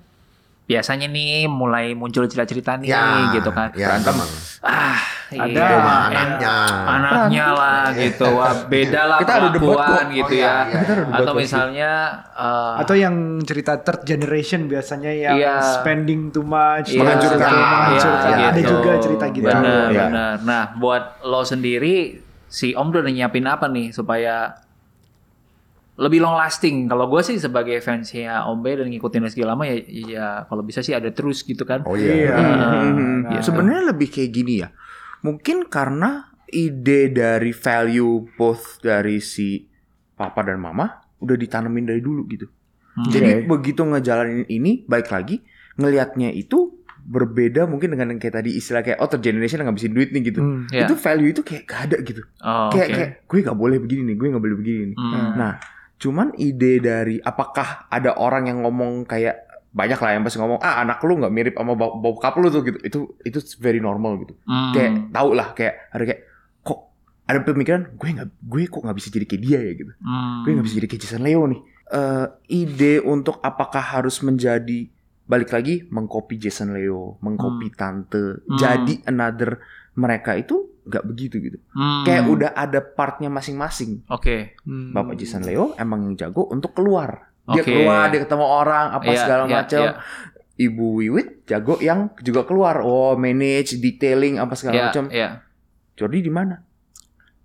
biasanya 0.64 1.08
nih 1.08 1.44
mulai 1.44 1.92
muncul 1.92 2.24
cerita-cerita 2.24 2.78
nih 2.78 2.88
Ya, 2.88 3.34
gitu 3.34 3.50
kan. 3.50 3.74
Ya, 3.74 3.98
memang. 3.98 4.28
Ah, 4.62 4.96
Ada 5.26 5.48
iya, 5.48 5.66
sama 5.66 5.88
en- 5.88 6.12
anaknya. 6.12 6.54
anaknya 6.84 7.46
lah 7.50 7.84
gitu. 7.90 8.26
Wah, 8.30 8.54
beda 8.64 9.00
lah 9.04 9.18
Kita 9.18 9.32
ada 9.34 9.48
debat 9.50 10.06
gitu 10.06 10.24
Oh, 10.26 10.36
iya, 10.36 10.44
ya. 10.44 10.54
iya. 10.68 10.76
Ada 10.76 10.92
debat 10.94 11.16
Atau 11.16 11.32
misalnya 11.34 11.90
eh, 12.30 12.74
Atau 12.78 12.94
yang 12.94 13.14
cerita 13.40 13.72
third 13.78 14.00
generation 14.02 14.60
biasanya 14.64 15.10
yang 15.10 15.36
Iya. 15.36 15.54
spending 15.80 16.28
too 16.28 16.42
much, 16.42 16.88
Iya, 16.88 17.00
menghancurkan, 17.00 17.50
iya, 17.50 17.64
menghancurkan. 17.64 18.30
iya, 18.30 18.46
Ada 18.46 18.60
gitu. 18.60 18.70
juga 18.70 18.92
cerita 18.98 19.24
gitu. 19.28 19.46
Benar, 19.46 19.88
Iya. 19.88 20.04
benar. 20.04 20.34
Nah, 20.42 20.62
buat 20.74 21.02
lo 21.22 21.42
sendiri, 21.42 22.20
si 22.46 22.70
Om 22.70 22.86
udah 22.88 23.02
nyiapin 23.04 23.44
apa 23.44 23.66
nih 23.66 23.90
supaya 23.90 24.60
lebih 25.94 26.18
long 26.18 26.34
lasting? 26.34 26.84
Kalau 26.84 27.06
gue 27.06 27.22
sih 27.22 27.38
sebagai 27.38 27.78
fansnya 27.78 28.44
Om 28.44 28.58
B 28.60 28.74
dan 28.74 28.86
ngikutin 28.88 29.24
segi 29.28 29.42
lama 29.42 29.62
ya, 29.62 29.76
ya 29.86 30.26
kalau 30.44 30.60
bisa 30.60 30.78
sih 30.78 30.90
ada 30.90 31.06
terus 31.08 31.42
gitu 31.42 31.62
kan. 31.62 31.82
Oh 31.82 31.94
iya. 31.94 32.12
Iya. 32.12 32.34
Hmm, 32.34 33.18
Nah. 33.24 33.40
Sebenarnya 33.40 33.88
lebih 33.88 34.10
kayak 34.10 34.30
gini 34.30 34.54
ya. 34.58 34.68
Mungkin 35.24 35.72
karena 35.72 36.28
ide 36.52 37.08
dari 37.10 37.50
value 37.56 38.28
both 38.36 38.84
dari 38.84 39.18
si 39.24 39.64
papa 40.14 40.44
dan 40.46 40.60
mama 40.60 41.02
udah 41.18 41.34
ditanemin 41.34 41.88
dari 41.88 42.04
dulu 42.04 42.28
gitu. 42.28 42.46
Hmm. 42.94 43.10
Jadi 43.10 43.48
begitu 43.48 43.82
ngejalanin 43.82 44.46
ini, 44.46 44.86
baik 44.86 45.10
lagi 45.10 45.42
ngelihatnya 45.74 46.30
itu 46.30 46.84
berbeda 47.04 47.68
mungkin 47.68 47.92
dengan 47.92 48.16
yang 48.16 48.20
kayak 48.22 48.40
tadi 48.40 48.56
istilah 48.56 48.80
kayak 48.80 48.96
oh 48.96 49.08
third 49.10 49.20
generation 49.20 49.60
ngabisin 49.60 49.92
duit 49.92 50.14
nih 50.14 50.22
gitu. 50.30 50.40
Hmm. 50.40 50.64
Ya. 50.70 50.86
Itu 50.86 50.94
value 50.96 51.32
itu 51.34 51.42
kayak 51.42 51.62
gak 51.66 51.80
ada 51.90 51.96
gitu. 52.00 52.22
Oh, 52.40 52.70
kayak 52.70 52.88
oke. 52.88 52.94
kayak 52.96 53.10
gue 53.26 53.38
nggak 53.44 53.58
boleh 53.58 53.78
begini 53.82 54.02
nih, 54.12 54.16
gue 54.16 54.28
nggak 54.30 54.44
boleh 54.44 54.56
begini 54.60 54.82
nih. 54.94 54.96
Hmm. 54.96 55.30
Nah, 55.36 55.52
cuman 55.98 56.28
ide 56.38 56.72
dari 56.78 57.16
apakah 57.18 57.90
ada 57.90 58.16
orang 58.16 58.48
yang 58.48 58.62
ngomong 58.62 59.04
kayak 59.04 59.44
banyak 59.74 59.98
lah 59.98 60.10
yang 60.12 60.22
pasti 60.22 60.38
ngomong 60.38 60.62
ah 60.62 60.80
anak 60.80 61.02
lu 61.02 61.18
nggak 61.18 61.34
mirip 61.34 61.54
sama 61.58 61.74
bau- 61.74 61.98
bokap 61.98 62.38
lu 62.38 62.46
tuh 62.48 62.62
gitu. 62.62 62.78
Itu 62.80 62.98
itu 63.20 63.38
very 63.58 63.78
normal 63.78 64.22
gitu. 64.22 64.38
Hmm. 64.46 64.70
Kayak 64.70 64.92
tau 65.10 65.30
lah 65.34 65.50
kayak 65.50 65.74
ada 65.90 66.04
kayak 66.06 66.20
kok 66.62 66.78
ada 67.26 67.38
pemikiran 67.42 67.82
gue 67.92 68.08
nggak 68.08 68.28
gue 68.40 68.62
kok 68.64 68.80
nggak 68.80 68.96
bisa 68.96 69.08
jadi 69.10 69.26
kayak 69.26 69.42
dia 69.42 69.58
ya 69.60 69.72
gitu. 69.74 69.92
Hmm. 69.98 70.46
Gue 70.46 70.50
nggak 70.54 70.64
bisa 70.64 70.76
jadi 70.78 70.88
kayak 70.88 71.02
Jason 71.02 71.22
Leo 71.22 71.42
nih. 71.44 71.60
Eh, 71.84 72.26
ide 72.48 72.94
untuk 72.98 73.38
apakah 73.40 73.82
harus 73.82 74.22
menjadi 74.22 74.88
balik 75.24 75.50
lagi 75.50 75.84
mengcopy 75.84 76.36
Jason 76.36 76.70
Leo, 76.70 77.16
mengcopy 77.18 77.72
tante, 77.72 78.40
Hmm. 78.40 78.54
jadi 78.54 78.94
another 79.04 79.58
mereka 79.94 80.32
itu 80.32 80.70
nggak 80.84 81.04
begitu 81.04 81.40
gitu. 81.40 81.58
Hmm. 81.72 82.04
Kayak 82.04 82.24
udah 82.28 82.50
ada 82.52 82.78
partnya 82.78 83.26
masing-masing. 83.26 84.04
Oke. 84.06 84.54
Hmm. 84.62 84.92
Bapak 84.92 85.16
Jason 85.16 85.42
Leo 85.42 85.72
emang 85.74 86.04
yang 86.04 86.14
jago 86.14 86.44
untuk 86.46 86.72
keluar. 86.72 87.33
Dia 87.46 87.60
Oke. 87.60 87.68
keluar, 87.68 88.08
dia 88.08 88.20
ketemu 88.20 88.46
orang, 88.46 88.86
apa 88.90 89.04
Iya, 89.06 89.18
segala 89.18 89.42
iya, 89.42 89.52
macam. 89.54 89.82
iya. 89.82 89.92
Ibu 90.56 90.86
Wiwit 90.96 91.28
jago 91.44 91.74
yang 91.76 92.14
juga 92.18 92.42
keluar. 92.42 92.80
Oh, 92.80 93.12
manage, 93.14 93.76
detailing, 93.76 94.38
apa 94.38 94.54
segala 94.54 94.74
Iya, 94.74 94.84
macam. 94.86 95.04
iya. 95.10 95.28
Jordi 95.92 96.20
di 96.20 96.30
mana? 96.30 96.62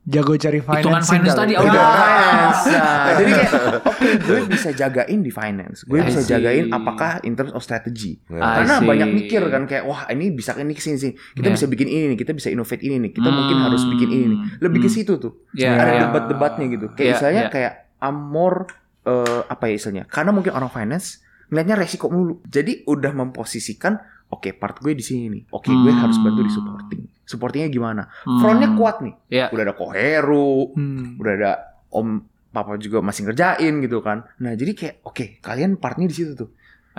Jago 0.01 0.33
cari 0.33 0.57
Hitungan 0.57 1.03
finance 1.03 1.11
kali. 1.29 1.53
tadi, 1.53 1.53
oh, 1.53 1.61
finance. 1.61 2.63
Nah, 2.65 3.13
jadi 3.13 3.31
kayak 3.31 3.51
oke, 3.91 4.09
gue 4.17 4.39
bisa 4.47 4.69
jagain 4.71 5.19
di 5.19 5.29
finance. 5.29 5.83
Gue 5.83 5.99
I 5.99 6.07
bisa 6.07 6.19
see. 6.19 6.31
jagain 6.31 6.65
apakah 6.71 7.21
in 7.21 7.35
terms 7.35 7.51
of 7.51 7.61
strategy. 7.61 8.17
I 8.27 8.63
Karena 8.63 8.79
see. 8.79 8.87
banyak 8.87 9.09
mikir 9.11 9.41
kan 9.45 9.65
kayak 9.65 9.83
wah 9.83 10.07
ini 10.07 10.31
bisa 10.31 10.55
ini 10.55 10.71
ke 10.71 10.79
sini 10.79 10.97
sih. 10.97 11.11
Kita 11.13 11.45
Yeah. 11.45 11.53
bisa 11.53 11.65
bikin 11.67 11.85
ini 11.85 12.05
nih, 12.07 12.17
kita 12.17 12.31
bisa 12.31 12.49
innovate 12.49 12.81
ini 12.81 12.97
nih. 12.99 13.11
Kita 13.11 13.27
Hmm. 13.27 13.37
mungkin 13.37 13.57
harus 13.59 13.83
bikin 13.85 14.09
ini 14.09 14.25
nih. 14.27 14.39
Lebih 14.59 14.79
ke 14.79 14.87
Hmm. 14.87 14.97
situ 14.97 15.13
tuh. 15.15 15.33
Iya, 15.51 15.77
Ada 15.77 15.91
debat-debatnya 16.07 16.65
gitu. 16.71 16.85
Kayak 16.89 17.03
Iya, 17.03 17.13
misalnya 17.13 17.43
iya. 17.43 17.51
kayak 17.51 17.73
I'm 17.99 18.17
more 18.17 18.65
eh, 19.03 19.41
apa 19.45 19.63
ya 19.67 19.75
istilahnya? 19.75 20.05
Karena 20.05 20.31
mungkin 20.31 20.51
orang 20.51 20.67
finance 20.67 21.21
ngeliatnya 21.47 21.75
resiko 21.75 22.07
mulu. 22.07 22.41
Jadi 22.43 22.83
udah 22.85 23.11
memposisikan 23.11 23.97
oke 24.27 24.53
part 24.53 24.77
gue 24.79 24.93
di 24.93 25.01
sini 25.01 25.25
nih. 25.29 25.43
Oke 25.49 25.69
gue 25.69 25.89
Hmm. 25.89 26.01
harus 26.01 26.17
bantu 26.17 26.41
di 26.41 26.51
supporting. 26.51 27.01
Supportingnya 27.23 27.69
gimana? 27.69 28.03
Hmm. 28.23 28.39
Frontnya 28.39 28.69
kuat 28.73 29.01
nih. 29.01 29.13
Iya. 29.29 29.45
Udah 29.49 29.63
ada 29.63 29.73
Koheru, 29.73 30.73
Hmm. 30.73 31.17
udah 31.17 31.33
ada 31.33 31.51
Om 31.89 32.21
Papa 32.49 32.77
juga 32.77 32.97
masih 32.99 33.25
ngerjain 33.25 33.77
gitu 33.79 34.01
kan. 34.01 34.25
Nah 34.37 34.53
jadi 34.53 34.73
kayak 34.73 34.95
oke 35.03 35.37
kalian 35.39 35.77
partnya 35.77 36.05
di 36.05 36.15
situ 36.15 36.33
tuh. 36.33 36.49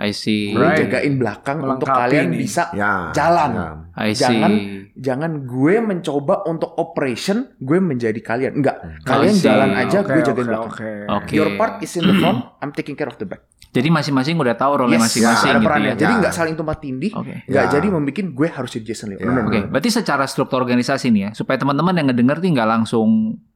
I 0.01 0.11
see. 0.11 0.49
Gue 0.49 0.65
Right. 0.65 0.81
jagain 0.81 1.13
belakang 1.15 1.61
untuk 1.61 1.85
Melengkapi 1.85 2.01
kalian 2.09 2.25
nih. 2.27 2.39
bisa 2.41 2.63
Ya. 2.73 2.93
Jalan. 3.11 3.51
ya. 3.53 3.67
I 3.95 4.11
see. 4.11 4.19
Jangan 4.19 4.51
jangan 4.91 5.31
gue 5.43 5.75
mencoba 5.77 6.41
untuk 6.43 6.73
operation 6.75 7.53
gue 7.55 7.77
menjadi 7.77 8.17
kalian. 8.17 8.57
Enggak. 8.57 8.81
Hmm. 8.81 8.97
Kalian 9.01 9.35
jalan 9.37 9.69
aja 9.71 10.01
Oke, 10.01 10.09
gue 10.09 10.21
jagain 10.23 10.41
oke, 10.41 10.49
belakang. 10.49 10.67
oke. 10.67 10.89
Oke. 11.21 11.33
Your 11.33 11.49
part 11.53 11.79
is 11.79 11.93
in 11.93 12.03
the 12.03 12.15
front, 12.15 12.39
I'm 12.57 12.71
taking 12.71 12.93
care 12.93 13.05
of 13.05 13.15
the 13.15 13.25
back. 13.25 13.45
Jadi 13.69 13.87
masing-masing 13.87 14.35
udah 14.35 14.51
tahu 14.51 14.83
role 14.83 14.91
Yes, 14.91 14.99
masing-masing 14.99 15.47
ada 15.47 15.55
gitu 15.55 15.63
perannya. 15.63 15.87
ya. 15.87 15.95
Jadi 15.95 16.11
Ya. 16.11 16.19
nggak 16.19 16.33
saling 16.33 16.55
tumpah 16.55 16.75
tindih, 16.75 17.11
Oke. 17.13 17.35
nggak 17.45 17.65
Ya. 17.65 17.71
jadi 17.71 17.87
membuat 17.87 18.27
gue 18.27 18.47
harus 18.49 18.69
jadi 18.69 18.85
Jason 18.85 19.07
Leo. 19.07 19.17
Ya. 19.17 19.31
Oke, 19.31 19.31
bener. 19.31 19.69
berarti 19.69 19.89
secara 19.89 20.25
struktur 20.25 20.59
organisasi 20.59 21.07
nih 21.07 21.21
ya, 21.21 21.29
supaya 21.31 21.55
teman-teman 21.55 21.93
yang 21.93 22.07
ngedenger 22.07 22.41
nih 22.41 22.51
nggak 22.51 22.67
langsung 22.69 23.09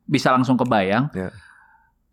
bisa 0.06 0.32
langsung 0.32 0.56
kebayang. 0.56 1.12
Ya. 1.12 1.36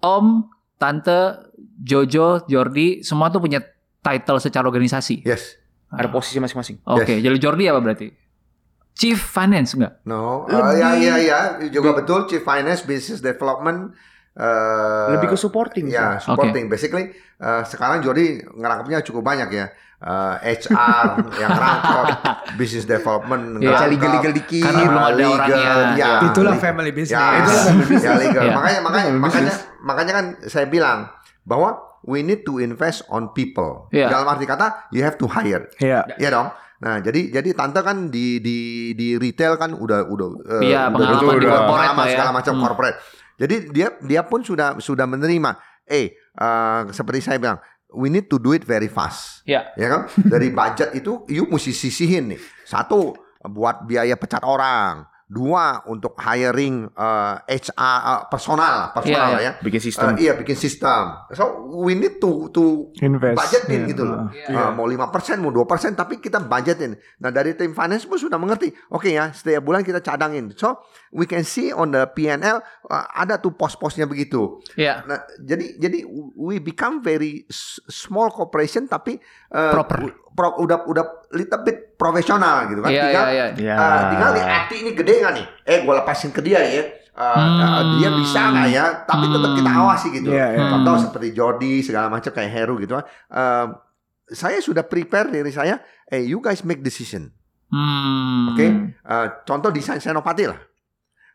Om, 0.00 0.50
tante, 0.76 1.46
Jojo, 1.78 2.42
Jordi, 2.44 3.02
semua 3.02 3.28
tuh 3.28 3.38
punya 3.38 3.62
title 4.02 4.38
secara 4.38 4.66
organisasi. 4.66 5.22
Yes. 5.22 5.56
Ada 5.88 6.08
posisi 6.08 6.36
masing-masing. 6.36 6.82
Oke, 6.84 7.20
jadi 7.20 7.36
Jordi 7.36 7.64
apa 7.64 7.78
berarti? 7.78 8.08
Chief 8.92 9.16
Finance 9.16 9.72
enggak? 9.72 10.04
No. 10.04 10.44
Lebih- 10.44 10.58
Uh, 10.58 10.72
ya 10.74 10.90
ya 10.94 11.14
ya 11.16 11.40
juga 11.68 11.94
betul 11.94 12.26
Chief 12.26 12.40
Finance 12.40 12.82
Business 12.82 13.20
Development 13.20 13.92
eh, 14.32 15.08
Lebih 15.12 15.28
ke 15.28 15.36
supporting. 15.36 15.86
Ya, 15.86 16.16
sih. 16.16 16.26
supporting. 16.26 16.66
Basically 16.66 17.12
eh, 17.38 17.62
sekarang 17.64 18.00
Jordi 18.00 18.40
ngerangkapnya 18.42 19.00
cukup 19.02 19.22
banyak 19.22 19.48
ya. 19.48 19.66
Eh, 19.98 20.58
HR 20.58 21.08
yang 21.40 21.50
ngerangkap, 21.52 22.06
business 22.56 22.84
development, 22.84 23.42
Iya. 23.54 23.70
ngerangkap, 23.70 23.92
Legal-legal 23.92 24.32
dikit. 24.34 24.64
Karena 24.66 24.82
belum 24.82 24.98
ada 24.98 25.14
legal, 25.14 25.30
orangnya. 25.30 25.72
ya, 25.94 26.10
Itulah 26.26 26.52
legal. 26.52 26.64
family 26.64 26.90
business. 26.90 27.14
Ya, 27.14 27.28
Itulah 27.38 27.62
family 27.62 27.86
business. 27.86 28.04
ya 28.08 28.12
legal. 28.18 28.42
Iya. 28.42 28.52
Makanya 28.56 28.80
makanya 29.14 29.54
makanya 29.80 30.12
kan 30.12 30.26
saya 30.42 30.66
bilang 30.66 30.98
bahwa 31.44 31.91
we 32.04 32.20
need 32.20 32.42
to 32.42 32.58
invest 32.58 33.02
on 33.08 33.30
people. 33.30 33.86
Iya. 33.90 34.08
Dalam 34.08 34.26
arti 34.28 34.44
kata 34.44 34.90
you 34.90 35.02
have 35.02 35.16
to 35.16 35.26
hire. 35.26 35.70
Iya. 35.78 36.06
Iya 36.16 36.30
dong. 36.30 36.48
Nah, 36.82 36.98
jadi 36.98 37.30
jadi 37.30 37.54
tante 37.54 37.78
kan 37.78 38.10
di 38.10 38.42
di 38.42 38.58
di 38.92 39.14
retail 39.14 39.54
kan 39.54 39.70
udah 39.70 40.02
udah 40.04 40.28
eh, 40.58 40.74
Iya, 40.74 40.90
udah 40.90 40.98
pengalaman 40.98 41.14
betul, 41.14 41.32
di 41.32 41.46
udah 41.46 41.54
corporate 41.56 41.94
lah 41.94 42.06
ya. 42.06 42.12
segala 42.12 42.30
macam 42.32 42.52
Hmm. 42.52 42.62
corporate. 42.64 42.96
Jadi 43.38 43.54
dia 43.70 43.88
dia 44.02 44.22
pun 44.22 44.40
sudah 44.42 44.78
sudah 44.78 45.06
menerima. 45.06 45.50
Eh, 45.84 46.10
eh, 46.14 46.80
seperti 46.90 47.20
saya 47.20 47.38
bilang, 47.38 47.58
we 47.92 48.06
need 48.06 48.26
to 48.26 48.36
do 48.36 48.50
it 48.50 48.62
very 48.62 48.86
fast. 48.86 49.42
Ya. 49.44 49.70
Ya 49.74 49.86
kan? 49.88 50.00
Dari 50.32 50.50
budget 50.50 50.90
itu 50.92 51.22
you 51.26 51.46
mesti 51.46 51.70
sisihin 51.70 52.34
nih. 52.34 52.40
Satu 52.64 53.14
buat 53.44 53.86
biaya 53.86 54.14
pecat 54.14 54.42
orang. 54.42 55.06
Dua 55.32 55.80
untuk 55.88 56.12
hiring 56.14 56.92
eh, 56.92 57.34
HR 57.48 57.72
eh, 58.04 58.22
personal, 58.28 58.92
personal 58.92 59.24
Iya, 59.24 59.32
lah 59.32 59.40
ya. 59.40 59.52
Bikin 59.58 59.80
sistem. 59.80 60.12
Eh, 60.12 60.28
iya 60.28 60.36
bikin 60.36 60.52
sistem. 60.54 61.24
So 61.32 61.44
we 61.80 61.96
need 61.96 62.20
to 62.20 62.52
to 62.52 62.92
Invest. 63.00 63.40
budgetin 63.40 63.80
Iya. 63.80 63.88
gitu 63.88 64.02
loh. 64.04 64.28
Iya. 64.28 64.68
Uh, 64.68 64.70
mau 64.76 64.84
5% 64.84 65.08
mau 65.40 65.48
2% 65.48 65.64
tapi 65.94 66.20
kita 66.20 66.36
budgetin. 66.38 66.92
Nah, 67.16 67.32
dari 67.32 67.56
tim 67.56 67.72
finance 67.72 68.04
pun 68.04 68.20
sudah 68.20 68.36
mengerti. 68.36 68.68
Oke 68.88 69.08
ya, 69.08 69.32
setiap 69.32 69.64
bulan 69.64 69.80
kita 69.80 69.98
cadangin. 69.98 70.52
So, 70.52 70.84
we 71.10 71.24
can 71.24 71.42
see 71.42 71.72
on 71.72 71.90
the 71.90 72.04
P&L 72.06 72.60
uh, 72.60 73.04
ada 73.10 73.36
tuh 73.36 73.52
pos-posnya 73.52 74.04
begitu. 74.04 74.60
Ya. 74.74 75.00
Nah, 75.02 75.16
jadi 75.38 75.80
jadi 75.80 76.04
we 76.34 76.60
become 76.60 77.00
very 77.00 77.48
s- 77.48 77.80
small 77.86 78.28
corporation 78.28 78.84
tapi 78.84 79.16
uh, 79.48 79.72
Proper. 79.72 80.12
pro- 80.30 80.58
udah 80.58 80.84
udah 80.84 81.04
little 81.32 81.62
bit 81.62 81.81
profesional 82.02 82.66
gitu 82.66 82.82
kan. 82.82 82.90
Iya, 82.90 83.02
tinggal 83.06 83.26
iya, 83.30 83.46
iya. 83.54 83.66
Ya. 83.70 83.74
uh, 83.78 84.02
tinggal 84.10 84.30
nih 84.34 84.44
Ati 84.44 84.74
ini 84.82 84.90
gede 84.98 85.12
nggak 85.22 85.32
nih? 85.38 85.46
Eh, 85.62 85.78
gue 85.86 85.94
lepasin 85.94 86.34
ke 86.34 86.42
dia 86.42 86.58
ya. 86.58 86.82
Uh, 87.12 87.22
uh, 87.38 87.82
dia 88.00 88.08
bisa 88.10 88.40
nggak 88.50 88.68
ya? 88.72 88.84
Tapi 89.06 89.24
tetap 89.30 89.50
kita 89.54 89.70
Hmm. 89.70 89.80
awasi 89.86 90.06
gitu. 90.10 90.30
Iya, 90.34 90.46
iya. 90.50 90.64
Contoh 90.66 90.94
Hmm. 90.98 91.04
seperti 91.06 91.28
Jordi 91.30 91.72
segala 91.80 92.10
macam 92.10 92.32
kayak 92.32 92.50
Heru 92.50 92.74
gitu. 92.82 92.98
Uh, 92.98 93.66
saya 94.26 94.58
sudah 94.58 94.82
prepare 94.82 95.30
diri 95.30 95.52
saya. 95.52 95.78
Eh, 96.08 96.26
you 96.26 96.42
guys 96.42 96.64
make 96.64 96.82
decision. 96.82 97.30
Hmm. 97.68 98.52
Oke. 98.52 98.66
Uh, 99.00 99.26
contoh 99.44 99.70
desain 99.70 99.96
Senopati 99.96 100.44
lah. 100.44 100.60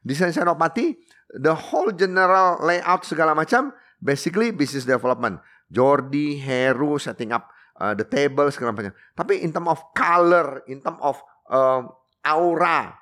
Desain 0.02 0.30
Senopati, 0.30 0.98
the 1.34 1.54
whole 1.54 1.90
general 1.94 2.62
layout 2.62 3.02
segala 3.04 3.34
macam, 3.34 3.74
basically 3.98 4.50
business 4.50 4.86
development. 4.86 5.42
Jordi, 5.68 6.40
Heru 6.40 6.96
setting 6.98 7.30
up 7.30 7.52
uh, 7.80 7.94
the 7.94 8.06
table 8.06 8.50
segala 8.50 8.74
macam. 8.74 8.94
Tapi 9.14 9.42
in 9.42 9.54
term 9.54 9.70
of 9.70 9.80
color, 9.94 10.66
in 10.68 10.82
term 10.82 10.98
of 11.00 11.18
um, 11.48 11.94
aura, 12.22 12.94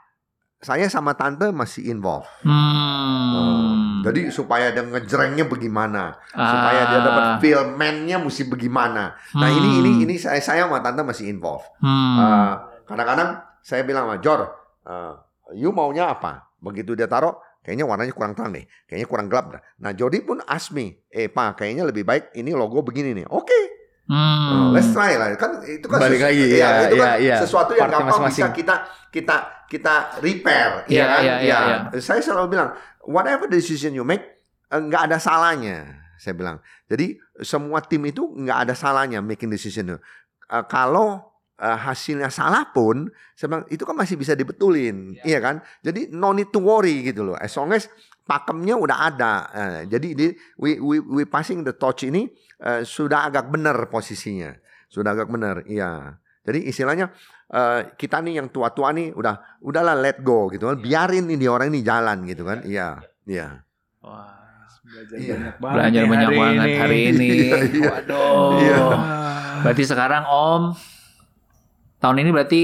saya 0.61 0.87
sama 0.87 1.15
tante 1.15 1.49
masih 1.51 1.89
involved. 1.91 2.29
Hmm. 2.41 2.53
Uh, 3.35 3.71
jadi 4.05 4.29
supaya 4.29 4.69
dia 4.69 4.85
ngejrengnya 4.85 5.49
bagaimana, 5.49 6.21
supaya 6.29 6.81
dia 6.93 6.99
dapat 7.01 7.23
Ah. 7.25 7.37
filmnya 7.41 8.17
mesti 8.21 8.45
bagaimana. 8.45 9.17
Nah 9.33 9.49
ini 9.49 9.81
ini 9.81 9.91
ini 10.05 10.15
saya 10.21 10.37
saya 10.39 10.69
sama 10.69 10.77
tante 10.79 11.01
masih 11.01 11.25
involved. 11.27 11.65
Hmm. 11.81 12.15
Uh, 12.21 12.53
kadang-kadang 12.85 13.41
saya 13.65 13.81
bilang 13.81 14.05
sama 14.05 14.21
Jor, 14.21 14.45
uh, 14.85 15.17
you 15.57 15.73
maunya 15.73 16.13
apa? 16.13 16.45
Begitu 16.61 16.93
dia 16.93 17.09
taruh, 17.09 17.33
kayaknya 17.65 17.85
warnanya 17.89 18.13
kurang 18.13 18.37
terang 18.37 18.53
deh, 18.53 18.65
kayaknya 18.85 19.07
kurang 19.09 19.27
gelap 19.29 19.57
dah. 19.57 19.61
Nah 19.81 19.91
Jody 19.97 20.21
pun 20.21 20.37
ask 20.45 20.69
me, 20.69 21.01
eh 21.09 21.25
pak, 21.25 21.57
kayaknya 21.61 21.89
lebih 21.89 22.05
baik 22.05 22.29
ini 22.37 22.53
logo 22.53 22.85
begini 22.85 23.17
nih. 23.17 23.25
Oke, 23.29 23.57
Hmm. 24.05 24.13
uh, 24.15 24.65
let's 24.69 24.93
try 24.93 25.17
lah. 25.17 25.33
Kan 25.33 25.65
itu 25.65 25.85
kan 25.85 25.97
Balik 25.97 26.21
sesu- 26.21 26.27
lagi, 26.29 26.45
iya, 26.45 26.61
ya, 26.61 26.69
itu 26.85 26.95
kan 26.95 27.07
iya, 27.09 27.13
iya. 27.17 27.35
sesuatu 27.41 27.71
yang 27.73 27.89
Partnya 27.89 27.97
gampang 27.99 28.11
bisa 28.11 28.25
masing-masing. 28.45 28.53
kita 28.53 28.75
kita 29.09 29.35
kita 29.65 29.93
repair, 30.19 30.69
Iya, 30.85 30.93
ya 30.93 31.05
kan? 31.07 31.21
iya, 31.21 31.35
iya, 31.41 31.57
Ya. 31.57 31.77
Saya 31.97 32.21
selalu 32.21 32.53
bilang, 32.53 32.69
whatever 33.01 33.47
decision 33.47 33.91
you 33.91 34.05
make, 34.05 34.21
eh, 34.67 34.77
nggak 34.77 35.09
ada 35.09 35.17
salahnya. 35.17 36.05
Saya 36.15 36.33
bilang. 36.33 36.57
Jadi 36.85 37.17
semua 37.41 37.81
tim 37.81 38.05
itu 38.05 38.21
nggak 38.21 38.69
ada 38.69 38.73
salahnya 38.73 39.19
making 39.19 39.49
decision. 39.49 39.89
Eh, 39.91 39.99
kalau 40.65 41.25
eh, 41.55 41.77
hasilnya 41.81 42.29
salah 42.29 42.69
pun, 42.69 43.07
saya 43.33 43.47
bilang 43.49 43.65
itu 43.67 43.81
kan 43.81 43.95
masih 43.95 44.15
bisa 44.15 44.35
dibetulin, 44.35 45.17
iya 45.23 45.39
kan? 45.39 45.63
Jadi 45.79 46.11
no 46.11 46.29
need 46.29 46.51
to 46.51 46.59
worry 46.59 47.01
gitu 47.01 47.23
loh. 47.23 47.35
As 47.35 47.55
long 47.55 47.71
as 47.71 47.87
pakemnya 48.25 48.75
udah 48.75 48.97
ada. 49.07 49.33
Eh, 49.53 49.79
jadi 49.87 50.07
di, 50.17 50.27
we, 50.57 50.81
we 50.81 50.97
we 50.99 51.23
passing 51.23 51.61
the 51.61 51.77
torch 51.77 52.03
ini 52.03 52.25
eh, 52.59 52.81
sudah 52.81 53.29
agak 53.29 53.47
benar 53.53 53.87
posisinya, 53.87 54.51
sudah 54.89 55.13
agak 55.13 55.29
benar, 55.29 55.61
iya. 55.69 56.17
Jadi 56.45 56.69
istilahnya 56.69 57.13
eh, 57.49 57.93
kita 57.93 58.19
nih 58.25 58.41
yang 58.41 58.49
tua-tua 58.49 58.89
nih 58.91 59.13
udah 59.13 59.61
udahlah 59.61 59.93
let 59.93 60.19
go 60.25 60.49
gitu 60.49 60.69
kan, 60.69 60.81
biarin 60.81 61.29
nih 61.29 61.37
dia 61.37 61.51
orang 61.53 61.69
ini 61.69 61.85
jalan 61.85 62.25
gitu 62.25 62.43
kan, 62.43 62.65
iya, 62.65 62.99
iya. 63.29 63.61
Wah. 64.01 64.33
Belajar 64.85 65.17
Iya. 65.17 65.33
banyak 65.33 65.55
banget. 65.57 65.75
Belajar 65.75 66.03
banyak 66.05 66.29
hari 66.29 66.37
banget 66.37 66.67
ini. 66.69 66.77
hari 66.77 66.99
ini. 67.09 67.27
Iya, 67.35 67.57
iya. 67.65 67.89
Waduh. 67.89 68.49
Iya. 68.61 68.83
Berarti 69.65 69.83
sekarang 69.83 70.23
Om 70.29 70.63
tahun 71.97 72.17
ini 72.21 72.29
berarti 72.29 72.61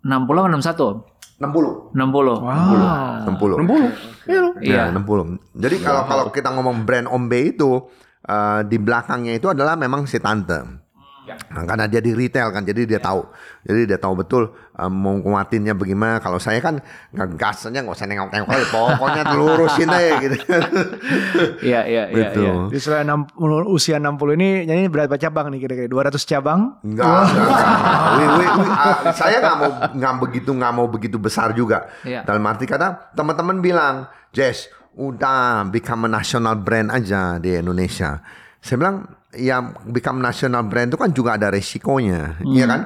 60 0.00 0.08
atau 0.32 0.48
61 0.48 0.88
Om? 0.88 0.96
60. 1.38 1.94
60. 1.94 2.42
Wow. 2.42 3.30
60. 3.30 3.62
60. 3.62 4.26
Iya 4.26 4.38
loh. 4.42 4.54
Iya. 4.58 4.82
Ya, 4.90 4.94
60. 4.94 5.38
Jadi 5.54 5.76
kalau 5.78 6.02
kalau 6.10 6.24
kita 6.34 6.50
ngomong 6.50 6.82
brand 6.82 7.06
Ombe 7.06 7.54
itu 7.54 7.86
eh, 8.26 8.60
di 8.66 8.76
belakangnya 8.82 9.38
itu 9.38 9.46
adalah 9.46 9.78
memang 9.78 10.04
si 10.10 10.18
tante. 10.18 10.87
Nah, 11.28 11.64
karena 11.64 11.84
dia 11.84 11.98
di 11.98 12.12
retail 12.12 12.48
kan, 12.48 12.62
jadi 12.62 12.86
dia 12.86 12.96
tahu. 12.96 13.26
Jadi 13.62 13.84
dia 13.84 13.98
tahu 13.98 14.14
betul 14.16 14.42
eh, 14.54 14.86
mau 14.86 15.12
nguatinnya 15.14 15.74
bagaimana. 15.74 16.16
Kalau 16.18 16.36
saya 16.36 16.56
kan 16.58 16.80
ngegas 17.10 17.68
aja 17.68 17.82
nggak 17.82 17.92
usah 17.92 18.06
nengok-nengok. 18.06 18.48
Pokoknya 18.70 19.22
lurusin 19.34 19.88
aja 19.88 20.12
gitu. 20.20 20.36
Iya, 21.60 21.80
iya, 21.84 22.02
iya, 22.08 22.28
Betul. 22.30 22.44
iya. 22.44 22.52
Di 22.70 22.78
setelah 22.78 23.04
60, 23.28 23.68
usia 23.68 23.96
60 23.98 24.38
ini 24.38 24.48
nyanyi 24.64 24.86
berapa 24.88 25.14
cabang 25.16 25.50
nih 25.50 25.60
kira-kira? 25.60 25.88
200 25.88 26.22
cabang? 26.24 26.60
Enggak, 26.80 27.06
wi- 28.38 28.52
ah, 28.68 28.96
saya 29.12 29.36
nggak 29.38 29.56
mau 29.56 29.70
nggak 29.92 30.14
begitu 30.22 30.50
nggak 30.52 30.72
mau 30.72 30.86
begitu 30.86 31.16
besar 31.18 31.52
juga. 31.52 31.88
Iya. 32.02 32.22
Dalam 32.22 32.44
arti 32.44 32.64
kata 32.64 33.12
teman-teman 33.12 33.58
bilang, 33.58 33.94
Jess, 34.30 34.68
udah 34.94 35.66
become 35.68 36.06
a 36.06 36.10
national 36.10 36.58
brand 36.58 36.90
aja 36.90 37.36
di 37.38 37.54
Indonesia. 37.54 38.20
Saya 38.58 38.76
bilang, 38.76 39.06
ya 39.32 39.60
become 39.84 40.18
national 40.18 40.64
brand 40.64 40.88
itu 40.88 40.96
kan 40.96 41.10
juga 41.10 41.36
ada 41.36 41.48
resikonya, 41.48 42.40
Hmm. 42.40 42.52
iya 42.52 42.64
kan? 42.64 42.82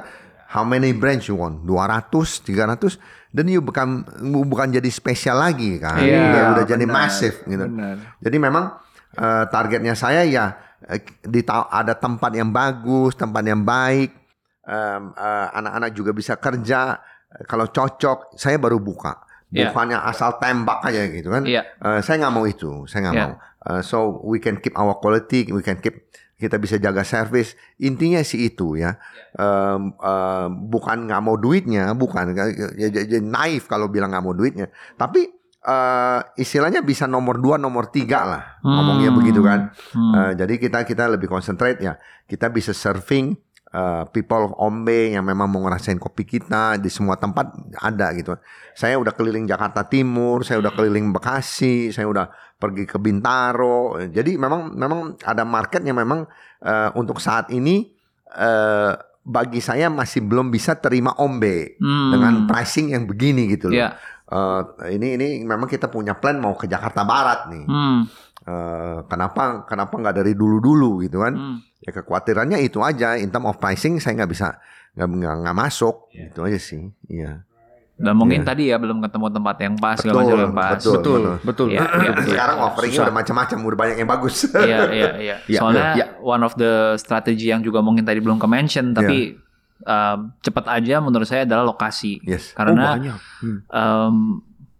How 0.49 0.61
many 0.61 0.93
brands 0.93 1.25
you 1.25 1.33
want? 1.33 1.65
200, 1.65 2.43
300 2.45 3.01
dan 3.33 3.49
you 3.49 3.57
bukan 3.57 4.05
bukan 4.45 4.69
jadi 4.69 4.85
spesial 4.87 5.41
lagi 5.41 5.81
kan. 5.81 5.97
Iya, 5.97 6.19
udah, 6.29 6.41
udah 6.53 6.65
jadi 6.67 6.85
benar, 6.85 7.09
masif 7.09 7.41
gitu. 7.41 7.65
benar. 7.65 7.97
Jadi 8.21 8.37
memang 8.37 8.65
eh, 9.13 9.43
targetnya 9.49 9.93
saya 9.93 10.21
ya 10.25 10.53
eh, 10.85 11.01
di 11.25 11.41
ada 11.49 11.97
tempat 11.97 12.29
yang 12.33 12.53
bagus, 12.53 13.17
tempat 13.17 13.41
yang 13.41 13.65
baik, 13.65 14.13
em, 14.61 15.03
eh, 15.09 15.47
anak-anak 15.57 15.89
juga 15.91 16.11
bisa 16.13 16.37
kerja. 16.37 17.01
Kalau 17.49 17.65
cocok, 17.65 18.37
saya 18.37 18.61
baru 18.61 18.77
buka. 18.77 19.25
Iya. 19.49 19.69
Bukannya 19.69 19.97
asal 20.01 20.37
tembak 20.37 20.85
aja 20.85 21.01
gitu 21.09 21.29
kan. 21.29 21.45
Iya. 21.45 21.65
Eh, 21.77 21.99
saya 22.01 22.21
nggak 22.21 22.33
mau 22.33 22.45
itu, 22.45 22.85
saya 22.85 23.09
nggak 23.09 23.15
Iya. 23.17 23.25
mau. 23.25 23.33
Eh, 23.73 23.81
so 23.81 23.97
we 24.21 24.37
can 24.37 24.57
keep 24.57 24.77
our 24.77 24.97
quality, 24.97 25.49
we 25.49 25.65
can 25.65 25.81
keep 25.81 26.13
kita 26.43 26.59
bisa 26.59 26.75
jaga 26.75 27.07
service. 27.07 27.55
Intinya 27.79 28.19
sih 28.19 28.51
itu 28.51 28.75
ya. 28.75 28.99
Em, 29.39 29.95
em, 29.95 30.47
bukan 30.67 31.07
nggak 31.07 31.21
mau 31.23 31.39
duitnya, 31.39 31.95
bukan 31.95 32.35
ya, 32.35 32.51
ya, 32.75 32.87
ya, 32.91 33.19
naif 33.23 33.71
kalau 33.71 33.87
bilang 33.87 34.11
nggak 34.11 34.25
mau 34.27 34.35
duitnya. 34.35 34.67
Tapi 34.99 35.31
eh, 35.63 36.19
istilahnya 36.35 36.83
bisa 36.83 37.07
nomor 37.07 37.39
dua, 37.39 37.55
nomor 37.55 37.87
tiga 37.87 38.27
lah 38.27 38.43
ngomongnya 38.59 39.15
Hmm. 39.15 39.19
begitu 39.23 39.39
kan. 39.39 39.71
Hmm. 39.95 40.11
Eh, 40.11 40.31
jadi 40.35 40.53
kita 40.59 40.83
kita 40.83 41.07
lebih 41.07 41.31
concentrate 41.31 41.79
ya. 41.79 41.95
Kita 42.27 42.51
bisa 42.51 42.75
serving 42.75 43.39
eh, 43.73 44.03
people 44.13 44.47
of 44.47 44.53
Ombe 44.55 45.11
yang 45.11 45.25
memang 45.25 45.49
mau 45.49 45.65
ngerasain 45.65 45.97
kopi 45.97 46.23
kita 46.23 46.77
di 46.77 46.87
semua 46.87 47.17
tempat 47.17 47.49
ada 47.81 48.13
gitu. 48.13 48.37
Saya 48.77 49.01
udah 49.01 49.11
keliling 49.11 49.49
Jakarta 49.49 49.83
Timur, 49.83 50.45
saya 50.45 50.61
udah 50.61 50.71
keliling 50.71 51.09
Bekasi, 51.09 51.89
saya 51.89 52.05
udah 52.05 52.29
pergi 52.55 52.85
ke 52.85 53.01
Bintaro. 53.01 53.97
Jadi 54.07 54.37
memang 54.37 54.71
memang 54.71 55.17
ada 55.25 55.43
market 55.43 55.81
yang 55.81 55.97
memang 55.97 56.29
eh, 56.61 56.89
untuk 56.93 57.17
saat 57.17 57.49
ini 57.49 57.89
eh, 58.31 58.93
bagi 59.23 59.63
saya 59.63 59.87
masih 59.87 60.19
belum 60.27 60.51
bisa 60.51 60.75
terima 60.77 61.15
Ombe 61.15 61.79
Hmm. 61.79 62.11
dengan 62.11 62.33
pricing 62.43 62.91
yang 62.91 63.07
begini 63.07 63.47
gitu 63.55 63.71
loh. 63.71 63.79
Iya. 63.79 63.89
Eh, 64.23 64.61
ini 64.95 65.15
ini 65.15 65.27
memang 65.43 65.67
kita 65.67 65.87
punya 65.87 66.15
plan 66.17 66.39
mau 66.39 66.55
ke 66.55 66.67
Jakarta 66.67 67.03
Barat 67.07 67.47
nih. 67.51 67.65
Hmm. 67.67 67.99
Eh, 68.43 68.97
kenapa 69.07 69.63
kenapa 69.63 69.95
nggak 69.95 70.15
dari 70.19 70.33
dulu 70.35 70.59
dulu 70.59 70.99
gitu 70.99 71.23
kan? 71.23 71.31
Hmm. 71.31 71.57
Ya 71.79 71.95
kekhawatirannya 71.95 72.59
itu 72.59 72.83
aja. 72.83 73.15
In 73.15 73.31
term 73.31 73.47
of 73.47 73.55
pricing 73.55 74.03
saya 74.03 74.19
nggak 74.19 74.31
bisa 74.31 74.59
nggak 74.99 75.55
masuk 75.55 76.11
gitu 76.11 76.43
aja 76.43 76.59
sih. 76.59 76.91
Iya. 77.07 77.47
Dan 77.93 78.19
mungkin 78.19 78.41
Iya. 78.43 78.47
tadi 78.51 78.63
ya 78.67 78.81
belum 78.81 78.99
ketemu 79.05 79.27
tempat 79.31 79.55
yang 79.63 79.75
pas, 79.79 79.95
Betul, 80.01 80.17
macam 80.17 80.37
yang 80.43 80.55
pas. 80.57 80.75
betul. 80.75 80.93
Betul, 80.97 81.21
betul. 81.45 81.67
Iya, 81.71 81.83
iya, 82.03 82.09
betul. 82.11 82.31
Sekarang 82.35 82.57
offeringnya 82.65 82.99
udah 83.05 83.15
macam-macam, 83.15 83.57
udah 83.63 83.79
banyak 83.79 83.97
yang 84.01 84.09
bagus. 84.09 84.35
Iya, 84.49 84.77
iya, 84.97 85.09
iya. 85.21 85.35
Iya, 85.45 85.59
Soalnya 85.61 85.85
iya. 85.95 86.05
one 86.19 86.43
of 86.43 86.53
the 86.57 86.97
strategi 86.99 87.53
yang 87.53 87.61
juga 87.61 87.79
mungkin 87.79 88.03
tadi 88.03 88.17
belum 88.19 88.41
ke-mention, 88.41 88.97
tapi 88.97 89.37
um, 89.85 90.17
cepat 90.41 90.65
aja 90.73 90.99
menurut 90.99 91.29
saya 91.29 91.45
adalah 91.45 91.63
lokasi. 91.63 92.17
Yes. 92.25 92.51
Oh, 92.51 92.65
Karena 92.65 92.97
banyak. 92.97 93.17
Hmm. 93.45 93.57
um, 93.69 94.15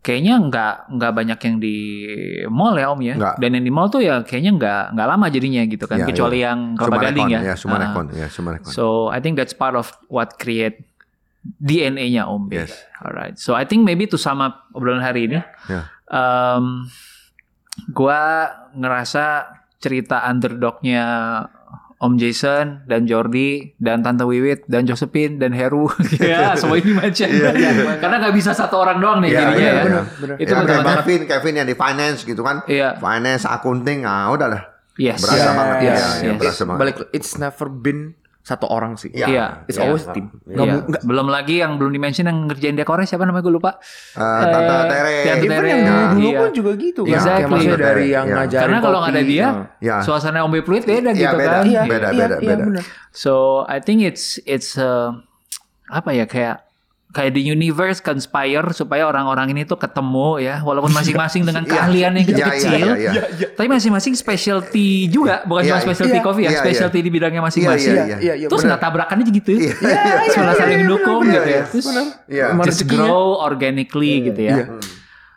kayaknya 0.04 0.36
nggak 0.36 0.76
nggak 1.00 1.12
banyak 1.16 1.40
yang 1.40 1.56
di 1.58 1.78
mall 2.52 2.76
ya 2.76 2.92
Om 2.92 3.00
ya. 3.02 3.16
Nggak. 3.16 3.36
Dan 3.40 3.50
yang 3.56 3.64
di 3.64 3.72
mall 3.72 3.88
tuh 3.88 4.04
ya 4.04 4.20
kayaknya 4.22 4.52
nggak 4.60 4.84
nggak 4.94 5.08
lama 5.08 5.26
jadinya 5.32 5.62
gitu 5.64 5.86
kan. 5.88 5.98
Iya, 6.04 6.08
Kecuali 6.12 6.38
yang 6.44 6.60
Kelapa 6.76 7.00
Gading 7.08 7.30
ya. 7.32 7.40
Ya, 7.42 7.56
Sumarekon, 7.56 8.06
Ah. 8.12 8.18
ya, 8.20 8.28
Sumarekon. 8.28 8.68
So 8.70 9.08
I 9.08 9.24
think 9.24 9.40
that's 9.40 9.56
part 9.56 9.74
of 9.74 9.96
what 10.12 10.36
create 10.36 10.84
DNA-nya 11.58 12.28
Om. 12.28 12.52
Yes. 12.52 12.76
Alright. 13.00 13.40
So 13.40 13.56
I 13.56 13.64
think 13.64 13.84
maybe 13.84 14.04
to 14.06 14.20
sum 14.20 14.40
up 14.40 14.68
obrolan 14.76 15.00
hari 15.00 15.32
ini, 15.32 15.40
Ya. 15.72 15.88
um, 16.08 16.88
gua 17.90 18.48
ngerasa 18.72 19.48
cerita 19.80 20.24
underdognya 20.24 21.04
Om 22.04 22.20
Jason 22.20 22.84
dan 22.84 23.08
Jordi 23.08 23.80
dan 23.80 24.04
Tante 24.04 24.28
Wiwit 24.28 24.68
dan 24.68 24.84
Josephine 24.84 25.40
dan 25.40 25.56
Heru 25.56 25.88
ya 26.20 26.52
semua 26.54 26.76
ini 26.76 26.92
macam 26.92 27.28
karena 27.98 28.16
nggak 28.20 28.36
bisa 28.36 28.52
satu 28.52 28.76
orang 28.78 29.00
doang 29.00 29.24
nih 29.24 29.32
Iya, 29.32 29.40
jadinya 29.40 29.56
iya, 29.58 29.72
ya. 29.72 29.84
benar, 29.84 30.04
benar. 30.20 30.36
Itu 30.36 30.44
ya, 30.44 30.54
betul 30.54 30.68
kayak 30.68 30.84
banget. 30.84 31.00
Kevin, 31.00 31.22
Kevin 31.26 31.54
yang 31.56 31.68
di 31.68 31.76
finance 31.76 32.20
gitu 32.22 32.42
kan. 32.44 32.58
Iya. 32.66 32.90
Finance, 33.00 33.44
accounting, 33.46 34.04
ah 34.04 34.28
udah 34.30 34.48
lah. 34.48 34.64
Yes. 34.94 35.24
Berasa 35.24 35.50
banget. 35.56 35.78
Yes, 35.80 35.88
Iya, 35.88 35.96
iya, 35.96 36.28
yes. 36.28 36.38
berasa 36.38 36.62
banget. 36.68 36.80
Balik, 36.84 36.96
it's 37.10 37.34
never 37.36 37.68
been 37.72 38.02
satu 38.44 38.68
orang 38.68 38.94
sih. 38.94 39.08
Iya. 39.10 39.26
Iya. 39.26 39.46
It's 39.66 39.80
Iya. 39.80 39.88
always 39.88 40.04
team. 40.12 40.28
Iya. 40.44 40.52
Nggak 40.52 40.66
Iya. 40.68 40.76
nggak- 40.84 41.04
Belum 41.04 41.28
lagi 41.28 41.56
yang 41.58 41.72
belum 41.80 41.92
dimention 41.92 42.28
yang 42.28 42.40
ngerjain 42.44 42.76
dekornya 42.76 43.08
siapa 43.08 43.24
namanya 43.24 43.40
gue 43.42 43.56
lupa. 43.56 43.80
Eh, 44.14 44.20
Tante 44.44 44.60
Eh, 44.68 44.84
Tere. 44.86 45.16
Tante 45.24 45.32
Even 45.40 45.50
Tere. 45.50 45.64
yang 45.66 45.80
Iya. 45.80 45.88
dulu-dulu 45.88 46.28
Iya. 46.28 46.38
pun 46.38 46.50
juga 46.52 46.72
gitu 46.76 47.02
kan. 47.02 47.14
Exactly. 47.14 47.32
Kayak 47.34 47.50
maksudnya 47.50 47.80
dari 47.80 48.04
Iya. 48.04 48.14
yang 48.14 48.26
ngajarin 48.30 48.64
Karena 48.68 48.78
kalau 48.78 48.98
nggak 49.00 49.14
ada 49.14 49.24
dia, 49.24 49.48
nah. 49.48 49.66
Ya. 49.80 49.96
Suasana 50.04 50.40
Om 50.44 50.54
Fluid 50.60 50.84
beda 50.84 51.10
Iya, 51.10 51.12
gitu 51.16 51.36
beda. 51.40 51.48
kan. 51.50 51.64
Iya, 51.64 51.72
Iya. 51.74 51.82
beda, 51.88 52.08
iya, 52.12 52.20
beda, 52.20 52.36
iya, 52.38 52.50
beda. 52.52 52.64
benar. 52.68 52.84
So 53.10 53.34
I 53.66 53.80
think 53.80 54.04
it's 54.04 54.26
it's 54.44 54.76
uh, 54.76 55.16
apa 55.88 56.12
ya 56.12 56.26
kayak 56.26 56.63
kayak 57.14 57.38
the 57.38 57.46
universe 57.46 58.02
conspire 58.02 58.66
supaya 58.74 59.06
orang-orang 59.06 59.54
ini 59.54 59.64
tuh 59.64 59.78
ketemu 59.78 60.42
ya. 60.42 60.56
Walaupun 60.60 60.90
masing-masing 60.98 61.46
dengan 61.46 61.62
Iya. 61.64 61.72
keahlian 61.72 62.12
yang 62.12 62.26
Iya, 62.26 62.30
kecil-kecil 62.34 62.74
iya, 62.74 63.12
iya. 63.14 63.22
tapi 63.54 63.68
masing-masing 63.70 64.14
specialty 64.14 65.06
juga 65.08 65.46
bukan 65.46 65.62
cuma 65.64 65.80
specialty 65.80 66.20
coffee 66.20 66.50
ya 66.50 66.58
specialty 66.58 67.00
di 67.00 67.10
bidangnya 67.14 67.40
masing-masing. 67.40 67.94
Iya, 67.94 68.04
iya, 68.04 68.18
iya, 68.18 68.34
iya, 68.44 68.48
terus 68.50 68.66
nggak 68.66 68.82
tabrakan 68.82 69.22
aja 69.22 69.30
gitu 69.30 69.54
Sebenarnya 70.28 70.58
saling 70.58 70.80
mendukung 70.84 71.22
Iya, 71.24 71.32
gitu 71.32 71.50
ya. 71.50 71.62
terus 71.70 71.86
Iya. 72.26 72.46
Just 72.66 72.84
grow 72.90 73.38
organically 73.38 74.28
gitu 74.28 74.42
ya. 74.42 74.56
Iya. 74.58 74.66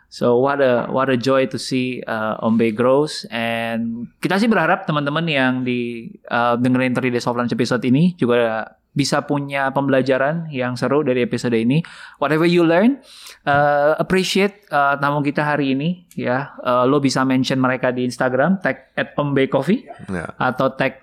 So 0.07 0.39
what 0.39 0.63
a 0.63 0.87
what 0.87 1.11
a 1.11 1.19
joy 1.19 1.45
to 1.51 1.59
see 1.59 1.99
uh, 2.01 2.39
Ombe 2.39 2.71
grows. 2.71 3.27
And 3.29 4.09
kita 4.17 4.39
sih 4.39 4.47
berharap 4.47 4.87
teman-teman 4.87 5.27
yang 5.27 5.53
di 5.61 6.09
uh, 6.25 6.55
dengerin 6.57 6.95
3 6.95 7.11
Days 7.11 7.27
of 7.27 7.35
Lunch 7.35 7.51
episode 7.51 7.83
ini 7.83 8.15
juga 8.15 8.65
bisa 8.97 9.21
punya 9.29 9.69
pembelajaran 9.69 10.49
yang 10.49 10.73
seru 10.73 11.05
dari 11.05 11.21
episode 11.21 11.53
ini. 11.53 11.85
Whatever 12.17 12.49
you 12.49 12.65
learn, 12.65 12.97
uh, 13.45 13.93
appreciate 14.01 14.65
uh, 14.73 14.97
tamu 14.97 15.21
kita 15.21 15.45
hari 15.45 15.77
ini 15.77 16.09
ya. 16.17 16.57
Uh, 16.65 16.89
lo 16.89 16.97
bisa 16.97 17.21
mention 17.21 17.61
mereka 17.61 17.93
di 17.93 18.01
Instagram 18.01 18.57
tag 18.65 18.89
at 18.97 19.13
Coffee 19.53 19.85
Ya. 20.09 20.33
atau 20.41 20.73
tag 20.73 20.97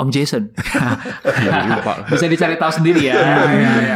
Om 0.00 0.08
Jason. 0.08 0.48
lupa. 1.68 2.00
bisa 2.16 2.24
dicari 2.24 2.56
tahu 2.56 2.72
sendiri 2.80 3.12
ya. 3.12 3.14
iya, 3.20 3.28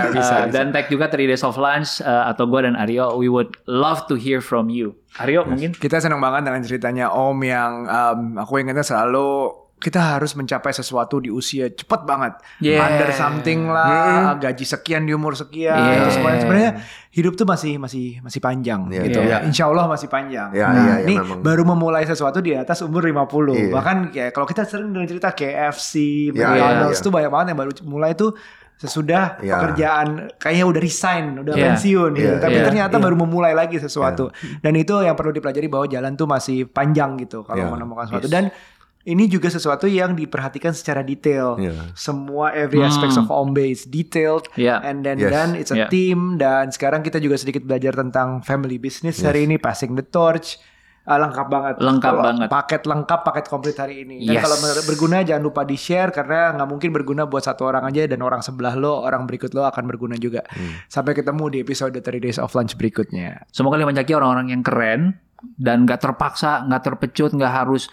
Uh, 0.06 0.12
bisa, 0.12 0.44
bisa. 0.44 0.52
Dan 0.52 0.68
tag 0.68 0.92
juga 0.92 1.08
3 1.08 1.24
Days 1.24 1.40
of 1.40 1.56
Lunch 1.56 2.04
uh, 2.04 2.28
atau 2.28 2.44
gue 2.44 2.60
dan 2.68 2.76
Aryo. 2.76 3.16
We 3.16 3.32
would 3.32 3.56
love 3.64 4.04
to 4.12 4.14
hear 4.20 4.44
from 4.44 4.68
you. 4.68 4.92
Aryo 5.16 5.48
mungkin? 5.48 5.72
Kita 5.72 5.96
senang 5.96 6.20
banget 6.20 6.44
dengan 6.44 6.60
ceritanya 6.60 7.08
Om 7.08 7.38
yang 7.40 7.72
um, 7.88 8.20
aku 8.36 8.60
ingatnya 8.60 8.84
selalu 8.84 9.48
kita 9.76 10.16
harus 10.16 10.32
mencapai 10.32 10.72
sesuatu 10.72 11.20
di 11.20 11.28
usia 11.28 11.68
cepat 11.68 12.08
banget. 12.08 12.40
Yeah. 12.64 12.80
Under 12.80 13.12
something 13.12 13.68
lah, 13.68 14.40
gaji 14.40 14.64
sekian 14.64 15.04
di 15.04 15.12
umur 15.12 15.36
sekian. 15.36 15.76
Yeah. 15.76 16.00
Terus 16.08 16.14
sebenarnya 16.16 16.40
sebenarnya 16.40 16.72
hidup 17.12 17.32
tuh 17.36 17.44
masih 17.44 17.76
masih 17.76 18.06
masih 18.24 18.40
panjang 18.40 18.88
Iya, 18.88 19.02
gitu. 19.04 19.20
iya. 19.20 19.44
Insya 19.44 19.68
Allah 19.68 19.84
masih 19.84 20.08
panjang. 20.08 20.48
Iya, 20.56 20.66
nah, 20.72 20.80
iya, 20.80 20.94
ini 21.04 21.14
memang. 21.20 21.40
baru 21.44 21.62
memulai 21.68 22.08
sesuatu 22.08 22.40
di 22.40 22.56
atas 22.56 22.80
umur 22.80 23.04
50. 23.04 23.52
Iya. 23.52 23.72
Bahkan 23.76 23.96
kayak 24.16 24.30
kalau 24.32 24.46
kita 24.48 24.64
sering 24.64 24.96
dengar 24.96 25.08
cerita 25.12 25.28
KFC, 25.36 25.92
McDonald's 26.32 26.96
iya, 26.96 26.96
iya. 26.96 27.04
tuh 27.04 27.12
banyak 27.12 27.30
banget 27.30 27.46
yang 27.52 27.58
baru 27.60 27.72
mulai 27.84 28.12
tuh 28.16 28.32
sesudah 28.76 29.40
Iya. 29.40 29.56
pekerjaan 29.56 30.06
kayaknya 30.36 30.64
udah 30.68 30.80
resign, 30.84 31.24
udah 31.40 31.52
Iya. 31.56 31.64
pensiun 31.72 32.10
gitu. 32.12 32.34
Tapi 32.36 32.56
iya, 32.60 32.64
ternyata 32.68 32.96
iya. 33.00 33.04
baru 33.08 33.16
memulai 33.16 33.52
lagi 33.56 33.80
sesuatu. 33.80 34.28
Dan 34.60 34.72
itu 34.76 35.00
yang 35.00 35.16
perlu 35.16 35.32
dipelajari 35.32 35.68
bahwa 35.68 35.88
jalan 35.88 36.12
tuh 36.12 36.28
masih 36.28 36.68
panjang 36.68 37.16
gitu 37.16 37.40
kalau 37.40 37.60
Iya. 37.64 37.72
menemukan 37.72 38.04
sesuatu. 38.08 38.28
Dan 38.28 38.52
ini 39.06 39.24
juga 39.24 39.46
sesuatu 39.46 39.86
yang 39.86 40.12
diperhatikan 40.12 40.74
secara 40.74 41.00
detail. 41.00 41.54
Iya. 41.56 41.94
Semua 41.94 42.50
every 42.50 42.82
aspects 42.82 43.14
Hmm. 43.14 43.22
of 43.22 43.30
Ombe 43.30 43.62
is 43.64 43.86
detailed. 43.86 44.50
Iya. 44.52 44.82
And 44.82 45.00
then 45.00 45.16
Yes. 45.16 45.30
then 45.30 45.48
it's 45.54 45.70
a 45.70 45.78
Yeah. 45.78 45.88
team 45.88 46.36
dan 46.36 46.68
sekarang 46.68 47.00
kita 47.00 47.16
juga 47.16 47.38
sedikit 47.38 47.62
belajar 47.62 47.94
tentang 47.94 48.42
family 48.42 48.76
business 48.76 49.16
Yes. 49.16 49.24
hari 49.24 49.46
ini 49.46 49.56
passing 49.56 49.94
the 49.94 50.02
torch. 50.02 50.58
Ah, 51.06 51.22
lengkap 51.22 51.46
banget. 51.46 51.74
Lengkap 51.78 52.12
Kalau 52.12 52.24
banget. 52.26 52.48
Paket 52.50 52.82
lengkap, 52.82 53.20
paket 53.22 53.44
komplit 53.46 53.78
hari 53.78 54.02
ini. 54.02 54.26
Dan 54.26 54.34
Yes. 54.34 54.42
kalau 54.42 54.58
ber- 54.58 54.86
berguna 54.90 55.22
jangan 55.22 55.38
lupa 55.40 55.62
di 55.62 55.78
share 55.78 56.10
karena 56.10 56.50
nggak 56.50 56.66
mungkin 56.66 56.90
berguna 56.90 57.30
buat 57.30 57.46
satu 57.46 57.62
orang 57.62 57.86
aja 57.86 58.10
dan 58.10 58.18
orang 58.20 58.42
sebelah 58.42 58.74
lo, 58.74 59.06
orang 59.06 59.22
berikut 59.22 59.54
lo 59.54 59.62
akan 59.62 59.86
berguna 59.86 60.18
juga. 60.18 60.42
Hmm. 60.50 60.82
Sampai 60.90 61.14
ketemu 61.14 61.46
di 61.46 61.58
episode 61.62 61.94
3 61.94 62.18
Days 62.18 62.42
of 62.42 62.50
Lunch 62.50 62.74
berikutnya. 62.74 63.46
Semoga 63.54 63.78
kalian 63.78 63.94
mencaki 63.94 64.18
orang-orang 64.18 64.50
yang 64.50 64.66
keren 64.66 65.14
dan 65.54 65.86
nggak 65.86 66.02
terpaksa, 66.02 66.66
nggak 66.66 66.82
terpecut, 66.82 67.30
nggak 67.30 67.54
harus 67.54 67.86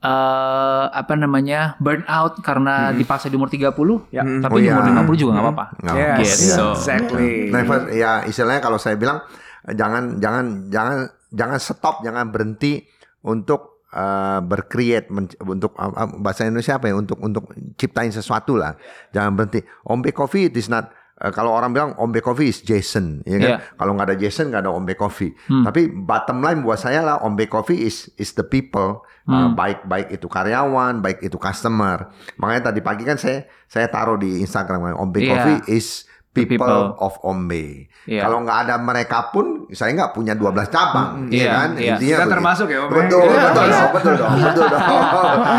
eh 0.00 0.84
apa 0.90 1.12
namanya 1.12 1.76
burn 1.76 2.00
out 2.06 2.40
karena 2.40 2.88
dipaksa 2.90 3.28
di 3.28 3.36
umur 3.36 3.46
30 3.46 3.68
Ya. 4.08 4.24
tapi 4.24 4.48
Oh, 4.50 4.56
di 4.56 4.64
iya. 4.64 4.72
umur 4.72 4.84
50 5.06 5.12
juga 5.14 5.30
nggak 5.34 5.44
apa-apa. 5.44 5.66
Nggak 5.78 5.94
Yes. 5.94 6.16
Yes, 6.18 6.38
Iya. 6.40 6.54
so- 6.54 6.72
exactly. 6.74 7.32
Never, 7.48 7.78
ya 7.92 8.10
istilahnya 8.24 8.60
kalau 8.60 8.76
saya 8.76 8.96
bilang 8.96 9.20
eh, 9.62 9.74
jangan 9.74 10.16
jangan 10.16 10.44
jangan 10.66 10.96
jangan 11.30 11.58
stop, 11.58 12.00
jangan 12.00 12.28
berhenti 12.28 12.80
untuk 13.22 13.84
uh, 13.90 14.40
bercreate 14.40 15.10
men- 15.10 15.36
untuk 15.38 15.76
uh, 15.76 15.90
uh, 15.90 16.08
bahasa 16.16 16.42
Indonesia 16.42 16.74
apa 16.74 16.86
ya 16.86 16.96
untuk 16.96 17.20
untuk 17.20 17.44
ciptain 17.76 18.08
sesuatu 18.08 18.54
lah. 18.54 18.74
Jangan 19.10 19.34
berhenti. 19.34 19.60
Ombe 19.84 20.10
Coffee 20.10 20.46
it 20.46 20.56
is 20.56 20.66
not 20.66 20.88
uh, 21.20 21.30
kalau 21.30 21.52
orang 21.52 21.70
bilang 21.70 21.90
Ombe 21.96 22.18
Coffee 22.18 22.48
is 22.48 22.60
Jason, 22.60 23.20
ya 23.22 23.36
kan? 23.36 23.50
Iya. 23.54 23.58
Kalau 23.76 23.92
nggak 23.94 24.08
ada 24.08 24.16
Jason 24.16 24.48
nggak 24.48 24.64
ada 24.64 24.72
Ombe 24.72 24.96
Coffee. 24.96 25.36
Hmm. 25.46 25.62
Tapi 25.62 25.86
bottom 25.86 26.40
line 26.40 26.64
buat 26.64 26.76
saya 26.76 27.00
lah 27.00 27.20
Ombe 27.20 27.46
Coffee 27.46 27.84
is 27.84 28.08
is 28.16 28.32
the 28.34 28.42
people. 28.42 29.04
Uh, 29.30 29.46
Hmm. 29.46 29.54
baik 29.54 29.86
baik 29.86 30.10
itu 30.10 30.26
karyawan, 30.26 30.98
baik 30.98 31.22
itu 31.22 31.38
customer. 31.38 32.10
Makanya 32.34 32.72
tadi 32.74 32.82
pagi 32.82 33.06
kan 33.06 33.14
saya 33.14 33.46
saya 33.70 33.86
taruh 33.86 34.18
di 34.18 34.42
Instagram 34.42 34.98
Ombe 34.98 35.22
Iya. 35.22 35.28
Coffee 35.30 35.60
is 35.70 36.09
people, 36.30 36.62
People. 36.62 36.94
of 36.96 37.18
Ombe. 37.20 37.90
Iya. 38.06 38.22
Kalau 38.22 38.40
nggak 38.40 38.58
ada 38.64 38.74
mereka 38.78 39.28
pun 39.28 39.66
saya 39.68 39.90
nggak 39.92 40.12
punya 40.12 40.32
12 40.32 40.46
cabang, 40.66 41.26
Mm, 41.26 41.28
iya 41.28 41.36
iya, 41.36 41.50
kan? 41.52 41.68
iya. 41.74 41.92
Intinya 41.92 41.98
Kita 41.98 42.22
begitu. 42.22 42.32
termasuk 42.32 42.66
ya, 42.66 42.78
Om. 42.80 42.88
Betul, 42.88 43.20
Iya. 43.20 43.40
betul, 43.42 43.64
dong, 43.66 43.90
betul 43.90 44.14
dong, 44.14 44.32
betul 44.40 44.66
dong. 44.72 44.82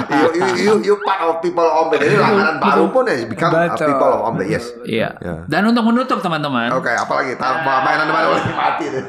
you, 0.10 0.28
you, 0.32 0.48
you, 0.58 0.74
you 0.82 0.96
part 1.02 1.22
of 1.22 1.38
people 1.40 1.62
of 1.62 1.76
Ombe. 1.78 1.96
Jadi 1.98 2.16
langganan 2.16 2.56
baru 2.58 2.88
pun 2.88 3.04
ya 3.04 3.16
become 3.26 3.52
Betul. 3.52 3.88
people 3.90 4.12
of 4.12 4.22
Ombe. 4.26 4.44
Yes. 4.46 4.66
Iya. 4.82 5.10
Ya. 5.18 5.36
Dan 5.46 5.62
untuk 5.66 5.84
menutup 5.84 6.18
teman-teman. 6.18 6.72
Oke, 6.72 6.90
apalagi 6.90 7.36
tar 7.36 7.62
mau 7.62 7.80
mainan 7.82 8.08
baru 8.08 8.30
lagi 8.32 8.52
mati 8.52 8.86
deh. 8.88 9.04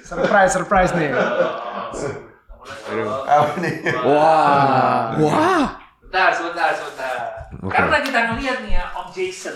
Surprise, 0.00 0.50
surprise 0.50 0.92
nih? 0.94 1.12
Wah. 4.02 5.14
Wah. 5.16 5.77
Sebentar, 6.08 6.32
sebentar, 6.32 6.70
sebentar. 6.72 7.16
Oke. 7.60 7.68
Karena 7.68 7.96
kita 8.00 8.20
ngelihat 8.32 8.58
nih 8.64 8.80
ya 8.80 8.84
Om 8.96 9.08
Jason. 9.12 9.52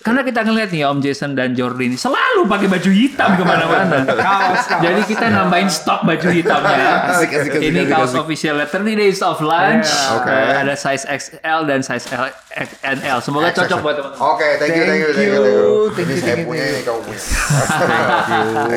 Karena 0.00 0.20
kita 0.24 0.40
ngelihat 0.40 0.72
nih 0.72 0.80
ya 0.80 0.86
Om 0.88 1.00
Jason 1.04 1.30
dan 1.36 1.52
Jordi 1.52 1.92
ini 1.92 2.00
selalu 2.00 2.48
pakai 2.48 2.64
baju 2.64 2.90
hitam 2.96 3.36
ke 3.36 3.44
mana-mana. 3.44 4.00
Jadi 4.88 5.04
kita 5.04 5.28
nambahin 5.28 5.68
stok 5.68 6.08
baju 6.08 6.28
hitamnya. 6.32 6.88
Asik, 7.12 7.28
asik, 7.28 7.60
asik, 7.60 7.60
ini 7.60 7.84
asik, 7.84 7.92
kaos 7.92 8.16
asik. 8.16 8.24
official 8.24 8.56
30 8.56 8.96
Days 8.96 9.20
of 9.20 9.36
Lunch. 9.44 9.84
Yeah. 9.84 10.16
Oke. 10.16 10.32
Eh, 10.32 10.56
ada 10.64 10.74
size 10.80 11.04
XL 11.04 11.60
dan 11.68 11.84
size 11.84 12.08
L, 12.08 12.24
XL. 12.56 13.18
Semoga 13.20 13.52
cocok 13.52 13.78
buat 13.84 13.94
teman-teman. 14.00 14.32
Oke, 14.32 14.48
thank 14.56 14.72
you, 14.80 14.84
thank 14.88 15.00
you, 15.04 15.10
thank 15.12 15.28
you, 15.28 15.40
thank 15.44 15.60
you. 15.60 15.68
Thank 15.92 16.08
Ini 16.08 16.14
you, 16.16 16.24
saya 16.24 16.32
thank 16.32 16.40
you, 16.40 16.48
punya, 16.48 16.64
thank 16.64 16.72
ini 16.72 16.88
kamu 16.88 17.00
punya. 17.04 17.20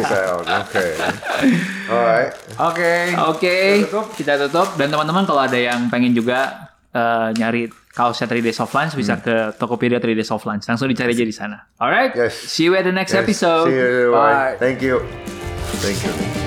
XL, 0.04 0.38
Oke. 0.68 0.86
Alright. 1.88 2.32
Oke. 2.60 2.94
Oke, 3.32 3.56
kita 4.20 4.36
tutup. 4.36 4.76
Dan 4.76 4.92
teman-teman 4.92 5.24
kalau 5.24 5.48
ada 5.48 5.56
yang 5.56 5.88
pengen 5.88 6.12
juga 6.12 6.69
eh, 7.00 7.28
nyari 7.40 7.72
kaosnya 7.96 8.28
3 8.28 8.44
Days 8.44 8.60
of 8.60 8.70
Lunch 8.76 8.94
bisa 9.00 9.16
ke 9.20 9.56
Tokopedia 9.56 10.00
3 10.04 10.16
Days 10.16 10.32
of 10.36 10.44
Lunch. 10.44 10.68
Langsung 10.68 10.92
dicari 10.92 11.16
aja 11.16 11.24
di 11.24 11.36
sana. 11.36 11.58
Alright? 11.80 12.12
Yes. 12.16 12.36
See 12.36 12.68
you 12.68 12.76
at 12.76 12.84
the 12.84 12.92
next 12.92 13.16
Yes, 13.16 13.24
episode. 13.24 13.72
See 13.72 13.80
you. 13.80 14.12
Bye. 14.12 14.60
Thank 14.60 14.84
you. 14.84 15.04
Thank 15.80 16.04
you. 16.04 16.39